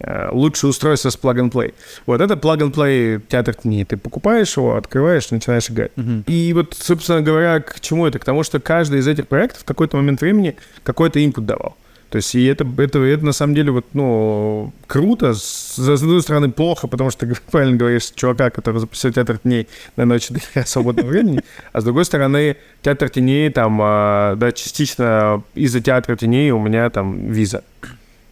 Э, 0.04 0.30
Лучшее 0.32 0.70
устройство 0.70 1.10
с 1.10 1.18
plug 1.18 1.36
and 1.36 1.52
play. 1.52 1.74
Вот 2.06 2.20
это 2.20 2.34
plug 2.34 2.60
and 2.60 2.74
play 2.74 3.22
театр 3.30 3.56
теней. 3.56 3.86
Ты 3.86 3.96
покупаешь 3.96 4.58
его, 4.58 4.76
открываешь, 4.76 5.32
начинаешь 5.32 5.70
играть. 5.70 5.92
Мгм. 5.96 6.26
И 6.28 6.52
вот, 6.54 6.76
собственно 6.78 7.22
говоря, 7.22 7.62
к 7.62 7.80
чему 7.80 8.06
это? 8.06 8.20
К 8.20 8.26
тому, 8.26 8.44
что 8.44 8.60
каждый 8.60 9.00
из 9.00 9.08
этих 9.08 9.28
проектов 9.28 9.62
в 9.62 9.66
какой-то 9.66 9.98
момент 9.98 10.20
времени 10.20 10.58
какой-то 10.84 11.24
инпут 11.24 11.46
давал. 11.46 11.78
То 12.10 12.18
есть, 12.18 12.36
и 12.36 12.46
это, 12.46 12.64
это, 12.78 13.00
это 13.00 13.26
на 13.26 13.32
самом 13.32 13.56
деле 13.56 13.72
вот, 13.72 13.86
ну, 13.94 14.72
круто, 14.86 15.34
с, 15.34 15.78
с 15.78 15.90
одной 16.04 16.22
стороны 16.22 16.52
плохо, 16.52 16.88
потому 16.88 17.10
что 17.10 17.26
ты 17.26 17.36
правильно 17.50 17.78
говоришь, 17.78 18.12
чувака, 18.14 18.50
который 18.50 18.80
запустил 18.80 19.14
театр 19.14 19.40
теней 19.40 19.68
на 19.96 20.06
ночь 20.06 20.28
свободного 20.66 21.08
времени, 21.08 21.42
а 21.72 21.80
с 21.80 21.84
другой 21.84 22.04
стороны, 22.04 22.58
театр 22.82 23.10
теней, 23.10 23.50
там, 23.50 23.80
а, 23.82 24.36
да, 24.36 24.52
частично 24.52 25.44
из-за 25.56 25.80
театра 25.80 26.18
теней 26.18 26.52
у 26.52 26.60
меня 26.60 26.90
там 26.90 27.32
виза. 27.32 27.64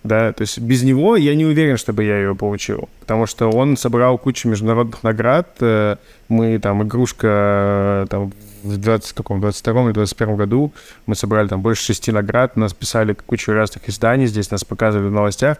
Да, 0.04 0.34
то 0.34 0.42
есть 0.42 0.58
без 0.58 0.82
него 0.82 1.16
я 1.16 1.36
не 1.36 1.46
уверен, 1.46 1.78
чтобы 1.78 2.04
я 2.04 2.18
ее 2.18 2.36
получил, 2.36 2.90
потому 3.02 3.28
что 3.28 3.52
он 3.52 3.78
собрал 3.78 4.18
кучу 4.18 4.50
международных 4.50 5.04
наград. 5.04 5.50
э, 5.60 5.98
Мы 6.28 6.58
там 6.58 6.82
игрушка 6.82 7.28
э, 8.04 8.08
там 8.10 8.34
в 8.64 8.78
20, 8.78 9.14
каком, 9.14 9.42
22 9.42 9.86
или 9.86 9.92
21 9.94 10.36
году 10.38 10.72
мы 11.06 11.16
собрали 11.16 11.48
там 11.48 11.62
больше 11.62 11.84
шести 11.84 12.12
наград, 12.12 12.58
нас 12.58 12.74
писали 12.74 13.14
кучу 13.14 13.54
разных 13.54 13.88
изданий, 13.90 14.28
здесь 14.28 14.50
нас 14.52 14.64
показывали 14.64 15.08
в 15.08 15.12
новостях. 15.12 15.58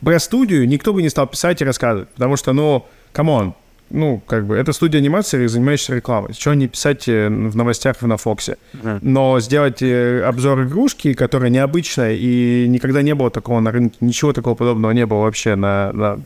Про 0.00 0.18
студию 0.18 0.66
никто 0.66 0.92
бы 0.92 1.02
не 1.02 1.08
стал 1.10 1.26
писать 1.26 1.60
и 1.60 1.64
рассказывать, 1.64 2.08
потому 2.10 2.36
что, 2.36 2.52
ну, 2.52 2.86
come 3.12 3.36
on, 3.36 3.54
ну, 3.90 4.20
как 4.26 4.46
бы, 4.46 4.56
это 4.56 4.72
студия 4.72 5.00
анимации, 5.00 5.46
занимающаяся 5.46 5.94
рекламой. 5.94 6.34
Чего 6.34 6.54
не 6.54 6.68
писать 6.68 7.08
э, 7.08 7.28
в 7.28 7.56
новостях 7.56 8.02
на 8.02 8.16
Фоксе? 8.16 8.56
Но 9.02 9.40
сделать 9.40 9.82
э, 9.82 10.22
обзор 10.22 10.62
игрушки, 10.64 11.14
которая 11.14 11.50
необычная, 11.50 12.14
и 12.14 12.66
никогда 12.68 13.02
не 13.02 13.14
было 13.14 13.30
такого 13.30 13.60
на 13.60 13.70
рынке, 13.70 13.96
ничего 14.00 14.32
такого 14.32 14.54
подобного 14.54 14.92
не 14.92 15.06
было 15.06 15.20
вообще 15.22 15.54
на, 15.54 15.92
на- 15.92 16.20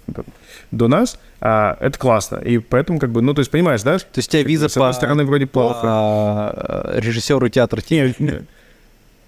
до 0.71 0.89
нас, 0.89 1.19
а, 1.41 1.77
это 1.81 1.99
классно. 1.99 2.37
И 2.37 2.59
поэтому, 2.59 2.99
как 2.99 3.11
бы, 3.11 3.21
ну, 3.23 3.35
то 3.35 3.41
есть, 3.41 3.51
понимаешь, 3.51 3.83
да? 3.83 3.99
То 3.99 4.05
есть 4.17 4.29
у 4.29 4.33
тебя 4.33 4.43
виза 4.43 4.69
С 4.69 4.77
одной 4.77 4.91
по, 4.91 4.95
стороны, 4.95 5.25
вроде 5.25 5.47
по, 5.47 5.61
плохо. 5.69 5.81
а, 5.85 6.95
режиссеру 6.99 7.49
театра 7.49 7.81
теней. 7.81 8.15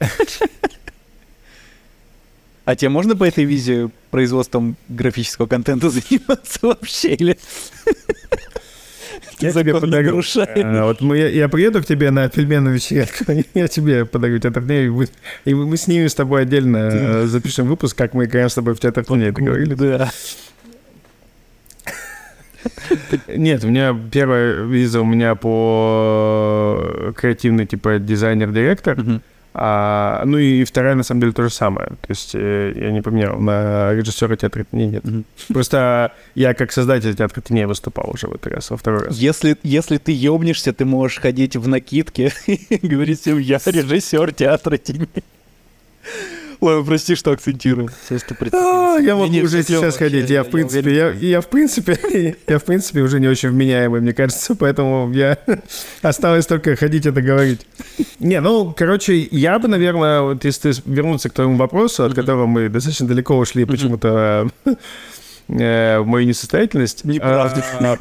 А 2.64 2.76
тебе 2.76 2.88
можно 2.88 3.14
по 3.14 3.24
этой 3.24 3.44
визе 3.44 3.90
производством 4.10 4.76
графического 4.88 5.46
контента 5.46 5.90
заниматься 5.90 6.60
вообще? 6.62 7.14
Или 7.14 7.38
Я 9.40 9.52
тебе 9.52 9.78
подарю. 9.78 10.22
А, 10.36 10.86
Вот 10.86 11.00
мы, 11.02 11.18
я, 11.18 11.28
я 11.28 11.48
приеду 11.48 11.82
к 11.82 11.86
тебе 11.86 12.10
на 12.10 12.28
пельменную 12.28 12.74
вечеринку, 12.74 13.24
я 13.54 13.68
тебе 13.68 14.06
подарю 14.06 14.38
театр 14.38 14.62
теней, 14.64 14.86
и 14.86 14.90
мы, 14.90 15.08
и 15.44 15.54
мы 15.54 15.76
снимем 15.76 16.08
с 16.08 16.14
тобой 16.14 16.42
отдельно, 16.42 16.76
э, 16.92 17.26
запишем 17.26 17.66
выпуск, 17.66 17.96
как 17.96 18.14
мы 18.14 18.24
играем 18.24 18.48
с 18.48 18.54
тобой 18.54 18.74
в 18.74 18.80
театр 18.80 19.04
теней, 19.04 19.30
договорились? 19.30 19.76
Да. 19.76 20.10
Нет, 23.28 23.62
у 23.64 23.68
меня 23.68 23.94
первая 24.10 24.62
виза 24.62 25.00
у 25.00 25.04
меня 25.04 25.34
по 25.34 27.12
креативный, 27.16 27.66
типа, 27.66 27.98
дизайнер-директор, 27.98 28.96
Мгм. 28.98 29.22
А, 29.56 30.22
ну 30.24 30.36
и 30.36 30.64
вторая, 30.64 30.96
на 30.96 31.04
самом 31.04 31.20
деле, 31.20 31.32
то 31.32 31.44
же 31.44 31.50
самое. 31.50 31.88
То 31.88 32.08
есть 32.08 32.34
э, 32.34 32.72
я 32.74 32.90
не 32.90 33.02
поменял 33.02 33.38
на 33.38 33.92
режиссера 33.94 34.36
театра 34.36 34.64
теней 34.64 34.88
нет. 34.88 35.04
Просто 35.48 36.12
я 36.34 36.54
как 36.54 36.72
создатель 36.72 37.14
театра 37.14 37.40
теней 37.40 37.66
выступал 37.66 38.10
уже 38.10 38.26
в 38.26 38.34
этот 38.34 38.52
раз, 38.52 38.70
во 38.70 38.76
второй 38.76 39.04
раз. 39.04 39.16
Если, 39.16 39.56
если 39.62 39.98
ты 39.98 40.10
ёбнешься, 40.10 40.72
ты 40.72 40.84
можешь 40.84 41.20
ходить 41.20 41.54
в 41.54 41.68
накидке 41.68 42.32
и 42.46 42.84
говорить 42.84 43.20
всем, 43.20 43.38
я 43.38 43.58
режиссер 43.64 44.34
театра 44.34 44.76
теней. 44.76 45.08
Ладно, 46.64 46.82
прости, 46.82 47.14
что 47.14 47.32
акцентирую. 47.32 47.90
Если 48.08 48.34
ты 48.34 48.56
А, 48.56 48.96
я 48.98 49.16
могу 49.16 49.36
уже 49.36 49.62
сейчас 49.62 49.98
ходить. 49.98 50.30
Я, 50.30 50.44
в 50.44 50.48
принципе, 50.48 50.94
я, 50.94 51.10
я 51.10 51.40
в 51.42 51.48
принципе, 51.48 52.36
я 52.48 52.58
в 52.58 52.64
принципе 52.64 53.02
уже 53.02 53.20
не 53.20 53.28
очень 53.28 53.50
вменяемый, 53.50 54.00
мне 54.00 54.14
кажется, 54.14 54.54
поэтому 54.54 55.12
я 55.12 55.36
осталось 56.02 56.46
только 56.46 56.74
ходить 56.76 57.04
это 57.04 57.20
говорить. 57.20 57.66
Не, 58.18 58.40
ну, 58.40 58.72
короче, 58.74 59.28
я 59.30 59.58
бы, 59.58 59.68
наверное, 59.68 60.22
вот 60.22 60.44
если 60.46 60.72
вернуться 60.86 61.28
к 61.28 61.34
твоему 61.34 61.56
вопросу, 61.56 62.04
от 62.04 62.14
которого 62.14 62.46
мы 62.46 62.70
достаточно 62.70 63.06
далеко 63.06 63.36
ушли 63.36 63.66
почему-то 63.66 64.48
э, 65.48 65.98
в 65.98 66.06
мою 66.06 66.26
несостоятельность. 66.26 67.04
Неправда. 67.04 67.62
а, 67.78 67.96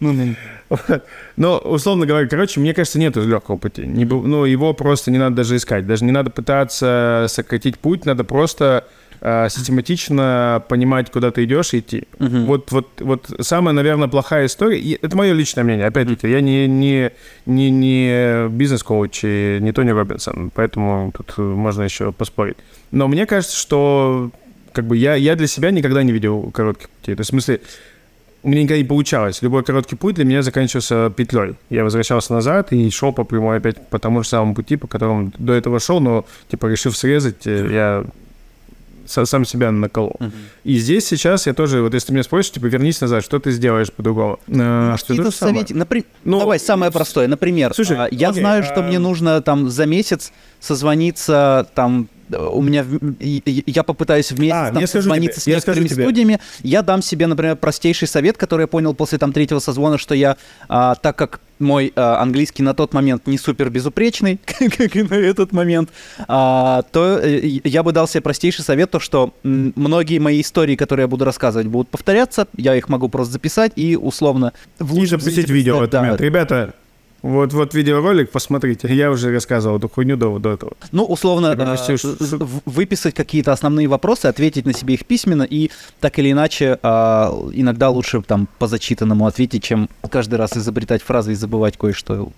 Ну, 0.00 0.34
ну, 0.88 1.00
Ну, 1.36 1.56
условно 1.56 2.06
говоря, 2.06 2.26
короче, 2.28 2.60
мне 2.60 2.74
кажется, 2.74 2.98
нету 2.98 3.22
легкого 3.26 3.56
пути. 3.56 3.86
Не 3.86 4.04
ну, 4.04 4.44
его 4.44 4.72
просто 4.72 5.10
не 5.10 5.18
надо 5.18 5.36
даже 5.36 5.56
искать. 5.56 5.86
Даже 5.86 6.04
не 6.04 6.12
надо 6.12 6.30
пытаться 6.30 7.26
сократить 7.28 7.78
путь, 7.78 8.06
надо 8.06 8.24
просто 8.24 8.84
э, 9.20 9.48
систематично 9.50 10.62
понимать, 10.68 11.10
куда 11.10 11.30
ты 11.30 11.44
идешь 11.44 11.74
и 11.74 11.80
идти. 11.80 12.04
мгм. 12.18 12.46
Вот, 12.46 12.72
вот, 12.72 12.88
вот 13.00 13.30
самая, 13.40 13.74
наверное, 13.74 14.08
плохая 14.08 14.46
история, 14.46 14.78
и 14.78 14.98
это 15.00 15.16
мое 15.16 15.32
личное 15.32 15.64
мнение, 15.64 15.86
опять-таки, 15.86 16.28
я 16.28 16.40
не, 16.40 16.66
не, 16.66 17.10
не, 17.46 17.70
не 17.70 18.48
бизнес-коуч 18.48 19.20
и 19.24 19.58
не 19.60 19.72
Тони 19.72 19.90
Робинсон, 19.90 20.50
поэтому 20.54 21.12
тут 21.16 21.34
э, 21.36 21.42
можно 21.42 21.82
еще 21.82 22.12
поспорить. 22.12 22.56
Но 22.90 23.08
мне 23.08 23.26
кажется, 23.26 23.56
что 23.56 24.30
как 24.72 24.86
бы 24.86 24.96
я, 24.96 25.14
я 25.14 25.36
для 25.36 25.46
себя 25.46 25.70
никогда 25.70 26.02
не 26.02 26.12
видел 26.12 26.50
коротких 26.50 26.90
путей. 26.90 27.14
То 27.14 27.20
есть, 27.20 27.30
в 27.30 27.32
смысле, 27.32 27.60
у 28.44 28.48
меня 28.48 28.62
никогда 28.62 28.78
не 28.78 28.84
получалось. 28.84 29.42
Любой 29.42 29.64
короткий 29.64 29.96
путь 29.96 30.14
для 30.14 30.24
меня 30.24 30.42
заканчивался 30.42 31.10
петлей. 31.10 31.54
Я 31.70 31.82
возвращался 31.82 32.32
назад 32.34 32.72
и 32.72 32.90
шел 32.90 33.12
по 33.12 33.24
прямой 33.24 33.56
опять 33.56 33.88
по 33.88 33.98
тому 33.98 34.22
же 34.22 34.28
самому 34.28 34.54
пути, 34.54 34.76
по 34.76 34.86
которому 34.86 35.32
до 35.38 35.52
этого 35.54 35.80
шел, 35.80 36.00
но, 36.00 36.24
типа, 36.48 36.66
решив 36.66 36.96
срезать, 36.96 37.46
э, 37.46 37.68
я 37.72 38.04
са- 39.06 39.26
сам 39.26 39.44
себя 39.44 39.70
наколол. 39.72 40.16
Мгм. 40.20 40.32
И 40.64 40.76
здесь 40.78 41.06
сейчас 41.06 41.46
я 41.46 41.52
тоже, 41.54 41.82
вот 41.82 41.94
если 41.94 42.08
ты 42.08 42.12
меня 42.12 42.22
спросишь, 42.22 42.52
типа, 42.52 42.66
вернись 42.66 43.00
назад, 43.00 43.24
что 43.24 43.38
ты 43.38 43.50
сделаешь 43.50 43.90
по-другому? 43.92 44.38
А, 44.48 44.96
что 44.98 45.14
то 45.16 45.30
советы. 45.30 45.74
Напри- 45.74 46.04
Ну, 46.24 46.38
Давай, 46.38 46.58
самое 46.58 46.90
простое. 46.92 47.28
Например, 47.28 47.72
слушай, 47.74 47.96
а, 47.98 48.08
я 48.10 48.28
окей, 48.30 48.40
знаю, 48.40 48.62
что 48.62 48.80
а, 48.80 48.82
мне 48.82 48.98
нужно 48.98 49.40
там 49.42 49.68
за 49.70 49.86
месяц 49.86 50.32
созвониться 50.60 51.66
там 51.74 52.08
э, 52.23 52.23
у 52.30 52.62
меня 52.62 52.84
я 53.20 53.82
попытаюсь 53.82 54.32
в 54.32 54.38
месяц 54.38 54.54
А, 54.54 54.70
там 54.70 54.80
я 54.80 54.86
созвониться 54.86 55.40
тебе, 55.40 55.42
с 55.42 55.46
я 55.46 55.54
некоторыми 55.56 55.88
тебе. 55.88 56.04
студиями. 56.04 56.40
Я 56.62 56.82
дам 56.82 57.02
себе, 57.02 57.26
например, 57.26 57.56
простейший 57.56 58.08
совет, 58.08 58.36
который 58.36 58.62
я 58.62 58.66
понял 58.66 58.94
после 58.94 59.18
там 59.18 59.32
третьего 59.32 59.58
созвона, 59.58 59.98
что 59.98 60.14
я, 60.14 60.36
а, 60.68 60.94
так 60.94 61.16
как 61.16 61.40
мой 61.58 61.92
а, 61.96 62.20
английский 62.20 62.62
на 62.62 62.74
тот 62.74 62.92
момент 62.94 63.26
не 63.26 63.38
супер 63.38 63.70
безупречный, 63.70 64.40
как 64.46 64.96
и 64.96 65.02
на 65.02 65.14
этот 65.14 65.52
момент, 65.52 65.90
а, 66.28 66.82
то 66.92 67.18
э, 67.22 67.40
я 67.64 67.82
бы 67.82 67.92
дал 67.92 68.08
себе 68.08 68.20
простейший 68.20 68.64
совет, 68.64 68.90
то 68.90 69.00
что 69.00 69.34
многие 69.42 70.18
мои 70.18 70.40
истории, 70.40 70.76
которые 70.76 71.04
я 71.04 71.08
буду 71.08 71.24
рассказывать, 71.24 71.66
будут 71.66 71.88
повторяться, 71.88 72.46
я 72.56 72.74
их 72.74 72.88
могу 72.88 73.08
просто 73.08 73.34
записать 73.34 73.72
и 73.76 73.96
условно 73.96 74.52
И 74.78 74.82
лучшем 74.82 75.20
запустить 75.20 75.48
видео 75.48 75.78
в 75.78 75.82
этот 75.82 75.92
да. 75.92 76.00
момент. 76.02 76.20
Ребята, 76.20 76.74
вот, 77.24 77.54
вот 77.54 77.72
видеоролик, 77.72 78.30
посмотрите. 78.30 78.86
Я 78.94 79.10
уже 79.10 79.32
рассказывал 79.32 79.78
эту 79.78 79.88
хуйню 79.88 80.18
до, 80.18 80.38
до 80.38 80.52
этого. 80.52 80.72
Ну, 80.92 81.04
условно, 81.04 81.56
э, 81.58 82.38
выписать 82.66 83.14
какие-то 83.14 83.50
основные 83.50 83.88
вопросы, 83.88 84.26
ответить 84.26 84.66
на 84.66 84.74
себе 84.74 84.92
их 84.92 85.06
письменно 85.06 85.42
и 85.42 85.70
так 86.00 86.18
или 86.18 86.32
иначе 86.32 86.78
а, 86.82 87.32
иногда 87.54 87.88
лучше 87.88 88.20
там 88.20 88.46
по 88.58 88.66
зачитанному 88.66 89.26
ответить, 89.26 89.62
чем 89.62 89.88
каждый 90.10 90.34
раз 90.34 90.54
изобретать 90.54 91.02
фразы 91.02 91.32
и 91.32 91.34
забывать 91.34 91.78
кое-что. 91.78 92.30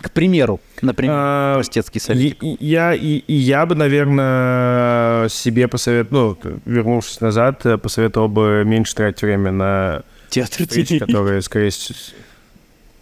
К 0.00 0.12
примеру, 0.12 0.60
например, 0.82 1.14
А, 1.16 1.54
простецкий 1.56 2.00
совет. 2.00 2.40
И, 2.40 2.46
и- 2.54 2.64
я, 2.64 2.94
и, 2.94 3.16
и 3.26 3.34
я 3.34 3.66
бы, 3.66 3.74
наверное, 3.74 5.28
себе 5.28 5.66
посоветовал, 5.66 6.38
ну, 6.44 6.60
вернувшись 6.64 7.20
назад, 7.20 7.66
э, 7.66 7.76
посоветовал 7.76 8.28
бы 8.28 8.62
меньше 8.64 8.94
тратить 8.94 9.22
время 9.22 9.50
на 9.50 10.02
Театр 10.30 10.62
встречи, 10.66 10.90
теней. 10.90 11.00
которые, 11.00 11.42
скорее 11.42 11.70
всего... 11.70 11.98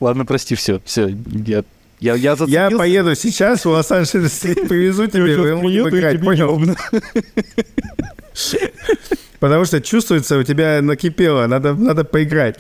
Ладно, 0.00 0.26
прости, 0.26 0.54
все, 0.54 0.80
все, 0.84 1.16
я, 1.46 1.64
я, 2.00 2.14
я 2.14 2.36
Я 2.46 2.70
поеду 2.70 3.14
сейчас 3.14 3.64
в 3.64 3.70
Лос-Анджелес 3.70 4.44
и 4.44 4.54
привезу 4.54 5.06
тебе, 5.06 5.36
вы 5.36 5.56
будем 5.56 5.88
играть, 5.88 6.20
понял? 6.20 6.60
Потому 9.40 9.64
что 9.64 9.80
чувствуется, 9.80 10.38
у 10.38 10.42
тебя 10.42 10.80
накипело, 10.82 11.46
надо, 11.46 11.74
надо 11.74 12.04
поиграть. 12.04 12.58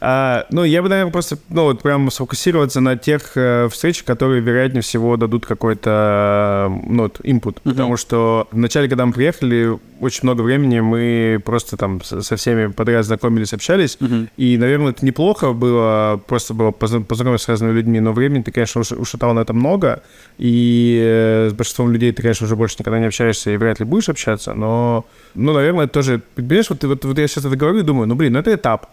А, 0.00 0.46
ну, 0.50 0.64
я 0.64 0.80
бы, 0.82 0.88
наверное, 0.88 1.10
просто, 1.12 1.38
ну, 1.48 1.64
вот 1.64 1.82
прям 1.82 2.10
сфокусироваться 2.10 2.80
на 2.80 2.96
тех 2.96 3.32
э, 3.34 3.68
встречах, 3.70 4.04
которые, 4.04 4.40
вероятнее 4.40 4.82
всего, 4.82 5.16
дадут 5.16 5.44
какой-то, 5.46 6.70
ну, 6.86 7.04
вот, 7.04 7.20
input. 7.20 7.56
Мгм. 7.64 7.74
Потому 7.74 7.96
что 7.96 8.46
вначале, 8.52 8.88
когда 8.88 9.06
мы 9.06 9.12
приехали, 9.12 9.76
очень 10.00 10.20
много 10.22 10.42
времени 10.42 10.78
мы 10.80 11.42
просто 11.44 11.76
там 11.76 12.02
со 12.04 12.36
всеми 12.36 12.68
подряд 12.68 13.04
знакомились, 13.04 13.52
общались. 13.52 13.96
Мгм. 14.00 14.28
И, 14.36 14.56
наверное, 14.56 14.90
это 14.90 15.04
неплохо 15.04 15.52
было, 15.52 16.20
просто 16.26 16.54
было 16.54 16.70
позна- 16.70 17.02
познакомиться 17.04 17.46
с 17.46 17.48
разными 17.48 17.72
людьми, 17.72 17.98
но 17.98 18.12
времени 18.12 18.42
ты, 18.42 18.52
конечно, 18.52 18.80
уш- 18.80 18.96
ушатал 18.96 19.34
на 19.34 19.40
это 19.40 19.52
много, 19.52 20.02
и 20.38 21.00
э, 21.02 21.48
с 21.50 21.52
большинством 21.54 21.92
людей 21.92 22.12
ты, 22.12 22.22
конечно, 22.22 22.46
уже 22.46 22.54
больше 22.54 22.76
никогда 22.78 23.00
не 23.00 23.06
общаешься 23.06 23.50
и 23.50 23.56
вряд 23.56 23.80
ли 23.80 23.84
будешь 23.84 24.08
общаться, 24.08 24.54
но, 24.54 25.04
ну, 25.34 25.52
наверное, 25.52 25.84
это 25.86 25.94
тоже, 25.94 26.22
понимаешь, 26.36 26.70
вот, 26.70 26.84
вот, 26.84 27.04
вот 27.04 27.18
я 27.18 27.26
сейчас 27.26 27.44
это 27.44 27.56
говорю 27.56 27.80
и 27.80 27.82
думаю, 27.82 28.06
ну, 28.06 28.14
блин, 28.14 28.34
ну, 28.34 28.38
это 28.38 28.54
этап. 28.54 28.86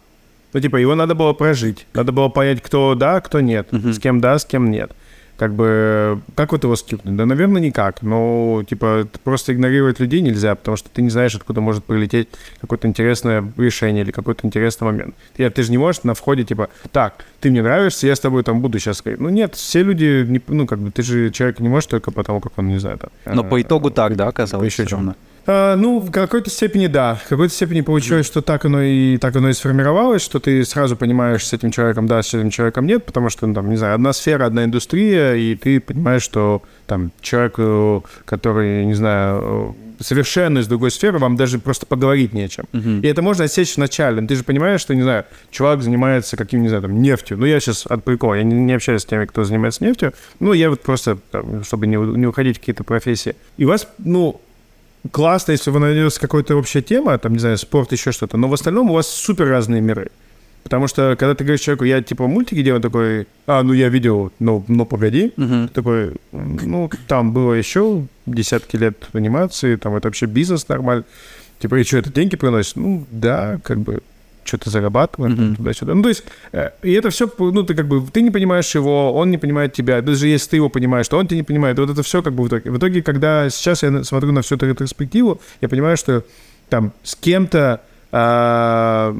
Ну, 0.54 0.60
типа, 0.60 0.78
его 0.78 0.96
надо 0.96 1.16
было 1.16 1.34
прожить, 1.34 1.86
надо 1.94 2.12
было 2.12 2.30
понять, 2.30 2.62
кто 2.62 2.96
да, 2.96 3.20
кто 3.22 3.42
нет, 3.42 3.72
Мгм. 3.72 3.94
с 3.94 4.00
кем 4.00 4.22
да, 4.22 4.38
с 4.40 4.46
кем 4.46 4.72
нет. 4.72 4.92
Как 5.38 5.54
бы, 5.54 6.22
как 6.34 6.54
вот 6.54 6.64
его 6.64 6.78
скипнуть? 6.78 7.18
Да, 7.18 7.26
наверное, 7.26 7.62
никак. 7.62 8.02
Ну, 8.02 8.64
типа, 8.66 9.06
просто 9.26 9.52
игнорировать 9.52 10.00
людей 10.00 10.22
нельзя, 10.22 10.56
потому 10.56 10.78
что 10.78 10.90
ты 10.90 11.02
не 11.02 11.10
знаешь, 11.10 11.36
откуда 11.36 11.60
может 11.60 11.84
прилететь 11.84 12.30
какое-то 12.62 12.88
интересное 12.88 13.44
решение 13.58 14.04
или 14.06 14.12
какой-то 14.12 14.48
интересный 14.48 14.86
момент. 14.86 15.14
Ты, 15.36 15.50
ты 15.50 15.64
же 15.64 15.72
не 15.72 15.78
можешь 15.78 16.04
на 16.04 16.14
входе, 16.14 16.46
типа, 16.46 16.70
так, 16.94 17.26
ты 17.42 17.52
мне 17.52 17.62
нравишься, 17.62 18.08
я 18.08 18.16
с 18.16 18.22
тобой 18.22 18.44
там 18.44 18.62
буду 18.62 18.80
сейчас. 18.80 19.04
Ну, 19.04 19.28
нет, 19.28 19.56
все 19.56 19.84
люди, 19.84 20.26
не, 20.26 20.42
ну, 20.48 20.66
как 20.66 20.80
бы, 20.80 20.90
ты 20.90 21.02
же 21.04 21.30
человек 21.32 21.60
не 21.60 21.68
можешь 21.68 21.88
только 21.88 22.12
потому, 22.12 22.40
как 22.40 22.54
он, 22.56 22.70
не 22.70 22.80
знаю, 22.80 22.98
там. 22.98 23.10
Но 23.26 23.42
а, 23.42 23.44
по 23.44 23.62
итогу 23.62 23.92
так, 23.92 24.16
да, 24.16 24.30
оказалось. 24.30 24.72
еще 24.72 24.86
всё 24.86 25.14
а, 25.48 25.76
ну, 25.76 26.00
в 26.00 26.12
какой-то 26.12 26.50
степени 26.50 26.88
да. 26.88 27.16
В 27.16 27.28
какой-то 27.28 27.54
степени 27.54 27.82
получилось, 27.82 28.26
что 28.26 28.42
так 28.42 28.66
оно 28.66 28.82
и 28.82 29.18
так 29.18 29.36
оно 29.36 29.50
и 29.50 29.54
сформировалось, 29.54 30.22
что 30.22 30.40
ты 30.40 30.64
сразу 30.66 30.96
понимаешь, 30.96 31.46
с 31.46 31.54
этим 31.54 31.72
человеком 31.72 32.08
да, 32.08 32.24
с 32.24 32.34
этим 32.34 32.50
человеком 32.50 32.86
нет, 32.86 33.06
потому 33.06 33.30
что, 33.30 33.46
ну, 33.46 33.54
там, 33.54 33.70
не 33.70 33.78
знаю, 33.78 33.96
одна 33.96 34.14
сфера, 34.14 34.46
одна 34.46 34.64
индустрия, 34.64 35.36
и 35.36 35.56
ты 35.56 35.80
понимаешь, 35.80 36.24
что 36.24 36.64
там 36.88 37.12
человек, 37.22 37.56
э, 37.58 38.02
который, 38.26 38.86
не 38.86 38.94
знаю, 38.94 39.76
э, 40.00 40.04
совершенно 40.04 40.60
из 40.60 40.68
другой 40.68 40.92
сферы, 40.92 41.20
вам 41.20 41.36
даже 41.36 41.60
просто 41.60 41.86
поговорить 41.86 42.34
не 42.34 42.44
о 42.44 42.48
чем. 42.48 42.66
Мгм. 42.72 43.02
И 43.02 43.08
это 43.08 43.22
можно 43.22 43.46
отсечь 43.46 43.76
вначале. 43.78 44.26
Ты 44.26 44.36
же 44.36 44.44
понимаешь, 44.44 44.82
что, 44.82 44.96
не 44.96 45.04
знаю, 45.04 45.26
чувак 45.52 45.82
занимается 45.82 46.38
каким, 46.38 46.62
не 46.62 46.70
знаю, 46.70 46.82
там, 46.84 47.02
нефтью. 47.02 47.38
Ну, 47.38 47.46
я 47.46 47.60
сейчас 47.60 47.86
от 47.86 48.04
прикола, 48.04 48.36
я 48.36 48.44
не, 48.44 48.56
не 48.56 48.74
общаюсь 48.74 49.04
с 49.04 49.06
теми, 49.06 49.26
кто 49.26 49.44
занимается 49.44 49.84
нефтью. 49.84 50.14
Ну, 50.40 50.54
я 50.54 50.70
вот 50.70 50.82
просто, 50.82 51.18
там, 51.32 51.64
чтобы 51.64 51.88
не, 51.88 51.98
не 51.98 52.26
уходить 52.26 52.58
в 52.58 52.60
какие-то 52.60 52.84
профессии. 52.84 53.36
И 53.58 53.66
у 53.66 53.70
вас, 53.70 53.88
ну, 53.98 54.42
классно, 55.12 55.52
если 55.54 55.72
вы 55.72 55.80
найдете 55.80 56.20
какая-то 56.20 56.56
общая 56.56 56.82
тема, 56.82 57.18
там, 57.18 57.34
не 57.34 57.40
знаю, 57.40 57.58
спорт, 57.58 57.92
еще 57.92 58.12
что-то, 58.12 58.38
но 58.38 58.48
в 58.48 58.54
остальном 58.54 58.90
у 58.90 58.94
вас 58.94 59.08
супер 59.08 59.48
разные 59.48 59.82
миры. 59.82 60.10
Потому 60.64 60.88
что, 60.88 61.16
когда 61.20 61.36
ты 61.36 61.44
говоришь 61.44 61.62
человеку, 61.62 61.84
я, 61.84 62.02
типа, 62.02 62.26
мультики 62.26 62.64
делаю, 62.64 62.82
такой, 62.82 63.28
а, 63.46 63.62
ну, 63.62 63.74
я 63.74 63.90
видел, 63.90 64.32
ну, 64.40 64.66
ну 64.68 64.86
погоди, 64.86 65.32
Мгм. 65.38 65.68
такой, 65.68 66.14
ну, 66.32 66.90
там 67.08 67.34
было 67.34 67.54
еще 67.54 68.08
десятки 68.26 68.76
лет 68.76 69.08
анимации, 69.14 69.76
там 69.76 69.96
это 69.96 70.08
вообще 70.08 70.26
бизнес 70.26 70.68
нормально. 70.68 71.04
Типа, 71.60 71.76
и 71.76 71.84
что, 71.84 71.98
это 71.98 72.12
деньги 72.12 72.36
приносит? 72.36 72.78
Ну, 72.78 73.06
да, 73.12 73.60
как 73.64 73.78
бы, 73.80 74.02
что-то 74.46 74.70
зарабатываем, 74.70 75.34
Мгм. 75.34 75.56
туда-сюда. 75.56 75.94
Ну, 75.96 76.04
то 76.04 76.10
есть, 76.10 76.24
э, 76.54 76.70
и 76.84 76.94
это 76.94 77.10
все, 77.10 77.30
ну, 77.38 77.64
ты 77.64 77.74
как 77.76 77.88
бы, 77.88 78.02
ты 78.12 78.22
не 78.22 78.32
понимаешь 78.32 78.74
его, 78.76 79.12
он 79.14 79.32
не 79.32 79.38
понимает 79.38 79.74
тебя. 79.74 80.02
Даже 80.02 80.28
если 80.28 80.52
ты 80.52 80.56
его 80.58 80.70
понимаешь, 80.70 81.08
то 81.08 81.18
он 81.18 81.28
тебя 81.28 81.38
не 81.38 81.44
понимает. 81.44 81.78
Вот 81.80 81.90
это 81.90 82.04
все 82.04 82.22
как 82.22 82.34
бы 82.34 82.44
в 82.44 82.48
итоге. 82.48 82.70
В 82.72 82.78
итоге, 82.78 83.02
когда 83.02 83.50
сейчас 83.50 83.84
я 83.84 84.04
смотрю 84.04 84.32
на 84.32 84.42
всю 84.42 84.56
эту 84.56 84.68
ретроспективу, 84.68 85.42
я 85.62 85.68
понимаю, 85.70 85.98
что 85.98 86.24
там 86.70 86.94
с 87.04 87.16
кем-то... 87.16 87.82
а, 88.12 89.16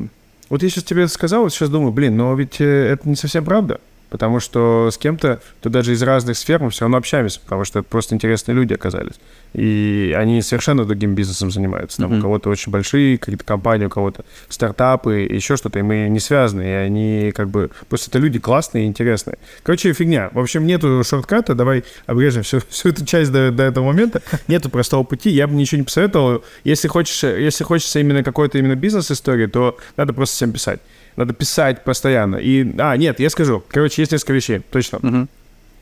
вот 0.50 0.62
я 0.64 0.70
сейчас 0.70 0.84
тебе 0.84 1.08
сказал, 1.08 1.44
вот 1.44 1.54
сейчас 1.54 1.70
думаю, 1.70 1.92
блин, 1.92 2.16
но 2.18 2.34
ведь 2.36 2.62
э, 2.62 2.66
это 2.94 3.10
не 3.10 3.16
совсем 3.16 3.44
правда. 3.44 3.80
Потому 4.10 4.40
что 4.40 4.90
с 4.92 4.98
кем-то, 4.98 5.42
то 5.62 5.70
даже 5.70 5.94
из 5.94 6.02
разных 6.04 6.38
сфер 6.38 6.62
мы 6.62 6.70
все 6.70 6.82
равно 6.82 6.98
общаемся, 6.98 7.40
потому 7.40 7.66
что 7.66 7.80
это 7.80 7.88
просто 7.88 8.16
интересные 8.16 8.56
люди 8.56 8.74
оказались. 8.74 9.16
И 9.54 10.14
они 10.18 10.42
совершенно 10.42 10.84
другим 10.86 11.16
бизнесом 11.16 11.50
занимаются. 11.50 11.98
Там 12.02 12.10
Мгм. 12.12 12.20
у 12.20 12.22
кого-то 12.22 12.50
очень 12.50 12.72
большие 12.72 13.18
какие-то 13.18 13.44
компании, 13.46 13.86
у 13.86 13.90
кого-то 13.90 14.26
стартапы, 14.50 15.20
еще 15.30 15.56
что-то, 15.56 15.80
и 15.80 15.82
мы 15.82 16.08
не 16.10 16.20
связаны. 16.20 16.62
И 16.62 16.72
они 16.72 17.32
как 17.34 17.50
бы... 17.50 17.70
Просто 17.88 18.10
это 18.12 18.20
люди 18.20 18.38
классные 18.40 18.84
и 18.84 18.88
интересные. 18.88 19.38
Короче, 19.64 19.94
фигня. 19.94 20.30
В 20.34 20.40
общем, 20.40 20.66
нету 20.66 21.02
шортката. 21.06 21.56
Давай 21.56 21.84
обрежем 22.06 22.44
всю, 22.44 22.60
всю 22.70 22.90
эту 22.90 23.06
часть 23.06 23.32
до, 23.32 23.52
до 23.52 23.64
этого 23.64 23.86
момента. 23.86 24.22
Нету 24.48 24.70
простого 24.70 25.04
пути. 25.04 25.30
Я 25.30 25.48
бы 25.48 25.56
ничего 25.56 25.80
не 25.80 25.86
посоветовал. 25.86 26.44
Если 26.64 26.88
хочешь, 26.88 27.24
если 27.24 27.64
хочется 27.64 28.00
именно 28.00 28.24
какой-то 28.24 28.58
именно 28.58 28.76
бизнес-истории, 28.76 29.48
то 29.48 29.78
надо 29.98 30.14
просто 30.14 30.36
всем 30.36 30.52
писать. 30.52 30.80
Надо 31.16 31.34
писать 31.34 31.84
постоянно. 31.84 32.36
И, 32.38 32.66
а, 32.78 32.96
нет, 32.98 33.20
я 33.20 33.30
скажу. 33.30 33.64
Короче, 33.70 34.02
есть 34.02 34.12
несколько 34.12 34.34
вещей, 34.34 34.60
точно. 34.72 35.00
Мгм. 35.02 35.30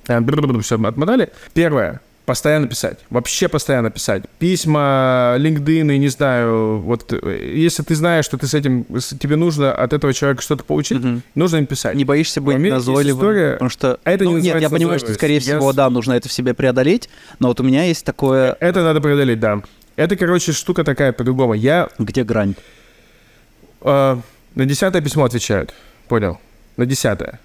Все 0.06 0.76
отмотали. 0.88 1.30
Первое. 1.54 2.02
Постоянно 2.26 2.68
писать. 2.68 3.00
Вообще 3.10 3.50
постоянно 3.50 3.90
писать. 3.92 4.24
Письма, 4.40 5.36
LinkedIn, 5.40 5.94
и 5.94 5.98
не 5.98 6.08
знаю, 6.08 6.78
вот 6.80 7.12
э, 7.12 7.52
если 7.54 7.84
ты 7.84 7.96
знаешь, 7.96 8.24
что 8.24 8.38
ты 8.38 8.48
с 8.48 8.54
этим, 8.54 8.86
тебе 9.20 9.36
нужно 9.36 9.74
от 9.74 9.92
этого 9.92 10.14
человека 10.14 10.42
что-то 10.42 10.64
получить, 10.64 11.00
Мгм. 11.00 11.22
нужно 11.36 11.58
им 11.58 11.66
писать. 11.66 11.96
Не 11.96 12.06
боишься 12.06 12.40
быть 12.40 12.56
Америке 12.56 12.76
назойливым? 12.76 13.20
история- 13.22 13.52
Потому 13.54 13.70
что... 13.70 14.00
А 14.06 14.12
это 14.12 14.26
не 14.26 14.32
Ну, 14.32 14.38
нет, 14.40 14.62
я 14.62 14.70
понимаю, 14.70 15.00
что, 15.00 15.14
скорее 15.14 15.36
Я 15.36 15.40
всего, 15.42 15.74
да, 15.74 15.90
нужно 15.90 16.14
это 16.14 16.30
в 16.30 16.32
себе 16.32 16.54
преодолеть, 16.54 17.10
но 17.40 17.50
вот 17.50 17.60
у 17.60 17.64
меня 17.64 17.84
есть 17.84 18.06
такое... 18.06 18.56
Это 18.62 18.84
надо 18.84 19.02
преодолеть, 19.02 19.42
да. 19.42 19.62
Это, 19.98 20.16
короче, 20.16 20.54
штука 20.54 20.86
такая 20.86 21.12
по-другому. 21.12 21.54
Я 21.56 21.90
Где 22.00 22.24
грань? 22.24 22.56
э, 23.82 24.18
на 24.56 24.66
десятое 24.66 25.02
письмо 25.02 25.26
отвечают. 25.26 25.74
Понял? 26.08 26.40
На 26.78 26.86
десятое. 26.86 27.40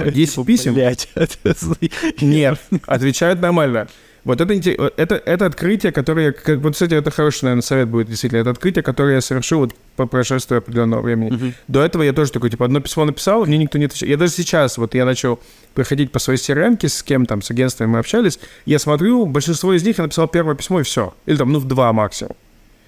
Понимал. 0.00 0.12
Десять 0.14 0.34
типа, 0.34 0.46
писем. 0.46 0.74
блядь. 0.74 1.08
Нет, 2.20 2.58
отвечают 2.86 3.40
нормально. 3.40 3.88
Вот 4.24 4.40
это, 4.40 4.52
инте- 4.54 4.92
это, 4.96 5.14
это 5.14 5.46
открытие, 5.46 5.92
которое... 5.92 6.32
как- 6.32 6.58
Вот, 6.58 6.72
кстати, 6.72 6.94
это 6.94 7.12
хороший, 7.12 7.44
наверное, 7.44 7.62
совет 7.62 7.88
будет, 7.88 8.08
действительно. 8.08 8.40
Это 8.40 8.50
открытие, 8.50 8.82
которое 8.82 9.14
я 9.14 9.20
совершил 9.20 9.60
вот 9.60 9.72
по 9.94 10.06
прошествии 10.06 10.58
определенного 10.58 11.00
времени. 11.00 11.30
Мгм. 11.30 11.54
До 11.68 11.80
этого 11.84 12.02
я 12.02 12.12
тоже 12.12 12.32
такой, 12.32 12.50
типа, 12.50 12.64
одно 12.64 12.80
письмо 12.80 13.04
написал, 13.04 13.46
мне 13.46 13.56
никто 13.56 13.78
не 13.78 13.84
отвечал. 13.84 14.08
Я 14.08 14.16
даже 14.16 14.32
сейчас, 14.32 14.78
вот 14.78 14.94
я 14.96 15.04
начал 15.04 15.38
проходить 15.74 16.10
по 16.10 16.18
своей 16.18 16.40
crm 16.40 16.84
с 16.88 17.04
кем 17.04 17.24
там, 17.26 17.40
с 17.40 17.52
агентствами 17.52 17.88
мы 17.88 17.98
общались, 18.00 18.40
я 18.64 18.80
смотрю, 18.80 19.26
большинство 19.26 19.72
из 19.74 19.84
них 19.84 19.98
я 19.98 20.02
написал 20.04 20.26
первое 20.26 20.56
письмо 20.56 20.80
и 20.80 20.82
все. 20.82 21.14
Или 21.26 21.36
там, 21.36 21.52
ну, 21.52 21.60
в 21.60 21.64
два 21.66 21.92
максимум. 21.92 22.34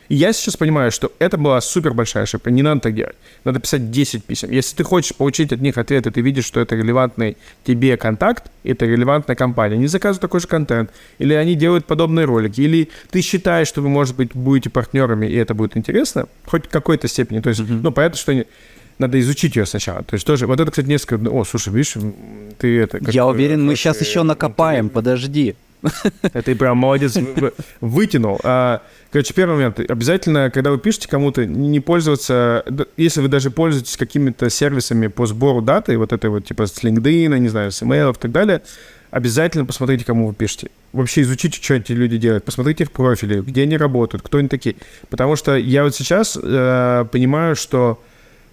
И 0.09 0.15
я 0.15 0.33
сейчас 0.33 0.57
понимаю, 0.57 0.91
что 0.91 1.13
это 1.19 1.37
была 1.37 1.61
супер 1.61 1.93
большая 1.93 2.23
ошибка. 2.25 2.51
Не 2.51 2.63
надо 2.63 2.81
так 2.81 2.95
делать. 2.95 3.17
Надо 3.45 3.61
писать 3.61 3.91
10 3.91 4.25
писем. 4.25 4.51
Если 4.51 4.75
ты 4.77 4.85
хочешь 4.85 5.15
получить 5.15 5.53
от 5.53 5.61
них 5.61 5.77
ответ, 5.77 6.07
и 6.07 6.11
ты 6.11 6.21
видишь, 6.23 6.47
что 6.47 6.61
это 6.61 6.77
релевантный 6.77 7.37
тебе 7.65 7.97
контакт, 7.97 8.51
это 8.65 8.87
релевантная 8.87 9.37
компания, 9.37 9.75
они 9.75 9.87
заказывают 9.87 10.23
такой 10.23 10.41
же 10.41 10.47
контент, 10.47 10.91
или 11.19 11.35
они 11.35 11.55
делают 11.55 11.85
подобные 11.85 12.25
ролики, 12.25 12.61
или 12.61 12.89
ты 13.11 13.21
считаешь, 13.21 13.69
что 13.69 13.83
вы, 13.83 13.89
может 13.91 14.17
быть, 14.17 14.35
будете 14.35 14.71
партнерами, 14.71 15.27
и 15.27 15.35
это 15.35 15.55
будет 15.55 15.77
интересно, 15.77 16.27
хоть 16.47 16.67
в 16.67 16.69
какой-то 16.71 17.07
степени. 17.07 17.41
То 17.41 17.51
есть, 17.51 17.61
ну, 17.67 17.93
понятно, 17.93 18.19
что 18.19 18.35
не- 18.35 18.47
надо 18.99 19.21
изучить 19.21 19.57
ее 19.57 19.67
сначала. 19.67 20.03
То 20.03 20.15
есть 20.15 20.27
тоже, 20.27 20.47
вот 20.47 20.59
это, 20.59 20.71
кстати, 20.71 20.89
несколько... 20.89 21.29
О, 21.31 21.45
слушай, 21.45 21.73
видишь, 21.73 21.95
ты 22.59 22.81
это... 22.81 22.99
как, 22.99 23.15
Я 23.15 23.27
уверен, 23.27 23.65
мы 23.65 23.77
сейчас 23.77 24.01
еще 24.01 24.23
накопаем, 24.23 24.89
подожди. 24.89 25.55
это 26.23 26.43
ты 26.43 26.55
прям 26.55 26.79
молодец, 26.79 27.17
вы- 27.17 27.35
вы- 27.35 27.53
вытянул. 27.81 28.41
А, 28.43 28.83
короче, 29.13 29.35
первый 29.35 29.55
момент. 29.55 29.79
Обязательно, 29.91 30.51
когда 30.51 30.71
вы 30.71 30.79
пишете 30.79 31.09
кому-то, 31.09 31.47
не 31.47 31.81
пользоваться, 31.81 32.65
если 32.97 33.21
вы 33.21 33.29
даже 33.29 33.51
пользуетесь 33.51 33.97
какими-то 33.97 34.51
сервисами 34.51 35.07
по 35.07 35.27
сбору 35.27 35.63
даты, 35.63 35.97
вот 35.99 36.13
это 36.13 36.31
вот 36.31 36.45
типа 36.45 36.67
с 36.67 36.83
LinkedIn, 36.83 37.39
не 37.39 37.49
знаю, 37.49 37.71
с 37.73 37.83
email 37.83 38.13
и 38.13 38.19
так 38.19 38.33
далее, 38.33 38.63
обязательно 39.11 39.65
посмотрите, 39.65 40.05
кому 40.05 40.29
вы 40.29 40.35
пишете. 40.35 40.71
Вообще 40.93 41.23
изучите, 41.23 41.63
что 41.63 41.75
эти 41.75 41.93
люди 41.93 42.19
делают. 42.19 42.45
Посмотрите 42.45 42.85
их 42.85 42.93
профили, 42.93 43.41
где 43.41 43.63
они 43.63 43.77
работают, 43.77 44.23
кто 44.23 44.39
они 44.39 44.49
такие. 44.49 44.77
Потому 45.11 45.37
что 45.37 45.57
я 45.57 45.85
вот 45.85 45.95
сейчас 45.95 46.39
э, 46.43 47.05
понимаю, 47.13 47.57
что 47.57 48.03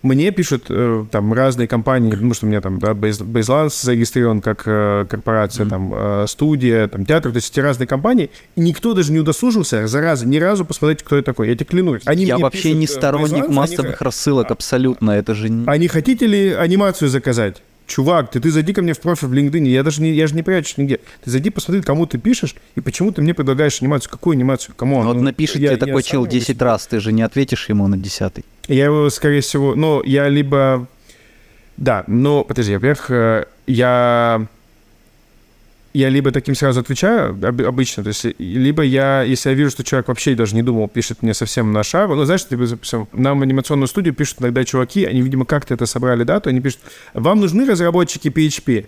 мне 0.05 0.31
пишут 0.31 0.65
э, 0.69 1.05
там 1.11 1.33
разные 1.33 1.67
компании, 1.67 2.11
потому 2.11 2.33
что 2.33 2.45
у 2.45 2.49
меня 2.49 2.61
там 2.61 2.79
да, 2.79 2.91
Baselance 2.91 3.83
зарегистрирован 3.83 4.41
как 4.41 4.63
э, 4.65 5.05
корпорация, 5.09 5.65
там 5.65 5.91
э, 5.93 6.25
студия, 6.27 6.87
там 6.87 7.05
театр, 7.05 7.31
то 7.31 7.37
есть 7.37 7.51
эти 7.51 7.59
разные 7.59 7.87
компании, 7.87 8.29
и 8.55 8.61
никто 8.61 8.93
даже 8.93 9.11
не 9.11 9.19
удосужился, 9.19 9.87
зараза, 9.87 10.27
ни 10.27 10.37
разу 10.37 10.65
посмотреть, 10.65 11.03
кто 11.03 11.17
это 11.17 11.25
такой. 11.25 11.49
Я 11.49 11.55
тебе 11.55 11.65
клянусь. 11.65 12.03
Они 12.05 12.25
Я 12.25 12.37
вообще 12.37 12.61
пишут, 12.63 12.77
не 12.79 12.85
э, 12.85 12.87
сторонник 12.87 13.49
массовых 13.49 14.01
они, 14.01 14.05
рассылок, 14.05 14.51
абсолютно. 14.51 15.11
Это 15.11 15.33
же... 15.35 15.49
не- 15.49 15.65
а 15.67 15.89
хотите 15.89 16.27
ли 16.27 16.51
анимацию 16.51 17.09
заказать? 17.09 17.61
Чувак, 17.87 18.31
ты, 18.31 18.39
ты 18.39 18.49
зайди 18.49 18.73
ко 18.73 18.81
мне 18.81 18.93
в 18.93 18.99
профиль 18.99 19.27
в 19.27 19.33
LinkedIn, 19.33 19.67
я 19.67 19.83
даже 19.83 20.01
не, 20.01 20.11
я 20.11 20.25
же 20.27 20.35
не 20.35 20.41
прячусь 20.41 20.77
нигде. 20.77 20.99
Ты 21.23 21.29
зайди, 21.29 21.51
посмотри, 21.51 21.81
кому 21.83 22.07
ты 22.07 22.17
пишешь, 22.17 22.55
и 22.75 22.81
почему 22.81 23.11
ты 23.11 23.21
мне 23.21 23.33
предлагаешь 23.33 23.81
анимацию. 23.81 24.11
Какую 24.11 24.33
анимацию? 24.33 24.73
Кому? 24.75 25.03
Ну, 25.03 25.13
Вот 25.13 25.21
напишет 25.21 25.57
тебе 25.57 25.77
такой 25.77 26.01
чел 26.01 26.23
сам 26.23 26.31
10 26.31 26.61
раз, 26.61 26.87
ты 26.87 26.99
же 26.99 27.11
не 27.11 27.21
ответишь 27.21 27.69
ему 27.69 27.87
на 27.87 27.97
10 27.97 28.43
Я 28.67 28.85
его, 28.85 29.09
скорее 29.09 29.41
всего, 29.41 29.75
ну, 29.75 30.01
я 30.03 30.27
либо... 30.29 30.87
Да, 31.77 32.03
ну, 32.07 32.43
подожди, 32.43 32.73
во-первых, 32.73 33.11
э, 33.11 33.45
я... 33.67 34.47
Я 35.95 36.09
либо 36.09 36.31
таким 36.31 36.55
сразу 36.55 36.81
отвечаю, 36.81 37.29
об- 37.41 37.61
обычно, 37.61 38.03
то 38.03 38.09
есть, 38.09 38.25
либо 38.37 38.83
я, 38.83 39.21
если 39.23 39.47
я 39.51 39.55
вижу, 39.55 39.69
что 39.71 39.83
человек 39.85 40.09
вообще 40.09 40.35
даже 40.35 40.53
не 40.53 40.61
думал, 40.61 40.89
пишет 40.89 41.21
мне 41.23 41.33
совсем 41.33 41.71
на 41.71 41.83
шару, 41.83 42.15
ну, 42.15 42.25
знаешь, 42.25 42.45
типа, 42.45 42.67
допустим, 42.67 43.07
нам 43.13 43.39
в 43.39 43.43
анимационную 43.43 43.87
студию 43.87 44.13
пишут 44.13 44.41
иногда 44.41 44.65
чуваки, 44.65 45.05
они, 45.05 45.21
видимо, 45.21 45.45
как-то 45.45 45.73
это 45.73 45.85
собрали 45.85 46.23
дату, 46.25 46.49
они 46.49 46.59
пишут, 46.59 46.81
вам 47.13 47.39
нужны 47.39 47.65
разработчики 47.65 48.27
PHP? 48.27 48.87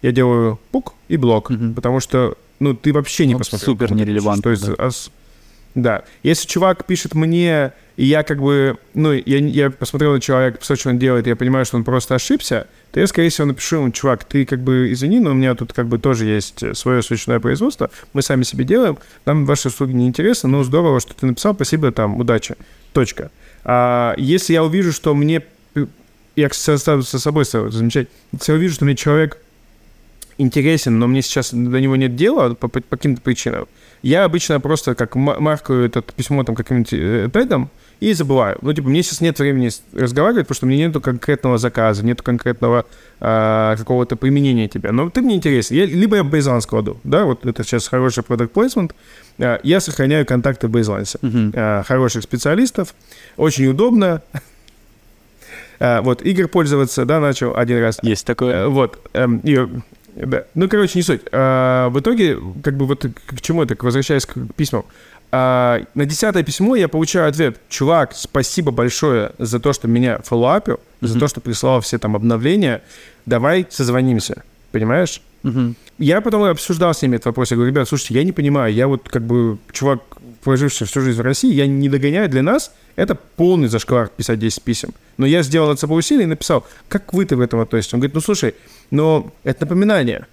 Я 0.00 0.12
делаю 0.12 0.58
пук 0.70 0.94
и 1.08 1.18
блок, 1.18 1.50
Мгм. 1.50 1.74
потому 1.74 2.00
что, 2.00 2.34
ну, 2.60 2.72
ты 2.74 2.94
вообще 2.94 3.26
не 3.26 3.34
Ну, 3.34 3.40
посмотрел. 3.40 3.66
супер 3.66 3.88
ты 3.88 3.94
нерелевантно, 3.94 4.56
да. 4.56 4.86
ос- 4.86 5.10
да. 5.82 6.04
Если 6.22 6.46
чувак 6.46 6.84
пишет 6.84 7.14
мне, 7.14 7.72
и 7.96 8.04
я 8.04 8.22
как 8.22 8.40
бы, 8.40 8.76
ну, 8.94 9.12
я, 9.12 9.38
я 9.38 9.70
посмотрел 9.70 10.12
на 10.12 10.20
человека, 10.20 10.58
посмотрел, 10.58 10.80
что 10.80 10.90
он 10.90 10.98
делает, 10.98 11.26
я 11.26 11.36
понимаю, 11.36 11.64
что 11.64 11.76
он 11.76 11.84
просто 11.84 12.14
ошибся, 12.14 12.66
то 12.92 13.00
я, 13.00 13.06
скорее 13.06 13.28
всего, 13.28 13.46
напишу 13.46 13.76
ему, 13.76 13.90
чувак, 13.90 14.24
ты 14.24 14.44
как 14.44 14.60
бы 14.60 14.92
извини, 14.92 15.20
но 15.20 15.30
у 15.30 15.34
меня 15.34 15.54
тут 15.54 15.72
как 15.72 15.86
бы 15.86 15.98
тоже 15.98 16.26
есть 16.26 16.76
свое 16.76 17.02
свечное 17.02 17.40
производство, 17.40 17.90
мы 18.12 18.22
сами 18.22 18.42
себе 18.42 18.64
делаем, 18.64 18.98
нам 19.24 19.46
ваши 19.46 19.68
услуги 19.68 19.92
не 19.92 20.06
интересны, 20.06 20.48
но 20.48 20.62
здорово, 20.62 21.00
что 21.00 21.14
ты 21.14 21.26
написал, 21.26 21.54
спасибо, 21.54 21.92
там, 21.92 22.18
удачи, 22.18 22.56
точка. 22.92 23.30
А 23.64 24.14
если 24.16 24.52
я 24.52 24.64
увижу, 24.64 24.92
что 24.92 25.14
мне, 25.14 25.42
я 26.36 26.48
со, 26.50 26.78
со 26.78 27.18
собой 27.18 27.44
замечать, 27.44 28.08
если 28.32 28.52
я 28.52 28.58
увижу, 28.58 28.74
что 28.74 28.84
мне 28.84 28.96
человек 28.96 29.38
интересен, 30.38 30.98
но 30.98 31.06
мне 31.06 31.20
сейчас 31.22 31.52
до 31.52 31.80
него 31.80 31.96
нет 31.96 32.16
дела 32.16 32.54
по, 32.54 32.68
по- 32.68 32.80
по 32.80 32.96
каким-то 32.96 33.20
причинам, 33.20 33.66
я 34.02 34.24
обычно 34.24 34.60
просто 34.60 34.94
как 34.94 35.16
ма- 35.16 35.40
маркаю 35.40 35.84
это 35.84 36.00
письмо 36.02 36.44
там 36.44 36.54
каким-нибудь 36.54 36.92
э, 36.92 37.28
тегом 37.32 37.68
и 38.00 38.12
забываю. 38.12 38.56
Ну, 38.62 38.72
типа, 38.72 38.88
мне 38.88 39.02
сейчас 39.02 39.20
нет 39.20 39.36
времени 39.40 39.70
разговаривать, 39.92 40.46
потому 40.46 40.54
что 40.56 40.66
меня 40.66 40.86
нету 40.86 41.00
конкретного 41.00 41.58
заказа, 41.58 42.04
нету 42.06 42.22
конкретного 42.22 42.86
а, 43.18 43.74
какого-то 43.76 44.14
применения 44.14 44.68
тебя. 44.68 44.92
Но 44.92 45.10
ты 45.10 45.20
мне 45.20 45.34
интересен. 45.34 45.74
Я, 45.74 45.84
либо 45.86 46.14
я 46.14 46.22
бейзлайн 46.22 46.60
кладу, 46.62 47.00
да, 47.02 47.24
вот 47.24 47.44
это 47.44 47.64
сейчас 47.64 47.88
хороший 47.88 48.22
product 48.22 48.52
placement. 48.52 48.92
А, 49.40 49.58
я 49.64 49.80
сохраняю 49.80 50.24
контакты 50.26 50.68
в 50.68 50.70
бейзлайнсе. 50.70 51.18
Мгм. 51.22 51.52
А, 51.56 51.82
хороших 51.82 52.22
специалистов. 52.22 52.94
Очень 53.36 53.66
удобно. 53.66 54.22
А, 55.80 56.02
вот, 56.02 56.22
Игорь 56.22 56.48
пользоваться, 56.48 57.04
да, 57.04 57.20
начал 57.20 57.56
один 57.56 57.78
раз. 57.80 57.98
Есть 58.02 58.26
такое. 58.26 58.64
Э, 58.64 58.66
Вот. 58.66 58.98
эм, 59.12 59.38
и, 59.44 59.58
да. 60.16 60.44
Ну, 60.54 60.68
короче, 60.68 60.98
не 60.98 61.02
суть. 61.02 61.20
А, 61.32 61.88
в 61.90 62.00
итоге, 62.00 62.38
как 62.62 62.76
бы 62.76 62.86
вот 62.86 63.04
к 63.26 63.40
чему 63.40 63.62
это, 63.62 63.76
возвращаясь 63.80 64.26
к 64.26 64.34
письмам. 64.56 64.84
А, 65.30 65.82
на 65.94 66.06
десятое 66.06 66.42
письмо 66.42 66.74
я 66.76 66.88
получаю 66.88 67.28
ответ. 67.28 67.58
Чувак, 67.68 68.12
спасибо 68.14 68.70
большое 68.72 69.32
за 69.38 69.60
то, 69.60 69.72
что 69.72 69.86
меня 69.88 70.18
фоллоуапил, 70.24 70.80
за 71.00 71.12
Мгм. 71.14 71.20
то, 71.20 71.28
что 71.28 71.40
прислал 71.40 71.80
все 71.80 71.98
там 71.98 72.16
обновления. 72.16 72.82
Давай 73.26 73.66
созвонимся. 73.68 74.42
Понимаешь? 74.72 75.20
Мгм. 75.42 75.76
Я 75.98 76.20
потом 76.20 76.44
обсуждал 76.44 76.94
с 76.94 77.02
ними 77.02 77.16
этот 77.16 77.26
вопрос. 77.26 77.50
Я 77.50 77.56
говорю, 77.56 77.72
ребят, 77.72 77.88
слушайте, 77.88 78.14
я 78.14 78.24
не 78.24 78.32
понимаю, 78.32 78.72
я 78.72 78.86
вот 78.88 79.08
как 79.08 79.22
бы 79.22 79.58
чувак, 79.72 80.00
проживший 80.42 80.86
всю 80.86 81.00
жизнь 81.00 81.18
в 81.18 81.24
России, 81.24 81.52
я 81.52 81.66
не 81.66 81.88
догоняю 81.88 82.28
для 82.28 82.42
нас. 82.42 82.72
Это 82.96 83.14
полный 83.14 83.68
зашквар 83.68 84.08
писать 84.08 84.38
10 84.38 84.62
писем. 84.62 84.90
Но 85.18 85.26
я 85.26 85.42
сделал 85.42 85.68
над 85.68 85.78
собой 85.80 85.98
усилие 85.98 86.24
и 86.24 86.26
написал, 86.26 86.66
как 86.88 87.12
вы-то 87.12 87.36
в 87.36 87.40
этом 87.40 87.60
относитесь? 87.60 87.92
Он 87.92 88.00
говорит, 88.00 88.14
ну 88.14 88.20
слушай, 88.20 88.54
но 88.90 89.30
это 89.44 89.64
напоминание. 89.64 90.26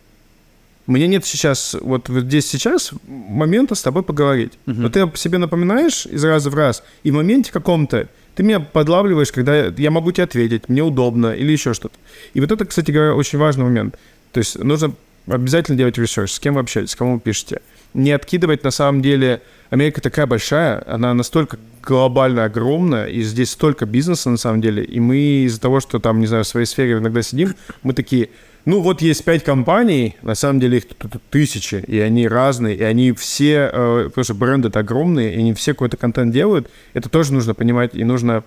Мне 0.86 1.08
нет 1.08 1.26
сейчас, 1.26 1.76
вот 1.82 2.08
здесь 2.08 2.48
сейчас 2.48 2.92
момента 3.08 3.74
с 3.74 3.82
тобой 3.82 4.04
поговорить. 4.04 4.54
Мгм. 4.68 4.84
Но 4.84 4.90
ты 4.90 5.12
себе 5.16 5.40
напоминаешь 5.40 6.06
из 6.06 6.24
раза 6.24 6.52
в 6.52 6.56
раз, 6.56 6.84
и 7.04 7.10
в 7.10 7.16
моменте 7.16 7.52
каком-то 7.52 8.08
ты 8.36 8.44
меня 8.44 8.60
подлавливаешь, 8.60 9.32
когда 9.32 9.56
я- 9.58 9.74
я 9.76 9.90
могу 9.90 10.12
тебе 10.12 10.26
ответить, 10.26 10.70
мне 10.70 10.84
удобно 10.84 11.32
или 11.34 11.52
еще 11.52 11.74
что-то. 11.74 11.96
И 12.36 12.40
вот 12.40 12.52
это, 12.52 12.66
кстати 12.66 12.92
говоря, 12.92 13.16
очень 13.16 13.40
важный 13.40 13.64
момент. 13.64 13.98
То 14.32 14.40
есть 14.40 14.60
нужно 14.60 14.94
обязательно 15.26 15.78
делать 15.78 15.98
research, 15.98 16.32
с 16.32 16.40
кем 16.40 16.54
вы 16.54 16.60
общаетесь, 16.60 16.92
с 16.92 16.96
кому 16.96 17.16
вы 17.16 17.20
пишете. 17.20 17.62
Не 17.96 18.12
откидывать. 18.12 18.64
На 18.64 18.72
самом 18.72 19.02
деле... 19.02 19.42
Америка 19.72 20.00
такая 20.00 20.28
большая, 20.28 20.84
она 20.86 21.14
настолько 21.14 21.58
глобально 21.82 22.46
огромная, 22.46 23.08
и 23.08 23.22
здесь 23.24 23.50
столько 23.52 23.86
бизнеса 23.86 24.30
на 24.30 24.38
самом 24.38 24.62
деле, 24.62 24.84
и 24.84 25.00
мы 25.00 25.18
из-за 25.46 25.60
того, 25.60 25.80
что 25.80 26.00
там, 26.00 26.20
не 26.20 26.28
знаю, 26.28 26.44
в 26.44 26.48
своей 26.48 26.66
сфере 26.66 26.94
иногда 26.94 27.22
сидим, 27.22 27.56
мы 27.82 27.94
такие, 27.94 28.30
ну 28.66 28.80
вот 28.82 29.02
есть 29.02 29.26
пять 29.26 29.44
компаний, 29.44 30.18
на 30.22 30.36
самом 30.36 30.60
деле 30.60 30.78
их 30.78 30.88
тут 30.88 31.22
тысячи, 31.30 31.84
и 31.88 32.00
они 32.00 32.28
разные, 32.28 32.76
и 32.76 32.84
они 32.84 33.12
все, 33.12 33.70
э, 33.74 34.10
просто 34.14 34.34
бренды 34.36 34.70
огромные, 34.70 35.36
и 35.36 35.40
они 35.40 35.54
все 35.54 35.74
какой-то 35.74 35.98
контент 35.98 36.32
делают, 36.32 36.70
это 36.94 37.10
тоже 37.10 37.34
нужно 37.34 37.56
понимать, 37.56 37.96
и 37.96 38.04
нужно 38.04 38.44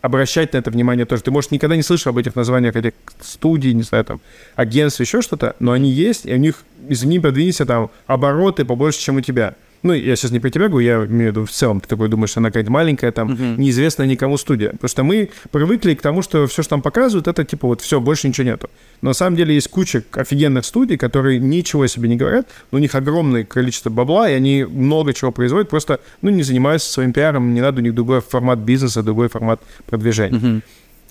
обращать 0.00 0.52
на 0.52 0.58
это 0.58 0.70
внимание 0.70 1.06
тоже. 1.06 1.22
Ты, 1.22 1.30
может, 1.30 1.50
никогда 1.50 1.76
не 1.76 1.82
слышал 1.82 2.10
об 2.10 2.18
этих 2.18 2.36
названиях 2.36 2.76
этих 2.76 2.92
студий, 3.20 3.72
не 3.72 3.82
знаю, 3.82 4.04
там, 4.04 4.20
агентств, 4.56 5.00
еще 5.00 5.22
что-то, 5.22 5.56
но 5.58 5.72
они 5.72 5.90
есть, 5.90 6.26
и 6.26 6.32
у 6.32 6.36
них, 6.36 6.62
извини, 6.88 7.20
подвинься, 7.20 7.66
там, 7.66 7.90
обороты 8.06 8.64
побольше, 8.64 9.00
чем 9.00 9.16
у 9.16 9.20
тебя 9.20 9.54
ну, 9.82 9.92
я 9.92 10.16
сейчас 10.16 10.30
не 10.30 10.40
про 10.40 10.50
тебя 10.50 10.68
говорю, 10.68 10.86
я 10.86 10.94
имею 11.06 11.32
в 11.32 11.36
виду 11.36 11.44
в 11.46 11.50
целом, 11.50 11.80
ты 11.80 11.88
такой 11.88 12.08
думаешь, 12.08 12.36
она 12.36 12.48
какая-то 12.48 12.70
маленькая, 12.70 13.12
там, 13.12 13.32
uh-huh. 13.32 13.56
неизвестная 13.56 14.06
никому 14.06 14.36
студия. 14.36 14.70
Потому 14.72 14.88
что 14.88 15.04
мы 15.04 15.30
привыкли 15.50 15.94
к 15.94 16.02
тому, 16.02 16.22
что 16.22 16.46
все, 16.46 16.62
что 16.62 16.70
там 16.70 16.82
показывают, 16.82 17.28
это 17.28 17.44
типа 17.44 17.68
вот 17.68 17.80
все, 17.80 18.00
больше 18.00 18.28
ничего 18.28 18.46
нету. 18.46 18.70
Но 19.00 19.10
на 19.10 19.14
самом 19.14 19.36
деле 19.36 19.54
есть 19.54 19.68
куча 19.68 20.02
офигенных 20.12 20.64
студий, 20.64 20.96
которые 20.96 21.38
ничего 21.38 21.86
себе 21.86 22.08
не 22.08 22.16
говорят, 22.16 22.48
но 22.70 22.78
у 22.78 22.80
них 22.80 22.94
огромное 22.94 23.44
количество 23.44 23.90
бабла, 23.90 24.28
и 24.28 24.34
они 24.34 24.64
много 24.64 25.14
чего 25.14 25.30
производят, 25.30 25.68
просто, 25.68 26.00
ну, 26.22 26.30
не 26.30 26.42
занимаются 26.42 26.90
своим 26.92 27.12
пиаром, 27.12 27.54
не 27.54 27.60
надо 27.60 27.80
у 27.80 27.84
них 27.84 27.94
другой 27.94 28.20
формат 28.20 28.58
бизнеса, 28.58 29.02
другой 29.02 29.28
формат 29.28 29.60
продвижения. 29.86 30.38
Uh-huh. 30.38 30.62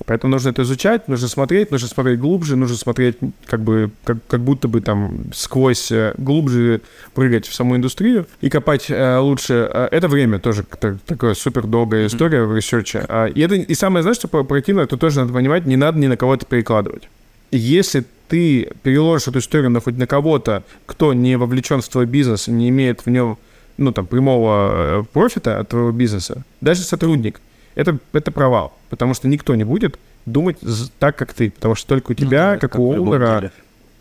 Поэтому 0.06 0.32
нужно 0.32 0.50
это 0.50 0.62
изучать, 0.62 1.08
нужно 1.08 1.28
смотреть, 1.28 1.72
нужно 1.72 1.88
смотреть 1.88 2.20
глубже, 2.20 2.56
нужно 2.56 2.78
смотреть 2.78 3.18
как 3.46 3.62
бы, 3.62 3.90
как, 4.04 4.18
как 4.28 4.42
будто 4.42 4.68
бы 4.68 4.82
там 4.82 5.26
сквозь, 5.34 5.92
э, 5.92 6.14
глубже 6.18 6.82
прыгать 7.14 7.48
в 7.48 7.54
саму 7.54 7.76
индустрию 7.76 8.28
и 8.42 8.50
копать 8.50 8.90
э, 8.90 9.18
лучше. 9.18 9.70
Э, 9.72 9.88
это 9.92 10.08
время 10.08 10.40
тоже 10.40 10.64
так, 10.64 10.98
такая 11.06 11.34
супер 11.34 11.66
долгая 11.66 12.08
история 12.08 12.44
в 12.44 12.56
research 12.56 12.96
е. 12.96 13.06
А, 13.08 13.26
и, 13.26 13.42
это, 13.42 13.56
и 13.56 13.74
самое, 13.74 14.04
знаешь, 14.04 14.18
что 14.18 14.28
противно, 14.28 14.82
это 14.82 14.98
тоже 14.98 15.20
надо 15.20 15.34
понимать, 15.34 15.66
не 15.66 15.78
надо 15.78 15.98
ни 15.98 16.08
на 16.08 16.18
кого 16.18 16.36
это 16.36 16.46
перекладывать. 16.46 17.10
Если 17.52 18.06
ты 18.28 18.70
переложишь 18.84 19.30
эту 19.30 19.40
историю 19.40 19.70
на 19.70 19.80
хоть 19.80 19.98
на 19.98 20.06
кого-то, 20.06 20.64
кто 20.86 21.14
не 21.14 21.38
вовлечен 21.38 21.82
в 21.82 21.88
твой 21.88 22.06
бизнес, 22.06 22.48
не 22.48 22.70
имеет 22.70 23.06
в 23.06 23.10
нем 23.10 23.38
ну, 23.78 23.92
там, 23.92 24.06
прямого 24.06 25.02
э, 25.02 25.04
профита 25.14 25.60
от 25.60 25.70
твоего 25.70 25.92
бизнеса, 25.92 26.44
даже 26.62 26.82
сотрудник, 26.82 27.40
это, 27.78 27.98
это 28.12 28.32
провал, 28.32 28.76
потому 28.90 29.14
что 29.14 29.28
никто 29.28 29.56
не 29.56 29.64
будет 29.64 30.00
думать 30.26 30.58
так, 31.00 31.16
как 31.16 31.34
ты, 31.34 31.52
потому 31.52 31.76
что 31.76 31.88
только 31.88 32.12
у 32.12 32.16
ну 32.18 32.26
тебя, 32.26 32.54
ну, 32.56 32.60
как, 32.60 32.72
как 32.72 32.80
у 32.80 32.92
Олдера, 32.92 33.52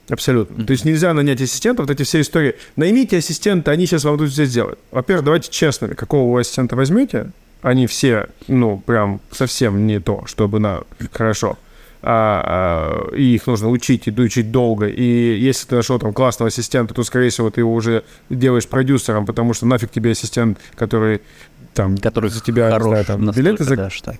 Абсолютно. 0.08 0.62
Mm-hmm. 0.62 0.66
То 0.66 0.70
есть 0.70 0.84
нельзя 0.84 1.12
нанять 1.12 1.40
ассистента, 1.40 1.82
вот 1.82 1.90
эти 1.90 2.04
все 2.04 2.20
истории. 2.20 2.54
Наймите 2.76 3.16
ассистента, 3.16 3.72
они 3.72 3.86
сейчас 3.86 4.04
вам 4.04 4.18
тут 4.18 4.30
все 4.30 4.44
сделают. 4.44 4.78
Во-первых, 4.92 5.24
давайте 5.24 5.50
честными, 5.50 5.94
какого 5.94 6.32
вы 6.32 6.42
ассистента 6.42 6.76
возьмете, 6.76 7.32
они 7.60 7.88
все, 7.88 8.28
ну, 8.46 8.78
прям 8.78 9.20
совсем 9.32 9.84
не 9.84 9.98
то, 9.98 10.24
чтобы 10.26 10.60
на 10.60 10.82
хорошо. 11.12 11.58
А, 12.02 13.08
а, 13.10 13.14
и 13.16 13.34
их 13.34 13.48
нужно 13.48 13.68
учить, 13.68 14.06
и 14.06 14.12
учить 14.12 14.52
долго. 14.52 14.86
И 14.86 15.02
если 15.40 15.66
ты 15.66 15.74
нашел 15.74 15.98
там 15.98 16.12
классного 16.12 16.48
ассистента, 16.48 16.94
то, 16.94 17.02
скорее 17.02 17.30
всего, 17.30 17.50
ты 17.50 17.62
его 17.62 17.74
уже 17.74 18.04
делаешь 18.30 18.68
продюсером, 18.68 19.26
потому 19.26 19.54
что 19.54 19.66
нафиг 19.66 19.90
тебе 19.90 20.12
ассистент, 20.12 20.58
который 20.76 21.20
там 21.76 21.98
который 21.98 22.30
за 22.30 22.40
тебя 22.40 22.70
хорош 22.70 22.88
знаю, 22.88 23.04
там, 23.04 23.30
билеты 23.30 23.62
за... 23.62 23.76
Да, 23.76 23.90
что, 23.90 24.14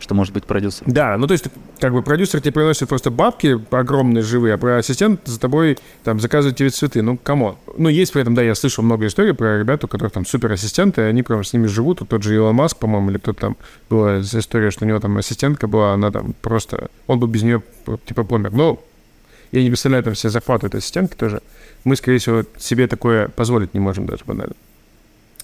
что 0.00 0.14
может 0.14 0.34
быть 0.34 0.44
продюсер. 0.44 0.82
Да, 0.86 1.16
ну 1.16 1.26
то 1.26 1.32
есть 1.32 1.46
как 1.78 1.92
бы 1.92 2.02
продюсер 2.02 2.40
тебе 2.40 2.52
приносит 2.52 2.88
просто 2.88 3.10
бабки 3.10 3.58
огромные 3.70 4.22
живые, 4.22 4.54
а 4.54 4.76
ассистент 4.78 5.20
за 5.24 5.38
тобой 5.38 5.78
там 6.02 6.18
заказывает 6.18 6.56
тебе 6.56 6.70
цветы. 6.70 7.02
Ну, 7.02 7.16
кому? 7.16 7.56
Ну, 7.78 7.88
есть 7.88 8.12
при 8.12 8.22
этом, 8.22 8.34
да, 8.34 8.42
я 8.42 8.54
слышал 8.54 8.82
много 8.82 9.06
историй 9.06 9.32
про 9.32 9.60
ребят, 9.60 9.84
у 9.84 9.88
которых 9.88 10.12
там 10.12 10.26
супер 10.26 10.52
ассистенты, 10.52 11.02
и 11.02 11.04
они 11.04 11.22
прям 11.22 11.44
с 11.44 11.52
ними 11.52 11.66
живут. 11.66 12.00
Вот 12.00 12.08
тот 12.08 12.22
же 12.24 12.34
Илон 12.34 12.56
Маск, 12.56 12.76
по-моему, 12.78 13.10
или 13.10 13.18
кто-то 13.18 13.40
там 13.40 13.56
была 13.88 14.20
история, 14.20 14.70
что 14.70 14.84
у 14.84 14.88
него 14.88 14.98
там 14.98 15.16
ассистентка 15.16 15.68
была, 15.68 15.94
она 15.94 16.10
там 16.10 16.34
просто... 16.42 16.88
Он 17.06 17.20
бы 17.20 17.28
без 17.28 17.42
нее 17.42 17.62
типа 18.06 18.24
помер. 18.24 18.52
Но 18.52 18.82
я 19.52 19.62
не 19.62 19.68
представляю 19.68 20.02
там 20.02 20.14
все 20.14 20.30
захваты 20.30 20.66
этой 20.66 20.78
ассистентки 20.78 21.14
тоже. 21.16 21.40
Мы, 21.84 21.94
скорее 21.94 22.18
всего, 22.18 22.42
себе 22.58 22.88
такое 22.88 23.28
позволить 23.28 23.72
не 23.72 23.80
можем 23.80 24.06
даже 24.06 24.24
банально. 24.26 24.54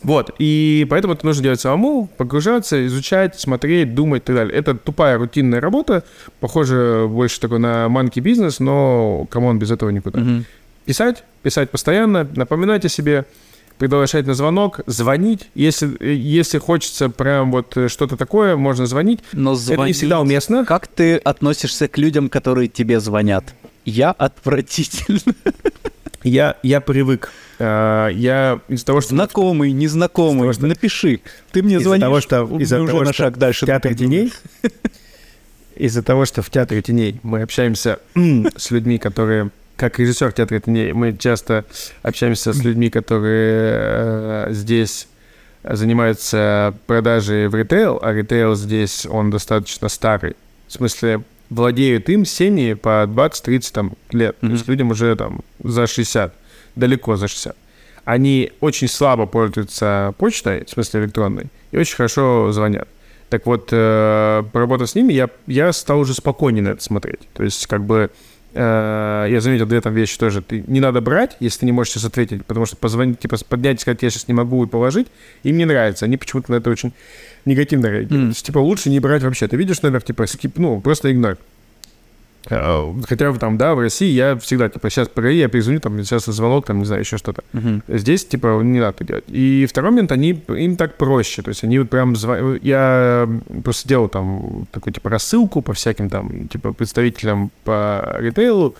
Вот, 0.02 0.34
и 0.38 0.86
поэтому 0.90 1.14
это 1.14 1.24
нужно 1.24 1.42
делать 1.42 1.60
самому, 1.60 2.08
погружаться, 2.16 2.86
изучать, 2.86 3.38
смотреть, 3.38 3.94
думать 3.94 4.22
и 4.22 4.26
так 4.26 4.36
далее. 4.36 4.56
Это 4.56 4.74
тупая 4.74 5.16
рутинная 5.18 5.60
работа, 5.60 6.04
похоже 6.40 7.06
больше 7.08 7.40
такой 7.40 7.58
на 7.58 7.88
monkey 7.88 8.20
business, 8.20 8.60
но 8.60 9.26
come 9.30 9.46
on, 9.46 9.58
без 9.58 9.70
этого 9.70 9.90
никуда. 9.90 10.20
Mm-hmm. 10.20 10.44
Писать, 10.84 11.24
писать 11.42 11.70
постоянно, 11.70 12.28
напоминать 12.34 12.84
о 12.84 12.88
себе, 12.88 13.26
приглашать 13.78 14.26
на 14.26 14.34
звонок, 14.34 14.80
звонить. 14.86 15.48
Если, 15.54 16.04
если 16.04 16.58
хочется 16.58 17.08
прям 17.08 17.52
вот 17.52 17.76
что-то 17.88 18.16
такое, 18.16 18.56
можно 18.56 18.86
звонить. 18.86 19.20
Но 19.32 19.54
звонить... 19.54 19.78
Это 19.78 19.86
не 19.86 19.92
всегда 19.92 20.20
уместно. 20.20 20.64
Как 20.64 20.86
ты 20.86 21.16
относишься 21.16 21.88
к 21.88 21.98
людям, 21.98 22.28
которые 22.28 22.68
тебе 22.68 23.00
звонят? 23.00 23.54
Я 23.84 24.10
отвратительно. 24.10 25.34
Я, 26.22 26.56
я 26.62 26.80
привык. 26.80 27.32
А, 27.64 28.08
я 28.08 28.60
из-за 28.68 28.84
того, 28.84 29.00
что... 29.00 29.10
Знакомый, 29.10 29.70
незнакомый, 29.72 30.42
того, 30.42 30.52
что... 30.52 30.66
напиши. 30.66 31.20
Ты 31.52 31.62
мне 31.62 31.78
звонишь, 31.78 32.02
того, 32.02 32.20
что... 32.20 32.58
из-за 32.58 32.80
уже 32.80 32.92
того, 32.92 33.04
на 33.04 33.12
шаг 33.12 33.38
дальше. 33.38 33.66
Театр 33.66 33.94
теней. 33.94 34.32
Из-за 35.76 36.02
того, 36.02 36.26
что 36.26 36.42
в 36.42 36.50
Театре 36.50 36.82
теней 36.82 37.20
мы 37.22 37.42
общаемся 37.42 38.00
с 38.56 38.70
людьми, 38.70 38.98
которые... 38.98 39.50
Как 39.76 39.98
режиссер 39.98 40.32
Театра 40.32 40.60
теней, 40.60 40.92
мы 40.92 41.16
часто 41.16 41.64
общаемся 42.02 42.52
с 42.52 42.62
людьми, 42.62 42.90
которые 42.90 43.72
э, 43.74 44.46
здесь 44.50 45.08
занимаются 45.62 46.74
продажей 46.86 47.48
в 47.48 47.54
ритейл, 47.54 47.98
а 48.02 48.12
ритейл 48.12 48.54
здесь, 48.54 49.06
он 49.06 49.30
достаточно 49.30 49.88
старый. 49.88 50.34
В 50.68 50.72
смысле, 50.72 51.22
владеют 51.48 52.08
им 52.08 52.24
семьи 52.24 52.74
по 52.74 53.04
20-30 53.06 53.72
там, 53.72 53.92
лет. 54.10 54.36
Mm-hmm. 54.36 54.46
То 54.46 54.52
есть 54.52 54.68
людям 54.68 54.90
уже 54.90 55.16
там 55.16 55.40
за 55.62 55.86
60, 55.86 56.34
далеко 56.74 57.16
за 57.16 57.28
60. 57.28 57.56
Они 58.04 58.52
очень 58.60 58.88
слабо 58.88 59.26
пользуются 59.26 60.14
почтой, 60.18 60.64
в 60.64 60.70
смысле 60.70 61.02
электронной, 61.02 61.46
и 61.70 61.78
очень 61.78 61.96
хорошо 61.96 62.50
звонят. 62.52 62.88
Так 63.32 63.46
вот, 63.46 63.68
э, 63.72 64.42
поработав 64.52 64.90
с 64.90 64.94
ними, 64.94 65.14
я, 65.14 65.30
я 65.46 65.72
стал 65.72 66.00
уже 66.00 66.12
спокойнее 66.12 66.62
на 66.62 66.68
это 66.68 66.82
смотреть. 66.82 67.20
То 67.32 67.42
есть, 67.44 67.66
как 67.66 67.82
бы, 67.82 68.10
э, 68.52 69.26
я 69.30 69.40
заметил 69.40 69.64
две 69.64 69.80
там 69.80 69.94
вещи 69.94 70.18
тоже. 70.18 70.42
Ты 70.42 70.62
не 70.66 70.80
надо 70.80 71.00
брать, 71.00 71.38
если 71.40 71.60
ты 71.60 71.66
не 71.66 71.72
можешь 71.72 71.94
сейчас 71.94 72.04
ответить, 72.04 72.44
потому 72.44 72.66
что 72.66 72.76
позвонить, 72.76 73.20
типа, 73.20 73.38
поднять 73.48 73.78
и 73.78 73.80
сказать, 73.80 74.02
я 74.02 74.10
сейчас 74.10 74.28
не 74.28 74.34
могу 74.34 74.62
и 74.64 74.66
положить, 74.66 75.06
им 75.44 75.56
не 75.56 75.64
нравится. 75.64 76.04
Они 76.04 76.18
почему-то 76.18 76.52
на 76.52 76.56
это 76.56 76.68
очень 76.68 76.92
негативно 77.46 77.86
реагируют. 77.86 78.12
Mm. 78.12 78.26
То 78.26 78.28
есть, 78.28 78.44
типа, 78.44 78.58
лучше 78.58 78.90
не 78.90 79.00
брать 79.00 79.22
вообще. 79.22 79.48
Ты 79.48 79.56
видишь 79.56 79.80
номер, 79.80 80.02
типа, 80.02 80.26
скип, 80.26 80.58
ну, 80.58 80.80
просто 80.82 81.10
игнорь. 81.10 81.36
Э, 82.50 82.92
хотя 83.08 83.32
там, 83.34 83.58
да, 83.58 83.74
в 83.74 83.80
России 83.80 84.10
я 84.10 84.36
всегда, 84.36 84.68
типа, 84.68 84.90
сейчас 84.90 85.08
погоди, 85.08 85.38
я 85.38 85.48
перезвоню, 85.48 85.80
там, 85.80 86.02
сейчас 86.02 86.24
звонок, 86.24 86.66
там, 86.66 86.78
не 86.78 86.84
знаю, 86.84 87.02
еще 87.02 87.16
что-то. 87.16 87.44
Uh-huh. 87.52 87.82
Здесь, 87.88 88.24
типа, 88.24 88.60
не 88.62 88.80
надо 88.80 89.04
делать. 89.04 89.24
И 89.28 89.66
второй 89.68 89.90
момент, 89.90 90.12
они, 90.12 90.30
им 90.48 90.76
так 90.76 90.96
проще, 90.96 91.42
то 91.42 91.48
есть 91.48 91.64
они 91.64 91.78
вот 91.78 91.90
прям, 91.90 92.16
зв... 92.16 92.62
я 92.62 93.28
просто 93.64 93.88
делал 93.88 94.08
там 94.08 94.66
такую, 94.72 94.92
типа, 94.92 95.10
рассылку 95.10 95.62
по 95.62 95.72
всяким 95.72 96.10
там, 96.10 96.48
типа, 96.48 96.72
представителям 96.72 97.50
по 97.64 98.16
ритейлу, 98.18 98.74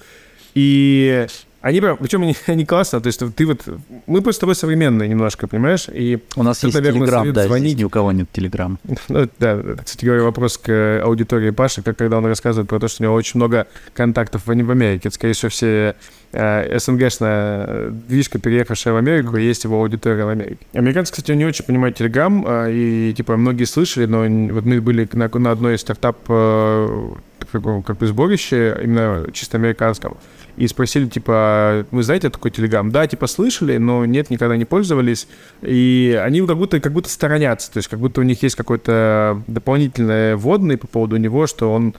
и 0.55 1.26
они 1.62 1.80
прям, 1.80 1.97
причем 1.97 2.22
они, 2.22 2.36
они 2.47 2.66
классно, 2.66 3.01
то 3.01 3.06
есть 3.06 3.22
ты 3.34 3.47
вот, 3.47 3.66
мы 4.06 4.20
просто 4.20 4.39
с 4.39 4.40
тобой 4.40 4.55
современные 4.55 5.09
немножко, 5.09 5.47
понимаешь, 5.47 5.86
и... 5.89 6.18
У 6.36 6.43
нас 6.43 6.62
есть 6.62 6.74
наверное, 6.74 7.01
Телеграм, 7.01 7.32
да, 7.32 7.47
звонить. 7.47 7.78
ни 7.78 7.84
у 7.84 7.89
кого 7.89 8.12
нет 8.12 8.28
Телеграм. 8.32 8.78
Ну, 9.09 9.28
да, 9.39 9.60
кстати 9.84 10.05
говоря, 10.06 10.22
вопрос 10.22 10.56
к 10.56 11.02
аудитории 11.05 11.51
Паши, 11.51 11.82
как 11.82 11.98
когда 11.98 12.18
он 12.18 12.26
рассказывает 12.26 12.68
про 12.68 12.80
то, 12.80 12.89
что 12.89 13.02
у 13.02 13.05
него 13.05 13.14
очень 13.14 13.39
много 13.39 13.66
контактов 13.94 14.47
в 14.47 14.51
Америке, 14.51 15.09
это, 15.09 15.14
скорее 15.14 15.34
всего, 15.34 15.51
все 15.51 15.94
э, 16.32 16.78
СНГшная 16.78 17.90
движка, 17.90 18.39
переехавшая 18.39 18.94
в 18.94 18.97
Америку, 18.97 19.36
есть 19.36 19.64
его 19.64 19.80
аудитория 19.80 20.24
в 20.24 20.28
Америке. 20.28 20.59
Американцы, 20.72 21.12
кстати, 21.12 21.32
не 21.32 21.44
очень 21.44 21.64
понимают 21.64 21.97
Телеграм, 21.97 22.44
э, 22.47 22.72
и, 22.72 23.14
типа, 23.14 23.36
многие 23.36 23.64
слышали, 23.64 24.06
но 24.06 24.20
вот 24.55 24.64
мы 24.64 24.80
были 24.80 25.09
на, 25.12 25.28
на 25.28 25.51
одной 25.51 25.76
из 25.76 25.80
стартап 25.80 26.18
э, 26.28 27.10
как 27.51 27.98
бы 27.98 28.06
сборище, 28.06 28.78
именно 28.82 29.26
чисто 29.32 29.59
американском, 29.59 30.16
и 30.62 30.68
спросили, 30.68 31.06
типа, 31.06 31.86
вы 31.90 32.05
знаете 32.05 32.30
такой 32.30 32.52
Телеграм? 32.52 32.89
Да, 32.93 33.05
типа, 33.09 33.26
слышали, 33.26 33.78
но 33.78 34.05
нет, 34.06 34.30
никогда 34.30 34.56
не 34.56 34.64
пользовались. 34.64 35.26
И 35.60 36.16
они 36.24 36.40
как 36.47 36.56
будто, 36.56 36.78
как 36.78 36.93
будто 36.93 37.09
сторонятся, 37.09 37.72
то 37.72 37.78
есть 37.78 37.89
как 37.89 37.98
будто 37.98 38.20
у 38.20 38.24
них 38.24 38.44
есть 38.44 38.55
какой-то 38.55 39.43
дополнительный 39.48 40.36
вводный 40.36 40.76
по 40.76 40.86
поводу 40.86 41.16
него, 41.16 41.48
что 41.48 41.72
он 41.72 41.97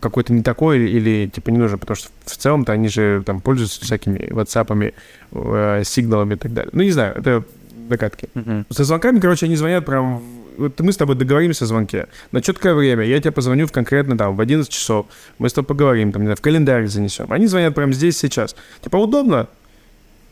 какой-то 0.00 0.32
не 0.32 0.42
такой 0.42 0.78
или 0.78 1.30
типа 1.30 1.50
не 1.50 1.58
нужен, 1.58 1.78
потому 1.78 1.94
что 1.94 2.08
в 2.24 2.36
целом-то 2.38 2.72
они 2.72 2.88
же 2.88 3.22
там 3.26 3.42
пользуются 3.42 3.82
всякими 3.82 4.32
WhatsApp, 4.32 4.94
э, 5.32 5.82
сигналами 5.84 6.34
и 6.34 6.38
так 6.38 6.54
далее. 6.54 6.70
Ну, 6.72 6.82
не 6.82 6.92
знаю, 6.92 7.18
это 7.18 7.44
догадки. 7.86 8.30
Uh-huh. 8.34 8.64
Со 8.70 8.84
звонками, 8.84 9.20
короче, 9.20 9.44
они 9.44 9.56
звонят 9.56 9.84
прям 9.84 10.22
вот 10.56 10.80
мы 10.80 10.92
с 10.92 10.96
тобой 10.96 11.16
договоримся 11.16 11.64
о 11.64 11.66
звонке 11.68 12.08
на 12.32 12.40
четкое 12.40 12.74
время, 12.74 13.04
я 13.04 13.20
тебе 13.20 13.32
позвоню 13.32 13.66
в 13.66 13.72
конкретно 13.72 14.16
там 14.16 14.36
в 14.36 14.40
11 14.40 14.70
часов, 14.70 15.06
мы 15.38 15.48
с 15.48 15.52
тобой 15.52 15.66
поговорим, 15.66 16.12
там, 16.12 16.22
не 16.22 16.26
знаю, 16.26 16.36
в 16.36 16.40
календарь 16.40 16.86
занесем. 16.86 17.32
Они 17.32 17.46
звонят 17.46 17.74
прямо 17.74 17.92
здесь, 17.92 18.18
сейчас. 18.18 18.56
Типа, 18.82 18.96
удобно? 18.96 19.48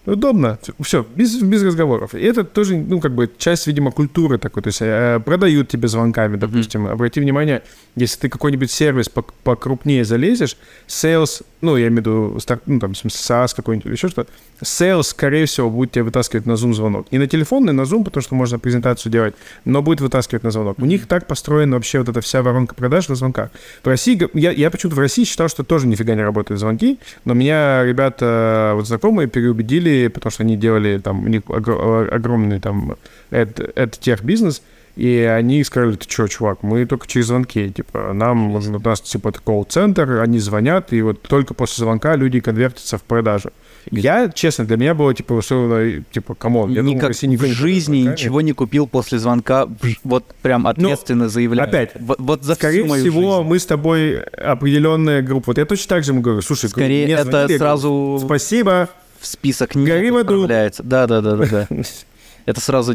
Удобно. 0.09 0.59
Все, 0.80 1.06
без, 1.14 1.40
без 1.43 1.62
разговоров. 1.62 2.14
И 2.14 2.20
это 2.20 2.43
тоже, 2.43 2.76
ну, 2.76 2.98
как 2.98 3.14
бы 3.14 3.30
часть, 3.36 3.66
видимо, 3.66 3.90
культуры 3.90 4.39
такой. 4.39 4.62
То 4.62 4.68
есть 4.68 4.78
э, 4.80 5.20
продают 5.22 5.68
тебе 5.68 5.86
звонками, 5.86 6.36
допустим. 6.36 6.86
Mm-hmm. 6.86 6.93
Обрати 6.93 7.20
внимание, 7.20 7.62
если 7.94 8.20
ты 8.20 8.28
какой-нибудь 8.30 8.70
сервис 8.70 9.10
покрупнее 9.43 10.05
залезешь, 10.06 10.56
sales, 10.86 11.43
ну, 11.60 11.76
я 11.76 11.89
имею 11.89 11.97
в 11.97 11.98
виду, 11.98 12.40
старт, 12.40 12.62
ну, 12.64 12.80
там, 12.80 12.94
в 12.94 12.98
смысле, 12.98 13.18
SaaS 13.18 13.55
какой-нибудь 13.55 13.86
или 13.86 13.93
еще 13.93 14.09
что-то, 14.09 14.30
sales, 14.62 15.02
скорее 15.02 15.44
всего, 15.44 15.68
будет 15.68 15.93
тебе 15.93 16.05
вытаскивать 16.05 16.47
на 16.47 16.52
Zoom 16.52 16.72
звонок. 16.72 17.12
Не 17.12 17.18
на 17.18 17.26
телефон, 17.26 17.66
не 17.66 17.72
на 17.72 17.82
Zoom, 17.82 18.05
потому 18.05 18.22
что 18.22 18.35
можно 18.35 18.59
презентацию 18.59 19.12
делать, 19.12 19.35
но 19.66 19.82
будет 19.82 20.01
вытаскивать 20.01 20.43
на 20.43 20.51
звонок. 20.51 20.78
У 20.78 20.86
них 20.86 21.06
так 21.06 21.26
построена 21.26 21.76
вообще 21.76 21.98
вот 21.98 22.09
эта 22.09 22.20
вся 22.22 22.43
воронка 22.43 22.74
продаж 22.74 23.09
на 23.09 23.14
звонках. 23.14 23.51
В 23.82 23.89
России, 23.89 24.26
я, 24.32 24.52
я 24.52 24.70
почему-то 24.70 24.97
в 24.97 25.01
России 25.01 25.24
считал, 25.24 25.48
что 25.48 25.64
тоже 25.64 25.86
нифига 25.86 26.14
не 26.14 26.22
работают 26.22 26.60
звонки, 26.60 26.98
но 27.24 27.35
меня 27.35 27.85
ребята, 27.85 28.72
вот 28.74 28.86
знакомые, 28.86 29.28
переубедили, 29.28 29.98
потому 30.07 30.31
что 30.31 30.45
они 30.45 30.57
делали 30.57 30.99
там, 30.99 31.25
у 31.25 31.29
них 31.29 31.43
огромный 31.49 32.61
там 32.61 32.97
ad-тех 33.31 34.23
бизнес, 34.23 34.62
и 34.99 35.20
они 35.20 35.62
сказали, 35.62 35.95
ты 35.95 36.11
что, 36.11 36.27
чувак, 36.27 36.65
мы 36.65 36.85
только 36.85 37.07
через 37.07 37.27
звонки, 37.27 37.70
типа, 37.70 38.12
нам, 38.12 38.57
у 38.57 38.79
нас, 38.81 39.01
типа, 39.01 39.31
колл-центр, 39.31 40.19
они 40.20 40.41
звонят, 40.41 40.93
и 40.93 41.01
вот 41.03 41.23
только 41.23 41.55
после 41.55 41.85
звонка 41.85 42.16
люди 42.16 42.41
конвертятся 42.41 42.99
в 42.99 43.05
продажу. 43.05 43.51
Я, 43.93 44.29
честно, 44.29 44.65
для 44.65 44.77
меня 44.77 44.95
было, 44.95 45.15
типа, 45.15 45.35
условно, 45.35 46.03
типа, 46.11 46.35
камон, 46.35 46.73
я 46.73 46.83
Никак 46.83 47.16
думал, 47.16 47.37
в 47.37 47.47
жизни 47.47 48.03
звонка, 48.03 48.20
ничего 48.20 48.41
не 48.41 48.53
купил 48.53 48.89
после 48.89 49.20
звонка, 49.20 49.69
вот 50.03 50.25
прям 50.43 50.65
ну, 50.65 50.70
ответственно 50.70 51.25
ну, 51.25 51.31
заявляю. 51.31 51.69
Опять, 51.69 51.93
вот, 52.01 52.19
вот 52.19 52.43
за 52.43 52.57
скорее 52.57 52.83
всего, 52.83 53.37
жизнь. 53.37 53.49
мы 53.49 53.59
с 53.61 53.66
тобой 53.66 54.20
определенная 54.20 55.23
группа. 55.23 55.51
Вот 55.51 55.59
я 55.59 55.65
точно 55.65 55.89
так 55.91 56.03
же 56.03 56.11
ему 56.11 56.23
говорю, 56.23 56.43
слушай, 56.43 56.69
скорее 56.69 57.05
мне 57.05 57.15
это 57.15 57.31
звонили, 57.31 57.57
сразу... 57.57 58.20
Спасибо. 58.25 58.89
В 59.20 59.27
список 59.27 59.74
не 59.74 59.90
отправляется. 59.90 60.82
Да-да-да. 60.82 61.69
Это 62.47 62.61
сразу 62.61 62.95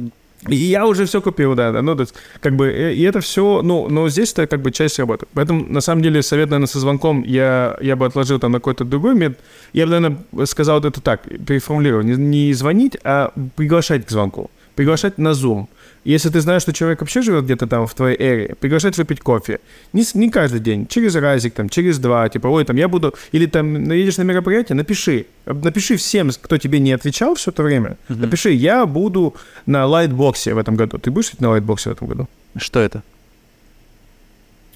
и 0.50 0.56
я 0.56 0.86
уже 0.86 1.06
все 1.06 1.22
купил, 1.22 1.56
да, 1.56 1.72
да. 1.72 1.82
Ну, 1.82 1.95
то 1.95 2.02
есть, 2.02 2.14
как 2.41 2.56
бы, 2.56 2.68
э, 2.68 2.94
и 2.94 3.02
это 3.04 3.22
все, 3.22 3.62
ну, 3.62 3.88
но 3.88 4.10
здесь 4.10 4.34
это 4.34 4.45
как 4.45 4.62
бы 4.62 4.72
часть 4.72 5.00
работы. 5.00 5.26
Поэтому, 5.34 5.66
на 5.66 5.82
самом 5.82 6.02
деле, 6.02 6.22
совет, 6.22 6.50
наверное, 6.50 6.68
со 6.68 6.80
звонком 6.80 7.24
я, 7.24 7.78
я 7.82 7.95
бы 7.95 8.06
отложил 8.06 8.40
там 8.40 8.52
на 8.52 8.60
какой-то 8.60 8.84
другой 8.84 9.16
метод. 9.16 9.40
Я 9.72 9.86
бы, 9.86 9.91
наверное, 9.91 10.45
сказал 10.45 10.80
это 10.80 11.00
так, 11.00 11.22
переформулировал. 11.24 12.04
Не, 12.04 12.16
не 12.16 12.54
звонить, 12.54 12.98
а 13.04 13.32
приглашать 13.56 14.06
к 14.06 14.12
звонку. 14.12 14.52
Приглашать 14.76 15.18
на 15.18 15.30
Zoom. 15.30 15.68
Если 16.04 16.30
ты 16.30 16.42
знаешь, 16.42 16.64
что 16.64 16.74
человек 16.74 17.00
вообще 17.00 17.22
живет 17.22 17.46
где-то 17.46 17.66
там 17.66 17.88
в 17.88 17.94
твоей 17.94 18.18
area, 18.20 18.56
приглашать 18.60 18.98
выпить 18.98 19.22
кофе. 19.22 19.60
Не, 19.94 20.04
не 20.16 20.30
каждый 20.30 20.60
день, 20.60 20.86
через 20.88 21.16
разик, 21.16 21.54
там, 21.54 21.70
через 21.70 21.98
два, 21.98 22.28
типа, 22.28 22.48
ой, 22.48 22.66
там, 22.66 22.76
я 22.76 22.90
буду... 22.90 23.14
Или 23.32 23.46
там, 23.46 23.90
едешь 23.90 24.18
на 24.18 24.24
мероприятие, 24.24 24.76
напиши. 24.76 25.28
Напиши 25.46 25.96
всем, 25.96 26.30
кто 26.42 26.58
тебе 26.58 26.80
не 26.80 26.92
отвечал 26.92 27.36
все 27.36 27.52
это 27.52 27.64
время. 27.64 27.98
Uh-huh. 28.10 28.18
Напиши, 28.18 28.52
я 28.52 28.86
буду 28.86 29.36
на 29.66 29.86
Lightbox'е 29.86 30.53
в 30.54 30.58
этом 30.58 30.76
году. 30.76 30.98
Ты 30.98 31.10
будешь 31.10 31.32
на 31.40 31.50
Lightbox'е 31.49 31.90
в 31.90 31.94
этом 31.94 32.08
году? 32.08 32.28
Что 32.58 32.82
это? 32.82 33.02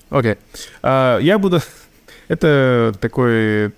Окей. 0.10 0.32
Okay. 0.32 0.38
Uh, 0.82 1.22
я 1.22 1.38
буду... 1.38 1.60
это 2.30 2.95
такой 3.02 3.74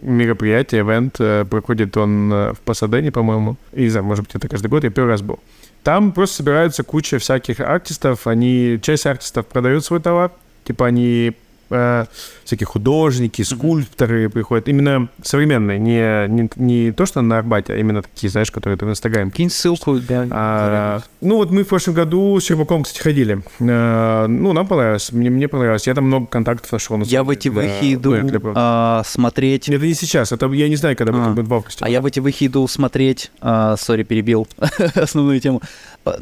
мероприятие, 0.00 0.80
ивент, 0.82 1.20
uh, 1.20 1.44
проходит 1.44 1.96
он 1.96 2.32
uh, 2.32 2.54
в 2.54 2.60
Пасадене, 2.60 3.12
по-моему. 3.12 3.56
И 3.72 3.82
не 3.82 3.88
знаю, 3.88 4.04
может 4.04 4.24
быть, 4.24 4.34
это 4.34 4.48
каждый 4.48 4.66
год, 4.66 4.82
я 4.82 4.90
первый 4.90 5.10
раз 5.10 5.22
был. 5.22 5.38
Там 5.82 6.12
просто 6.12 6.36
собираются 6.36 6.82
куча 6.82 7.18
всяких 7.18 7.60
артистов, 7.60 8.26
они, 8.26 8.78
часть 8.82 9.06
артистов 9.06 9.46
продают 9.46 9.84
свой 9.84 10.00
товар, 10.00 10.32
типа 10.64 10.86
они 10.86 11.34
э, 11.70 12.06
всякие 12.44 12.66
художники, 12.66 13.42
скульпторы 13.42 14.24
mm-hmm. 14.24 14.30
приходят. 14.30 14.68
Именно 14.68 15.08
современные, 15.22 15.78
не, 15.78 16.28
не, 16.28 16.50
не 16.56 16.92
то, 16.92 17.06
что 17.06 17.20
на 17.20 17.38
Арбате, 17.38 17.74
а 17.74 17.76
именно 17.76 18.02
такие, 18.02 18.30
знаешь, 18.30 18.50
которые 18.50 18.78
ты 18.78 18.86
в 18.86 18.90
Инстаграме. 18.90 19.30
Кинь 19.30 19.50
ссылку. 19.50 19.98
Да, 19.98 20.26
а, 20.30 21.00
ну 21.20 21.36
вот 21.36 21.50
мы 21.50 21.64
в 21.64 21.68
прошлом 21.68 21.94
году 21.94 22.38
с 22.40 22.44
Щербаком, 22.44 22.82
кстати, 22.82 23.02
ходили. 23.02 23.42
А, 23.60 24.26
ну, 24.26 24.52
нам 24.52 24.66
понравилось, 24.66 25.12
мне, 25.12 25.30
мне 25.30 25.48
понравилось. 25.48 25.86
Я 25.86 25.94
там 25.94 26.04
много 26.04 26.26
контактов 26.26 26.72
нашел. 26.72 27.00
Я 27.02 27.22
в 27.22 27.30
эти 27.30 27.48
выхи 27.48 27.94
иду 27.94 28.14
а, 28.54 29.02
смотреть... 29.04 29.68
Это 29.68 29.84
не 29.84 29.94
сейчас, 29.94 30.32
это 30.32 30.46
я 30.52 30.68
не 30.68 30.76
знаю, 30.76 30.96
когда 30.96 31.12
а. 31.12 31.30
будет 31.30 31.46
в 31.46 31.54
августе. 31.54 31.84
А 31.84 31.88
я 31.88 32.00
в 32.00 32.06
эти 32.06 32.20
выхи 32.20 32.46
иду 32.46 32.66
смотреть, 32.68 33.30
а, 33.40 33.76
сори, 33.76 34.02
перебил 34.02 34.48
основную 34.94 35.40
тему, 35.40 35.62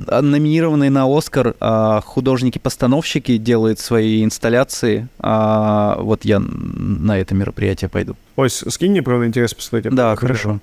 номинированные 0.08 0.90
на 0.90 1.06
Оскар 1.06 1.54
а, 1.60 2.00
художники-постановщики 2.00 3.36
делают 3.36 3.78
свои 3.78 4.24
инсталляции. 4.24 5.08
А, 5.18 5.98
вот 6.00 6.24
я 6.24 6.38
на 6.40 7.18
это 7.18 7.34
мероприятие 7.34 7.88
пойду. 7.88 8.16
Ой, 8.36 8.50
скинь 8.50 8.92
мне, 8.92 9.02
правда, 9.02 9.26
интересно 9.26 9.56
посмотреть. 9.56 9.94
Да, 9.94 10.16
хорошо. 10.16 10.60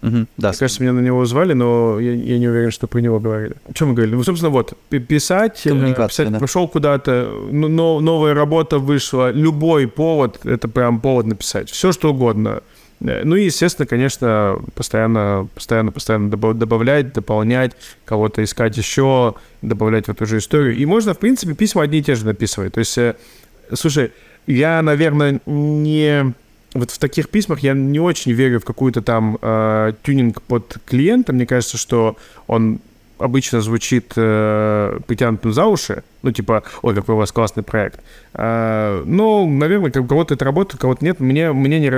Угу, 0.00 0.26
да, 0.36 0.48
Мне 0.50 0.58
кажется, 0.58 0.82
меня 0.82 0.92
на 0.92 1.00
него 1.00 1.24
звали, 1.24 1.54
но 1.54 1.98
я, 1.98 2.14
я 2.14 2.38
не 2.38 2.46
уверен, 2.46 2.70
что 2.70 2.86
про 2.86 3.00
него 3.00 3.18
говорили. 3.18 3.56
О 3.68 3.72
чем 3.72 3.88
мы 3.88 3.94
говорили? 3.94 4.14
Ну, 4.14 4.22
собственно, 4.22 4.50
вот, 4.50 4.74
писать, 4.90 5.66
э, 5.66 5.94
писать 5.94 6.30
да. 6.30 6.38
пошел 6.38 6.68
куда-то, 6.68 7.32
но, 7.50 7.98
новая 7.98 8.32
работа 8.32 8.78
вышла, 8.78 9.32
любой 9.32 9.88
повод, 9.88 10.46
это 10.46 10.68
прям 10.68 11.00
повод 11.00 11.26
написать. 11.26 11.68
Все, 11.70 11.90
что 11.90 12.12
угодно. 12.12 12.62
Э, 13.00 13.22
ну 13.24 13.36
и, 13.36 13.44
естественно, 13.44 13.86
конечно, 13.86 14.58
постоянно, 14.74 15.48
постоянно, 15.54 15.92
постоянно 15.92 16.30
добавлять, 16.30 17.12
дополнять, 17.12 17.72
кого-то 18.04 18.42
искать 18.42 18.76
еще, 18.76 19.34
добавлять 19.62 20.06
в 20.06 20.10
эту 20.10 20.26
же 20.26 20.38
историю. 20.38 20.76
И 20.76 20.86
можно, 20.86 21.14
в 21.14 21.18
принципе, 21.18 21.54
письма 21.54 21.82
одни 21.82 21.98
и 21.98 22.02
те 22.02 22.14
же 22.14 22.24
написывать. 22.24 22.74
То 22.74 22.80
есть, 22.80 22.96
э, 22.98 23.14
слушай, 23.72 24.12
я, 24.46 24.82
наверное, 24.82 25.40
не 25.46 26.34
вот 26.74 26.90
в 26.90 26.98
таких 26.98 27.30
письмах 27.30 27.60
я 27.60 27.72
не 27.72 27.98
очень 27.98 28.32
верю 28.32 28.60
в 28.60 28.64
какую-то 28.64 29.00
там 29.00 29.38
э, 29.40 29.92
тюнинг 30.02 30.42
под 30.42 30.76
клиента. 30.84 31.32
Мне 31.32 31.46
кажется, 31.46 31.78
что 31.78 32.16
он 32.46 32.80
обычно 33.18 33.60
звучит 33.60 34.12
э, 34.16 34.98
притянутым 35.06 35.52
за 35.52 35.66
уши, 35.66 36.02
ну, 36.22 36.32
типа, 36.32 36.62
ой, 36.82 36.94
какой 36.94 37.14
у 37.14 37.18
вас 37.18 37.32
классный 37.32 37.62
проект. 37.62 38.00
А, 38.34 39.02
ну, 39.04 39.48
наверное, 39.48 39.92
у 40.00 40.06
кого-то 40.06 40.34
это 40.34 40.44
работает, 40.44 40.76
у 40.76 40.78
кого-то 40.78 41.04
нет. 41.04 41.20
Мне, 41.20 41.52
мне, 41.52 41.80
не, 41.80 41.90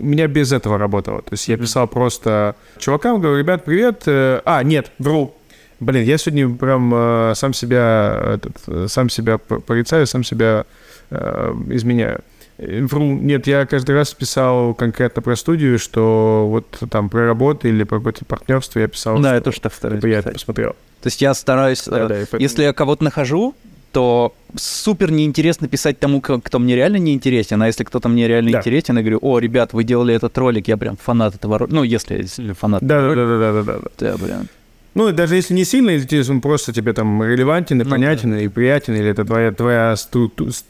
меня 0.00 0.26
без 0.26 0.52
этого 0.52 0.78
работало. 0.78 1.22
То 1.22 1.32
есть 1.32 1.48
я 1.48 1.56
писал 1.56 1.86
просто 1.86 2.56
чувакам, 2.78 3.20
говорю, 3.20 3.38
ребят, 3.38 3.64
привет. 3.64 4.02
Э, 4.06 4.40
а, 4.44 4.62
нет, 4.62 4.90
вру. 4.98 5.34
Блин, 5.80 6.04
я 6.04 6.16
сегодня 6.18 6.48
прям 6.54 6.92
э, 6.94 7.32
сам 7.34 7.52
себя, 7.52 8.36
этот, 8.36 8.90
сам 8.90 9.10
себя 9.10 9.38
порицаю, 9.38 10.06
сам 10.06 10.22
себя 10.22 10.64
э, 11.10 11.54
изменяю. 11.70 12.22
Нет, 12.62 13.46
я 13.46 13.66
каждый 13.66 13.94
раз 13.94 14.14
писал 14.14 14.74
конкретно 14.74 15.22
про 15.22 15.36
студию, 15.36 15.78
что 15.78 16.46
вот 16.48 16.66
там 16.90 17.08
про 17.08 17.26
работу 17.26 17.68
или 17.68 17.84
про 17.84 17.98
какое-то 17.98 18.24
партнерство 18.24 18.78
я 18.78 18.88
писал. 18.88 19.18
Да, 19.18 19.34
я 19.34 19.40
тоже 19.40 19.60
так 19.60 19.74
стараюсь 19.74 20.00
типа, 20.00 20.10
Я 20.10 20.18
это 20.20 20.30
посмотрел. 20.30 20.70
То 21.02 21.08
есть 21.08 21.20
я 21.20 21.34
стараюсь, 21.34 21.84
да, 21.84 22.06
да, 22.06 22.14
поэтому... 22.14 22.42
если 22.42 22.62
я 22.62 22.72
кого-то 22.72 23.02
нахожу, 23.02 23.54
то 23.92 24.34
супер 24.56 25.10
неинтересно 25.10 25.68
писать 25.68 25.98
тому, 25.98 26.20
кто 26.20 26.58
мне 26.58 26.74
реально 26.76 26.96
не 26.96 27.12
интересен. 27.12 27.60
А 27.62 27.66
если 27.66 27.84
кто-то 27.84 28.08
мне 28.08 28.26
реально 28.26 28.52
да. 28.52 28.58
интересен, 28.58 28.96
я 28.96 29.02
говорю, 29.02 29.18
о, 29.20 29.38
ребят, 29.38 29.72
вы 29.72 29.84
делали 29.84 30.14
этот 30.14 30.36
ролик, 30.38 30.68
я 30.68 30.76
прям 30.76 30.96
фанат 30.96 31.34
этого 31.34 31.58
ролика. 31.58 31.74
Ну, 31.74 31.82
если, 31.82 32.18
если 32.18 32.52
фанат. 32.52 32.82
Да, 32.82 33.02
да, 33.02 33.14
да, 33.14 33.26
да, 33.26 33.52
да, 33.52 33.62
да. 33.62 33.80
Да, 33.98 34.18
прям. 34.18 34.48
Ну, 34.94 35.10
даже 35.12 35.36
если 35.36 35.54
не 35.54 35.64
сильно 35.64 35.96
интересен, 35.96 36.34
он 36.34 36.40
просто 36.40 36.72
тебе 36.72 36.92
там 36.92 37.22
релевантен 37.22 37.80
и 37.80 37.84
ну, 37.84 37.90
понятен, 37.90 38.32
да. 38.32 38.40
и 38.40 38.48
приятен, 38.48 38.94
или 38.94 39.08
это 39.08 39.24
твоя, 39.24 39.52
твоя, 39.52 39.94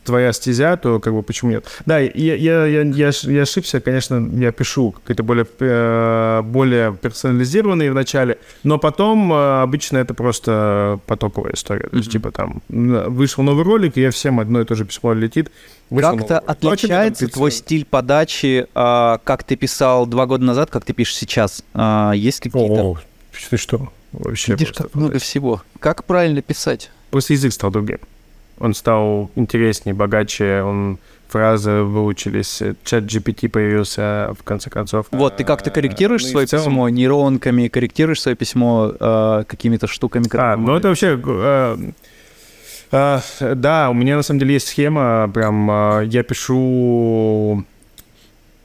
твоя 0.04 0.32
стезя, 0.32 0.76
то 0.76 1.00
как 1.00 1.12
бы 1.12 1.22
почему 1.22 1.50
нет? 1.50 1.66
Да, 1.86 1.98
я, 1.98 2.34
я, 2.34 2.66
я, 2.66 2.82
я, 2.82 3.10
я 3.22 3.42
ошибся, 3.42 3.80
конечно, 3.80 4.30
я 4.34 4.52
пишу 4.52 4.92
какие-то 4.92 5.24
более, 5.24 5.46
э, 5.58 6.42
более 6.44 6.94
персонализированные 6.94 7.90
в 7.90 7.94
начале, 7.94 8.38
но 8.62 8.78
потом 8.78 9.32
э, 9.32 9.62
обычно 9.62 9.98
это 9.98 10.14
просто 10.14 11.00
потоковая 11.06 11.54
история. 11.54 11.88
То 11.88 11.96
есть, 11.96 12.08
mm-hmm. 12.08 12.12
типа 12.12 12.30
там, 12.30 12.62
вышел 12.68 13.42
новый 13.42 13.64
ролик, 13.64 13.96
и 13.96 14.02
я 14.02 14.12
всем 14.12 14.38
одно 14.38 14.60
и 14.60 14.64
то 14.64 14.76
же 14.76 14.84
письмо 14.84 15.14
летит. 15.14 15.50
Как-то 15.90 16.38
отличается 16.38 17.28
твой 17.28 17.50
стиль 17.50 17.84
подачи, 17.84 18.66
а, 18.74 19.18
как 19.24 19.44
ты 19.44 19.56
писал 19.56 20.06
два 20.06 20.26
года 20.26 20.44
назад, 20.44 20.70
как 20.70 20.84
ты 20.84 20.92
пишешь 20.92 21.16
сейчас? 21.16 21.64
А, 21.74 22.12
есть 22.12 22.40
какие-то... 22.40 22.82
О, 22.82 22.98
ты 23.50 23.56
что? 23.56 23.92
Вообще 24.12 24.52
Видишь, 24.52 24.72
как 24.72 24.94
много 24.94 25.18
всего. 25.18 25.62
Как 25.80 26.05
правильно 26.05 26.43
писать? 26.43 26.90
Просто 27.10 27.32
язык 27.32 27.52
стал 27.52 27.70
другим. 27.70 27.98
Он 28.59 28.74
стал 28.74 29.30
интереснее, 29.34 29.94
богаче, 29.94 30.62
он 30.62 30.98
фразы 31.28 31.82
выучились, 31.82 32.62
чат 32.84 33.05
GPT 33.05 33.48
появился 33.48 34.34
в 34.39 34.44
конце 34.44 34.68
концов. 34.68 35.06
Вот, 35.10 35.39
ты 35.39 35.44
как-то 35.44 35.70
корректируешь 35.70 36.22
ну, 36.24 36.28
свое 36.28 36.47
целом... 36.47 36.64
письмо 36.66 36.89
нейронками, 36.90 37.68
корректируешь 37.68 38.20
свое 38.20 38.36
письмо 38.36 38.93
э, 38.98 39.44
какими-то 39.48 39.86
штуками? 39.86 40.26
А, 40.34 40.56
ну 40.56 40.76
это 40.76 40.89
вообще... 40.89 41.18
Э, 41.24 41.76
э, 42.93 43.55
да, 43.55 43.89
у 43.89 43.94
меня 43.94 44.16
на 44.16 44.22
самом 44.22 44.40
деле 44.40 44.55
есть 44.55 44.68
схема, 44.68 45.30
прям 45.32 45.70
э, 45.70 46.06
я 46.06 46.22
пишу 46.22 47.64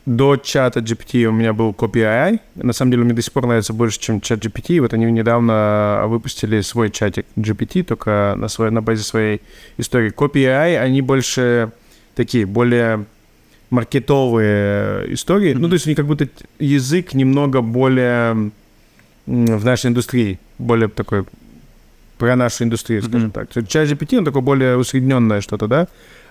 до 0.07 0.37
чата 0.37 0.79
GPT 0.79 1.25
у 1.25 1.33
меня 1.33 1.51
был 1.51 1.71
Copy.ai. 1.71 2.39
На 2.55 2.71
самом 2.71 2.91
деле, 2.91 3.03
мне 3.03 3.13
до 3.13 3.21
сих 3.21 3.33
пор 3.33 3.45
нравится 3.45 3.73
больше, 3.73 3.99
чем 3.99 4.21
чат 4.21 4.39
GPT. 4.39 4.79
Вот 4.79 4.93
они 4.93 5.05
недавно 5.11 6.05
выпустили 6.07 6.61
свой 6.61 6.91
чатик 6.91 7.25
GPT, 7.35 7.83
только 7.83 8.35
на, 8.37 8.47
своей, 8.47 8.71
на 8.71 8.81
базе 8.81 9.03
своей 9.03 9.41
истории. 9.77 10.13
Copy.ai, 10.13 10.77
они 10.77 11.01
больше 11.01 11.71
такие, 12.15 12.45
более 12.45 13.05
маркетовые 13.69 15.13
истории. 15.13 15.53
Ну, 15.53 15.67
то 15.67 15.73
есть 15.73 15.87
они 15.87 15.95
как 15.95 16.05
будто 16.05 16.29
язык 16.57 17.13
немного 17.13 17.61
более 17.61 18.51
в 19.25 19.65
нашей 19.65 19.87
индустрии, 19.87 20.39
более 20.57 20.87
такой 20.87 21.25
про 22.17 22.37
нашу 22.37 22.63
индустрию, 22.63 23.03
скажем 23.03 23.29
mm-hmm. 23.29 23.53
так. 23.53 23.67
Чат 23.67 23.89
GPT, 23.89 24.19
он 24.19 24.25
такое 24.25 24.41
более 24.41 24.77
усредненное 24.77 25.41
что-то, 25.41 25.67
да? 25.67 25.87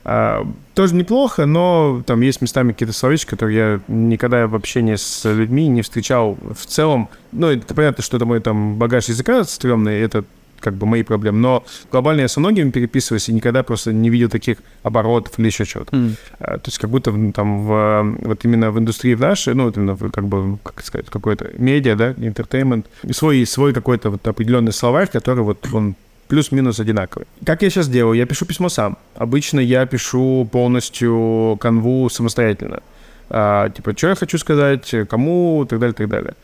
А, 0.09 0.47
тоже 0.75 0.95
неплохо, 0.95 1.47
но 1.47 2.01
там 2.07 2.21
есть 2.21 2.41
местами 2.41 2.71
какие-то 2.71 2.95
словечки, 2.95 3.31
которые 3.31 3.57
я 3.57 3.81
никогда 3.89 4.47
в 4.47 4.55
общении 4.55 4.95
с 4.95 5.25
людьми 5.25 5.67
не 5.67 5.83
встречал 5.83 6.39
в 6.55 6.65
целом. 6.65 7.09
Ну, 7.33 7.49
это 7.49 7.75
понятно, 7.75 8.05
что 8.05 8.17
это 8.17 8.25
мой 8.25 8.39
там 8.39 8.77
багаж 8.77 9.09
языка 9.09 9.43
стрёмный, 9.43 9.99
это 9.99 10.25
как 10.61 10.75
бы 10.75 10.87
мои 10.87 11.03
проблемы. 11.03 11.39
Но 11.39 11.65
глобально 11.91 12.21
я 12.21 12.29
со 12.29 12.39
многими 12.39 12.71
переписываюсь 12.71 13.29
и 13.29 13.33
никогда 13.33 13.65
просто 13.65 13.93
не 13.93 14.09
видел 14.09 14.29
таких 14.29 14.59
оборотов 14.85 15.37
или 15.41 15.47
еще 15.47 15.65
чего-то. 15.65 15.97
Mm. 15.97 16.15
То 16.39 16.63
есть 16.67 16.79
как 16.79 16.89
будто 16.89 17.13
там 17.33 17.67
в, 17.67 18.17
вот 18.21 18.45
именно 18.45 18.71
в 18.71 18.79
индустрии 18.79 19.15
в 19.15 19.21
нашей, 19.21 19.55
ну, 19.55 19.65
вот 19.65 19.77
именно 19.77 19.97
в, 19.97 20.09
как 20.11 20.29
бы, 20.29 20.59
как 20.63 20.85
сказать, 20.85 21.07
какой-то 21.11 21.51
медиа, 21.59 21.97
да, 21.97 22.15
интертеймент, 22.17 22.87
свой, 23.11 23.45
свой 23.45 23.75
какой-то 23.75 24.11
вот 24.11 24.27
определенный 24.29 24.73
словарь, 24.73 25.09
который 25.09 25.43
вот 25.43 25.67
он 25.73 25.97
плюс-минус 26.29 26.81
одинаковый. 26.81 27.27
Как 27.45 27.63
я 27.63 27.71
сейчас 27.71 27.89
делаю? 27.89 28.17
Я 28.17 28.27
пишу 28.27 28.47
письмо 28.47 28.69
сам. 28.69 28.99
Обычно 29.15 29.61
я 29.61 29.87
пишу 29.87 30.49
полностью 30.51 31.57
канву 31.61 32.09
самостоятельно. 32.11 32.83
А, 33.29 33.71
типа, 33.71 33.97
что 33.97 34.09
я 34.09 34.15
хочу 34.15 34.39
сказать, 34.39 34.95
кому, 35.09 35.65
и 35.65 35.67
так 35.67 35.79
далее, 35.79 35.95
и 35.95 35.97
так 35.97 36.09
далее. 36.09 36.35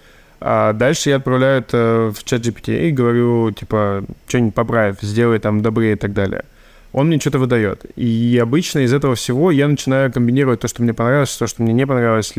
А 0.40 0.72
дальше 0.72 1.10
я 1.10 1.16
отправляю 1.16 1.60
это 1.60 2.12
в 2.14 2.24
чат 2.24 2.40
GPT 2.42 2.88
и 2.88 2.90
говорю, 2.90 3.52
типа, 3.52 4.04
что-нибудь 4.26 4.54
поправь, 4.54 4.96
сделай 5.00 5.38
там 5.38 5.62
добрее 5.62 5.92
и 5.92 5.96
так 5.96 6.12
далее. 6.12 6.44
Он 6.92 7.06
мне 7.06 7.18
что-то 7.20 7.38
выдает. 7.38 7.86
И 7.96 8.38
обычно 8.42 8.80
из 8.80 8.92
этого 8.92 9.14
всего 9.14 9.50
я 9.50 9.68
начинаю 9.68 10.12
комбинировать 10.12 10.60
то, 10.60 10.68
что 10.68 10.82
мне 10.82 10.92
понравилось, 10.92 11.36
то, 11.36 11.46
что 11.46 11.62
мне 11.62 11.72
не 11.72 11.86
понравилось, 11.86 12.34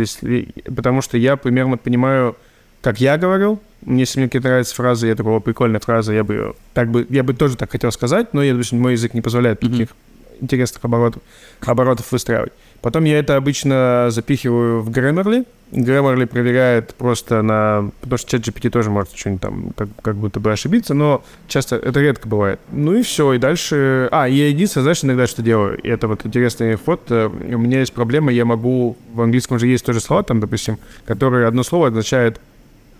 потому 0.66 1.02
что 1.02 1.18
я 1.18 1.38
примерно 1.38 1.78
понимаю, 1.78 2.36
как 2.84 3.00
я 3.00 3.18
говорил, 3.18 3.62
если 3.86 4.20
мне 4.20 4.28
какие-то 4.28 4.50
нравятся 4.50 4.76
фразы, 4.76 5.08
я 5.08 5.16
такого 5.16 5.40
прикольная 5.40 5.80
фраза, 5.80 6.14
я 6.14 6.24
бы 6.24 6.54
так 6.74 6.90
бы, 6.90 7.08
я 7.10 7.24
бы 7.24 7.34
тоже 7.34 7.56
так 7.56 7.72
хотел 7.72 7.92
сказать, 7.92 8.34
но 8.34 8.44
я, 8.44 8.52
допустим, 8.52 8.82
мой 8.82 8.92
язык 8.92 9.14
не 9.14 9.22
позволяет 9.22 9.62
таких 9.62 9.90
mm-hmm. 9.90 10.42
интересных 10.42 10.84
оборотов, 10.84 11.24
оборотов 11.62 12.12
выстраивать. 12.12 12.52
Потом 12.82 13.06
я 13.06 13.20
это 13.20 13.38
обычно 13.38 14.08
запихиваю 14.10 14.82
в 14.82 14.90
Grammarly. 14.90 15.48
Grammarly 15.72 16.28
проверяет 16.28 16.94
просто 16.96 17.42
на... 17.42 17.90
Потому 18.02 18.18
что 18.18 18.36
ChatGPT 18.36 18.70
тоже 18.70 18.90
может 18.90 19.16
что-нибудь 19.16 19.42
там 19.42 19.70
как, 19.78 19.88
как 20.02 20.16
будто 20.18 20.42
бы 20.42 20.52
ошибиться, 20.52 20.94
но 20.94 21.24
часто 21.48 21.78
это 21.78 22.02
редко 22.02 22.28
бывает. 22.28 22.60
Ну 22.74 22.98
и 22.98 23.02
все, 23.02 23.32
и 23.32 23.38
дальше... 23.38 24.10
А, 24.12 24.28
я 24.28 24.50
единственное, 24.50 24.84
знаешь, 24.84 25.04
иногда 25.06 25.28
что 25.28 25.42
делаю? 25.42 25.80
И 25.80 25.88
это 25.88 26.10
вот 26.10 26.26
интересный 26.26 26.76
ход. 26.76 27.10
У 27.10 27.58
меня 27.58 27.80
есть 27.80 27.94
проблема, 27.94 28.34
я 28.34 28.44
могу... 28.44 28.98
В 29.14 29.22
английском 29.22 29.60
же 29.60 29.68
есть 29.68 29.86
тоже 29.86 30.02
слова, 30.02 30.22
там, 30.24 30.42
допустим, 30.42 30.78
которые 31.06 31.48
одно 31.48 31.64
слово 31.64 31.88
означает 31.88 32.42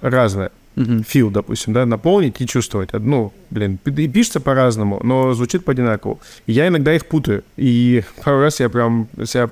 разное 0.04 0.52
uh-huh. 0.76 1.06
feel, 1.06 1.32
допустим, 1.32 1.74
да, 1.74 1.86
наполнить 1.86 2.40
и 2.42 2.48
чувствовать. 2.48 2.94
Ну, 2.94 3.34
блин, 3.50 3.80
и 3.86 4.08
пишется 4.08 4.40
по-разному, 4.40 5.00
но 5.04 5.34
звучит 5.34 5.66
по-одинаково. 5.66 6.20
Я 6.48 6.68
иногда 6.68 6.94
их 6.94 7.06
путаю. 7.06 7.44
И 7.58 8.04
пару 8.24 8.40
раз 8.42 8.60
я 8.60 8.70
прям 8.70 9.08
себя 9.26 9.50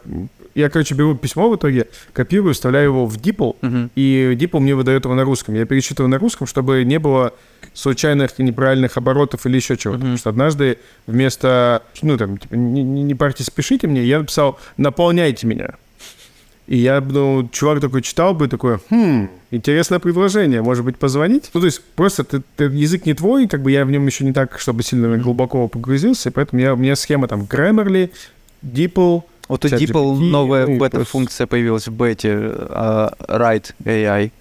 я, 0.54 0.70
короче, 0.70 0.96
беру 0.96 1.16
письмо 1.16 1.50
в 1.50 1.56
итоге, 1.56 1.88
копирую, 2.12 2.54
вставляю 2.54 2.88
его 2.88 3.06
в 3.06 3.16
DeepL, 3.16 3.56
uh-huh. 3.62 3.90
и 3.96 4.36
DeepL 4.38 4.60
мне 4.60 4.76
выдает 4.76 5.06
его 5.06 5.16
на 5.16 5.24
русском. 5.24 5.56
Я 5.56 5.66
перечитываю 5.66 6.10
на 6.10 6.18
русском, 6.18 6.46
чтобы 6.46 6.84
не 6.84 7.00
было 7.00 7.34
случайных 7.74 8.38
и 8.38 8.44
неправильных 8.44 8.98
оборотов 8.98 9.46
или 9.46 9.56
еще 9.56 9.78
чего-то. 9.78 10.00
Uh-huh. 10.00 10.02
Потому 10.02 10.18
что 10.18 10.30
однажды 10.30 10.78
вместо, 11.08 11.84
ну, 12.02 12.18
там, 12.18 12.38
типа, 12.38 12.56
не, 12.56 12.84
не 12.84 13.16
парьте, 13.16 13.46
спешите 13.46 13.88
мне, 13.88 14.04
я 14.04 14.20
написал 14.20 14.60
«наполняйте 14.76 15.48
меня». 15.48 15.76
И 16.72 16.78
я, 16.78 17.02
ну, 17.02 17.50
чувак 17.52 17.82
такой 17.82 18.02
читал 18.02 18.34
бы, 18.34 18.48
такой, 18.48 18.78
хм, 18.90 19.28
интересное 19.52 20.00
предложение, 20.00 20.62
может 20.62 20.86
быть, 20.86 20.96
позвонить? 20.96 21.52
Ну, 21.54 21.60
то 21.60 21.66
есть 21.66 21.84
просто 21.96 22.24
ты, 22.24 22.42
ты, 22.56 22.64
язык 22.64 23.06
не 23.06 23.14
твой, 23.14 23.50
как 23.50 23.62
бы 23.62 23.72
я 23.72 23.84
в 23.84 23.92
нем 23.92 24.08
еще 24.08 24.24
не 24.24 24.32
так, 24.32 24.58
чтобы 24.58 24.82
сильно 24.82 25.18
глубоко 25.18 25.68
погрузился, 25.68 26.30
и 26.30 26.32
поэтому 26.32 26.62
я, 26.62 26.74
у 26.74 26.78
меня 26.78 26.96
схема 26.96 27.28
там 27.28 27.42
Grammarly, 27.42 28.12
DeepL, 28.64 29.24
вот 29.50 29.66
у 29.66 29.68
DeepL 29.68 30.16
новая 30.20 30.66
бета-функция 30.66 31.46
появилась 31.46 31.90
в 31.90 31.92
бете, 31.92 32.30
uh, 32.30 33.14
Write 33.28 33.74
AI 33.84 34.32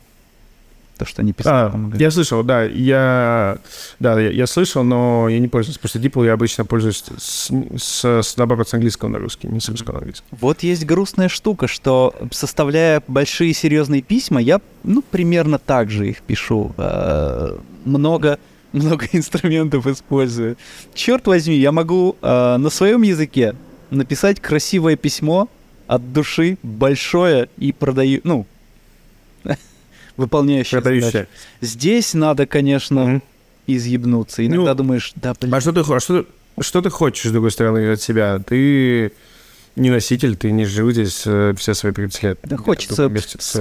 то, 1.01 1.07
что 1.07 1.23
они 1.23 1.33
писали. 1.33 1.73
А, 1.73 1.97
я 1.97 2.11
слышал, 2.11 2.43
да, 2.43 2.63
я, 2.65 3.57
да, 3.99 4.21
я, 4.21 4.31
я 4.31 4.47
слышал, 4.47 4.85
но 4.85 5.29
я 5.31 5.39
не 5.39 5.49
пользуюсь. 5.49 5.79
Просто 5.79 5.99
DeepL 5.99 6.27
я 6.27 6.35
обычно 6.35 6.67
пользуюсь 6.67 7.03
с, 7.17 7.51
с, 7.79 8.05
с, 8.05 8.37
наоборот, 8.37 8.69
с 8.69 8.75
английского 8.75 9.09
на 9.09 9.19
русский, 9.19 9.49
не 9.49 9.61
с 9.61 9.69
русского 9.71 9.95
на 9.95 9.99
английский. 10.01 10.27
Вот 10.31 10.63
есть 10.63 10.85
грустная 10.85 11.31
штука, 11.31 11.69
что 11.69 12.15
составляя 12.31 13.03
большие 13.09 13.55
серьезные 13.55 14.03
письма, 14.03 14.43
я, 14.43 14.61
ну, 14.85 15.03
примерно 15.03 15.59
так 15.59 15.91
же 15.91 16.11
их 16.11 16.21
пишу. 16.21 16.75
Э, 16.77 17.57
много 17.87 18.39
много 18.73 19.07
инструментов 19.13 19.87
использую. 19.87 20.57
Черт 20.95 21.27
возьми, 21.27 21.57
я 21.57 21.73
могу 21.73 22.17
э, 22.21 22.57
на 22.59 22.69
своем 22.69 23.03
языке 23.03 23.55
написать 23.91 24.39
красивое 24.39 24.97
письмо 24.97 25.49
от 25.87 26.13
души, 26.13 26.59
большое 26.63 27.49
и 27.57 27.73
продаю, 27.73 28.21
ну, 28.23 28.47
выполняющая 30.21 30.81
Продающая. 30.81 31.29
Здесь 31.61 32.15
надо, 32.15 32.47
конечно, 32.47 32.99
mm-hmm. 32.99 33.23
изъебнуться. 33.67 34.47
Иногда 34.47 34.71
ну, 34.71 34.75
думаешь, 34.77 35.13
да, 35.17 35.35
блин. 35.35 35.55
А 35.55 35.61
что 35.61 35.73
ты, 35.73 35.81
а 35.81 36.01
что, 36.01 36.27
что 36.61 36.83
ты 36.83 36.91
хочешь, 36.91 37.29
с 37.29 37.33
другой 37.33 37.51
стороны, 37.51 37.93
от 37.93 38.01
себя? 38.01 38.39
Ты 38.39 39.13
не 39.77 39.91
носитель, 39.91 40.37
ты 40.37 40.51
не 40.51 40.65
жил 40.65 40.91
здесь 40.91 41.23
э, 41.27 41.55
все 41.57 41.75
свои 41.75 41.93
30 41.93 42.23
лет. 42.23 42.39
Да 42.43 42.57
хочется, 42.57 43.11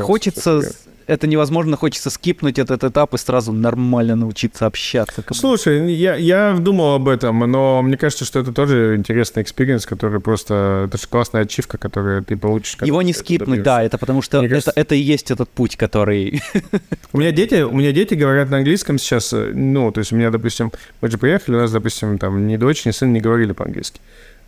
хочется 0.02 0.62
это 1.10 1.26
невозможно, 1.26 1.76
хочется 1.76 2.10
скипнуть 2.12 2.60
этот 2.60 2.84
этап 2.84 3.14
и 3.16 3.18
сразу 3.18 3.52
нормально 3.52 4.16
научиться 4.16 4.68
общаться. 4.68 5.24
Слушай, 5.34 5.92
я, 5.94 6.16
я 6.16 6.54
думал 6.54 6.94
об 6.94 7.08
этом, 7.08 7.40
но 7.40 7.82
мне 7.82 7.98
кажется, 7.98 8.26
что 8.26 8.40
это 8.40 8.54
тоже 8.54 8.96
интересный 8.96 9.42
experience, 9.42 9.88
который 9.88 10.20
просто... 10.20 10.86
Это 10.88 10.98
же 11.00 11.08
классная 11.08 11.42
ачивка, 11.42 11.78
которую 11.80 12.24
ты 12.24 12.38
получишь. 12.38 12.78
Его 12.82 13.02
не 13.02 13.14
скипнуть, 13.14 13.64
да, 13.64 13.82
это 13.84 13.98
потому 13.98 14.22
что 14.22 14.38
это, 14.38 14.50
кажется... 14.50 14.72
это 14.76 14.94
и 14.94 15.00
есть 15.00 15.32
этот 15.32 15.50
путь, 15.50 15.76
который... 15.78 16.42
У 17.14 17.18
меня 17.18 17.32
дети, 17.32 17.64
у 17.64 17.74
меня 17.74 17.92
дети 17.92 18.14
говорят 18.14 18.52
на 18.52 18.58
английском 18.58 19.00
сейчас, 19.00 19.34
э, 19.34 19.52
ну, 19.54 19.92
то 19.92 20.00
есть 20.00 20.12
у 20.14 20.16
меня, 20.16 20.30
допустим, 20.30 20.72
мы 21.02 21.10
же 21.10 21.18
приехали, 21.18 21.56
у 21.56 21.60
нас, 21.60 21.72
допустим, 21.72 22.20
там 22.20 22.46
ни 22.46 22.56
дочь, 22.56 22.86
ни 22.86 22.92
сын 22.92 23.12
не 23.12 23.20
говорили 23.20 23.54
по-английски. 23.54 24.00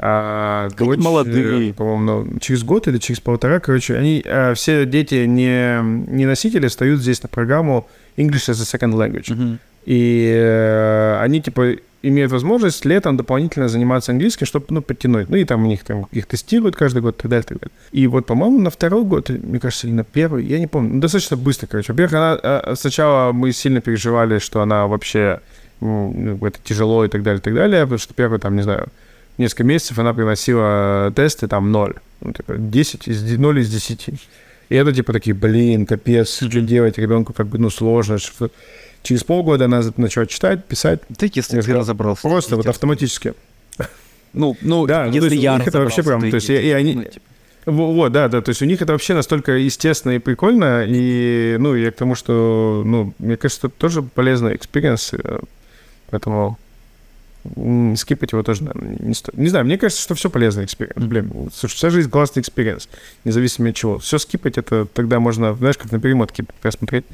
А, 0.03 0.69
дочь, 0.77 0.97
молодые. 0.97 1.75
По-моему, 1.75 2.01
ну, 2.01 2.39
через 2.39 2.63
год 2.63 2.87
или 2.87 2.97
через 2.97 3.19
полтора, 3.19 3.59
короче, 3.59 3.95
они, 3.95 4.23
а, 4.25 4.55
все 4.55 4.87
дети 4.87 5.25
не, 5.25 5.79
не 6.11 6.25
носители 6.25 6.67
встают 6.67 7.01
здесь 7.01 7.21
на 7.21 7.29
программу 7.29 7.87
English 8.17 8.49
as 8.49 8.59
a 8.59 8.65
Second 8.65 8.93
Language. 8.95 9.29
Uh-huh. 9.29 9.57
И 9.85 10.33
а, 10.35 11.21
они, 11.21 11.39
типа, 11.39 11.75
имеют 12.01 12.31
возможность 12.31 12.83
летом 12.83 13.15
дополнительно 13.15 13.69
заниматься 13.69 14.11
английским, 14.11 14.47
чтобы, 14.47 14.65
ну, 14.69 14.81
подтянуть. 14.81 15.29
Ну, 15.29 15.37
и 15.37 15.43
там 15.43 15.65
у 15.65 15.67
них 15.67 15.83
там 15.83 16.07
их 16.11 16.25
тестируют 16.25 16.75
каждый 16.75 17.03
год 17.03 17.19
и 17.19 17.21
так 17.21 17.29
далее, 17.29 17.43
и 17.43 17.47
так 17.47 17.59
далее. 17.59 17.73
И 17.91 18.07
вот, 18.07 18.25
по-моему, 18.25 18.59
на 18.59 18.71
второй 18.71 19.03
год, 19.03 19.29
мне 19.29 19.59
кажется, 19.59 19.85
или 19.85 19.93
на 19.93 20.03
первый, 20.03 20.43
я 20.45 20.57
не 20.57 20.65
помню, 20.65 20.95
ну, 20.95 20.99
достаточно 20.99 21.37
быстро, 21.37 21.67
короче. 21.67 21.93
Во-первых, 21.93 22.13
она, 22.13 22.39
а, 22.41 22.73
сначала 22.75 23.33
мы 23.33 23.51
сильно 23.51 23.81
переживали, 23.81 24.39
что 24.39 24.61
она 24.61 24.87
вообще, 24.87 25.41
ну, 25.79 26.39
это 26.41 26.57
тяжело 26.63 27.05
и 27.05 27.07
так 27.07 27.21
далее, 27.21 27.39
и 27.39 27.43
так 27.43 27.53
далее, 27.53 27.83
потому 27.83 27.99
что 27.99 28.15
первый, 28.15 28.39
там, 28.39 28.55
не 28.55 28.63
знаю, 28.63 28.87
несколько 29.41 29.63
месяцев 29.63 29.99
она 29.99 30.13
приносила 30.13 31.11
тесты 31.15 31.47
там 31.47 31.71
0. 31.71 31.95
Ну, 32.21 32.33
типа 32.33 32.55
10 32.57 33.07
из 33.07 33.37
0 33.37 33.59
из 33.59 33.69
10. 33.69 34.09
И 34.69 34.75
это 34.75 34.93
типа 34.93 35.11
такие, 35.11 35.33
блин, 35.33 35.85
капец, 35.85 36.35
что 36.35 36.61
делать 36.61 36.97
ребенку 36.97 37.33
как 37.33 37.47
бы, 37.47 37.57
ну, 37.57 37.69
сложно. 37.69 38.17
Через 39.03 39.23
полгода 39.23 39.65
она 39.65 39.81
начала 39.97 40.25
читать, 40.25 40.65
писать. 40.65 41.01
Ты, 41.17 41.31
если 41.33 41.59
ты 41.59 41.73
разобрался. 41.73 42.21
Просто 42.21 42.55
вот 42.55 42.67
автоматически. 42.67 43.33
Ну, 44.33 44.55
ну, 44.61 44.85
да, 44.87 45.07
ну, 45.07 45.11
если 45.11 45.35
я 45.35 45.59
это 45.59 45.79
вообще 45.79 46.03
прям, 46.03 46.21
то 46.21 46.35
есть, 46.35 46.49
и, 46.49 46.53
и 46.53 46.71
они, 46.71 46.95
ну, 46.95 47.03
типа. 47.03 47.25
Вот, 47.65 48.11
да, 48.11 48.27
да, 48.27 48.41
то 48.41 48.49
есть 48.49 48.61
у 48.61 48.65
них 48.65 48.81
это 48.81 48.93
вообще 48.93 49.13
настолько 49.13 49.51
естественно 49.51 50.13
и 50.13 50.19
прикольно, 50.19 50.83
и, 50.87 51.57
ну, 51.59 51.75
я 51.75 51.91
к 51.91 51.95
тому, 51.95 52.15
что, 52.15 52.81
ну, 52.85 53.13
мне 53.19 53.37
кажется, 53.37 53.67
это 53.67 53.75
тоже 53.77 54.01
полезный 54.01 54.55
experience, 54.55 55.13
э, 55.13 55.39
поэтому 56.09 56.57
скипать 57.97 58.31
его 58.31 58.43
тоже, 58.43 58.63
наверное, 58.63 58.97
не 58.99 59.13
стоит. 59.13 59.37
Не 59.37 59.49
знаю, 59.49 59.65
мне 59.65 59.77
кажется, 59.77 60.01
что 60.01 60.15
все 60.15 60.29
полезный 60.29 60.65
experience. 60.65 60.95
Блин, 60.95 61.49
слушай, 61.53 61.75
вся 61.75 61.89
жизнь 61.89 62.09
классный 62.09 62.41
experience, 62.41 62.87
независимо 63.23 63.69
от 63.69 63.75
чего. 63.75 63.97
Все 63.99 64.17
скипать, 64.17 64.57
это 64.57 64.85
тогда 64.85 65.19
можно, 65.19 65.55
знаешь, 65.55 65.77
как 65.77 65.91
на 65.91 65.99
перемотке 65.99 66.45
посмотреть. 66.61 67.05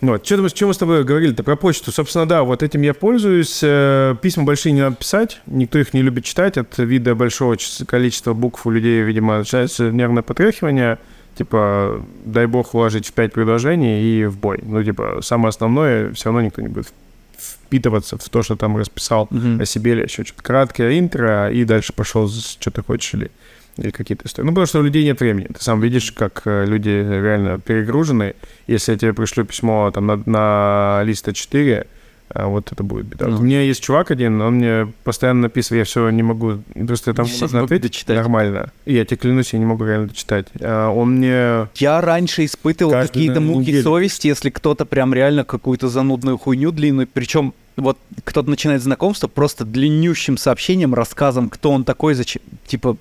Ну, 0.00 0.12
вот, 0.12 0.24
что, 0.24 0.48
что 0.48 0.66
мы 0.68 0.74
с 0.74 0.78
тобой 0.78 1.02
говорили-то 1.02 1.42
про 1.42 1.56
почту? 1.56 1.90
Собственно, 1.90 2.24
да, 2.24 2.44
вот 2.44 2.62
этим 2.62 2.82
я 2.82 2.94
пользуюсь. 2.94 3.60
Э, 3.64 4.14
письма 4.22 4.44
большие 4.44 4.72
не 4.72 4.80
надо 4.80 4.94
писать, 4.94 5.40
никто 5.46 5.78
их 5.78 5.92
не 5.92 6.02
любит 6.02 6.24
читать. 6.24 6.56
От 6.56 6.78
вида 6.78 7.16
большого 7.16 7.56
количества 7.86 8.32
букв 8.32 8.64
у 8.64 8.70
людей, 8.70 9.02
видимо, 9.02 9.38
начинается 9.38 9.90
нервное 9.90 10.22
потряхивание. 10.22 10.98
Типа, 11.36 12.04
дай 12.24 12.46
бог 12.46 12.74
вложить 12.74 13.08
в 13.08 13.12
пять 13.12 13.32
предложений 13.32 14.02
и 14.02 14.24
в 14.26 14.38
бой. 14.38 14.60
Ну, 14.62 14.82
типа, 14.84 15.18
самое 15.22 15.48
основное 15.48 16.12
все 16.12 16.26
равно 16.26 16.42
никто 16.42 16.62
не 16.62 16.68
будет 16.68 16.92
впитываться 17.38 18.18
в 18.18 18.28
то, 18.28 18.42
что 18.42 18.56
там 18.56 18.76
расписал 18.76 19.28
mm-hmm. 19.30 19.62
о 19.62 19.66
себе 19.66 19.92
или 19.92 20.02
еще 20.02 20.24
что-то. 20.24 20.42
Краткое 20.42 20.98
интро, 20.98 21.50
и 21.50 21.64
дальше 21.64 21.92
пошел, 21.92 22.28
что 22.28 22.70
ты 22.70 22.82
хочешь, 22.82 23.14
или 23.14 23.30
или 23.78 23.90
какие-то 23.90 24.26
истории. 24.26 24.46
Ну, 24.46 24.52
потому 24.52 24.66
что 24.66 24.80
у 24.80 24.82
людей 24.82 25.04
нет 25.04 25.20
времени. 25.20 25.46
Ты 25.46 25.62
сам 25.62 25.80
видишь, 25.80 26.10
как 26.10 26.42
э, 26.46 26.64
люди 26.66 26.88
реально 26.88 27.60
перегружены. 27.60 28.34
Если 28.66 28.92
я 28.92 28.98
тебе 28.98 29.14
пришлю 29.14 29.44
письмо 29.44 29.90
там 29.92 30.06
на, 30.06 30.16
на 30.26 31.02
лист 31.04 31.28
А4, 31.28 31.86
а 32.38 32.46
вот 32.46 32.70
это 32.70 32.84
будет 32.84 33.06
беда. 33.06 33.26
Ну. 33.26 33.38
У 33.38 33.42
меня 33.42 33.62
есть 33.62 33.82
чувак 33.82 34.12
один, 34.12 34.40
он 34.40 34.54
мне 34.54 34.92
постоянно 35.02 35.42
написывает, 35.42 35.80
я 35.80 35.84
все 35.84 36.08
не 36.10 36.22
могу, 36.22 36.58
просто 36.86 37.12
там 37.12 37.26
Не 37.26 37.40
нужно 37.40 37.62
ответить 37.64 37.90
дочитать. 37.90 38.16
нормально. 38.16 38.70
И 38.84 38.94
я 38.94 39.04
тебе 39.04 39.16
клянусь, 39.16 39.52
я 39.52 39.58
не 39.58 39.66
могу 39.66 39.84
реально 39.84 40.06
дочитать. 40.08 40.46
А, 40.60 40.88
Он 40.90 41.16
мне... 41.16 41.68
Я 41.74 42.00
раньше 42.00 42.44
испытывал 42.44 42.92
какие-то 42.92 43.40
муки 43.40 43.68
неделю. 43.68 43.82
совести, 43.82 44.28
если 44.28 44.50
кто-то 44.50 44.84
прям 44.84 45.12
реально 45.12 45.44
какую-то 45.44 45.88
занудную 45.88 46.38
хуйню 46.38 46.70
длинную, 46.70 47.08
причем 47.12 47.54
вот 47.76 47.98
кто-то 48.24 48.48
начинает 48.48 48.82
знакомство 48.82 49.26
просто 49.26 49.64
длиннющим 49.64 50.36
сообщением, 50.36 50.94
рассказом, 50.94 51.48
кто 51.50 51.72
он 51.72 51.82
такой, 51.84 52.14
зачем, 52.14 52.42
типа, 52.66 52.96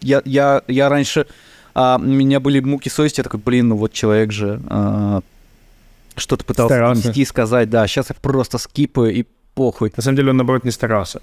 я, 0.00 0.22
я, 0.24 0.62
я 0.68 0.88
раньше, 0.88 1.26
а, 1.74 1.98
у 2.00 2.04
меня 2.04 2.38
были 2.38 2.60
муки 2.60 2.88
совести, 2.88 3.20
я 3.20 3.24
такой, 3.24 3.40
блин, 3.40 3.68
ну 3.68 3.76
вот 3.76 3.92
человек 3.92 4.30
же 4.30 4.60
а, 4.68 5.22
что-то 6.16 6.44
пытался 6.44 6.74
Старался. 6.74 7.02
донести, 7.02 7.24
сказать, 7.24 7.70
да, 7.70 7.86
сейчас 7.86 8.10
я 8.10 8.16
просто 8.20 8.58
скипаю 8.58 9.12
и 9.14 9.24
похуй. 9.54 9.92
На 9.96 10.02
самом 10.02 10.16
деле 10.16 10.30
он, 10.30 10.36
наоборот, 10.36 10.64
не 10.64 10.70
старался. 10.70 11.20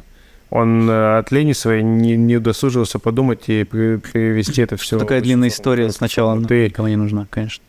Он 0.50 0.90
э, 0.90 1.18
от 1.20 1.32
лени 1.32 1.54
своей 1.54 1.84
не, 1.84 2.16
не 2.16 2.38
удосужился 2.38 3.00
подумать 3.00 3.50
и 3.50 3.64
при- 3.66 3.98
привести 3.98 4.62
это 4.62 4.78
все. 4.78 4.98
Такая 4.98 5.22
длинная 5.22 5.50
история 5.50 5.92
сначала 5.92 6.36
ну, 6.36 6.46
Ты 6.46 6.66
никому 6.66 6.88
не 6.88 6.96
нужна, 6.96 7.28
конечно. 7.30 7.64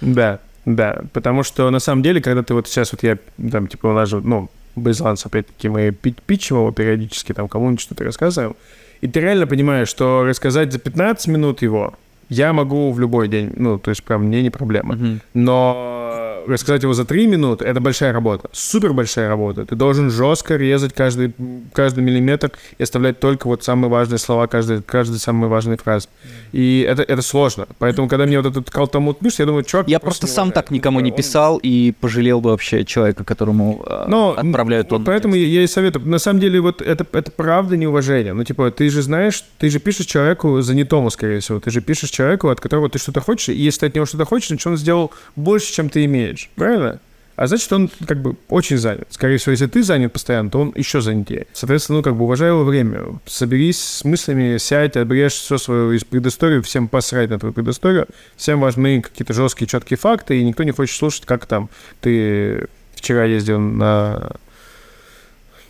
Да, 0.00 0.40
да, 0.64 1.02
потому 1.12 1.42
что 1.42 1.68
на 1.70 1.78
самом 1.80 2.02
деле, 2.02 2.22
когда 2.22 2.42
ты 2.42 2.54
вот 2.54 2.66
сейчас 2.66 2.92
вот 2.92 3.02
я 3.02 3.18
там 3.50 3.66
типа 3.66 3.88
улажу, 3.88 4.20
ну, 4.24 4.50
Безланс, 4.76 5.24
опять-таки, 5.26 5.68
мы 5.68 5.92
пи- 5.92 6.16
питчим 6.26 6.56
его 6.56 6.72
периодически, 6.72 7.32
там 7.32 7.48
кому-нибудь 7.48 7.80
что-то 7.80 8.04
рассказываем, 8.04 8.56
и 9.02 9.06
ты 9.06 9.20
реально 9.20 9.46
понимаешь, 9.46 9.88
что 9.88 10.24
рассказать 10.24 10.72
за 10.72 10.78
15 10.78 11.26
минут 11.28 11.62
его 11.62 11.94
я 12.30 12.52
могу 12.54 12.90
в 12.90 12.98
любой 12.98 13.28
день, 13.28 13.52
ну, 13.54 13.78
то 13.78 13.90
есть 13.90 14.02
прям 14.02 14.24
мне 14.24 14.42
не 14.42 14.50
проблема. 14.50 14.94
Мгм. 14.94 15.20
Но 15.34 16.23
рассказать 16.46 16.82
его 16.82 16.94
за 16.94 17.04
3 17.04 17.26
минуты— 17.26 17.64
это 17.66 17.80
большая 17.80 18.12
работа, 18.12 18.48
супер 18.52 18.92
большая 18.92 19.28
работа. 19.28 19.64
Ты 19.64 19.74
должен 19.74 20.10
жестко 20.10 20.56
резать 20.56 20.92
каждый, 20.92 21.32
каждый 21.72 22.02
миллиметр 22.04 22.52
и 22.78 22.82
оставлять 22.82 23.20
только 23.20 23.46
вот 23.46 23.64
самые 23.64 23.90
важные 23.90 24.18
слова, 24.18 24.46
каждый, 24.46 24.82
каждый 24.82 25.18
самый 25.18 25.48
важный 25.48 25.76
фраз. 25.76 26.08
И 26.52 26.86
это, 26.88 27.02
это 27.02 27.22
сложно. 27.22 27.66
Поэтому, 27.78 28.08
когда 28.08 28.26
мне 28.26 28.40
вот 28.40 28.46
этот 28.46 28.70
калтамут 28.70 29.18
пишет, 29.18 29.40
я 29.40 29.46
думаю, 29.46 29.64
чувак... 29.64 29.88
Я 29.88 29.98
просто 29.98 30.26
сам 30.26 30.52
так 30.52 30.70
никому 30.70 31.00
не 31.00 31.10
писал 31.10 31.58
и 31.62 31.92
пожалел 32.00 32.40
бы 32.40 32.50
вообще 32.50 32.84
человека, 32.84 33.24
которому 33.24 33.84
э, 33.86 34.04
Но 34.08 34.34
отправляют 34.36 34.92
он. 34.92 35.04
Поэтому 35.04 35.34
я, 35.34 35.46
я 35.46 35.62
и 35.62 35.66
советую. 35.66 36.06
На 36.06 36.18
самом 36.18 36.40
деле, 36.40 36.60
вот 36.60 36.82
это, 36.82 37.06
это 37.12 37.30
правда 37.30 37.76
неуважение. 37.76 38.32
Ну, 38.32 38.44
типа, 38.44 38.70
ты 38.70 38.88
же 38.90 39.02
знаешь, 39.02 39.44
ты 39.58 39.70
же 39.70 39.78
пишешь 39.78 40.06
человеку 40.06 40.60
занятому, 40.60 41.10
скорее 41.10 41.40
всего. 41.40 41.60
Ты 41.60 41.70
же 41.70 41.80
пишешь 41.80 42.10
человеку, 42.10 42.48
от 42.48 42.60
которого 42.60 42.88
ты 42.88 42.98
что-то 42.98 43.20
хочешь, 43.20 43.48
и 43.48 43.54
если 43.54 43.80
ты 43.80 43.86
от 43.86 43.94
него 43.94 44.06
что-то 44.06 44.24
хочешь, 44.24 44.48
значит, 44.48 44.66
он 44.66 44.76
сделал 44.76 45.12
больше, 45.36 45.72
чем 45.72 45.88
ты 45.88 46.04
имеешь. 46.04 46.23
Правильно? 46.54 47.00
А 47.36 47.48
значит, 47.48 47.72
он 47.72 47.90
как 48.06 48.22
бы 48.22 48.36
очень 48.48 48.78
занят. 48.78 49.08
Скорее 49.10 49.38
всего, 49.38 49.52
если 49.52 49.66
ты 49.66 49.82
занят 49.82 50.12
постоянно, 50.12 50.50
то 50.50 50.60
он 50.60 50.72
еще 50.76 51.00
занятее. 51.00 51.48
Соответственно, 51.52 51.98
ну, 51.98 52.02
как 52.04 52.14
бы 52.14 52.24
уважай 52.24 52.50
его 52.50 52.62
время. 52.62 53.18
Соберись 53.26 53.82
с 53.82 54.04
мыслями, 54.04 54.56
сядь, 54.58 54.96
обрежь 54.96 55.32
все 55.32 55.58
свою 55.58 55.92
из 55.92 56.04
предысторию, 56.04 56.62
всем 56.62 56.86
посрать 56.86 57.30
на 57.30 57.38
твою 57.38 57.52
предысторию. 57.52 58.06
Всем 58.36 58.60
важны 58.60 59.02
какие-то 59.02 59.32
жесткие, 59.32 59.66
четкие 59.66 59.96
факты, 59.96 60.38
и 60.38 60.44
никто 60.44 60.62
не 60.62 60.70
хочет 60.70 60.96
слушать, 60.96 61.24
как 61.26 61.46
там 61.46 61.68
ты 62.00 62.68
вчера 62.94 63.24
ездил 63.24 63.58
на... 63.58 64.30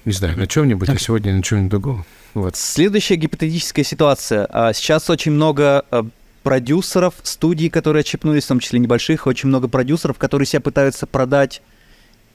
Не 0.04 0.12
знаю, 0.12 0.36
на 0.36 0.46
чем-нибудь, 0.46 0.90
а 0.90 0.98
сегодня 0.98 1.32
на 1.32 1.42
чем-нибудь 1.42 1.70
другом. 1.70 2.04
Вот. 2.34 2.56
Следующая 2.56 3.14
гипотетическая 3.14 3.84
ситуация. 3.84 4.46
А, 4.50 4.74
Сейчас 4.74 5.08
очень 5.08 5.32
много 5.32 5.86
а, 5.90 6.06
продюсеров, 6.44 7.14
студий, 7.24 7.70
которые 7.70 8.02
отщепнулись, 8.02 8.44
в 8.44 8.48
том 8.48 8.60
числе 8.60 8.78
небольших, 8.78 9.26
очень 9.26 9.48
много 9.48 9.66
продюсеров, 9.66 10.18
которые 10.18 10.46
себя 10.46 10.60
пытаются 10.60 11.06
продать 11.06 11.62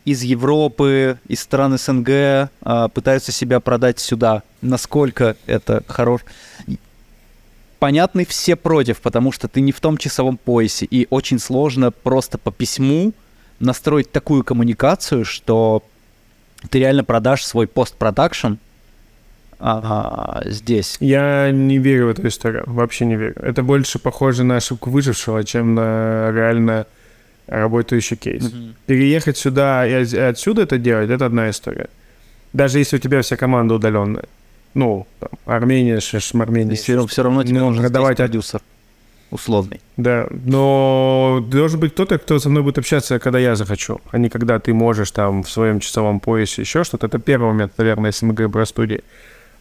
из 0.04 0.24
Европы, 0.24 1.20
из 1.28 1.40
стран 1.42 1.78
СНГ, 1.78 2.50
а, 2.62 2.88
пытаются 2.90 3.32
себя 3.32 3.60
продать 3.60 4.00
сюда. 4.00 4.44
Насколько 4.62 5.38
это 5.46 5.84
хорош... 5.88 6.22
Понятны 7.78 8.26
все 8.26 8.58
против, 8.58 9.00
потому 9.00 9.32
что 9.32 9.48
ты 9.48 9.62
не 9.62 9.72
в 9.72 9.80
том 9.80 9.98
часовом 9.98 10.36
поясе, 10.36 10.86
и 10.86 11.08
очень 11.10 11.40
сложно 11.40 11.92
просто 11.92 12.38
по 12.38 12.52
письму 12.52 13.14
настроить 13.60 14.12
такую 14.12 14.44
коммуникацию, 14.44 15.24
что 15.24 15.84
ты 16.70 16.80
реально 16.80 17.06
продашь 17.06 17.46
свой 17.46 17.68
постпродакшн 17.68 18.56
а, 19.60 20.42
здесь. 20.46 20.98
Я 21.00 21.52
не 21.52 21.78
верю 21.78 22.08
в 22.08 22.10
эту 22.10 22.28
историю, 22.28 22.64
вообще 22.68 23.06
не 23.06 23.16
верю. 23.16 23.36
Это 23.42 23.62
больше 23.64 24.00
похоже 24.00 24.44
на 24.44 24.58
ошибку 24.58 24.90
выжившего, 24.90 25.44
чем 25.44 25.76
на 25.76 26.32
реально 26.32 26.86
работающий 27.48 28.16
кейс. 28.18 28.52
Переехать 28.86 29.38
сюда 29.38 29.86
и 29.88 29.94
от- 30.04 30.14
отсюда 30.14 30.62
это 30.64 30.78
делать, 30.78 31.10
это 31.10 31.26
одна 31.26 31.50
история. 31.50 31.88
Даже 32.54 32.80
если 32.80 32.98
у 32.98 33.00
тебя 33.00 33.22
вся 33.22 33.36
команда 33.38 33.76
удаленная. 33.76 34.26
Ну, 34.76 35.06
там, 35.20 35.30
Армения, 35.46 36.00
Шеш, 36.00 36.34
Армения. 36.36 36.76
Все, 36.76 37.06
все 37.08 37.24
равно 37.24 37.44
тебе 37.44 37.60
Ну, 37.60 37.66
нужен 37.66 37.80
здесь 37.82 37.92
продавать 37.92 38.20
от- 38.20 38.28
продюсер 38.28 38.62
условный. 39.32 39.80
Да, 39.98 40.28
но 40.46 41.44
должен 41.52 41.80
быть 41.80 41.94
кто-то, 41.94 42.18
кто 42.18 42.40
со 42.40 42.50
мной 42.50 42.64
будет 42.64 42.78
общаться, 42.80 43.20
когда 43.20 43.40
я 43.40 43.56
захочу, 43.56 44.00
а 44.12 44.18
не 44.18 44.30
когда 44.30 44.58
ты 44.60 44.74
можешь 44.74 45.12
там 45.12 45.44
в 45.44 45.50
своем 45.52 45.80
часовом 45.80 46.20
поясе 46.20 46.62
еще 46.62 46.84
что-то. 46.84 47.08
Это 47.08 47.20
первый 47.20 47.48
момент, 47.52 47.74
наверное, 47.78 48.10
если 48.10 48.26
мы 48.26 48.34
говорим 48.34 48.52
про 48.52 48.66
студии. 48.66 49.02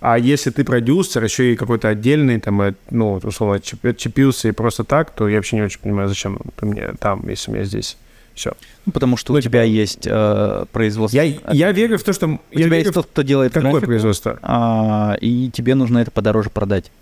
А 0.00 0.16
если 0.18 0.50
ты 0.50 0.64
продюсер, 0.64 1.24
еще 1.24 1.52
и 1.52 1.56
какой-то 1.56 1.88
отдельный, 1.88 2.38
там, 2.40 2.60
э, 2.62 2.74
ну, 2.90 3.14
условно, 3.22 3.56
отчеп- 3.56 3.88
отчепился 3.90 4.48
и 4.48 4.52
просто 4.52 4.84
так, 4.84 5.10
то 5.10 5.28
я 5.28 5.36
вообще 5.36 5.56
не 5.56 5.62
очень 5.62 5.80
понимаю, 5.80 6.08
зачем 6.08 6.38
ты 6.56 6.66
мне 6.66 6.92
там, 7.00 7.28
если 7.28 7.50
у 7.50 7.54
меня 7.54 7.64
здесь 7.64 7.96
все. 8.34 8.52
Ну, 8.86 8.92
потому 8.92 9.16
что 9.16 9.32
Ну, 9.32 9.38
у 9.40 9.42
тебя 9.42 9.64
есть 9.64 10.06
э, 10.06 10.64
производство. 10.70 11.20
Я, 11.20 11.34
я 11.52 11.72
верю 11.72 11.98
в 11.98 12.04
то, 12.04 12.12
что... 12.12 12.28
у 12.28 12.38
я 12.52 12.64
тебя 12.66 12.76
есть 12.76 12.90
в- 12.90 12.94
тот, 12.94 13.06
кто 13.06 13.22
делает 13.22 13.52
Какое 13.52 13.70
графику, 13.72 13.86
производство? 13.86 14.38
а, 14.42 15.16
и 15.20 15.50
тебе 15.50 15.74
нужно 15.74 15.98
это 15.98 16.12
подороже 16.12 16.50
продать. 16.50 16.92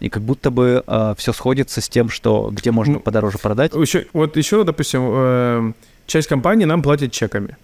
И 0.00 0.08
как 0.10 0.22
будто 0.22 0.50
бы 0.50 0.82
все 1.16 1.32
сходится 1.32 1.80
с 1.80 1.88
тем, 1.88 2.10
что 2.10 2.50
где 2.52 2.70
можно 2.70 2.94
Ну, 2.94 3.00
подороже 3.00 3.38
продать. 3.38 3.72
Еще, 3.74 4.06
вот 4.12 4.36
еще, 4.36 4.62
допустим, 4.64 5.00
э, 5.04 5.72
часть 6.06 6.28
компании 6.28 6.64
нам 6.66 6.82
платит 6.82 7.12
чеками. 7.12 7.56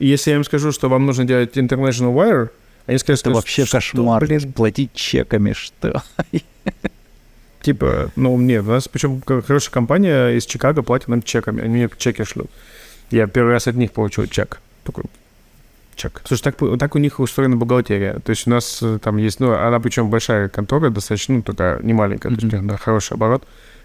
И 0.00 0.06
если 0.08 0.30
я 0.30 0.36
им 0.38 0.44
скажу, 0.44 0.72
что 0.72 0.88
вам 0.88 1.06
нужно 1.06 1.24
делать 1.24 1.56
International 1.56 2.12
Wire, 2.14 2.48
они 2.88 2.98
скажут, 2.98 3.20
Это 3.26 3.30
вообще 3.34 3.64
что, 3.64 3.76
кошмар. 3.76 4.24
блин, 4.26 4.52
Платить 4.52 4.92
чеками, 4.94 5.52
что? 5.52 6.02
Типа, 7.62 8.10
ну, 8.16 8.38
нет, 8.38 8.64
у 8.64 8.68
нас 8.70 8.88
причем 8.88 9.20
хорошая 9.26 9.70
компания 9.72 10.28
из 10.30 10.46
Чикаго 10.46 10.82
платит 10.82 11.08
нам 11.08 11.22
чеками, 11.22 11.60
они 11.62 11.74
мне 11.74 11.90
чеки 11.98 12.24
шлют. 12.24 12.50
Я 13.10 13.26
первый 13.26 13.52
раз 13.52 13.66
от 13.66 13.74
них 13.74 13.92
получил 13.92 14.26
чек. 14.26 14.60
Такой, 14.84 15.04
чек. 15.96 16.22
Слушай, 16.24 16.42
так, 16.44 16.56
так 16.78 16.94
у 16.94 16.98
них 16.98 17.18
устроена 17.20 17.56
бухгалтерия. 17.56 18.20
То 18.20 18.30
есть 18.30 18.46
у 18.46 18.50
нас 18.50 18.78
э, 18.82 18.98
там 19.02 19.16
есть, 19.16 19.40
ну, 19.40 19.52
она 19.52 19.80
причем 19.80 20.08
большая 20.08 20.48
контора, 20.48 20.90
достаточно, 20.90 21.36
ну, 21.36 21.42
такая, 21.42 21.80
не 21.82 21.92
маленькая, 21.92 22.28
то 22.28 22.34
есть 22.40 22.52
Мгм. 22.52 22.68
да, 22.68 22.76
хороший 22.76 23.14
оборот. 23.14 23.42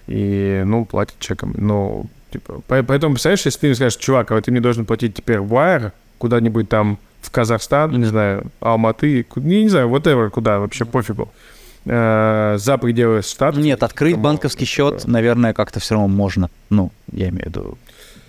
И, 0.07 0.61
ну, 0.65 0.85
платит 0.85 1.15
чеком. 1.19 1.55
Ну, 1.57 2.09
типа, 2.31 2.61
по- 2.67 2.83
поэтому, 2.83 3.15
представляешь, 3.15 3.45
если 3.45 3.59
ты 3.59 3.67
мне 3.67 3.75
скажешь, 3.75 3.97
чувак, 3.97 4.31
а 4.31 4.35
вот 4.35 4.45
ты 4.45 4.51
мне 4.51 4.61
должен 4.61 4.85
платить 4.85 5.15
теперь 5.15 5.37
wire 5.37 5.91
куда-нибудь 6.19 6.69
там 6.69 6.99
в 7.23 7.31
Казахстан, 7.31 7.91
не 7.99 8.05
знаю, 8.05 8.43
Алматы, 8.59 9.25
не, 9.37 9.63
не 9.63 9.69
знаю, 9.69 9.89
whatever, 9.89 10.29
куда, 10.29 10.59
вообще 10.59 10.85
пофигу. 10.85 11.31
Э, 11.85 12.55
за 12.59 12.77
пределы 12.77 13.21
штата. 13.21 13.59
Нет, 13.59 13.83
открыть 13.83 14.13
Кому- 14.13 14.23
банковский 14.23 14.65
счет, 14.65 15.05
наверное, 15.07 15.53
как-то 15.53 15.79
все 15.79 15.95
равно 15.95 16.07
можно. 16.07 16.49
Ну, 16.69 16.91
я 17.11 17.27
имею 17.29 17.43
в 17.43 17.47
виду. 17.47 17.77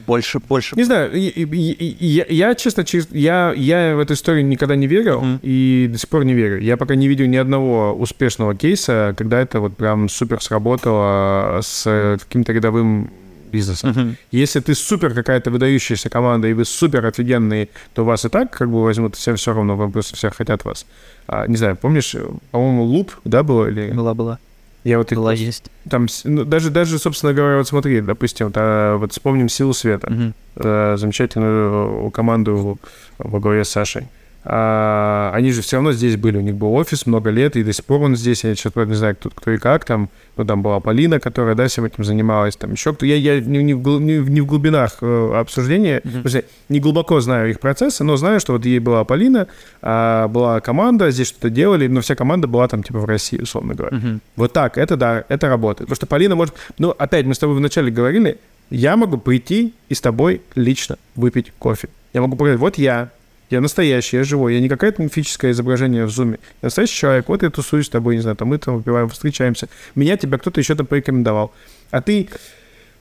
Больше, 0.07 0.39
больше. 0.39 0.77
Не 0.77 0.85
знаю, 0.85 1.13
и- 1.13 2.05
я, 2.07 2.27
я, 2.29 2.55
честно, 2.55 2.85
я, 3.13 3.53
я 3.57 3.97
в 3.97 4.01
эту 4.01 4.15
историю 4.15 4.45
никогда 4.47 4.77
не 4.77 4.87
верил 4.87 5.21
Мгм. 5.23 5.41
и 5.43 5.89
до 5.91 5.99
сих 5.99 6.09
пор 6.11 6.25
не 6.25 6.35
верю. 6.35 6.61
Я 6.61 6.77
пока 6.77 6.95
не 6.95 7.09
видел 7.09 7.27
ни 7.27 7.37
одного 7.37 7.95
успешного 7.95 8.55
кейса, 8.55 9.15
когда 9.17 9.41
это 9.41 9.61
вот 9.61 9.77
прям 9.77 10.09
супер 10.09 10.43
сработало 10.43 11.61
с 11.63 11.85
э, 11.87 12.19
каким-то 12.19 12.53
рядовым 12.53 13.11
бизнесом. 13.55 13.91
Мгм. 13.91 14.17
Если 14.33 14.61
ты 14.61 14.75
супер 14.75 15.15
какая-то 15.15 15.51
выдающаяся 15.51 16.09
команда, 16.11 16.49
и 16.49 16.53
вы 16.53 16.65
супер 16.65 17.07
офигенные, 17.07 17.69
то 17.95 18.05
вас 18.05 18.25
и 18.25 18.29
так 18.29 18.51
как 18.51 18.69
бы 18.69 18.83
возьмут, 18.83 19.15
всем 19.17 19.37
все 19.37 19.53
равно, 19.55 19.77
вам 19.77 19.93
просто 19.93 20.17
все 20.17 20.31
хотят 20.31 20.65
вас. 20.65 20.87
А, 21.27 21.47
не 21.47 21.57
знаю, 21.57 21.77
помнишь, 21.77 22.15
по-моему, 22.51 22.83
Луп, 22.85 23.13
да, 23.25 23.43
было? 23.43 23.69
Или... 23.71 23.91
Была, 23.93 24.15
была. 24.15 24.39
Я 24.85 24.99
вот 24.99 25.11
Была, 25.13 25.31
просто- 25.31 25.45
есть. 25.47 25.65
там, 25.89 26.07
ну, 26.25 26.45
даже, 26.45 26.69
даже, 26.71 26.99
собственно 26.99 27.33
говоря, 27.33 27.57
вот 27.57 27.67
смотри, 27.69 28.03
допустим, 28.03 28.53
та- 28.53 28.97
вот 28.99 29.13
вспомним 29.13 29.49
«Силу 29.49 29.73
света» 29.73 30.11
Мгм. 30.13 30.35
э, 30.57 30.97
замечательную 30.99 32.11
команду 32.11 32.79
во 33.19 33.41
главе 33.41 33.65
с 33.65 33.71
Сашей. 33.71 34.09
А, 34.47 35.31
они 35.35 35.53
же 35.53 35.63
все 35.63 35.77
равно 35.77 35.93
здесь 35.93 36.17
были, 36.17 36.37
у 36.37 36.43
них 36.43 36.55
был 36.55 36.75
офис 36.75 37.07
много 37.07 37.31
лет, 37.31 37.57
и 37.57 37.65
до 37.65 37.73
сих 37.73 37.85
пор 37.85 38.03
он 38.03 38.15
здесь, 38.15 38.45
я 38.45 38.55
сейчас 38.55 38.75
не 38.75 38.95
знаю, 38.95 39.17
кто, 39.17 39.31
кто 39.31 39.51
и 39.51 39.57
как 39.57 39.87
там, 39.87 40.11
ну, 40.37 40.45
там 40.45 40.63
была 40.63 40.81
Полина, 40.81 41.19
которая, 41.19 41.55
да, 41.55 41.67
всем 41.67 41.85
этим 41.87 42.05
занималась, 42.05 42.57
там 42.57 42.73
еще 42.73 42.93
кто, 42.93 43.07
я, 43.07 43.17
я 43.17 43.41
не, 43.41 43.63
не, 43.63 43.73
в, 43.73 44.01
не, 44.01 44.19
не 44.19 44.41
в 44.43 44.47
глубинах 44.47 44.99
э, 45.01 45.33
обсуждения, 45.35 46.03
mm-hmm. 46.05 46.45
не 46.69 46.81
глубоко 46.81 47.21
знаю 47.21 47.51
их 47.51 47.59
процессы, 47.59 48.05
но 48.05 48.17
знаю, 48.17 48.39
что 48.39 48.53
вот 48.53 48.67
ей 48.67 48.81
была 48.81 49.05
Полина, 49.05 49.47
а, 49.81 50.29
была 50.29 50.61
команда, 50.61 51.11
здесь 51.11 51.29
что-то 51.29 51.49
делали, 51.49 51.87
но 51.87 52.03
вся 52.03 52.15
команда 52.15 52.47
была 52.47 52.69
там, 52.69 52.83
типа, 52.83 52.99
в 52.99 53.07
России, 53.07 53.39
условно 53.41 53.75
говоря. 53.75 53.97
Mm-hmm. 53.97 54.21
Вот 54.37 54.53
так, 54.53 54.77
это 54.77 54.97
да, 54.97 55.25
это 55.29 55.49
работает. 55.49 55.89
Потому 55.89 55.97
что 55.97 56.07
Полина 56.07 56.35
может, 56.35 56.55
ну, 56.79 56.91
опять, 56.91 57.25
мы 57.25 57.35
с 57.35 57.39
тобой 57.39 57.57
вначале 57.57 57.91
говорили, 57.91 58.39
я 58.69 58.97
могу 58.97 59.17
прийти 59.17 59.75
и 59.89 59.95
с 59.95 60.01
тобой 60.01 60.43
лично 60.55 60.97
выпить 61.15 61.53
кофе. 61.59 61.89
Я 62.13 62.21
могу 62.21 62.37
показать, 62.37 62.59
вот 62.59 62.77
я, 62.79 63.11
я 63.51 63.61
настоящий, 63.61 64.17
я 64.17 64.25
живой, 64.25 64.55
я 64.55 64.61
не 64.61 64.69
какое-то 64.69 65.03
мифическое 65.03 65.53
изображение 65.53 66.07
в 66.07 66.11
зуме. 66.11 66.39
Я 66.63 66.67
настоящий 66.67 66.97
человек, 66.97 67.29
вот 67.29 67.43
я 67.43 67.51
тусуюсь 67.51 67.87
с 67.87 67.91
тобой, 67.91 68.17
не 68.17 68.23
знаю, 68.23 68.37
там 68.37 68.49
мы 68.49 68.59
там 68.59 68.77
выпиваем, 68.77 69.09
встречаемся. 69.09 69.69
Меня 69.95 70.17
тебя 70.17 70.39
кто-то 70.39 70.61
еще 70.61 70.75
там 70.75 70.87
порекомендовал. 70.87 71.53
А 71.91 72.01
ты... 72.01 72.29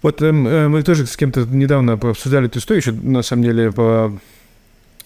Вот 0.02 0.22
э, 0.22 0.28
э, 0.28 0.68
мы 0.68 0.84
тоже 0.84 1.06
с 1.06 1.16
кем-то 1.16 1.46
недавно 1.46 1.94
обсуждали 1.94 2.48
эту 2.48 2.60
историю, 2.60 2.82
еще, 2.82 2.92
на 2.92 3.22
самом 3.22 3.44
деле, 3.44 3.72
по, 3.72 4.14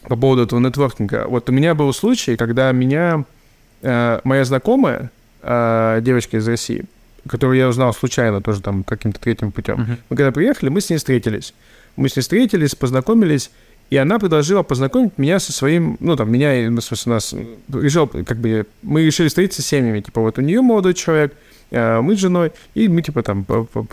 по 0.02 0.16
поводу 0.16 0.42
этого 0.42 0.60
нетворкинга. 0.60 1.28
Вот 1.28 1.50
у 1.50 1.54
меня 1.54 1.76
был 1.76 1.94
случай, 1.94 2.36
когда 2.36 2.72
меня 2.72 3.24
э, 3.84 4.20
моя 4.24 4.44
знакомая, 4.44 5.12
э, 5.44 6.00
девочка 6.02 6.38
из 6.38 6.48
России, 6.48 6.86
которую 7.28 7.60
я 7.60 7.68
узнал 7.68 7.94
случайно 7.94 8.42
тоже 8.42 8.62
там 8.62 8.84
каким-то 8.84 9.20
третьим 9.20 9.52
путем, 9.52 9.76
uh-huh. 9.76 9.98
мы 10.10 10.18
когда 10.18 10.32
приехали, 10.32 10.70
мы 10.70 10.82
с 10.82 10.90
ней 10.90 10.98
встретились. 10.98 11.54
Мы 11.96 12.10
с 12.10 12.16
ней 12.16 12.22
встретились, 12.22 12.74
познакомились, 12.74 13.52
и 13.90 13.98
она 13.98 14.20
предложила 14.20 14.64
познакомить 14.64 15.18
меня 15.18 15.40
со 15.40 15.54
своим, 15.54 15.98
ну, 16.00 16.16
там, 16.16 16.32
меня, 16.32 16.70
ну, 16.70 16.82
в 16.82 16.84
смысле, 16.84 17.14
нас, 17.14 17.34
решил, 17.74 18.08
как 18.08 18.38
бы, 18.38 18.66
мы 18.82 19.06
решили 19.06 19.28
встретиться 19.28 19.62
с 19.62 19.66
семьями, 19.66 20.02
типа, 20.02 20.22
вот 20.22 20.38
у 20.38 20.42
нее 20.42 20.62
молодой 20.62 20.94
человек, 20.94 21.34
а 21.72 22.02
мы 22.02 22.16
с 22.16 22.20
женой, 22.20 22.52
и 22.76 22.88
мы, 22.88 23.02
типа, 23.02 23.24
там, 23.24 23.46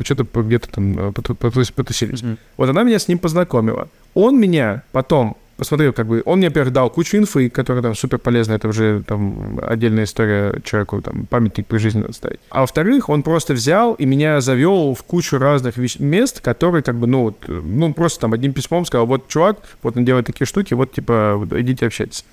что-то 0.03 0.43
где-то 0.43 0.71
там 0.71 1.13
потусились. 1.13 2.23
Mm-hmm. 2.23 2.39
Вот 2.57 2.69
она 2.69 2.83
меня 2.83 2.99
с 2.99 3.09
ним 3.09 3.19
познакомила. 3.19 3.89
Он 4.15 4.39
меня 4.39 4.83
потом 4.93 5.37
посмотрел, 5.57 5.93
как 5.93 6.07
бы, 6.07 6.23
он 6.25 6.39
мне, 6.39 6.49
во-первых, 6.49 6.73
дал 6.73 6.91
кучу 6.91 7.17
инфы, 7.17 7.49
которая 7.49 7.83
там 7.83 7.95
супер 7.95 8.19
полезна, 8.19 8.55
это 8.55 8.69
уже 8.69 9.03
там 9.07 9.61
отдельная 9.63 10.05
история 10.05 10.61
человеку, 10.65 11.01
там, 11.01 11.27
памятник 11.27 11.67
при 11.67 11.79
жизни 11.79 12.01
надо 12.01 12.13
ставить. 12.13 12.41
А 12.51 12.61
во-вторых, 12.63 13.09
он 13.09 13.23
просто 13.23 13.55
взял 13.55 13.95
и 13.95 14.05
меня 14.05 14.41
завел 14.41 14.95
в 14.95 15.03
кучу 15.05 15.39
разных 15.39 15.77
мест, 15.99 16.41
которые, 16.41 16.83
как 16.83 16.97
бы, 16.97 17.07
ну, 17.07 17.23
вот, 17.23 17.45
ну, 17.47 17.93
просто 17.95 18.21
там 18.21 18.33
одним 18.33 18.53
письмом 18.53 18.85
сказал, 18.85 19.07
вот, 19.07 19.29
чувак, 19.29 19.59
вот 19.83 19.97
он 19.97 20.05
делает 20.05 20.27
такие 20.27 20.47
штуки, 20.47 20.75
вот, 20.75 20.93
типа, 20.93 21.35
вот, 21.37 21.53
идите 21.53 21.87
общайтесь. 21.87 22.25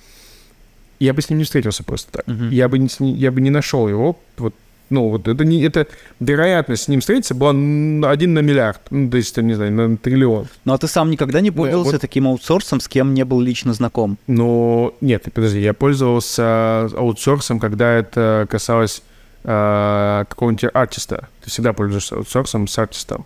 Я 0.98 1.14
бы 1.14 1.22
с 1.22 1.30
ним 1.30 1.38
не 1.38 1.44
встретился 1.44 1.82
просто 1.82 2.12
так. 2.12 2.28
Uh-huh. 2.28 2.50
Я 2.50 2.68
бы 2.68 2.78
не, 2.78 2.88
я 3.14 3.32
бы 3.32 3.40
не 3.40 3.50
нашел 3.50 3.88
его 3.88 4.20
вот 4.36 4.54
ну, 4.90 5.08
вот 5.08 5.26
это 5.26 5.44
не 5.44 5.62
это 5.62 5.86
вероятность 6.20 6.84
с 6.84 6.88
ним 6.88 7.00
встретиться 7.00 7.34
была 7.34 7.50
один 8.10 8.34
на 8.34 8.40
миллиард, 8.40 8.80
ну, 8.90 9.10
то 9.10 9.16
есть, 9.16 9.36
не 9.36 9.54
знаю, 9.54 9.72
на 9.72 9.96
триллион. 9.96 10.46
Ну, 10.64 10.72
а 10.72 10.78
ты 10.78 10.86
сам 10.86 11.10
никогда 11.10 11.40
не 11.40 11.50
пользовался 11.50 11.92
вот. 11.92 12.00
таким 12.00 12.26
аутсорсом, 12.28 12.80
с 12.80 12.88
кем 12.88 13.14
не 13.14 13.24
был 13.24 13.40
лично 13.40 13.72
знаком? 13.72 14.18
Ну, 14.26 14.94
нет, 15.00 15.24
подожди, 15.32 15.60
я 15.60 15.72
пользовался 15.74 16.90
аутсорсом, 16.96 17.58
когда 17.58 17.92
это 17.94 18.46
касалось 18.50 19.02
э, 19.44 20.24
какого-нибудь 20.28 20.70
артиста. 20.72 21.28
Ты 21.42 21.50
всегда 21.50 21.72
пользуешься 21.72 22.16
аутсорсом 22.16 22.68
с 22.68 22.78
артистом. 22.78 23.24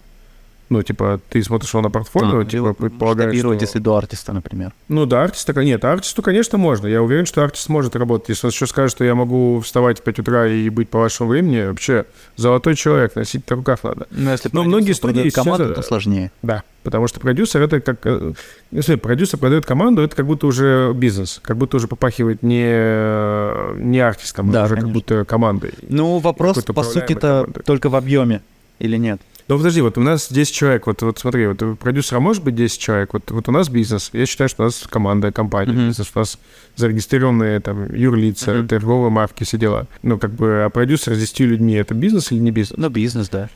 Ну, 0.68 0.82
типа, 0.82 1.20
ты 1.28 1.42
смотришь 1.42 1.72
его 1.72 1.82
на 1.82 1.90
портфолио, 1.90 2.40
а, 2.40 2.44
типа, 2.44 2.74
предполагаешь, 2.74 3.38
что... 3.38 3.52
если 3.52 3.78
до 3.78 3.96
артиста, 3.96 4.32
например. 4.32 4.72
Ну, 4.88 5.06
да, 5.06 5.22
артиста, 5.22 5.52
нет, 5.62 5.84
артисту, 5.84 6.22
конечно, 6.22 6.58
можно. 6.58 6.88
Я 6.88 7.02
уверен, 7.02 7.24
что 7.24 7.44
артист 7.44 7.68
может 7.68 7.94
работать. 7.94 8.30
Если 8.30 8.46
он 8.46 8.50
еще 8.50 8.66
скажет, 8.66 8.90
что 8.90 9.04
я 9.04 9.14
могу 9.14 9.60
вставать 9.60 10.00
в 10.00 10.02
5 10.02 10.18
утра 10.20 10.48
и 10.48 10.68
быть 10.68 10.88
по 10.88 10.98
вашему 10.98 11.30
времени, 11.30 11.68
вообще, 11.68 12.04
золотой 12.36 12.74
человек, 12.74 13.14
носить 13.14 13.48
на 13.48 13.56
руках 13.56 13.84
надо. 13.84 14.08
Но 14.10 14.32
если 14.32 14.50
Но 14.52 14.64
многие 14.64 14.92
студии 14.92 15.30
команду, 15.30 15.66
сейчас... 15.66 15.76
то 15.76 15.82
сложнее. 15.82 16.32
Да, 16.42 16.64
потому 16.82 17.06
что 17.06 17.20
продюсер 17.20 17.62
это 17.62 17.80
как... 17.80 18.04
Э, 18.04 18.32
если 18.72 18.96
продюсер 18.96 19.38
продает 19.38 19.66
команду, 19.66 20.02
это 20.02 20.16
как 20.16 20.26
будто 20.26 20.48
уже 20.48 20.92
бизнес, 20.94 21.38
как 21.42 21.56
будто 21.56 21.76
уже 21.76 21.86
попахивает 21.86 22.42
не, 22.42 23.80
не 23.80 24.00
артистом, 24.00 24.50
а 24.50 24.52
да, 24.52 24.62
а 24.62 24.64
уже 24.64 24.74
конечно. 24.74 24.88
как 24.88 24.94
будто 24.94 25.24
командой. 25.24 25.74
Ну, 25.88 26.18
вопрос, 26.18 26.64
по 26.64 26.82
сути-то, 26.82 27.48
только 27.64 27.88
в 27.88 27.94
объеме 27.94 28.42
или 28.80 28.96
нет? 28.96 29.20
Ну, 29.48 29.58
подожди, 29.58 29.80
вот 29.80 29.96
у 29.96 30.00
нас 30.00 30.30
10 30.30 30.52
человек, 30.52 30.86
вот, 30.86 31.02
вот 31.02 31.18
смотри, 31.18 31.46
вот 31.46 31.62
у 31.62 31.76
продюсера 31.76 32.18
может 32.18 32.42
быть 32.42 32.56
10 32.56 32.80
человек, 32.80 33.12
вот, 33.12 33.30
вот 33.30 33.48
у 33.48 33.52
нас 33.52 33.68
бизнес, 33.68 34.10
я 34.12 34.26
считаю, 34.26 34.48
что 34.48 34.62
у 34.62 34.66
нас 34.66 34.84
команда, 34.88 35.30
компания, 35.30 35.72
mm-hmm. 35.72 35.88
бизнес, 35.88 36.10
у 36.14 36.18
нас 36.18 36.38
зарегистрированные 36.74 37.60
там 37.60 37.94
юрлица, 37.94 38.50
mm-hmm. 38.50 38.68
торговые 38.68 39.10
марки, 39.10 39.44
все 39.44 39.56
дела. 39.56 39.86
Ну, 40.02 40.18
как 40.18 40.32
бы, 40.32 40.64
а 40.64 40.70
продюсер 40.70 41.14
с 41.14 41.18
10 41.18 41.40
людьми, 41.40 41.74
это 41.74 41.94
бизнес 41.94 42.32
или 42.32 42.40
не 42.40 42.50
бизнес? 42.50 42.76
Ну, 42.76 42.88
бизнес, 42.88 43.28
да. 43.28 43.48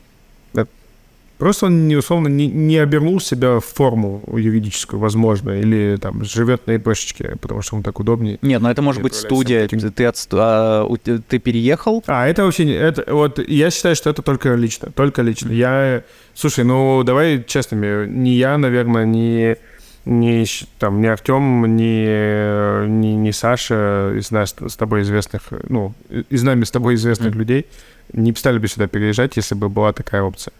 Просто 1.41 1.65
он, 1.65 1.87
не, 1.87 1.95
условно, 1.95 2.27
не, 2.27 2.45
не 2.45 2.77
обернул 2.77 3.19
себя 3.19 3.59
в 3.59 3.65
форму 3.65 4.21
юридическую, 4.31 4.99
возможно, 4.99 5.59
или 5.59 5.97
там 5.99 6.23
живет 6.23 6.67
на 6.67 6.75
ИПшечке, 6.75 7.35
потому 7.41 7.63
что 7.63 7.77
ему 7.77 7.83
так 7.83 7.99
удобнее. 7.99 8.37
Нет, 8.43 8.61
но 8.61 8.69
это 8.69 8.83
может 8.83 9.01
быть 9.01 9.15
студия, 9.15 9.67
ты, 9.67 9.89
ты, 9.89 10.05
от, 10.05 10.27
а, 10.33 10.87
ты 11.03 11.39
переехал? 11.39 12.03
А, 12.05 12.27
это 12.27 12.43
вообще. 12.43 12.71
Это, 12.71 13.11
вот 13.11 13.39
я 13.39 13.71
считаю, 13.71 13.95
что 13.95 14.11
это 14.11 14.21
только 14.21 14.53
лично, 14.53 14.91
только 14.91 15.23
лично. 15.23 15.49
Mm-hmm. 15.49 15.55
Я... 15.55 16.03
Слушай, 16.35 16.63
ну 16.63 17.01
давай 17.01 17.43
честными, 17.43 18.05
не 18.05 18.35
я, 18.35 18.59
наверное, 18.59 19.05
не 19.05 19.57
не 20.05 20.45
там 20.77 21.01
не 21.01 21.07
Артем, 21.07 21.75
не, 21.75 22.87
не, 22.87 23.15
не 23.15 23.31
Саша 23.31 24.13
из 24.15 24.29
нас 24.29 24.55
с 24.59 24.75
тобой 24.75 25.01
известных, 25.01 25.41
ну, 25.69 25.95
из 26.29 26.43
нами 26.43 26.65
с 26.65 26.69
тобой 26.71 26.93
известных 26.93 27.33
mm-hmm. 27.33 27.37
людей 27.39 27.65
не 28.13 28.31
стали 28.35 28.59
бы 28.59 28.67
сюда 28.67 28.85
переезжать, 28.85 29.37
если 29.37 29.55
бы 29.55 29.69
была 29.69 29.91
такая 29.91 30.21
опция. 30.21 30.53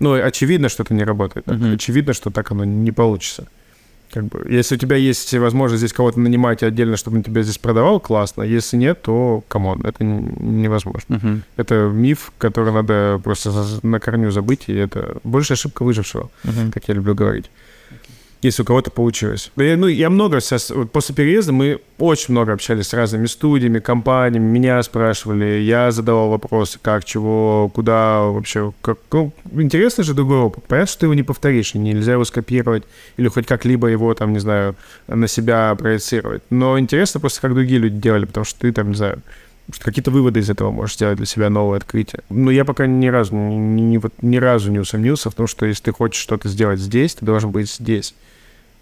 Ну, 0.00 0.14
очевидно, 0.14 0.68
что 0.68 0.82
это 0.82 0.94
не 0.94 1.04
работает. 1.04 1.44
Так. 1.46 1.56
Mm-hmm. 1.56 1.74
Очевидно, 1.74 2.12
что 2.12 2.30
так 2.30 2.50
оно 2.50 2.64
не 2.64 2.90
получится. 2.90 3.46
Как 4.12 4.24
бы, 4.24 4.44
если 4.50 4.74
у 4.74 4.78
тебя 4.78 4.96
есть 4.96 5.32
возможность 5.34 5.80
здесь 5.80 5.92
кого-то 5.92 6.18
нанимать 6.18 6.64
отдельно, 6.64 6.96
чтобы 6.96 7.18
он 7.18 7.22
тебя 7.22 7.42
здесь 7.42 7.58
продавал, 7.58 8.00
классно. 8.00 8.42
Если 8.42 8.76
нет, 8.76 9.02
то, 9.02 9.44
come 9.46 9.67
on, 9.67 9.82
это 9.82 10.02
невозможно. 10.02 11.14
Uh-huh. 11.14 11.40
Это 11.56 11.74
миф, 11.94 12.32
который 12.38 12.72
надо 12.72 13.20
просто 13.22 13.52
на 13.82 14.00
корню 14.00 14.32
забыть, 14.32 14.64
и 14.66 14.74
это 14.74 15.18
больше 15.22 15.52
ошибка 15.52 15.84
выжившего, 15.84 16.28
uh-huh. 16.42 16.72
как 16.72 16.88
я 16.88 16.94
люблю 16.94 17.14
говорить 17.14 17.50
если 18.42 18.62
у 18.62 18.64
кого-то 18.64 18.90
получилось. 18.90 19.50
Я, 19.56 19.76
ну, 19.76 19.86
я 19.86 20.08
много 20.10 20.40
сейчас, 20.40 20.70
вот 20.70 20.90
после 20.92 21.14
переезда 21.14 21.52
мы 21.52 21.80
очень 21.98 22.32
много 22.32 22.52
общались 22.52 22.88
с 22.88 22.94
разными 22.94 23.26
студиями, 23.26 23.78
компаниями, 23.78 24.44
меня 24.44 24.82
спрашивали, 24.82 25.60
я 25.60 25.90
задавал 25.90 26.30
вопросы, 26.30 26.78
как, 26.80 27.04
чего, 27.04 27.70
куда 27.74 28.22
вообще. 28.22 28.72
Как, 28.80 28.98
ну, 29.12 29.32
интересно 29.52 30.04
же 30.04 30.14
другой 30.14 30.38
опыт. 30.38 30.64
Понятно, 30.64 30.90
что 30.90 31.00
ты 31.00 31.06
его 31.06 31.14
не 31.14 31.22
повторишь, 31.22 31.74
нельзя 31.74 32.12
его 32.12 32.24
скопировать 32.24 32.84
или 33.16 33.28
хоть 33.28 33.46
как-либо 33.46 33.88
его, 33.88 34.14
там, 34.14 34.32
не 34.32 34.38
знаю, 34.38 34.74
на 35.06 35.28
себя 35.28 35.74
проецировать. 35.74 36.42
Но 36.50 36.78
интересно 36.78 37.20
просто, 37.20 37.42
как 37.42 37.54
другие 37.54 37.78
люди 37.78 37.96
делали, 37.96 38.24
потому 38.24 38.44
что 38.44 38.60
ты, 38.60 38.72
там, 38.72 38.88
не 38.88 38.96
знаю, 38.96 39.20
какие-то 39.78 40.10
выводы 40.10 40.40
из 40.40 40.50
этого 40.50 40.70
можешь 40.70 40.96
сделать 40.96 41.16
для 41.16 41.26
себя 41.26 41.50
новое 41.50 41.78
открытие. 41.78 42.22
Но 42.28 42.50
я 42.50 42.64
пока 42.64 42.86
ни 42.86 43.06
разу, 43.06 43.34
ни, 43.34 43.80
ни, 43.80 43.96
вот, 43.98 44.12
ни 44.22 44.36
разу 44.36 44.70
не 44.70 44.78
усомнился 44.78 45.30
в 45.30 45.34
том, 45.34 45.46
что 45.46 45.66
если 45.66 45.84
ты 45.84 45.92
хочешь 45.92 46.20
что-то 46.20 46.48
сделать 46.48 46.80
здесь, 46.80 47.14
ты 47.14 47.24
должен 47.24 47.50
быть 47.50 47.70
здесь. 47.70 48.14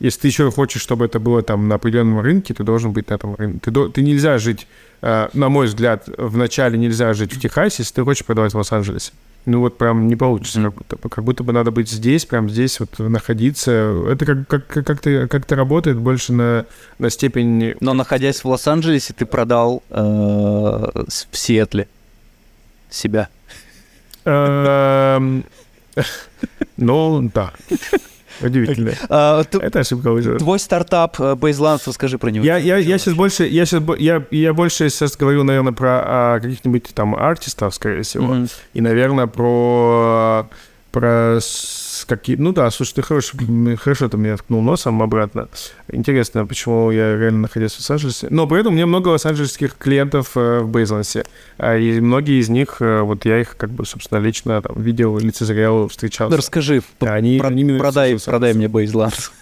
Если 0.00 0.20
ты 0.20 0.28
еще 0.28 0.50
хочешь, 0.50 0.80
чтобы 0.80 1.06
это 1.06 1.18
было 1.18 1.42
там 1.42 1.66
на 1.66 1.74
определенном 1.74 2.20
рынке, 2.20 2.54
ты 2.54 2.62
должен 2.62 2.92
быть 2.92 3.10
на 3.10 3.14
этом 3.14 3.34
рынке. 3.34 3.70
Ты, 3.70 3.88
ты 3.88 4.02
нельзя 4.02 4.38
жить, 4.38 4.68
э, 5.02 5.28
на 5.32 5.48
мой 5.48 5.66
взгляд, 5.66 6.08
вначале 6.16 6.78
нельзя 6.78 7.12
жить 7.14 7.34
в 7.34 7.40
Техасе, 7.40 7.82
если 7.82 7.94
ты 7.94 8.04
хочешь 8.04 8.24
продавать 8.24 8.52
в 8.52 8.56
Лос-Анджелесе. 8.56 9.12
Ну 9.48 9.60
вот 9.60 9.78
прям 9.78 10.08
не 10.08 10.14
получится, 10.14 10.60
как 10.60 10.74
будто, 10.74 11.08
как 11.08 11.24
будто 11.24 11.42
бы 11.42 11.54
надо 11.54 11.70
быть 11.70 11.88
здесь, 11.88 12.26
прям 12.26 12.50
здесь 12.50 12.80
вот 12.80 12.98
находиться. 12.98 13.70
Это 14.06 14.26
как, 14.26 14.46
как, 14.46 14.66
как-то, 14.66 15.26
как-то 15.26 15.56
работает 15.56 15.96
больше 15.96 16.34
на, 16.34 16.66
на 16.98 17.08
степень... 17.08 17.74
Но 17.80 17.94
находясь 17.94 18.44
в 18.44 18.48
Лос-Анджелесе, 18.48 19.14
ты 19.14 19.24
продал 19.24 19.82
э, 19.88 19.94
в 19.96 21.02
Сиэтле 21.32 21.88
себя. 22.90 23.30
Эм, 24.26 25.46
ну, 26.76 27.30
да. 27.32 27.54
Удивительно. 28.40 28.92
А, 29.08 29.42
Это 29.52 29.80
ошибка 29.80 30.10
выживет. 30.10 30.38
Твой 30.38 30.58
стартап 30.58 31.18
Бейзланд, 31.38 31.82
э, 31.82 31.84
расскажи 31.86 32.18
про 32.18 32.30
него. 32.30 32.44
Я, 32.44 32.56
я, 32.58 32.76
я 32.76 32.98
сейчас 32.98 33.14
больше, 33.14 33.46
я 33.46 33.66
сейчас, 33.66 33.82
я, 33.98 34.24
я 34.30 34.54
больше 34.54 34.90
сейчас 34.90 35.16
говорю, 35.16 35.44
наверное, 35.44 35.72
про 35.72 36.02
а, 36.04 36.40
каких-нибудь 36.40 36.90
там 36.94 37.14
артистов, 37.14 37.74
скорее 37.74 38.02
всего, 38.02 38.34
mm-hmm. 38.34 38.50
и, 38.74 38.80
наверное, 38.80 39.26
про 39.26 40.48
про 40.90 41.38
какие... 42.06 42.36
Ну 42.36 42.52
да, 42.52 42.70
слушай, 42.70 42.94
ты 42.94 43.02
хорошо, 43.02 43.36
хорошо 43.80 44.08
ты 44.08 44.16
меня 44.16 44.36
ткнул 44.36 44.62
носом 44.62 45.02
обратно. 45.02 45.48
Интересно, 45.90 46.46
почему 46.46 46.90
я 46.90 47.16
реально 47.16 47.40
находился 47.40 47.76
в 47.76 47.80
Лос-Анджелесе. 47.80 48.28
Но 48.30 48.46
при 48.46 48.60
этом 48.60 48.72
у 48.72 48.74
меня 48.76 48.86
много 48.86 49.08
лос-анджелесских 49.08 49.76
клиентов 49.76 50.36
э, 50.36 50.60
в 50.60 50.68
Бейзлансе. 50.68 51.24
А, 51.58 51.76
и 51.76 52.00
многие 52.00 52.40
из 52.40 52.48
них, 52.48 52.76
э, 52.80 53.00
вот 53.00 53.24
я 53.24 53.40
их 53.40 53.56
как 53.56 53.70
бы, 53.70 53.84
собственно, 53.86 54.18
лично 54.18 54.60
там 54.62 54.80
видел, 54.80 55.18
лицезрел, 55.18 55.88
встречался. 55.88 56.30
Да 56.30 56.36
расскажи, 56.36 56.82
они, 57.00 57.38
про- 57.38 57.48
они 57.48 57.78
продай, 57.78 58.18
продай 58.18 58.54
мне 58.54 58.68
Бейзланс. 58.68 59.32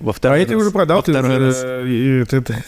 Во 0.00 0.12
второй 0.12 0.38
а 0.38 0.40
я 0.40 0.46
тебе 0.46 0.54
раз. 0.56 0.62
уже 0.62 0.70
продал. 0.70 0.98
Во 0.98 1.02
Ты, 1.02 1.12
уже, 1.18 1.38
раз. 1.38 1.64
и 1.86 2.24
ты- 2.28 2.40
ты- 2.40 2.64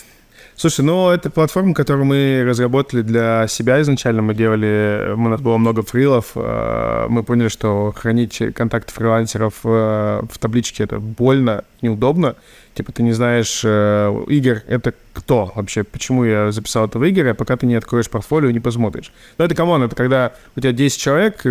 Слушай, 0.61 0.83
ну 0.83 1.09
это 1.09 1.31
платформа, 1.31 1.73
которую 1.73 2.05
мы 2.05 2.45
разработали 2.47 3.01
для 3.01 3.47
себя 3.49 3.81
изначально. 3.81 4.21
Мы 4.21 4.35
делали, 4.35 5.15
у 5.17 5.29
нас 5.31 5.41
было 5.41 5.57
много 5.57 5.81
фрилов. 5.81 6.33
э, 6.35 7.07
Мы 7.09 7.23
поняли, 7.23 7.49
что 7.49 7.95
хранить 7.97 8.43
контакты 8.55 8.93
фрилансеров 8.93 9.55
э, 9.65 10.21
в 10.31 10.39
табличке 10.39 10.85
это 10.85 10.99
больно, 11.01 11.65
неудобно. 11.81 12.37
Типа 12.75 12.93
ты 12.93 13.03
не 13.03 13.13
знаешь, 13.13 13.63
э, 13.65 14.25
Игорь, 14.29 14.63
это 14.67 14.93
кто 15.15 15.51
вообще? 15.55 15.83
Почему 15.83 16.25
я 16.25 16.53
записал 16.53 16.89
это 16.89 16.99
Игоря, 17.09 17.33
пока 17.33 17.57
ты 17.57 17.65
не 17.65 17.77
откроешь 17.77 18.11
портфолио 18.11 18.51
не 18.51 18.61
посмотришь. 18.61 19.15
Ну 19.39 19.47
это 19.47 19.55
come 19.55 19.71
on, 19.71 19.83
это 19.83 19.97
когда 19.97 20.35
у 20.57 20.61
тебя 20.61 20.73
10 20.73 21.01
человек, 21.01 21.43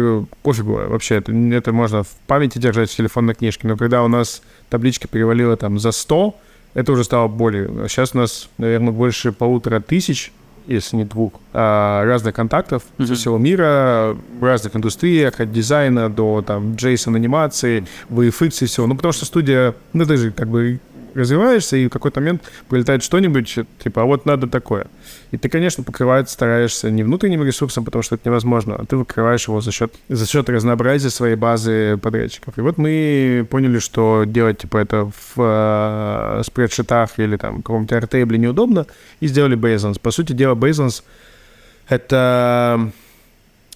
пофигу 0.43 0.73
вообще, 0.87 1.15
это, 1.15 1.31
это 1.31 1.73
можно 1.73 2.03
в 2.03 2.11
памяти 2.27 2.59
держать 2.59 2.91
в 2.91 2.95
телефонной 2.95 3.33
книжке. 3.33 3.67
Но 3.67 3.75
когда 3.75 4.03
у 4.03 4.07
нас 4.07 4.43
табличка 4.69 5.07
перевалила 5.07 5.57
там 5.57 5.79
за 5.79 5.93
100, 5.93 6.35
это 6.73 6.91
уже 6.91 7.03
стало 7.03 7.27
более. 7.27 7.67
Сейчас 7.87 8.11
у 8.13 8.17
нас, 8.19 8.49
наверное, 8.57 8.91
больше 8.91 9.31
полутора 9.31 9.79
тысяч, 9.79 10.31
если 10.67 10.97
не 10.97 11.03
двух, 11.05 11.33
а, 11.51 12.05
разных 12.05 12.35
контактов 12.35 12.83
со 12.97 13.03
Мгм. 13.03 13.15
всего 13.15 13.37
мира, 13.39 14.15
в 14.39 14.43
разных 14.43 14.75
индустриях, 14.75 15.39
от 15.39 15.51
дизайна 15.51 16.09
до 16.09 16.43
там 16.45 16.73
JSON 16.73 17.15
анимации, 17.15 17.85
VFX 18.09 18.63
и 18.63 18.65
всего. 18.67 18.85
Ну, 18.85 18.95
потому 18.95 19.11
что 19.11 19.25
студия, 19.25 19.73
ну, 19.93 20.05
ты 20.05 20.17
же 20.17 20.31
как 20.31 20.47
бы 20.47 20.79
развиваешься, 21.13 21.77
и 21.77 21.87
в 21.87 21.89
какой-то 21.89 22.19
момент 22.19 22.43
прилетает 22.69 23.03
что-нибудь, 23.03 23.59
типа, 23.83 24.01
а 24.01 24.05
вот 24.05 24.25
надо 24.25 24.47
такое. 24.47 24.87
И 25.31 25.37
ты, 25.37 25.49
конечно, 25.49 25.83
покрывать 25.83 26.29
стараешься 26.29 26.89
не 26.89 27.03
внутренним 27.03 27.43
ресурсом, 27.43 27.85
потому 27.85 28.01
что 28.01 28.15
это 28.15 28.29
невозможно, 28.29 28.75
а 28.75 28.85
ты 28.85 28.97
выкрываешь 28.97 29.47
его 29.47 29.61
за 29.61 29.71
счет, 29.71 29.93
за 30.09 30.25
счет 30.27 30.49
разнообразия 30.49 31.09
своей 31.09 31.35
базы 31.35 31.97
подрядчиков. 31.97 32.57
И 32.57 32.61
вот 32.61 32.77
мы 32.77 33.47
поняли, 33.49 33.79
что 33.79 34.23
делать, 34.25 34.59
типа, 34.59 34.77
это 34.77 35.05
в 35.05 35.35
э, 35.37 36.41
спредшитах 36.45 37.19
или 37.19 37.37
там 37.37 37.57
каком-то 37.57 37.97
Airtable 37.97 38.37
неудобно, 38.37 38.85
и 39.19 39.27
сделали 39.27 39.57
Basons. 39.57 39.99
По 39.99 40.11
сути 40.11 40.33
дела, 40.33 40.55
Basons— 40.55 41.03
это 41.89 42.91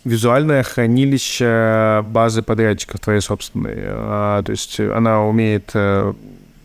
визуальное 0.06 0.64
хранилище 0.64 2.04
базы 2.08 2.42
подрядчиков 2.42 3.00
твоей 3.00 3.22
собственной. 3.22 3.78
А, 3.86 4.42
то 4.44 4.52
есть 4.52 4.80
она 4.80 5.26
умеет... 5.26 5.72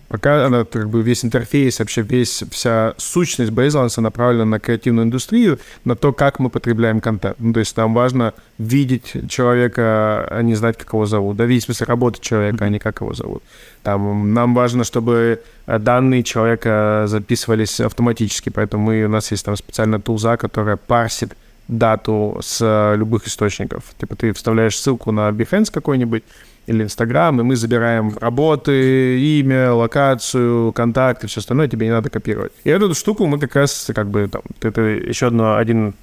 э, 0.08 0.12
Пока 0.12 0.46
она 0.46 0.64
как 0.64 0.88
бы 0.88 1.02
весь 1.02 1.24
интерфейс, 1.24 1.78
вообще 1.78 2.02
весь, 2.02 2.42
вся 2.50 2.94
сущность 2.96 3.52
Бейзланса 3.52 4.00
направлена 4.00 4.44
на 4.44 4.58
креативную 4.58 5.04
индустрию, 5.04 5.58
на 5.84 5.96
то, 5.96 6.12
как 6.12 6.38
мы 6.38 6.48
потребляем 6.48 7.00
контент. 7.00 7.36
Ну, 7.38 7.52
то 7.52 7.60
есть 7.60 7.76
нам 7.76 7.94
важно 7.94 8.32
видеть 8.58 9.16
человека, 9.28 10.26
а 10.30 10.42
не 10.42 10.54
знать, 10.54 10.78
как 10.78 10.92
его 10.92 11.06
зовут. 11.06 11.36
Да, 11.36 11.44
видеть, 11.44 11.64
в 11.64 11.66
смысле, 11.66 11.86
человека, 12.20 12.64
а 12.64 12.68
не 12.68 12.78
как 12.78 13.00
его 13.00 13.12
зовут. 13.14 13.42
Там, 13.82 14.32
нам 14.32 14.54
важно, 14.54 14.84
чтобы 14.84 15.40
э, 15.66 15.78
данные 15.78 16.22
человека 16.22 17.04
записывались 17.06 17.80
автоматически, 17.80 18.50
поэтому 18.50 18.84
мы, 18.84 19.04
у 19.04 19.08
нас 19.08 19.30
есть 19.30 19.44
там 19.44 19.56
специальная 19.56 20.00
тулза, 20.00 20.36
которая 20.36 20.76
парсит 20.76 21.34
дату 21.68 22.38
с 22.42 22.58
э, 22.62 22.96
любых 22.96 23.26
источников. 23.26 23.84
Типа 23.98 24.16
ты 24.16 24.32
вставляешь 24.32 24.76
ссылку 24.78 25.12
на 25.12 25.28
Behance 25.30 25.70
какой-нибудь 25.70 26.24
или 26.68 26.82
Инстаграм, 26.82 27.40
и 27.40 27.42
мы 27.44 27.56
забираем 27.56 28.16
работы, 28.20 29.18
имя, 29.40 29.72
локацию, 29.72 30.72
контакты, 30.72 31.26
все 31.26 31.40
остальное 31.40 31.68
тебе 31.68 31.86
не 31.86 31.92
надо 31.92 32.10
копировать. 32.10 32.52
И 32.64 32.70
эту 32.70 32.94
штуку 32.94 33.26
мы 33.26 33.38
как 33.38 33.56
раз, 33.56 33.90
как 33.94 34.08
бы, 34.10 34.28
там, 34.28 34.42
это 34.60 34.80
еще 34.82 35.26
одно, 35.28 35.56
один 35.56 35.94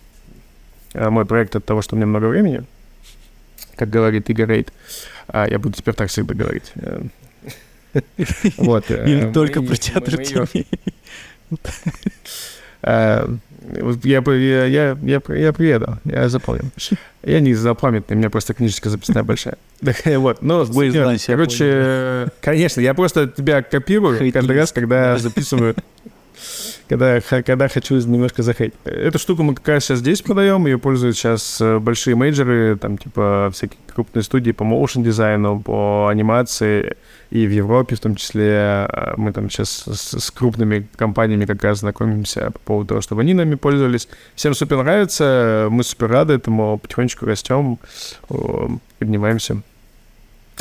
э, 0.93 1.09
мой 1.09 1.25
проект 1.25 1.55
от 1.55 1.65
того, 1.65 1.81
что 1.81 1.95
у 1.95 1.97
меня 1.97 2.07
много 2.07 2.25
времени, 2.25 2.63
как 3.75 3.89
говорит 3.89 4.29
Игорь 4.29 4.49
Рейд. 4.49 4.73
А, 5.27 5.47
я 5.47 5.59
буду 5.59 5.75
теперь 5.77 5.93
так 5.93 6.09
всегда 6.09 6.33
говорить. 6.33 6.71
Э, 6.75 7.01
Вот. 8.57 8.89
э, 8.89 9.05
Или 9.09 9.31
только 9.31 9.61
мы- 9.61 9.67
про 9.67 9.75
театр 9.77 10.17
теней. 10.17 10.67
Э, 12.85 13.27
Я, 14.03 14.21
я, 14.27 14.65
я, 14.65 14.97
я, 15.01 15.21
я 15.27 15.53
приеду, 15.53 15.97
я 16.05 16.29
запомнил. 16.29 16.65
Я 17.23 17.39
не 17.39 17.55
запамятный, 17.55 18.15
у 18.15 18.19
меня 18.19 18.29
просто 18.29 18.53
книжечка 18.53 18.89
записная 18.91 19.23
большая. 19.23 19.57
Вот, 20.05 20.43
ну, 20.43 20.63
В 20.63 20.79
Wasteland, 20.79 21.23
я 21.27 21.35
короче, 21.35 22.31
конечно, 22.41 22.81
я 22.81 22.93
просто 22.93 23.27
тебя 23.27 23.63
копирую 23.63 24.31
каждый 24.31 24.57
раз, 24.57 24.71
когда 24.71 25.17
записываю, 25.17 25.75
когда, 26.87 27.21
когда 27.21 27.67
хочу 27.67 27.95
немножко 27.95 28.43
захейтить. 28.43 28.77
Эту 28.85 29.19
штуку 29.19 29.43
мы 29.43 29.55
как 29.55 29.67
раз 29.67 29.85
сейчас 29.85 29.99
здесь 29.99 30.21
продаем, 30.21 30.65
ее 30.65 30.77
пользуют 30.77 31.15
сейчас 31.15 31.59
э, 31.61 31.79
большие 31.79 32.15
мейджоры, 32.15 32.77
там, 32.77 32.97
типа, 32.97 33.49
всякие 33.53 33.79
крупные 33.93 34.23
студии 34.23 34.51
по 34.51 34.63
моушен 34.63 35.03
дизайну, 35.03 35.61
по 35.61 36.07
анимации, 36.09 36.95
и 37.31 37.47
в 37.47 37.51
Европе 37.51 37.95
в 37.95 37.99
том 37.99 38.15
числе. 38.15 38.87
э, 38.89 39.13
Мы 39.17 39.31
там 39.33 39.49
сейчас 39.49 39.85
с, 39.87 40.19
с 40.19 40.31
крупными 40.31 40.87
компаниями 40.95 41.45
как 41.45 41.63
раз 41.63 41.79
знакомимся 41.79 42.51
по 42.51 42.59
поводу 42.59 42.87
того, 42.89 43.01
чтобы 43.01 43.21
они 43.21 43.33
нами 43.33 43.55
пользовались. 43.55 44.07
Всем 44.35 44.53
супер 44.53 44.77
нравится, 44.77 45.67
мы 45.71 45.83
супер 45.83 46.09
рады 46.09 46.33
этому, 46.33 46.77
потихонечку 46.77 47.25
растем, 47.25 47.79
поднимаемся, 48.99 49.61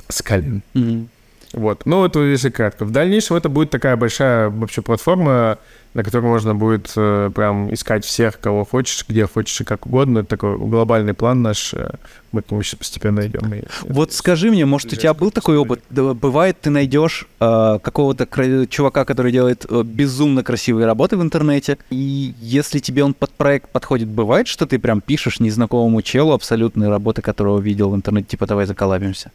скалим. 0.09 0.63
Мгм. 0.75 1.09
Вот. 1.55 1.87
Ну, 1.87 2.05
это 2.05 2.21
если 2.21 2.51
кратко. 2.51 2.85
В 2.85 2.91
дальнейшем 2.91 3.37
это 3.37 3.49
будет 3.49 3.71
такая 3.71 3.97
большая 3.97 4.51
вообще 4.51 4.83
платформа, 4.83 5.59
на 5.95 6.03
которой 6.03 6.23
можно 6.27 6.55
будет 6.55 6.93
э, 6.97 7.31
прям 7.33 7.73
искать 7.73 8.05
всех, 8.05 8.41
кого 8.41 8.65
хочешь, 8.65 9.05
где 9.09 9.27
хочешь 9.29 9.61
и 9.61 9.65
как 9.65 9.87
угодно. 9.87 10.19
Это 10.19 10.29
такой 10.31 10.59
глобальный 10.59 11.15
план 11.15 11.43
наш. 11.43 11.73
э, 11.73 11.91
Мы 12.33 12.43
к 12.43 12.51
нему 12.51 12.63
сейчас 12.65 12.79
постепенно 12.81 13.25
идем. 13.25 13.55
и- 13.55 13.63
Вот 13.83 14.13
скажи 14.13 14.51
мне, 14.51 14.67
может, 14.67 14.93
у 14.93 14.97
тебя 14.97 15.15
был 15.15 15.31
такой 15.31 15.57
опыт? 15.57 15.81
Да, 15.91 16.13
Бывает, 16.15 16.57
ты 16.61 16.71
найдешь 16.71 17.29
э, 17.39 17.79
какого-то 17.81 18.27
кра- 18.27 18.67
чувака, 18.67 19.05
который 19.05 19.31
делает 19.31 19.65
э, 19.71 19.83
безумно 19.85 20.43
красивые 20.43 20.87
работы 20.87 21.17
в 21.17 21.23
интернете, 21.23 21.79
и 21.91 22.35
если 22.41 22.81
тебе 22.81 23.05
он 23.05 23.15
под 23.15 23.31
проект 23.31 23.71
подходит, 23.71 24.09
бывает, 24.09 24.49
что 24.49 24.67
ты 24.67 24.81
прям 24.81 25.01
пишешь 25.01 25.39
незнакомому 25.39 26.03
челу 26.03 26.33
абсолютные 26.33 26.91
работы, 26.91 27.23
которого 27.23 27.61
видел 27.61 27.91
в 27.91 27.95
интернете, 27.95 28.27
типа 28.31 28.47
давай 28.47 28.67
заколабимся? 28.67 29.31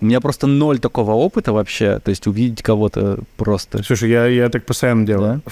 У 0.00 0.04
меня 0.04 0.20
просто 0.20 0.46
ноль 0.46 0.78
такого 0.78 1.12
опыта 1.12 1.52
вообще, 1.52 1.98
то 1.98 2.10
есть 2.10 2.26
увидеть 2.28 2.62
кого-то 2.62 3.18
просто. 3.36 3.82
Слушай, 3.82 4.10
я, 4.10 4.26
я 4.26 4.48
так 4.48 4.64
постоянно 4.64 5.04
делаю. 5.04 5.42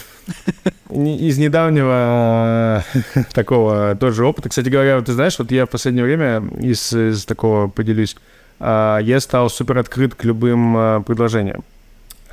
Да? 0.89 0.95
Из 0.95 1.37
недавнего 1.39 2.85
э, 3.15 3.23
такого 3.33 3.97
тоже 3.97 4.25
опыта. 4.25 4.49
Кстати 4.49 4.69
говоря, 4.69 4.97
вот 4.97 5.07
ты 5.07 5.13
знаешь, 5.15 5.37
вот 5.39 5.51
я 5.51 5.67
в 5.67 5.71
последнее 5.71 6.05
время 6.05 6.45
из, 6.61 6.93
из 6.93 7.25
такого 7.25 7.67
поделюсь, 7.67 8.17
а, 8.61 8.99
я 8.99 9.19
стал 9.19 9.51
супер 9.51 9.79
открыт 9.79 10.15
к 10.15 10.25
любым 10.25 10.77
а, 10.77 11.01
предложениям. 11.01 11.65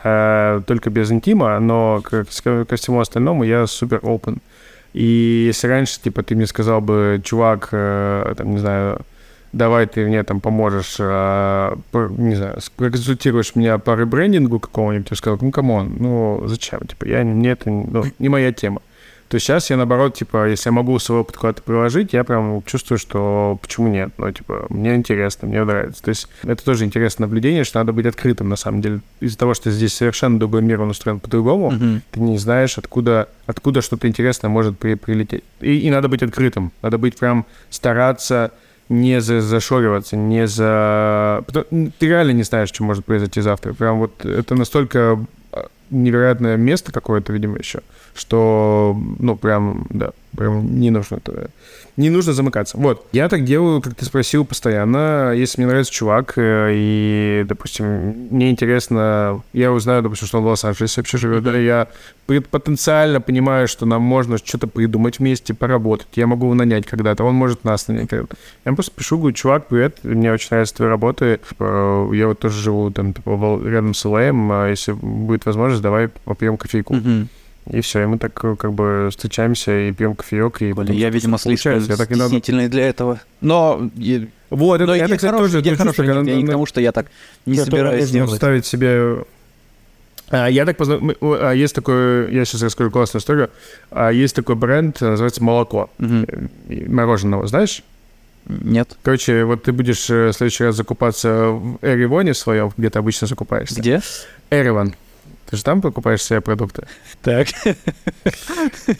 А, 0.04 0.62
Только 0.62 0.92
без 0.92 1.12
интима, 1.12 1.60
но 1.60 2.02
ко 2.04 2.26
ко 2.26 2.76
всему 2.76 3.00
остальному 3.00 3.44
я 3.44 3.66
супер 3.66 3.98
open. 4.00 4.38
И 4.94 5.46
если 5.48 5.68
раньше, 5.68 6.00
типа, 6.00 6.22
ты 6.22 6.36
мне 6.36 6.46
сказал 6.46 6.80
бы, 6.80 7.20
чувак, 7.24 7.70
э, 7.72 8.34
там, 8.38 8.52
не 8.52 8.60
знаю, 8.60 9.02
давай 9.54 9.86
ты 9.88 10.06
мне 10.06 10.24
там 10.24 10.42
поможешь, 10.42 10.98
а, 11.00 11.78
по- 11.92 12.10
не 12.18 12.36
знаю, 12.36 12.58
проконсультируешь 12.76 13.56
меня 13.56 13.78
по 13.78 13.96
ребрендингу 13.96 14.60
какого-нибудь, 14.60 15.08
я 15.12 15.16
сказал, 15.18 15.38
ну, 15.42 15.52
come 15.52 15.77
on, 15.77 15.96
ну, 16.00 16.44
зачем, 16.48 16.82
типа, 16.82 17.06
я, 17.06 17.24
мне 17.24 17.52
это 17.52 17.70
ну, 17.70 18.04
не 18.20 18.30
моя 18.30 18.52
тема. 18.52 18.82
То 19.30 19.36
есть 19.38 19.48
сейчас 19.48 19.72
я, 19.72 19.78
наоборот, 19.78 20.14
типа, 20.14 20.48
если 20.50 20.68
я 20.70 20.72
могу 20.74 21.00
свой 21.00 21.20
опыт 21.22 21.38
куда-то 21.38 21.64
приложить, 21.64 22.14
я 22.14 22.24
прям 22.24 22.62
чувствую, 22.68 23.00
что 23.00 23.58
почему 23.64 23.88
нет, 23.88 24.12
ну, 24.18 24.32
типа, 24.32 24.68
мне 24.70 24.94
интересно, 24.96 25.48
мне 25.48 25.64
нравится. 25.64 26.04
То 26.04 26.10
есть 26.10 26.28
это 26.44 26.64
тоже 26.64 26.86
интересное 26.86 27.26
наблюдение, 27.26 27.64
что 27.64 27.80
надо 27.80 27.94
быть 27.94 28.06
открытым, 28.06 28.50
на 28.50 28.58
самом 28.58 28.82
деле. 28.82 29.00
Из-за 29.22 29.38
того, 29.38 29.56
что 29.56 29.72
здесь 29.72 29.94
совершенно 29.96 30.38
другой 30.38 30.62
мир, 30.62 30.82
он 30.82 30.90
устроен 30.92 31.20
по-другому, 31.20 31.72
Мгм. 31.72 32.02
ты 32.12 32.20
не 32.20 32.38
знаешь, 32.38 32.78
откуда, 32.78 33.28
откуда 33.48 33.82
что-то 33.82 34.08
интересное 34.08 34.50
может 34.50 34.78
при, 34.78 34.94
прилететь. 34.96 35.44
И, 35.62 35.80
и 35.80 35.90
надо 35.90 36.10
быть 36.10 36.22
открытым. 36.22 36.72
Надо 36.84 37.00
быть 37.00 37.18
прям 37.18 37.46
стараться 37.72 38.52
не 38.90 39.22
за, 39.22 39.42
зашориваться, 39.42 40.16
не 40.16 40.48
за... 40.48 41.44
Ты 41.52 42.08
реально 42.08 42.32
не 42.32 42.44
знаешь, 42.44 42.70
что 42.70 42.84
может 42.84 43.06
произойти 43.06 43.42
завтра. 43.42 43.74
Прям 43.74 44.00
вот 44.00 44.26
это 44.26 44.56
настолько 44.56 45.20
а, 45.52 45.68
невероятное 45.94 46.58
место 46.58 46.92
какое-то, 46.92 47.34
видимо, 47.34 47.58
еще, 47.58 47.82
что, 48.14 48.98
ну, 49.20 49.36
прям, 49.36 49.88
да, 49.90 50.12
прям 50.36 50.80
не 50.80 50.90
нужно 50.90 51.18
это... 51.18 51.50
Не 51.96 52.10
нужно 52.10 52.34
замыкаться. 52.34 52.76
Вот. 52.76 53.06
Я 53.12 53.30
так 53.30 53.44
делаю, 53.44 53.80
как 53.80 53.94
ты 53.94 54.04
спросил, 54.04 54.46
постоянно. 54.46 55.32
Если 55.36 55.62
мне 55.62 55.68
нравится 55.68 55.94
чувак, 55.94 56.34
э, 56.38 56.72
и, 56.74 57.46
допустим, 57.48 57.86
мне 58.32 58.50
интересно... 58.50 59.44
Я 59.54 59.72
узнаю, 59.72 60.02
допустим, 60.02 60.28
что 60.28 60.40
он 60.40 60.44
в 60.44 60.48
Лос-Анджелесе 60.48 61.02
вообще 61.02 61.20
живет, 61.20 61.44
да, 61.44 61.56
я 61.56 61.88
потенциально 62.26 63.22
понимаю, 63.22 63.68
что 63.68 63.86
нам 63.86 64.02
можно 64.02 64.40
что-то 64.40 64.66
придумать 64.66 65.20
вместе, 65.20 65.54
поработать. 65.54 66.08
Я 66.16 66.26
могу 66.26 66.48
его 66.48 66.56
нанять 66.56 66.88
когда-то, 66.88 67.26
он 67.26 67.36
может 67.36 67.64
нас 67.64 67.88
нанять 67.88 68.10
когда-то. 68.10 68.38
Я 68.66 68.74
просто 68.74 68.92
пишу, 68.96 69.20
говорю, 69.20 69.36
чувак, 69.36 69.68
привет, 69.68 70.00
мне 70.02 70.34
очень 70.34 70.48
нравятся 70.50 70.78
твои 70.78 70.90
работы. 70.90 71.40
Типа, 71.48 72.10
Я 72.12 72.28
вот 72.28 72.40
тоже 72.40 72.60
живу 72.60 72.90
там 72.90 73.14
типа, 73.14 73.62
рядом 73.66 73.94
с 73.94 74.04
ЛАМ, 74.04 74.52
а 74.52 74.68
если 74.68 74.94
будет 74.94 75.46
возможность, 75.46 75.83
давай 75.84 76.08
попьем 76.08 76.58
кофейку. 76.58 76.96
Мгм. 76.96 77.30
И 77.72 77.80
все, 77.82 78.04
и 78.04 78.06
мы 78.08 78.18
так 78.18 78.38
э, 78.44 78.56
как 78.58 78.74
бы 78.74 79.08
встречаемся 79.12 79.88
и 79.88 79.92
пьем 79.94 80.16
кофеек. 80.16 80.62
И 80.62 80.74
Блин, 80.74 80.94
я, 80.94 81.10
видимо, 81.10 81.38
слишком 81.38 81.80
я 81.80 81.96
так 81.96 82.14
стеснительный 82.14 82.68
для 82.68 82.90
этого. 82.90 83.22
Но, 83.40 83.90
Вот, 84.50 84.80
но 84.82 84.96
это, 84.96 85.06
это, 85.06 85.16
кстати, 85.16 85.32
хорошая, 85.32 85.62
тоже 85.62 85.64
точно, 85.64 85.78
хорошая, 85.78 86.08
когда 86.08 86.32
я 86.32 86.38
не 86.38 86.44
к 86.44 86.50
тому, 86.50 86.66
что 86.66 86.82
я 86.82 86.92
так 86.92 87.06
не 87.46 87.56
которую 87.58 87.66
собираюсь 87.86 88.10
делать. 88.10 88.36
ставить 88.36 88.66
себе 88.66 89.24
А, 90.30 90.48
Я 90.48 90.66
так 90.66 90.76
познаком... 90.78 91.08
мы- 91.08 91.16
а, 91.22 91.52
Есть 91.54 91.76
такой, 91.76 92.34
я 92.34 92.44
сейчас 92.44 92.64
расскажу 92.64 92.92
классную 92.92 93.22
историю. 93.22 93.50
А, 93.92 94.10
Есть 94.12 94.36
такой 94.36 94.56
бренд, 94.56 95.00
называется 95.00 95.42
«Молоко». 95.44 95.90
Э, 96.00 96.26
и 96.70 96.86
Мороженого, 96.90 97.48
знаешь? 97.48 97.84
Нет. 98.46 98.98
Короче, 99.04 99.46
вот 99.46 99.64
ты 99.64 99.72
будешь 99.72 100.10
э, 100.10 100.30
в 100.30 100.34
следующий 100.34 100.66
раз 100.66 100.76
закупаться 100.76 101.48
в 101.48 101.78
Эривоне 101.82 102.34
своем, 102.34 102.72
где 102.78 102.90
ты 102.90 103.00
обычно 103.00 103.28
закупаешься. 103.28 103.80
Где? 103.80 104.02
Эриван. 104.50 104.96
Ты 105.54 105.58
же 105.58 105.64
там 105.64 105.82
покупаешь 105.82 106.20
все 106.22 106.42
продукты? 106.42 106.88
Так. 107.22 107.48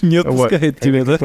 Не 0.04 0.18
отпускает 0.18 0.80
тебя, 0.80 1.04
да? 1.04 1.18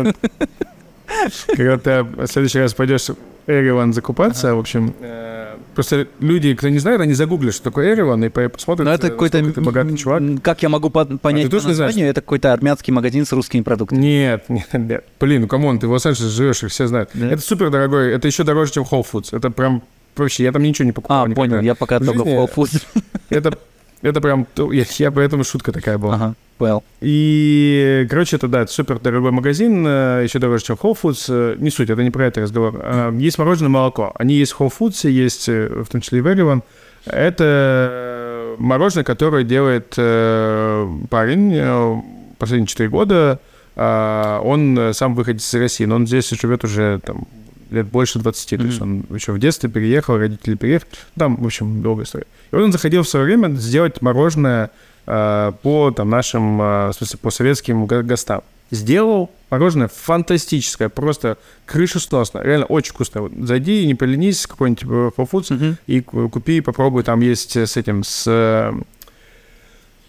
Когда 1.55 1.77
ты 1.77 2.03
в 2.03 2.27
следующий 2.29 2.61
раз 2.61 2.73
пойдешь 2.73 3.09
в 3.11 3.17
Эриван 3.47 3.93
закупаться, 3.93 4.55
в 4.55 4.59
общем, 4.59 4.95
э, 5.03 5.57
просто 5.75 6.07
люди, 6.21 6.55
кто 6.55 6.71
не 6.71 6.79
знает, 6.79 7.03
они 7.03 7.13
загуглят, 7.13 7.53
что 7.53 7.65
такое 7.65 7.93
Эриван, 7.93 8.25
и 8.25 8.31
по- 8.31 8.49
посмотрят, 8.49 8.87
Ну, 8.89 8.91
это 8.95 9.09
э, 9.09 9.11
какой-то... 9.11 9.53
ты 9.53 9.61
богатый 9.61 9.99
чувак. 9.99 10.23
Как 10.41 10.63
я 10.63 10.71
могу 10.71 10.89
по- 10.89 11.05
понять 11.05 11.43
ты 11.45 11.51
по 11.51 11.57
тоже 11.57 11.69
названию? 11.69 12.09
Это 12.09 12.23
какой-то 12.23 12.51
армянский 12.51 12.91
магазин 12.95 13.27
с 13.27 13.33
русскими 13.33 13.61
продуктами. 13.61 13.99
Нет, 14.01 14.45
нет, 14.49 14.69
нет. 14.73 15.05
Блин, 15.21 15.43
ну 15.43 15.47
come 15.49 15.66
on, 15.66 15.79
ты 15.79 15.89
в 15.89 15.91
Лос-Анджелесе 15.93 16.35
живешь, 16.35 16.63
их 16.63 16.71
все 16.71 16.87
знают. 16.87 17.15
Это 17.15 17.43
супер 17.43 17.69
дорогой, 17.69 18.15
это 18.15 18.27
еще 18.29 18.45
дороже, 18.45 18.73
чем 18.73 18.85
Whole 18.85 19.05
Foods. 19.13 19.37
Это 19.37 19.51
прям 19.51 19.83
вообще, 20.17 20.45
я 20.45 20.53
там 20.53 20.63
ничего 20.63 20.87
не 20.87 20.93
покупал. 20.93 21.25
А, 21.25 21.29
никогда. 21.29 21.57
понял, 21.57 21.61
я 21.63 21.75
пока 21.75 21.99
В 21.99 22.07
только 22.07 22.25
в 22.25 22.27
Whole 22.29 22.51
Foods. 22.55 22.83
Это, 23.29 23.59
это 24.03 24.21
прям, 24.21 24.47
я, 24.73 24.85
я 24.99 25.11
поэтому 25.11 25.45
шутка 25.45 25.73
такая 25.73 25.99
была. 25.99 26.15
Ага, 26.15 26.35
понял. 26.59 26.85
И, 27.01 28.07
короче, 28.11 28.37
это, 28.37 28.49
да, 28.49 28.63
это 28.63 28.73
супер 28.73 28.99
дорогой 28.99 29.31
магазин, 29.33 29.85
э, 29.87 30.21
еще 30.25 30.39
дороже, 30.39 30.65
чем 30.65 30.77
Whole 30.77 30.97
Foods. 31.01 31.27
Э, 31.29 31.57
Не 31.59 31.71
суть, 31.71 31.91
это 31.91 32.03
не 32.03 32.11
про 32.11 32.27
это 32.27 32.41
разговор. 32.41 32.81
А, 32.83 33.13
Есть 33.17 33.39
мороженое 33.39 33.71
молоко. 33.71 34.13
Они 34.15 34.35
есть 34.35 34.53
в 34.53 34.61
Whole 34.61 34.73
Foods, 34.79 35.09
есть 35.11 35.49
э, 35.49 35.69
в 35.69 35.89
том 35.89 36.01
числе 36.01 36.19
и 36.19 36.23
в 36.23 36.27
Erewhon. 36.29 36.63
Это 37.07 37.45
э, 37.45 38.57
мороженое, 38.59 39.05
которое 39.05 39.45
делает 39.45 39.95
э, 39.97 40.89
парень 41.11 41.53
э, 41.55 41.97
последние 42.39 42.67
4 42.67 42.89
года. 42.89 43.41
Он 43.77 44.77
э, 44.77 44.93
сам 44.93 45.15
выходит 45.15 45.41
из 45.41 45.55
России, 45.55 45.85
но 45.85 45.95
он 45.95 46.07
здесь 46.07 46.29
живет 46.31 46.65
уже 46.65 46.99
там 47.05 47.29
лет 47.71 47.87
больше 47.87 48.19
20, 48.19 48.49
то 48.59 48.65
есть 48.65 48.81
он 48.81 49.05
еще 49.15 49.33
в 49.33 49.39
детстве 49.39 49.69
переехал, 49.69 50.17
родители 50.19 50.55
переехали. 50.55 50.91
Там, 51.17 51.37
в 51.37 51.47
общем, 51.47 51.83
долгая 51.83 52.05
история. 52.07 52.27
И 52.51 52.55
вот 52.55 52.63
он 52.65 52.73
заходил 52.73 53.03
в 53.03 53.09
свое 53.09 53.25
время 53.27 53.49
сделать 53.57 54.01
мороженое 54.03 54.71
э, 55.07 55.53
по 55.63 55.91
там, 55.91 56.11
нашим, 56.11 56.61
э, 56.61 56.89
в 56.89 56.93
смысле, 56.95 57.19
по 57.23 57.31
советским 57.31 57.87
го- 57.87 58.03
гостам. 58.03 58.43
Сделал 58.71 59.31
мороженое 59.51 59.89
фантастическое, 59.89 60.91
просто 60.91 61.39
крышесносно, 61.65 62.41
реально 62.41 62.67
очень 62.67 62.93
вкусно. 62.93 63.23
Вот 63.23 63.33
Зайди, 63.43 63.87
не 63.87 63.95
поленись, 63.95 64.47
какой-нибудь 64.47 64.83
Whole 64.85 65.29
Foods, 65.31 65.55
Мгм. 65.55 65.77
и 65.87 66.01
ку- 66.03 66.29
купи, 66.29 66.61
попробуй, 66.61 67.03
там 67.03 67.21
есть 67.21 67.57
с 67.57 67.77
этим, 67.79 68.05
с... 68.05 68.27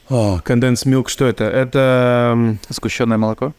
о, 0.09 0.39
Condensed 0.43 0.85
milk, 0.87 1.07
что 1.07 1.25
это? 1.25 1.45
Это... 1.45 2.31
м, 2.33 2.59
Сгущенное 2.69 3.17
молоко. 3.17 3.53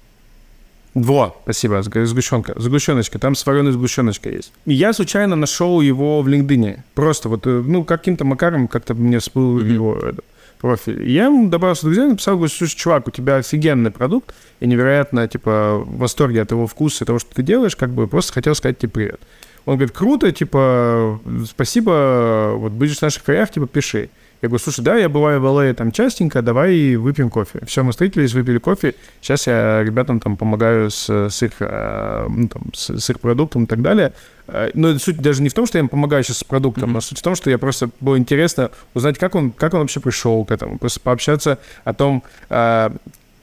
Во, 0.95 1.37
спасибо, 1.45 1.79
сг- 1.81 2.05
сгущенка, 2.05 2.55
сгущеночка, 2.61 3.19
там 3.19 3.35
с 3.35 3.47
вареной 3.47 3.73
сгущеночкой 3.73 4.35
есть. 4.37 4.53
И 4.67 4.73
я 4.75 4.93
случайно 4.93 5.37
нашел 5.37 5.81
его 5.81 6.21
в 6.23 6.29
LinkedIn. 6.29 6.79
Просто 6.95 7.29
вот, 7.29 7.47
э, 7.47 7.63
ну, 7.67 7.85
каким-то 7.85 8.25
макаром 8.25 8.67
как-то 8.69 8.95
мне 8.95 9.19
всплыл 9.19 9.59
Мгм. 9.61 9.73
его 9.75 9.97
этот 9.97 10.25
профиль. 10.61 11.09
И 11.09 11.13
я 11.13 11.27
ему 11.27 11.49
добавился 11.49 11.83
друзья, 11.87 12.07
написал, 12.07 12.35
говорю, 12.37 12.51
слушай, 12.53 12.77
чувак, 12.77 13.09
у 13.09 13.11
тебя 13.11 13.37
офигенный 13.37 13.91
продукт, 13.91 14.35
и 14.61 14.67
невероятно, 14.67 15.27
типа, 15.29 15.79
в 15.87 15.99
восторге 15.99 16.43
от 16.43 16.51
его 16.51 16.67
вкуса 16.67 17.05
и 17.05 17.07
того, 17.07 17.19
что 17.19 17.35
ты 17.35 17.43
делаешь, 17.43 17.77
как 17.77 17.91
бы 17.91 18.07
просто 18.07 18.33
хотел 18.33 18.55
сказать 18.55 18.79
тебе 18.79 18.91
привет. 18.91 19.21
Он 19.67 19.77
говорит, 19.77 19.95
круто, 19.97 20.33
типа, 20.33 21.21
спасибо, 21.49 22.55
вот 22.57 22.73
будешь 22.73 22.99
в 22.99 23.03
наших 23.03 23.23
краях, 23.23 23.51
типа, 23.51 23.67
пиши. 23.67 24.11
Я 24.43 24.49
говорю, 24.49 24.63
слушай, 24.63 24.81
да, 24.83 24.97
я 24.97 25.11
бываю 25.11 25.39
в 25.41 25.45
LA 25.45 25.75
там 25.75 25.93
частенько, 25.93 26.41
давай 26.41 26.97
выпьем 26.97 27.29
кофе. 27.29 27.61
Все, 27.67 27.83
мы 27.83 27.91
встретились, 27.91 28.33
выпили 28.33 28.57
кофе. 28.59 28.95
Сейчас 29.21 29.47
я 29.47 29.83
ребятам 29.83 30.19
там 30.19 30.39
помогаю 30.39 30.91
с, 30.91 31.11
с 31.11 31.43
их, 31.43 31.53
э, 31.61 32.27
ну, 32.29 32.49
там, 32.49 32.63
с, 32.73 32.89
с 32.99 33.11
их 33.11 33.21
продуктом 33.21 33.65
и 33.65 33.67
так 33.67 33.83
далее. 33.83 34.15
Э, 34.49 34.71
Но 34.73 34.99
суть 34.99 35.19
даже 35.19 35.43
не 35.43 35.51
в 35.51 35.55
том, 35.55 35.67
что 35.67 35.77
я 35.77 35.81
им 35.81 35.89
помогаю 35.91 36.25
сейчас 36.25 36.39
с 36.39 36.45
продуктом, 36.45 36.89
Мгм. 36.89 36.97
а 36.97 37.01
суть 37.03 37.19
в 37.19 37.23
том, 37.23 37.35
что 37.37 37.51
я 37.51 37.59
просто 37.59 37.91
было 38.01 38.17
интересно 38.17 38.71
узнать, 38.95 39.19
как 39.19 39.35
он, 39.35 39.51
как 39.51 39.75
он 39.75 39.81
вообще 39.81 40.01
пришел 40.01 40.43
к 40.47 40.51
этому. 40.53 40.79
Просто 40.79 41.01
пообщаться 41.01 41.59
о 41.85 41.93
том, 41.93 42.23
э, 42.49 42.91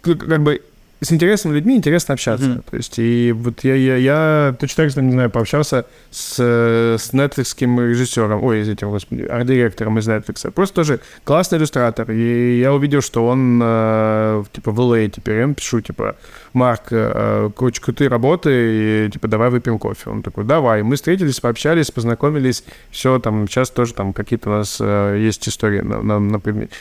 как 0.02 0.42
бы 0.42 0.62
с 1.00 1.12
интересными 1.12 1.56
людьми 1.56 1.76
интересно 1.76 2.14
общаться. 2.14 2.48
Мгм. 2.48 2.64
То 2.70 2.78
есть, 2.78 2.98
и 2.98 3.32
вот 3.32 3.64
я, 3.64 3.76
я, 3.76 3.98
я 3.98 4.56
точно 4.60 4.84
так 4.84 4.92
же, 4.92 5.02
не 5.02 5.12
знаю, 5.12 5.30
пообщался 5.30 5.86
с, 6.10 6.40
с 6.40 7.14
нетфликским 7.14 7.80
режиссером, 7.80 8.44
ой, 8.44 8.62
из 8.62 8.70
этим, 8.70 8.90
господи, 8.90 9.22
арт-директором 9.22 10.00
из 10.00 10.08
Netflix. 10.08 10.50
Просто 10.52 10.76
тоже 10.76 11.00
классный 11.24 11.60
иллюстратор. 11.60 12.12
И 12.12 12.60
я 12.60 12.74
увидел, 12.74 13.02
что 13.02 13.28
он, 13.28 13.60
э, 13.64 14.44
типа, 14.52 14.72
в 14.72 14.80
LA 14.80 15.10
теперь. 15.10 15.36
Я 15.36 15.42
ему 15.44 15.54
пишу, 15.54 15.82
типа, 15.82 16.16
Марк, 16.54 16.88
э, 16.92 17.50
очень 17.58 17.84
крутые 17.84 18.10
работы, 18.10 18.50
и, 18.52 19.10
типа, 19.12 19.28
давай 19.28 19.50
выпьем 19.52 19.78
кофе. 19.78 20.10
Он 20.10 20.24
такой, 20.24 20.46
давай. 20.46 20.82
Мы 20.82 20.96
встретились, 20.96 21.40
пообщались, 21.40 21.92
познакомились. 21.92 22.64
Все, 22.90 23.20
там, 23.20 23.48
сейчас 23.48 23.70
тоже 23.70 23.94
там 23.94 24.14
какие-то 24.14 24.50
у 24.50 24.54
нас 24.54 24.78
э, 24.80 25.20
есть 25.20 25.48
истории 25.48 25.82
на, 25.82 26.02
на, 26.02 26.20
на 26.20 26.40
предмете 26.40 26.76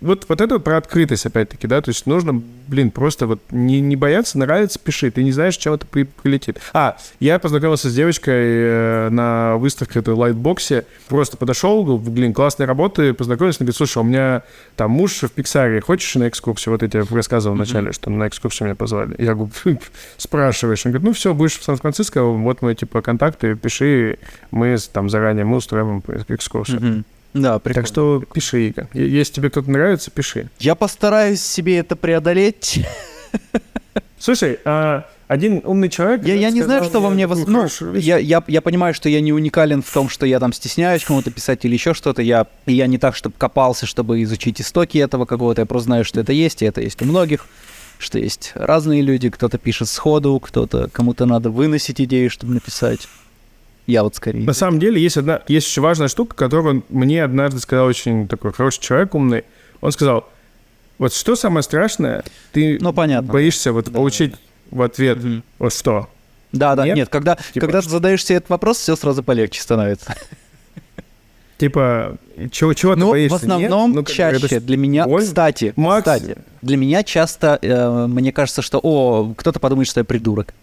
вот, 0.00 0.26
вот 0.28 0.40
это 0.40 0.58
про 0.58 0.76
открытость, 0.78 1.26
опять-таки, 1.26 1.66
да, 1.66 1.80
то 1.80 1.90
есть 1.90 2.06
нужно, 2.06 2.42
блин, 2.68 2.90
просто 2.90 3.26
вот 3.26 3.40
не, 3.50 3.80
не 3.80 3.96
бояться, 3.96 4.38
нравится, 4.38 4.78
пиши, 4.78 5.10
ты 5.10 5.22
не 5.22 5.32
знаешь, 5.32 5.56
чем 5.56 5.74
это 5.74 5.86
при- 5.86 6.04
прилетит. 6.04 6.58
А, 6.72 6.96
я 7.18 7.38
познакомился 7.38 7.90
с 7.90 7.94
девочкой 7.94 8.34
э, 8.36 9.08
на 9.10 9.56
выставке 9.56 9.98
этой 9.98 10.14
Lightbox'е, 10.14 10.86
просто 11.08 11.36
подошел, 11.36 11.84
говорю, 11.84 11.98
блин, 12.10 12.32
классные 12.32 12.66
работы, 12.66 13.12
познакомился, 13.14 13.58
она 13.60 13.66
говорит, 13.66 13.76
слушай, 13.76 13.98
у 13.98 14.02
меня 14.04 14.42
там 14.76 14.90
муж 14.92 15.22
в 15.22 15.30
Пиксаре, 15.30 15.80
хочешь 15.80 16.14
на 16.14 16.28
экскурсию? 16.28 16.72
Вот 16.72 16.82
я 16.82 16.88
тебе 16.88 17.04
рассказывал 17.10 17.56
вначале, 17.56 17.92
что 17.92 18.10
на 18.10 18.28
экскурсию 18.28 18.68
меня 18.68 18.74
позвали. 18.76 19.14
Я 19.18 19.34
говорю, 19.34 19.50
спрашиваешь, 20.16 20.84
он 20.86 20.92
говорит, 20.92 21.06
ну 21.06 21.12
все, 21.12 21.34
будешь 21.34 21.58
в 21.58 21.64
Сан-Франциско, 21.64 22.22
вот 22.22 22.62
мои, 22.62 22.74
типа, 22.74 23.02
контакты, 23.02 23.54
пиши, 23.54 24.18
мы 24.50 24.76
там 24.92 25.10
заранее, 25.10 25.44
мы 25.44 25.56
устроим 25.58 26.02
экскурсию. 26.28 26.80
Мгм. 26.80 27.04
Да, 27.32 27.58
прикольно. 27.58 27.82
Так 27.84 27.86
что 27.92 28.22
пиши, 28.32 28.68
Иго. 28.68 28.88
Е- 28.92 29.08
Если 29.08 29.34
тебе 29.34 29.50
кто-то 29.50 29.70
нравится, 29.70 30.10
пиши. 30.10 30.50
Я 30.58 30.74
постараюсь 30.74 31.40
себе 31.42 31.78
это 31.78 31.94
преодолеть. 31.96 32.84
Слушай, 34.18 34.58
а, 34.64 35.06
один 35.28 35.62
умный 35.64 35.88
человек... 35.88 36.24
Я, 36.26 36.34
я 36.34 36.50
не 36.50 36.62
знаю, 36.62 36.80
сказал 36.84 36.90
что 36.90 37.00
во 37.00 37.10
мне... 37.14 37.24
вос- 37.24 37.44
Ну, 37.46 37.94
я, 37.94 38.18
я, 38.18 38.42
я 38.46 38.60
понимаю, 38.60 38.92
что 38.92 39.08
я 39.08 39.20
не 39.20 39.32
уникален 39.32 39.82
в 39.82 39.90
том, 39.90 40.08
что 40.08 40.26
я 40.26 40.38
там 40.40 40.52
стесняюсь 40.52 41.04
кому-то 41.04 41.30
писать 41.30 41.64
или 41.64 41.72
еще 41.74 41.94
что-то. 41.94 42.20
Я, 42.20 42.46
я 42.66 42.86
не 42.86 42.98
так, 42.98 43.16
чтобы 43.16 43.34
копался, 43.38 43.86
чтобы 43.86 44.22
изучить 44.24 44.60
истоки 44.60 44.98
этого 44.98 45.24
какого-то. 45.24 45.62
Я 45.62 45.66
просто 45.66 45.86
знаю, 45.86 46.04
что 46.04 46.20
это 46.20 46.32
есть, 46.32 46.60
и 46.62 46.66
это 46.66 46.80
есть 46.82 47.00
у 47.00 47.04
многих. 47.06 47.46
Что 47.98 48.18
есть 48.18 48.52
разные 48.54 49.00
люди. 49.02 49.30
Кто-то 49.30 49.56
пишет 49.56 49.88
сходу, 49.88 50.38
кто-то... 50.40 50.88
Кому-то 50.92 51.24
надо 51.26 51.48
выносить 51.50 52.00
идею, 52.00 52.28
чтобы 52.28 52.52
написать. 52.54 53.08
Я 53.90 54.02
вот 54.04 54.14
скорее. 54.14 54.44
На 54.44 54.52
самом 54.52 54.78
деле 54.78 55.02
есть 55.02 55.16
одна, 55.16 55.42
есть 55.48 55.66
еще 55.66 55.80
важная 55.80 56.08
штука, 56.08 56.36
которую 56.36 56.84
мне 56.88 57.24
однажды 57.24 57.58
сказал 57.60 57.86
очень 57.86 58.28
такой 58.28 58.52
хороший 58.52 58.80
человек 58.80 59.14
умный. 59.14 59.44
Он 59.80 59.90
сказал, 59.92 60.28
вот 60.98 61.12
что 61.12 61.34
самое 61.34 61.62
страшное, 61.62 62.22
ты 62.52 62.78
Ну, 62.80 62.92
понятно. 62.92 63.32
боишься 63.32 63.72
вот 63.72 63.86
Да, 63.86 63.92
получить 63.92 64.34
в 64.70 64.82
ответ 64.82 65.18
Мгм. 65.18 65.42
вот 65.58 65.72
что? 65.72 66.08
Да, 66.52 66.74
да, 66.76 66.84
Нет? 66.86 66.96
нет, 66.96 67.08
когда, 67.08 67.36
Типа- 67.52 67.66
когда 67.66 67.80
ты 67.80 67.88
задаешь 67.88 68.24
себе 68.24 68.36
этот 68.38 68.50
вопрос, 68.50 68.78
все 68.78 68.94
сразу 68.96 69.22
полегче 69.22 69.60
становится. 69.60 70.14
Типа, 71.58 72.16
чего, 72.52 72.72
чего 72.72 72.94
ты 72.94 73.00
Ну, 73.00 73.10
боишься? 73.10 73.36
в 73.38 73.42
основном 73.42 73.90
Нет? 73.90 73.94
Ну, 73.96 74.00
это 74.02 74.12
чаще 74.12 74.48
ж 74.48 74.60
для 74.60 74.76
меня, 74.78 75.04
больно. 75.04 75.26
кстати, 75.26 75.74
Макс- 75.76 75.98
кстати, 76.10 76.38
для 76.62 76.76
меня 76.78 77.02
часто, 77.02 77.58
э, 77.60 78.06
мне 78.06 78.32
кажется, 78.32 78.62
что, 78.62 78.78
о, 78.82 79.34
кто-то 79.36 79.60
подумает, 79.60 79.86
что 79.88 80.00
я 80.00 80.04
придурок. 80.04 80.54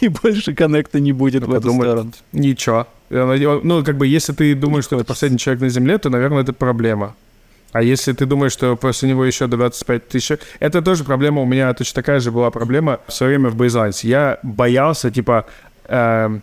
И 0.00 0.08
больше 0.08 0.54
коннекта 0.54 1.00
не 1.00 1.12
будет 1.12 1.42
Ну, 1.42 1.48
в 1.48 1.54
эту 1.54 1.72
сторону. 1.72 2.12
Ничего. 2.32 2.86
Ну, 3.10 3.84
как 3.84 3.96
бы, 3.96 4.06
если 4.06 4.32
ты 4.32 4.54
думаешь, 4.54 4.84
что 4.84 4.98
ты 4.98 5.04
последний 5.04 5.38
человек 5.38 5.62
на 5.62 5.68
Земле, 5.68 5.98
то, 5.98 6.10
наверное, 6.10 6.42
это 6.42 6.52
проблема. 6.52 7.14
А 7.72 7.82
если 7.82 8.12
ты 8.12 8.24
думаешь, 8.24 8.52
что 8.52 8.76
после 8.76 9.08
него 9.08 9.24
еще 9.24 9.48
до 9.48 9.56
25 9.56 10.08
тысяч... 10.08 10.38
Это 10.60 10.80
тоже 10.80 11.02
проблема. 11.02 11.42
У 11.42 11.44
меня 11.44 11.72
точно 11.74 12.02
такая 12.02 12.20
же 12.20 12.30
была 12.30 12.50
проблема 12.50 13.00
в 13.08 13.12
свое 13.12 13.36
время 13.36 13.50
в 13.50 13.56
Бейзлайнс. 13.56 14.04
Я 14.04 14.38
боялся, 14.44 15.10
типа, 15.10 15.46
эм, 15.88 16.42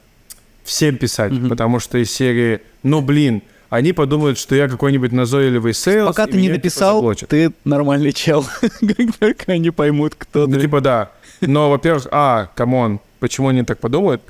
всем 0.63 0.97
писать, 0.97 1.31
потому 1.47 1.79
что 1.79 1.97
из 1.97 2.11
серии, 2.11 2.59
ну, 2.83 3.01
блин, 3.01 3.43
они 3.71 3.93
подумают, 3.93 4.37
что 4.37 4.53
я 4.53 4.67
какой-нибудь 4.67 5.13
назойливый 5.13 5.73
sales. 5.73 6.09
Пока 6.09 6.27
ты 6.27 6.35
не 6.35 6.43
типа, 6.43 6.55
написал, 6.55 6.95
заблочат. 6.97 7.29
ты 7.29 7.51
нормальный 7.63 8.11
чел. 8.11 8.45
Как 8.61 9.17
только 9.17 9.53
они 9.53 9.71
поймут, 9.71 10.13
кто 10.17 10.45
Ну, 10.45 10.55
ты. 10.55 10.61
типа, 10.61 10.81
да. 10.81 11.11
Но, 11.39 11.69
во-первых, 11.71 12.05
а, 12.11 12.49
come 12.53 12.80
on, 12.80 12.99
почему 13.21 13.47
они 13.47 13.63
так 13.63 13.79
подумают? 13.79 14.21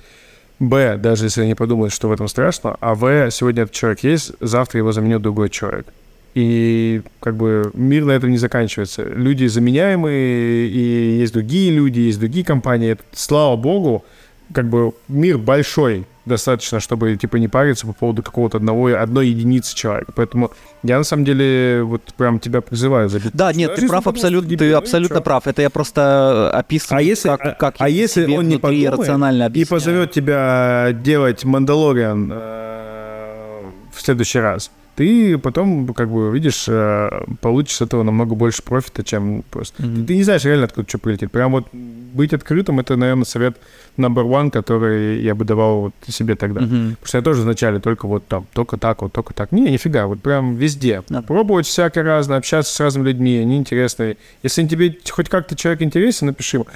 Б, 0.60 0.98
даже 0.98 1.26
если 1.26 1.42
они 1.42 1.56
подумают, 1.56 1.92
что 1.92 2.08
в 2.08 2.12
этом 2.12 2.28
страшно, 2.28 2.78
а 2.80 2.94
В, 2.94 3.32
сегодня 3.32 3.64
этот 3.64 3.74
человек 3.74 4.04
есть, 4.04 4.32
завтра 4.40 4.78
его 4.78 4.92
заменит 4.92 5.24
другой 5.24 5.50
человек. 5.50 5.88
И 6.36 7.02
как 7.20 7.36
бы 7.36 7.72
мир 7.74 8.06
на 8.06 8.12
этом 8.12 8.30
не 8.30 8.38
заканчивается. 8.38 9.04
Люди 9.04 9.48
заменяемые, 9.48 10.68
и 10.68 11.18
есть 11.20 11.34
другие 11.34 11.72
люди, 11.72 12.00
есть 12.02 12.20
другие 12.20 12.46
компании. 12.46 12.92
Это, 12.92 13.04
слава 13.12 13.56
богу, 13.58 14.06
как 14.54 14.70
бы 14.70 14.94
мир 15.08 15.38
большой, 15.38 16.06
достаточно, 16.26 16.80
чтобы, 16.80 17.16
типа, 17.16 17.38
не 17.38 17.48
париться 17.48 17.88
по 17.88 17.94
поводу 17.94 18.24
какого-то 18.24 18.58
одного, 18.58 18.88
одной 18.88 19.30
единицы 19.30 19.76
человека. 19.76 20.12
Поэтому 20.16 20.52
я, 20.84 20.98
на 20.98 21.04
самом 21.04 21.26
деле, 21.26 21.82
вот 21.84 22.02
прям 22.16 22.40
тебя 22.40 22.62
призываю 22.62 23.10
забить. 23.10 23.32
Да, 23.34 23.52
нет, 23.54 23.76
ты 23.76 23.88
прав 23.88 24.08
абсолютно, 24.08 24.58
ты 24.58 24.72
абсолютно 24.74 25.22
прав. 25.22 25.48
Это 25.48 25.62
я 25.62 25.70
просто 25.70 26.52
описываю, 26.52 27.00
а 27.00 27.02
если, 27.02 27.30
как, 27.30 27.58
как 27.58 27.76
а 27.80 27.90
если 27.90 28.36
он 28.36 28.48
не 28.48 28.58
подумает 28.58 29.00
рационально 29.00 29.52
и 29.54 29.66
позовет 29.66 30.12
тебя 30.12 30.90
делать 30.94 31.44
Мандалориан 31.44 32.32
э, 32.34 33.62
в 33.94 34.02
следующий 34.02 34.40
раз, 34.40 34.72
ты 34.96 35.38
потом, 35.38 35.88
как 35.94 36.12
бы, 36.12 36.32
видишь, 36.32 36.66
э, 36.68 37.10
получишь 37.42 37.78
с 37.78 37.82
этого 37.82 38.04
намного 38.04 38.36
больше 38.36 38.62
профита, 38.62 39.04
чем 39.04 39.44
просто... 39.50 39.82
Mm-hmm. 39.82 39.96
Ты, 39.96 40.04
ты 40.06 40.16
не 40.16 40.24
знаешь 40.24 40.44
реально, 40.44 40.66
откуда 40.66 40.88
что 40.88 40.98
прилетит. 41.00 41.32
Прям 41.32 41.52
вот 41.54 41.68
быть 42.12 42.34
открытым, 42.34 42.80
это, 42.80 42.96
наверное, 42.96 43.26
совет 43.26 43.58
number 43.98 44.24
one, 44.24 44.52
который 44.52 45.22
я 45.22 45.36
бы 45.36 45.46
давал 45.46 45.82
вот 45.82 45.94
себе 46.08 46.36
тогда. 46.36 46.62
Mm-hmm. 46.62 46.90
Потому 46.92 47.06
что 47.06 47.18
я 47.18 47.24
тоже 47.24 47.42
вначале 47.42 47.80
только 47.80 48.08
вот 48.08 48.28
там, 48.28 48.46
только 48.54 48.78
так, 48.78 49.02
вот 49.02 49.14
только 49.14 49.34
так. 49.34 49.52
Не, 49.52 49.72
нифига, 49.72 50.08
вот 50.08 50.22
прям 50.22 50.56
везде. 50.56 51.04
Yeah. 51.08 51.24
Пробовать 51.24 51.66
всякое 51.66 52.04
разное, 52.04 52.38
общаться 52.38 52.74
с 52.74 52.80
разными 52.80 53.08
людьми, 53.08 53.38
они 53.38 53.58
интересные. 53.58 54.18
Если 54.44 54.66
тебе 54.68 54.98
хоть 55.10 55.30
как-то 55.30 55.56
человек 55.56 55.82
интересен, 55.82 56.28
напиши 56.28 56.58
ему 56.58 56.68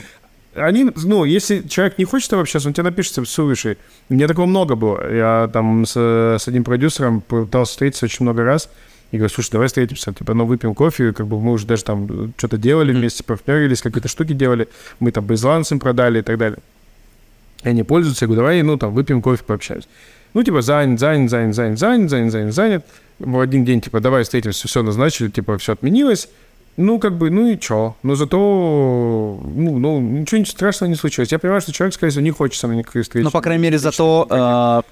они, 0.56 0.90
ну, 0.96 1.26
если 1.26 1.68
человек 1.68 1.98
не 1.98 2.06
хочет 2.06 2.32
общаться, 2.34 2.70
он 2.70 2.74
тебе 2.74 2.86
напишет, 2.86 3.28
слушай, 3.28 3.78
мне 4.10 4.28
такого 4.28 4.46
много 4.46 4.76
было. 4.76 5.14
Я 5.14 5.50
там 5.52 5.86
с, 5.86 5.96
с 5.96 6.48
одним 6.48 6.64
продюсером 6.64 7.22
пытался 7.22 7.72
встретиться 7.72 8.06
очень 8.06 8.24
много 8.24 8.44
раз. 8.44 8.70
И 9.16 9.18
говорю, 9.18 9.34
слушай, 9.34 9.50
давай 9.52 9.68
встретимся, 9.70 10.14
типа, 10.14 10.34
ну, 10.34 10.46
выпьем 10.46 10.76
кофе, 10.76 11.14
как 11.14 11.26
бы 11.26 11.40
мы 11.40 11.54
уже 11.54 11.66
даже 11.66 11.86
там 11.86 12.34
что-то 12.36 12.58
делали 12.58 12.92
вместе, 12.92 13.24
партнерились, 13.24 13.82
какие-то 13.82 14.10
штуки 14.10 14.34
делали, 14.34 14.68
мы 15.00 15.12
там 15.12 15.26
безлансом 15.26 15.80
продали 15.80 16.20
и 16.20 16.22
так 16.22 16.38
далее. 16.38 16.60
И 17.64 17.70
они 17.70 17.84
пользуются, 17.84 18.26
я 18.26 18.28
говорю, 18.28 18.42
давай, 18.42 18.62
ну, 18.62 18.78
там, 18.78 18.94
выпьем 18.94 19.22
кофе, 19.22 19.42
пообщаемся. 19.48 19.88
Ну, 20.34 20.44
типа, 20.44 20.62
занят, 20.62 21.00
занят, 21.00 21.30
занят, 21.30 21.56
занят, 21.56 21.80
занят, 21.80 22.10
занят, 22.10 22.32
занят, 22.34 22.54
занят. 22.54 22.86
В 23.20 23.40
один 23.40 23.64
день, 23.64 23.80
типа, 23.80 24.02
давай 24.02 24.24
встретимся, 24.24 24.68
все 24.68 24.84
назначили, 24.84 25.30
типа, 25.30 25.58
все 25.60 25.72
отменилось. 25.72 26.28
Ну, 26.76 27.00
как 27.00 27.18
бы, 27.18 27.30
ну 27.30 27.48
и 27.48 27.58
чё? 27.58 27.96
Но 28.04 28.16
зато, 28.16 28.38
ну, 29.56 29.80
ну, 29.80 30.02
ничего 30.02 30.44
страшного 30.44 30.90
не 30.90 30.98
случилось. 30.98 31.32
Я 31.32 31.40
понимаю, 31.40 31.62
что 31.62 31.72
человек, 31.72 31.94
скорее 31.94 32.12
всего, 32.12 32.24
не 32.24 32.32
хочет 32.32 32.60
со 32.60 32.68
мной 32.68 32.80
никакой 32.80 33.04
встречи. 33.04 33.24
Ну, 33.24 33.32
по 33.32 33.40
крайней 33.40 33.64
мере, 33.64 33.78
зато 33.78 34.84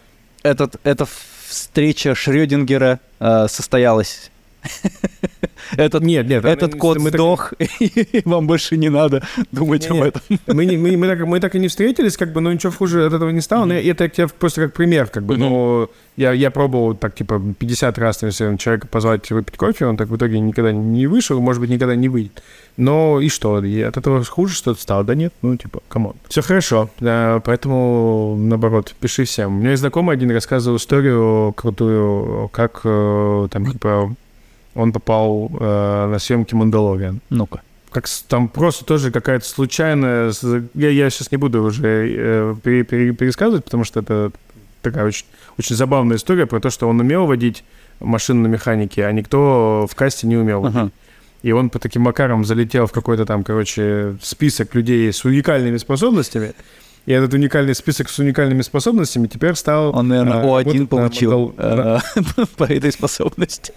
э, 0.43 0.47
этот, 0.49 0.77
эта 0.85 1.05
встреча 1.53 2.15
Шрёдингера 2.15 2.99
э, 3.19 3.47
состоялась. 3.47 4.31
Этот, 5.77 6.03
нет, 6.03 6.27
нет, 6.27 6.45
этот 6.45 6.73
мы, 6.73 6.79
кот 6.79 6.97
мы 6.99 7.09
сдох, 7.09 7.53
так... 7.57 7.69
и 7.79 8.21
вам 8.25 8.47
больше 8.47 8.77
не 8.77 8.89
надо 8.89 9.23
думать 9.51 9.89
об 9.89 10.01
этом. 10.01 10.21
Мы, 10.47 10.65
не, 10.65 10.77
мы, 10.77 10.95
мы, 10.97 11.07
так, 11.07 11.25
мы 11.25 11.39
так 11.39 11.55
и 11.55 11.59
не 11.59 11.67
встретились, 11.67 12.17
как 12.17 12.31
бы, 12.31 12.41
но 12.41 12.51
ничего 12.51 12.71
хуже 12.71 13.05
от 13.05 13.13
этого 13.13 13.29
не 13.29 13.41
стало. 13.41 13.65
Но 13.65 13.73
это 13.73 14.09
я 14.15 14.27
просто 14.27 14.61
как 14.61 14.73
пример, 14.73 15.07
как 15.07 15.23
бы, 15.23 15.37
но 15.37 15.89
я, 16.15 16.31
я 16.33 16.51
пробовал 16.51 16.95
так, 16.95 17.15
типа, 17.15 17.41
50 17.57 17.97
раз, 17.97 18.21
если 18.23 18.55
человека 18.57 18.87
позвать 18.87 19.31
выпить 19.31 19.57
кофе, 19.57 19.85
он 19.85 19.97
так 19.97 20.09
в 20.09 20.15
итоге 20.15 20.39
никогда 20.39 20.71
не 20.71 21.07
вышел, 21.07 21.39
может 21.39 21.61
быть, 21.61 21.69
никогда 21.69 21.95
не 21.95 22.09
выйдет. 22.09 22.43
Но 22.77 23.19
и 23.19 23.29
что? 23.29 23.63
И 23.63 23.81
от 23.81 23.97
этого 23.97 24.23
хуже 24.23 24.55
что-то 24.55 24.79
стало? 24.81 25.03
Да 25.03 25.15
нет, 25.15 25.33
ну, 25.41 25.55
типа, 25.57 25.81
come 25.87 26.03
on. 26.03 26.15
Все 26.27 26.41
хорошо, 26.41 26.89
да, 26.99 27.41
поэтому, 27.43 28.35
наоборот, 28.37 28.93
пиши 28.99 29.23
всем. 29.25 29.57
У 29.57 29.59
меня 29.59 29.71
есть 29.71 29.81
знакомый 29.81 30.15
один 30.15 30.31
рассказывал 30.31 30.77
историю 30.77 31.53
крутую, 31.53 32.49
как, 32.49 32.81
э, 32.83 33.47
там, 33.51 33.71
типа, 33.71 34.15
он 34.75 34.91
попал 34.91 35.51
э, 35.59 36.07
на 36.11 36.19
съемки 36.19 36.55
«Mandalorian». 36.55 37.21
Ну-ка. 37.29 37.61
Как 37.91 38.05
там 38.27 38.47
просто 38.47 38.85
тоже 38.85 39.11
какая-то 39.11 39.45
случайная... 39.45 40.31
Я, 40.73 40.89
я 40.89 41.09
сейчас 41.09 41.31
не 41.31 41.37
буду 41.37 41.63
уже 41.63 42.09
э, 42.09 42.55
пере, 42.63 42.83
пере, 42.83 43.13
пересказывать, 43.13 43.65
потому 43.65 43.83
что 43.83 43.99
это 43.99 44.31
такая 44.81 45.05
очень, 45.05 45.25
очень 45.57 45.75
забавная 45.75 46.17
история 46.17 46.45
про 46.47 46.59
то, 46.59 46.69
что 46.69 46.89
он 46.89 46.99
умел 46.99 47.25
водить 47.25 47.63
машину 47.99 48.41
на 48.41 48.47
механике, 48.47 49.05
а 49.05 49.11
никто 49.11 49.87
в 49.89 49.95
касте 49.95 50.27
не 50.27 50.37
умел. 50.37 50.65
Ага. 50.65 50.91
И 51.43 51.51
он 51.51 51.69
по 51.69 51.77
таким 51.77 52.03
макарам 52.03 52.45
залетел 52.45 52.87
в 52.87 52.91
какой-то 52.91 53.25
там, 53.25 53.43
короче, 53.43 54.15
список 54.21 54.73
людей 54.75 55.11
с 55.11 55.25
уникальными 55.25 55.77
способностями. 55.77 56.53
И 57.05 57.11
этот 57.11 57.33
уникальный 57.33 57.75
список 57.75 58.09
с 58.09 58.17
уникальными 58.17 58.61
способностями 58.61 59.27
теперь 59.27 59.55
стал... 59.55 59.93
Он, 59.93 60.07
наверное, 60.07 60.41
а, 60.41 60.61
О1 60.61 60.87
получил 60.87 61.53
э, 61.57 61.99
по 62.57 62.63
этой 62.63 62.93
способности. 62.93 63.73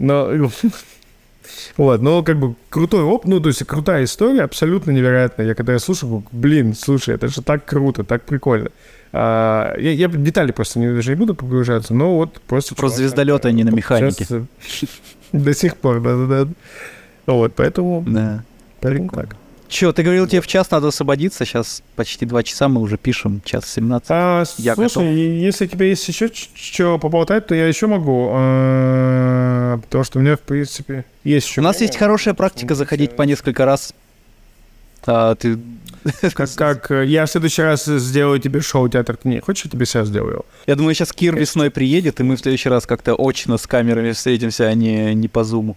Но 0.00 0.30
вот, 1.76 2.00
но 2.00 2.22
как 2.22 2.38
бы 2.38 2.54
крутой 2.70 3.02
опыт, 3.02 3.28
ну, 3.28 3.38
то 3.38 3.48
есть 3.48 3.64
крутая 3.64 4.04
история, 4.04 4.42
абсолютно 4.42 4.90
невероятная. 4.90 5.46
Я 5.46 5.54
когда 5.54 5.74
я 5.74 5.78
слушаю, 5.78 6.24
блин, 6.32 6.74
слушай, 6.74 7.14
это 7.14 7.28
же 7.28 7.42
так 7.42 7.66
круто, 7.66 8.02
так 8.02 8.22
прикольно. 8.22 8.70
А, 9.12 9.76
я, 9.78 9.92
я 9.92 10.08
детали 10.08 10.52
просто 10.52 10.78
не, 10.78 10.92
даже 10.92 11.10
не 11.10 11.16
буду 11.16 11.34
погружаться, 11.34 11.92
но 11.94 12.16
вот 12.16 12.40
просто... 12.40 12.74
Просто 12.74 12.98
звездолеты, 12.98 13.48
а 13.48 13.52
не 13.52 13.62
на 13.62 13.70
механике. 13.70 14.24
Сейчас, 14.24 14.90
до 15.32 15.54
сих 15.54 15.76
пор, 15.76 16.00
да-да-да. 16.00 16.50
Вот, 17.26 17.54
поэтому... 17.54 18.02
Да. 18.06 18.42
Так. 18.80 19.36
Че, 19.70 19.92
ты 19.92 20.02
говорил, 20.02 20.26
тебе 20.26 20.40
в 20.40 20.48
час 20.48 20.68
надо 20.72 20.88
освободиться, 20.88 21.44
сейчас 21.44 21.84
почти 21.94 22.26
два 22.26 22.42
часа, 22.42 22.68
мы 22.68 22.80
уже 22.80 22.98
пишем, 22.98 23.40
час 23.44 23.70
17. 23.70 24.06
А, 24.10 24.44
я 24.58 24.74
слушай, 24.74 24.94
готов. 24.94 25.04
если 25.04 25.64
у 25.64 25.68
тебя 25.68 25.86
есть 25.86 26.08
еще 26.08 26.28
что 26.34 26.98
поболтать, 26.98 27.46
то 27.46 27.54
я 27.54 27.68
еще 27.68 27.86
могу, 27.86 28.30
а, 28.32 29.78
потому 29.78 30.02
что 30.02 30.18
у 30.18 30.22
меня, 30.22 30.36
в 30.36 30.40
принципе, 30.40 31.04
есть 31.22 31.46
еще... 31.46 31.60
У 31.60 31.64
нас 31.64 31.80
есть 31.80 31.96
хорошая 31.96 32.34
практика 32.34 32.74
заходить 32.74 33.14
по 33.14 33.22
несколько 33.22 33.64
раз. 33.64 33.94
А, 35.06 35.36
ты 35.36 35.56
как, 36.34 36.50
как 36.54 36.90
э, 36.90 37.06
я 37.06 37.26
в 37.26 37.30
следующий 37.30 37.62
раз 37.62 37.84
сделаю 37.84 38.38
тебе 38.38 38.60
шоу 38.60 38.88
театр 38.88 39.18
не 39.24 39.40
хочешь, 39.40 39.66
я 39.66 39.70
тебе 39.70 39.86
сейчас 39.86 40.08
сделаю? 40.08 40.44
Я 40.66 40.76
думаю, 40.76 40.94
сейчас 40.94 41.12
Кир 41.12 41.36
весной 41.36 41.70
приедет, 41.70 42.20
и 42.20 42.22
мы 42.22 42.36
в 42.36 42.40
следующий 42.40 42.68
раз 42.68 42.86
как-то 42.86 43.14
очно 43.18 43.58
с 43.58 43.66
камерами 43.66 44.12
встретимся, 44.12 44.68
а 44.68 44.74
не, 44.74 45.14
не 45.14 45.28
по 45.28 45.44
зуму. 45.44 45.76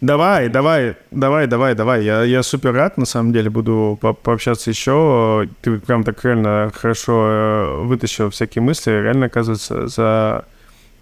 Давай, 0.00 0.48
давай, 0.48 0.96
давай, 1.10 1.46
давай, 1.46 1.74
давай. 1.74 2.04
Я, 2.04 2.22
я 2.22 2.42
супер 2.42 2.72
рад, 2.72 2.98
на 2.98 3.06
самом 3.06 3.32
деле, 3.32 3.50
буду 3.50 3.98
по 4.00 4.12
пообщаться 4.12 4.70
еще. 4.70 5.48
Ты 5.60 5.78
прям 5.78 6.04
так 6.04 6.24
реально 6.24 6.70
хорошо 6.74 7.28
э, 7.28 7.80
вытащил 7.84 8.30
всякие 8.30 8.62
мысли. 8.62 8.90
Реально, 8.90 9.26
оказывается, 9.26 9.88
за 9.88 10.44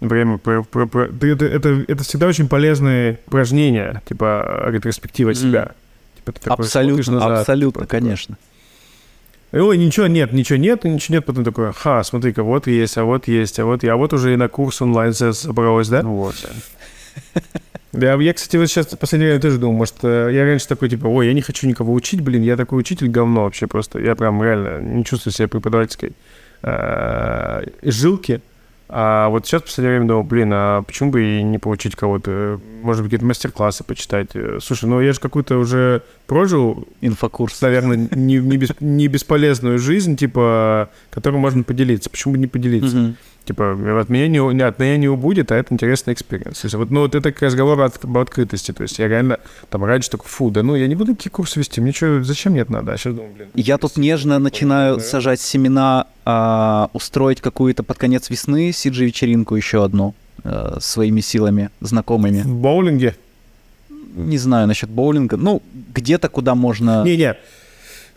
время... 0.01 0.37
Про, 0.37 0.63
про, 0.63 0.87
про, 0.87 1.05
это, 1.05 1.45
это, 1.45 1.85
это 1.87 2.03
всегда 2.03 2.27
очень 2.27 2.47
полезные 2.47 3.19
упражнения, 3.27 4.01
типа 4.07 4.65
ретроспектива 4.67 5.31
mm. 5.31 5.35
себя. 5.35 5.71
Типа, 6.15 6.33
абсолютно, 6.53 7.13
назад, 7.13 7.39
абсолютно, 7.39 7.81
типа, 7.81 7.89
конечно. 7.89 8.37
Ой, 9.53 9.77
ничего 9.77 10.07
нет, 10.07 10.33
ничего 10.33 10.57
нет, 10.57 10.83
ничего 10.83 11.15
нет, 11.15 11.25
потом 11.25 11.45
такой, 11.45 11.71
ха, 11.71 12.03
смотри-ка, 12.03 12.43
вот 12.43 12.67
есть, 12.67 12.97
а 12.97 13.05
вот 13.05 13.29
есть, 13.29 13.59
а 13.59 13.65
вот 13.65 13.81
я, 13.81 13.93
а 13.93 13.95
вот 13.95 14.11
уже 14.11 14.33
и 14.33 14.35
на 14.35 14.49
курс 14.49 14.81
онлайн 14.81 15.13
собралась, 15.13 15.87
да? 15.87 16.03
Ну 16.03 16.15
вот. 16.15 16.35
Да, 17.93 18.15
я, 18.21 18.33
кстати, 18.33 18.57
вот 18.57 18.67
сейчас 18.67 18.87
в 18.87 18.97
последнее 18.97 19.29
время 19.29 19.41
тоже 19.41 19.57
думал, 19.57 19.77
может, 19.77 19.95
э, 20.03 20.31
я 20.33 20.43
раньше 20.43 20.67
такой, 20.67 20.89
типа, 20.89 21.07
ой, 21.07 21.27
я 21.27 21.33
не 21.33 21.41
хочу 21.41 21.65
никого 21.65 21.93
учить, 21.93 22.19
блин, 22.19 22.43
я 22.43 22.57
такой 22.57 22.79
учитель 22.79 23.07
говно 23.07 23.45
вообще 23.45 23.67
просто. 23.67 23.99
Я 23.99 24.15
прям 24.15 24.43
реально 24.43 24.81
не 24.81 25.05
чувствую 25.05 25.33
себя 25.33 25.47
преподавательской 25.47 26.11
э, 26.63 27.63
жилки. 27.83 28.41
А 28.89 29.29
вот 29.29 29.45
сейчас 29.45 29.61
в 29.61 29.65
последнее 29.65 29.97
время 29.97 30.09
думал, 30.09 30.23
блин, 30.23 30.51
а 30.53 30.81
почему 30.81 31.11
бы 31.11 31.23
и 31.23 31.43
не 31.43 31.57
получить 31.57 31.95
кого-то? 31.95 32.59
Может 32.81 33.03
быть, 33.03 33.11
какие-то 33.11 33.25
мастер-классы 33.25 33.83
почитать? 33.85 34.29
Слушай, 34.61 34.89
ну 34.89 35.01
я 35.01 35.13
же 35.13 35.19
какую-то 35.19 35.57
уже 35.57 36.03
прожил... 36.27 36.87
Инфокурс. 37.01 37.61
Наверное, 37.61 38.09
не, 38.11 38.37
не, 38.37 38.57
бес, 38.57 38.71
не 38.79 39.07
бесполезную 39.07 39.79
жизнь, 39.79 40.15
типа, 40.15 40.89
которую 41.09 41.41
можно 41.41 41.63
поделиться. 41.63 42.09
Почему 42.09 42.33
бы 42.33 42.39
не 42.39 42.47
поделиться? 42.47 42.97
Угу. 42.97 43.13
Типа, 43.47 43.71
от 44.01 44.09
меня 44.09 44.27
не, 44.27 44.61
от 44.61 44.77
меня 44.77 44.97
не 44.97 45.07
убудет, 45.07 45.53
а 45.53 45.55
это 45.55 45.73
интересный 45.73 46.13
experience. 46.13 46.65
Вот, 46.73 46.91
ну, 46.91 47.01
вот 47.01 47.15
это 47.15 47.33
разговор 47.39 47.79
от, 47.79 48.03
об 48.03 48.17
открытости. 48.17 48.73
То 48.73 48.83
есть 48.83 48.99
я 48.99 49.07
реально 49.07 49.39
там 49.69 49.85
раньше 49.85 50.09
такой, 50.09 50.27
фу, 50.27 50.51
да 50.51 50.63
ну, 50.63 50.75
я 50.75 50.85
не 50.87 50.95
буду 50.95 51.15
такие 51.15 51.31
курсы 51.31 51.59
вести, 51.59 51.79
мне 51.79 51.93
что, 51.93 52.21
зачем 52.25 52.51
мне 52.51 52.63
это 52.63 52.73
надо? 52.73 52.91
А 52.91 52.97
сейчас 52.97 53.13
думаю, 53.13 53.33
блин. 53.33 53.47
Я 53.55 53.77
тут 53.77 53.95
нежно 53.95 54.37
начинаю 54.37 54.97
да. 54.97 55.01
сажать 55.01 55.39
семена, 55.39 56.07
а, 56.25 56.89
устроить 56.91 57.39
какую-то 57.39 57.83
под 57.83 57.97
конец 57.97 58.29
весны 58.29 58.71
CG-вечеринку 58.71 59.55
еще 59.55 59.81
одну 59.81 60.13
а, 60.43 60.79
своими 60.81 61.21
силами, 61.21 61.69
знакомыми. 61.79 62.41
В 62.41 62.53
боулинге? 62.53 63.15
Не 64.17 64.37
знаю 64.37 64.67
насчет 64.67 64.89
боулинга. 64.89 65.37
Ну, 65.37 65.61
где-то, 65.93 66.29
куда 66.29 66.55
можно... 66.55 67.03
Не-не, 67.03 67.35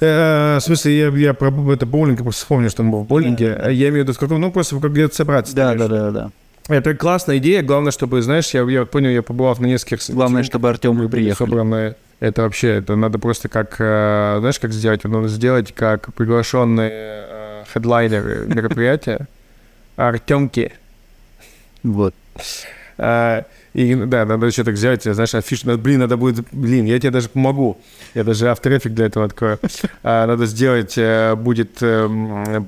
Э, 0.01 0.56
в 0.59 0.60
смысле, 0.62 0.98
я, 0.98 1.09
я 1.09 1.35
про 1.35 1.52
это 1.72 1.85
боулинг 1.85 2.22
просто 2.22 2.40
вспомнил, 2.40 2.70
что 2.70 2.82
он 2.82 2.90
был 2.90 3.01
в 3.01 3.06
боулинге. 3.06 3.55
Да. 3.55 3.68
Я 3.68 3.90
имею 3.90 4.06
в 4.06 4.09
виду, 4.09 4.39
ну, 4.39 4.51
просто 4.51 4.81
как 4.81 4.93
где-то 4.93 5.14
собраться. 5.14 5.55
Да, 5.55 5.74
да, 5.74 5.89
да, 5.89 6.10
да. 6.10 6.31
Это 6.68 6.94
классная 6.94 7.39
идея. 7.39 7.62
Главное, 7.62 7.93
чтобы, 7.93 8.22
знаешь, 8.22 8.51
я, 8.55 8.62
я 8.62 8.86
понял, 8.86 9.10
я 9.10 9.22
побывал 9.22 9.56
на 9.59 9.66
нескольких... 9.66 10.09
Главное, 10.10 10.43
чтобы 10.43 10.70
Артем 10.70 11.02
и 11.02 11.09
приехал. 11.09 11.47
Собранные. 11.47 11.97
Это 12.20 12.43
вообще, 12.43 12.68
это 12.77 12.97
надо 12.97 13.18
просто 13.18 13.48
как, 13.48 13.77
э, 13.78 14.36
знаешь, 14.40 14.59
как 14.59 14.72
сделать? 14.72 15.05
Надо 15.05 15.28
сделать 15.28 15.72
как 15.72 16.14
приглашенные 16.14 16.90
э, 16.93 17.64
хедлайнеры 17.72 18.47
мероприятия. 18.47 19.27
Артемки. 19.97 20.72
Вот. 21.82 22.14
И 23.72 23.94
да, 23.94 24.24
надо 24.24 24.47
еще 24.47 24.64
так 24.64 24.74
взять, 24.74 25.05
знаешь, 25.05 25.34
афишу, 25.34 25.66
надо, 25.66 25.78
блин, 25.78 26.01
надо 26.01 26.16
будет, 26.16 26.44
блин, 26.51 26.86
я 26.86 26.98
тебе 26.98 27.10
даже 27.10 27.28
помогу. 27.28 27.78
Я 28.14 28.24
даже 28.24 28.47
After 28.47 28.76
Effects 28.76 28.90
для 28.90 29.06
этого 29.06 29.24
открою. 29.26 29.59
А, 30.02 30.26
надо 30.26 30.47
сделать, 30.47 30.94
э, 30.97 31.34
будет 31.36 31.78
э, 31.82 32.09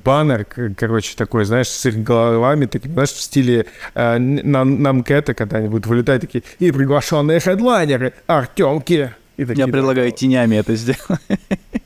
баннер, 0.03 0.45
короче, 0.77 1.15
такой, 1.15 1.45
знаешь, 1.45 1.67
с 1.67 1.85
их 1.85 2.03
головами, 2.03 2.65
таким, 2.65 2.93
знаешь, 2.93 3.09
в 3.09 3.19
стиле 3.19 3.65
э, 3.95 4.17
нам, 4.17 4.81
намкета, 4.81 5.33
когда 5.33 5.57
они 5.57 5.67
будут 5.67 5.87
вылетать 5.87 6.21
такие, 6.21 6.43
и 6.59 6.71
приглашенные 6.71 7.39
хедлайнеры, 7.39 8.13
Артемки. 8.27 9.13
И 9.37 9.45
такие, 9.45 9.65
Я 9.65 9.71
предлагаю 9.71 10.11
тенями 10.11 10.57
это 10.57 10.75
сделать. 10.75 11.19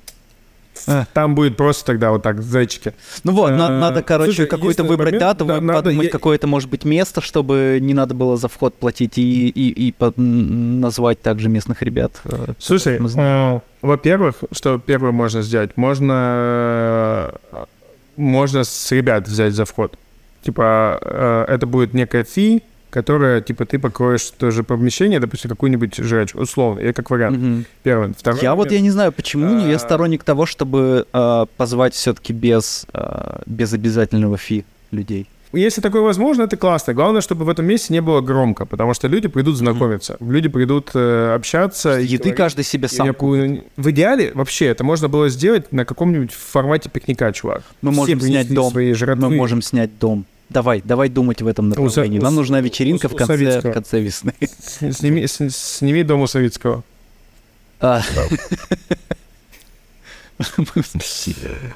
Там 1.14 1.35
будет 1.35 1.57
просто 1.57 1.85
тогда 1.85 2.11
вот 2.11 2.23
так, 2.23 2.41
зайчики. 2.41 2.93
Ну 3.23 3.31
вот, 3.34 3.51
Э, 3.51 3.55
надо, 3.57 4.01
короче, 4.03 4.45
какую-то 4.45 4.84
выбрать 4.84 5.14
момент, 5.14 5.19
дату, 5.19 5.45
да, 5.45 5.55
мы 5.55 5.61
надо- 5.61 5.84
подумать 5.84 6.05
я- 6.05 6.11
какое-то, 6.11 6.47
может 6.47 6.69
быть, 6.69 6.85
место, 6.85 7.22
чтобы 7.22 7.80
не 7.81 7.93
надо 7.93 8.14
было 8.14 8.38
за 8.38 8.47
вход 8.47 8.73
платить 8.76 9.18
и, 9.18 9.49
и, 9.49 9.69
и 9.88 9.91
под- 9.91 10.18
назвать 10.18 11.22
также 11.22 11.49
местных 11.49 11.81
ребят. 11.81 12.11
э, 12.26 12.53
Слушай, 12.59 12.99
э, 12.99 13.59
во-первых, 13.81 14.35
что 14.51 14.80
первое 14.80 15.11
можно 15.11 15.41
сделать, 15.41 15.72
можно, 15.77 17.31
э, 17.51 17.65
можно 18.15 18.64
с 18.64 18.91
ребят 18.91 19.27
взять 19.27 19.53
за 19.53 19.65
вход. 19.65 19.97
Типа, 20.43 20.99
э, 21.01 21.45
это 21.49 21.65
будет 21.68 21.93
некая 21.93 22.23
фи, 22.23 22.64
которая, 23.02 23.41
типа, 23.41 23.65
ты 23.65 23.78
покроешь 23.78 24.32
тоже 24.40 24.64
помещение, 24.64 25.19
допустим, 25.19 25.49
какую-нибудь 25.52 25.95
жрачку, 25.98 26.40
условно, 26.40 26.80
я 26.82 26.94
как 26.94 27.11
вариант. 27.11 27.38
Мгм. 27.38 27.65
Первый. 27.84 28.14
Второй 28.18 28.41
Я 28.41 28.56
вот 28.56 28.72
я 28.72 28.82
не 28.82 28.90
знаю, 28.90 29.11
почему, 29.11 29.45
но 29.45 29.68
я 29.68 29.76
А. 29.76 29.80
сторонник 29.80 30.24
того, 30.24 30.48
чтобы 30.48 31.06
э, 31.14 31.45
позвать 31.57 31.94
все-таки 31.94 32.34
без, 32.34 32.88
э, 32.94 33.40
без 33.45 33.72
обязательного 33.74 34.38
фи 34.38 34.65
людей. 34.91 35.28
Если 35.53 35.80
такое 35.82 36.02
возможно, 36.02 36.41
это 36.44 36.57
классно. 36.57 36.94
Главное, 36.95 37.22
чтобы 37.22 37.45
в 37.45 37.49
этом 37.49 37.65
месте 37.68 37.94
не 37.94 38.02
было 38.02 38.19
громко, 38.22 38.65
потому 38.65 38.94
что 38.95 39.07
люди 39.07 39.28
придут 39.28 39.56
знакомиться, 39.57 40.18
люди 40.19 40.49
придут 40.49 40.90
э, 40.95 41.36
общаться. 41.36 41.99
и 41.99 42.03
Еды 42.06 42.18
говорить. 42.18 42.36
каждый 42.38 42.64
себе 42.65 42.88
сам. 42.88 43.06
некую- 43.07 43.64
В 43.78 43.90
идеале 43.91 44.32
вообще 44.34 44.65
это 44.65 44.84
можно 44.84 45.07
было 45.07 45.30
сделать 45.30 45.72
на 45.72 45.86
каком-нибудь 45.86 46.32
формате 46.34 46.90
пикника, 46.90 47.32
чувак. 47.32 47.61
Мы 47.82 47.91
Все 47.91 47.99
можем 48.02 48.22
снять 48.22 48.53
дом. 48.53 48.72
Свои 48.72 48.94
жратвы. 48.94 49.30
Мы 49.30 49.36
можем 49.36 49.61
снять 49.61 49.91
дом. 49.99 50.26
Давай, 50.49 50.82
давай 50.84 51.10
думать 51.10 51.41
в 51.41 51.48
этом 51.48 51.69
направлении. 51.69 52.19
Нам 52.19 52.36
нужна 52.36 52.61
вечеринка 52.61 53.10
в 53.10 53.15
конце, 53.15 53.60
в 53.61 53.74
конце 53.74 53.99
весны. 53.99 54.34
Сними, 54.91 55.28
с- 55.28 55.49
сними 55.49 56.03
дом 56.03 56.22
у 56.22 56.28
Савицкого. 56.28 56.84
А, 57.80 58.02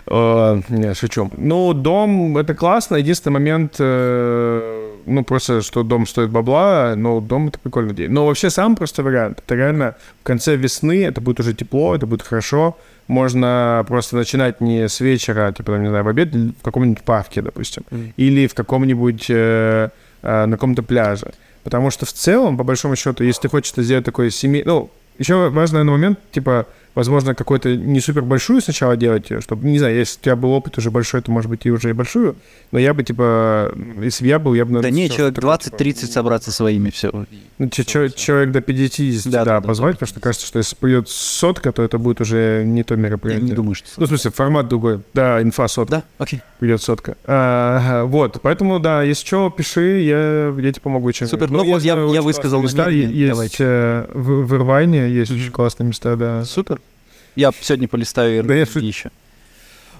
Э, 0.07 0.61
Не, 0.69 0.93
шучу. 0.93 1.31
Ну, 1.37 1.73
дом— 1.73 2.37
это 2.39 2.53
классно. 2.53 2.97
Единственный 2.97 3.33
момент, 3.33 3.75
э, 3.79 4.91
ну, 5.05 5.23
просто, 5.23 5.61
что 5.61 5.83
дом 5.83 6.05
стоит 6.05 6.29
бабла, 6.29 6.93
но 6.95 7.19
дом— 7.21 7.47
это 7.49 7.57
прикольная 7.59 7.93
идея. 7.93 8.09
Но 8.09 8.25
вообще 8.25 8.49
сам 8.49 8.75
просто 8.75 9.03
вариант. 9.03 9.41
Это 9.45 9.55
реально 9.55 9.95
в 10.21 10.23
конце 10.23 10.55
весны, 10.55 11.03
это 11.05 11.21
будет 11.21 11.39
уже 11.39 11.53
тепло, 11.53 11.95
это 11.95 12.05
будет 12.05 12.21
хорошо. 12.21 12.75
Можно 13.11 13.83
просто 13.89 14.15
начинать 14.15 14.61
не 14.61 14.87
с 14.87 15.01
вечера, 15.01 15.47
а, 15.47 15.51
типа, 15.51 15.73
там, 15.73 15.83
не 15.83 15.89
знаю, 15.89 16.05
в 16.05 16.07
обед 16.07 16.33
в 16.33 16.63
каком-нибудь 16.63 17.03
парке, 17.03 17.41
допустим. 17.41 17.83
Мгм. 17.91 18.13
Или 18.15 18.47
в 18.47 18.53
каком-нибудь, 18.53 19.25
э, 19.27 19.89
э, 20.21 20.45
на 20.45 20.51
каком-то 20.55 20.81
пляже. 20.81 21.33
Потому 21.63 21.91
что 21.91 22.05
в 22.05 22.13
целом, 22.13 22.57
по 22.57 22.63
большому 22.63 22.95
счету, 22.95 23.25
если 23.25 23.41
ты 23.41 23.49
хочешь 23.49 23.73
это 23.73 23.83
сделать 23.83 24.05
такой 24.05 24.31
семей... 24.31 24.63
Ну, 24.65 24.89
еще 25.19 25.49
важный 25.49 25.83
момент, 25.83 26.19
типа, 26.31 26.67
возможно, 26.95 27.35
какой-то 27.35 27.75
не 27.75 27.99
супер 27.99 28.21
большую 28.23 28.61
сначала 28.61 28.97
делать, 28.97 29.31
чтобы, 29.41 29.67
не 29.67 29.79
знаю, 29.79 29.95
если 29.97 30.19
у 30.19 30.23
тебя 30.23 30.35
был 30.35 30.51
опыт 30.51 30.77
уже 30.77 30.91
большой, 30.91 31.21
то, 31.21 31.31
может 31.31 31.49
быть, 31.49 31.65
и 31.65 31.71
уже 31.71 31.89
и 31.89 31.93
большую, 31.93 32.35
но 32.71 32.79
я 32.79 32.93
бы, 32.93 33.03
типа, 33.03 33.73
если 34.01 34.23
бы 34.23 34.27
я 34.29 34.39
был, 34.39 34.53
я 34.53 34.65
бы... 34.65 34.71
Да 34.71 34.75
наверное, 34.81 34.95
не, 34.97 35.07
всё 35.07 35.17
человек 35.17 35.35
такое, 35.35 35.57
типа, 35.57 35.75
20-30 35.75 36.05
собраться 36.07 36.51
своими, 36.51 36.89
все. 36.89 37.11
ну, 37.57 37.69
че- 37.69 37.83
че- 37.85 38.09
человек 38.09 38.51
до 38.51 38.61
50, 38.61 39.25
Да, 39.31 39.39
да, 39.39 39.45
да, 39.45 39.59
да, 39.61 39.67
позвать, 39.67 39.93
да. 39.93 39.97
потому 39.99 40.07
что 40.07 40.19
кажется, 40.19 40.45
что 40.47 40.57
если 40.59 40.75
придет 40.75 41.09
сотка, 41.09 41.71
то 41.71 41.81
это 41.83 41.97
будет 41.97 42.21
уже 42.21 42.63
не 42.65 42.83
то 42.83 42.95
Я 42.95 42.99
мероприятие. 42.99 43.49
не 43.49 43.53
думаю, 43.55 43.75
что... 43.75 43.87
Ну, 43.97 44.05
в 44.05 44.09
смысле, 44.09 44.31
формат 44.31 44.67
другой. 44.67 44.99
Да, 45.13 45.41
инфа 45.41 45.67
сотка. 45.67 45.95
Да, 45.97 46.03
окей. 46.17 46.41
Придет 46.59 46.81
сотка. 46.81 47.15
А, 47.25 48.03
вот, 48.05 48.39
поэтому, 48.41 48.79
да, 48.79 49.01
если 49.03 49.25
что, 49.25 49.49
пиши, 49.49 50.01
я, 50.01 50.47
я 50.57 50.71
тебе 50.71 50.81
помогу 50.81 51.11
чем 51.11 51.27
Супер. 51.27 51.49
Ну 51.49 51.63
вот 51.63 51.81
я- 51.81 51.93
знаю 51.95 52.05
я 52.07 52.19
очень 52.19 52.21
высказал 52.23 52.61
места, 52.61 52.89
есть 52.89 53.29
Давайте. 53.29 53.63
э, 53.63 54.05
в, 54.13 54.45
в 54.45 54.55
Ирвайне 54.55 55.09
есть 55.09 55.31
очень 55.31 55.51
классные 55.51 55.87
места, 55.87 56.15
да. 56.15 56.43
Супер. 56.45 56.80
Я 57.35 57.51
сегодня 57.61 57.87
полистаю 57.87 58.43
Да 58.43 58.53
еще. 58.55 59.11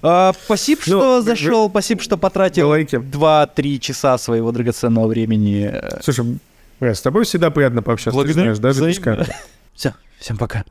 А, 0.03 0.33
спасибо, 0.45 0.81
Ну, 0.87 0.97
что 0.99 1.15
вы- 1.17 1.21
зашел, 1.21 1.69
спасибо, 1.69 2.01
что 2.01 2.17
потратил 2.17 2.69
Лайки. 2.69 2.95
2-3 2.95 3.79
часа 3.79 4.17
своего 4.17 4.51
драгоценного 4.51 5.07
времени. 5.07 5.71
Слушай, 6.01 6.39
бля, 6.79 6.95
с 6.95 7.01
тобой 7.01 7.23
всегда 7.25 7.51
приятно 7.51 7.83
пообщаться, 7.83 8.11
ты 8.19 8.25
Благодарю. 8.25 8.55
знаешь, 8.55 8.57
даже 8.59 8.79
без 8.87 8.97
Взаимно. 8.97 9.25
камеры. 9.25 9.35
Все, 9.75 9.93
всем 10.19 10.37
пока. 10.37 10.63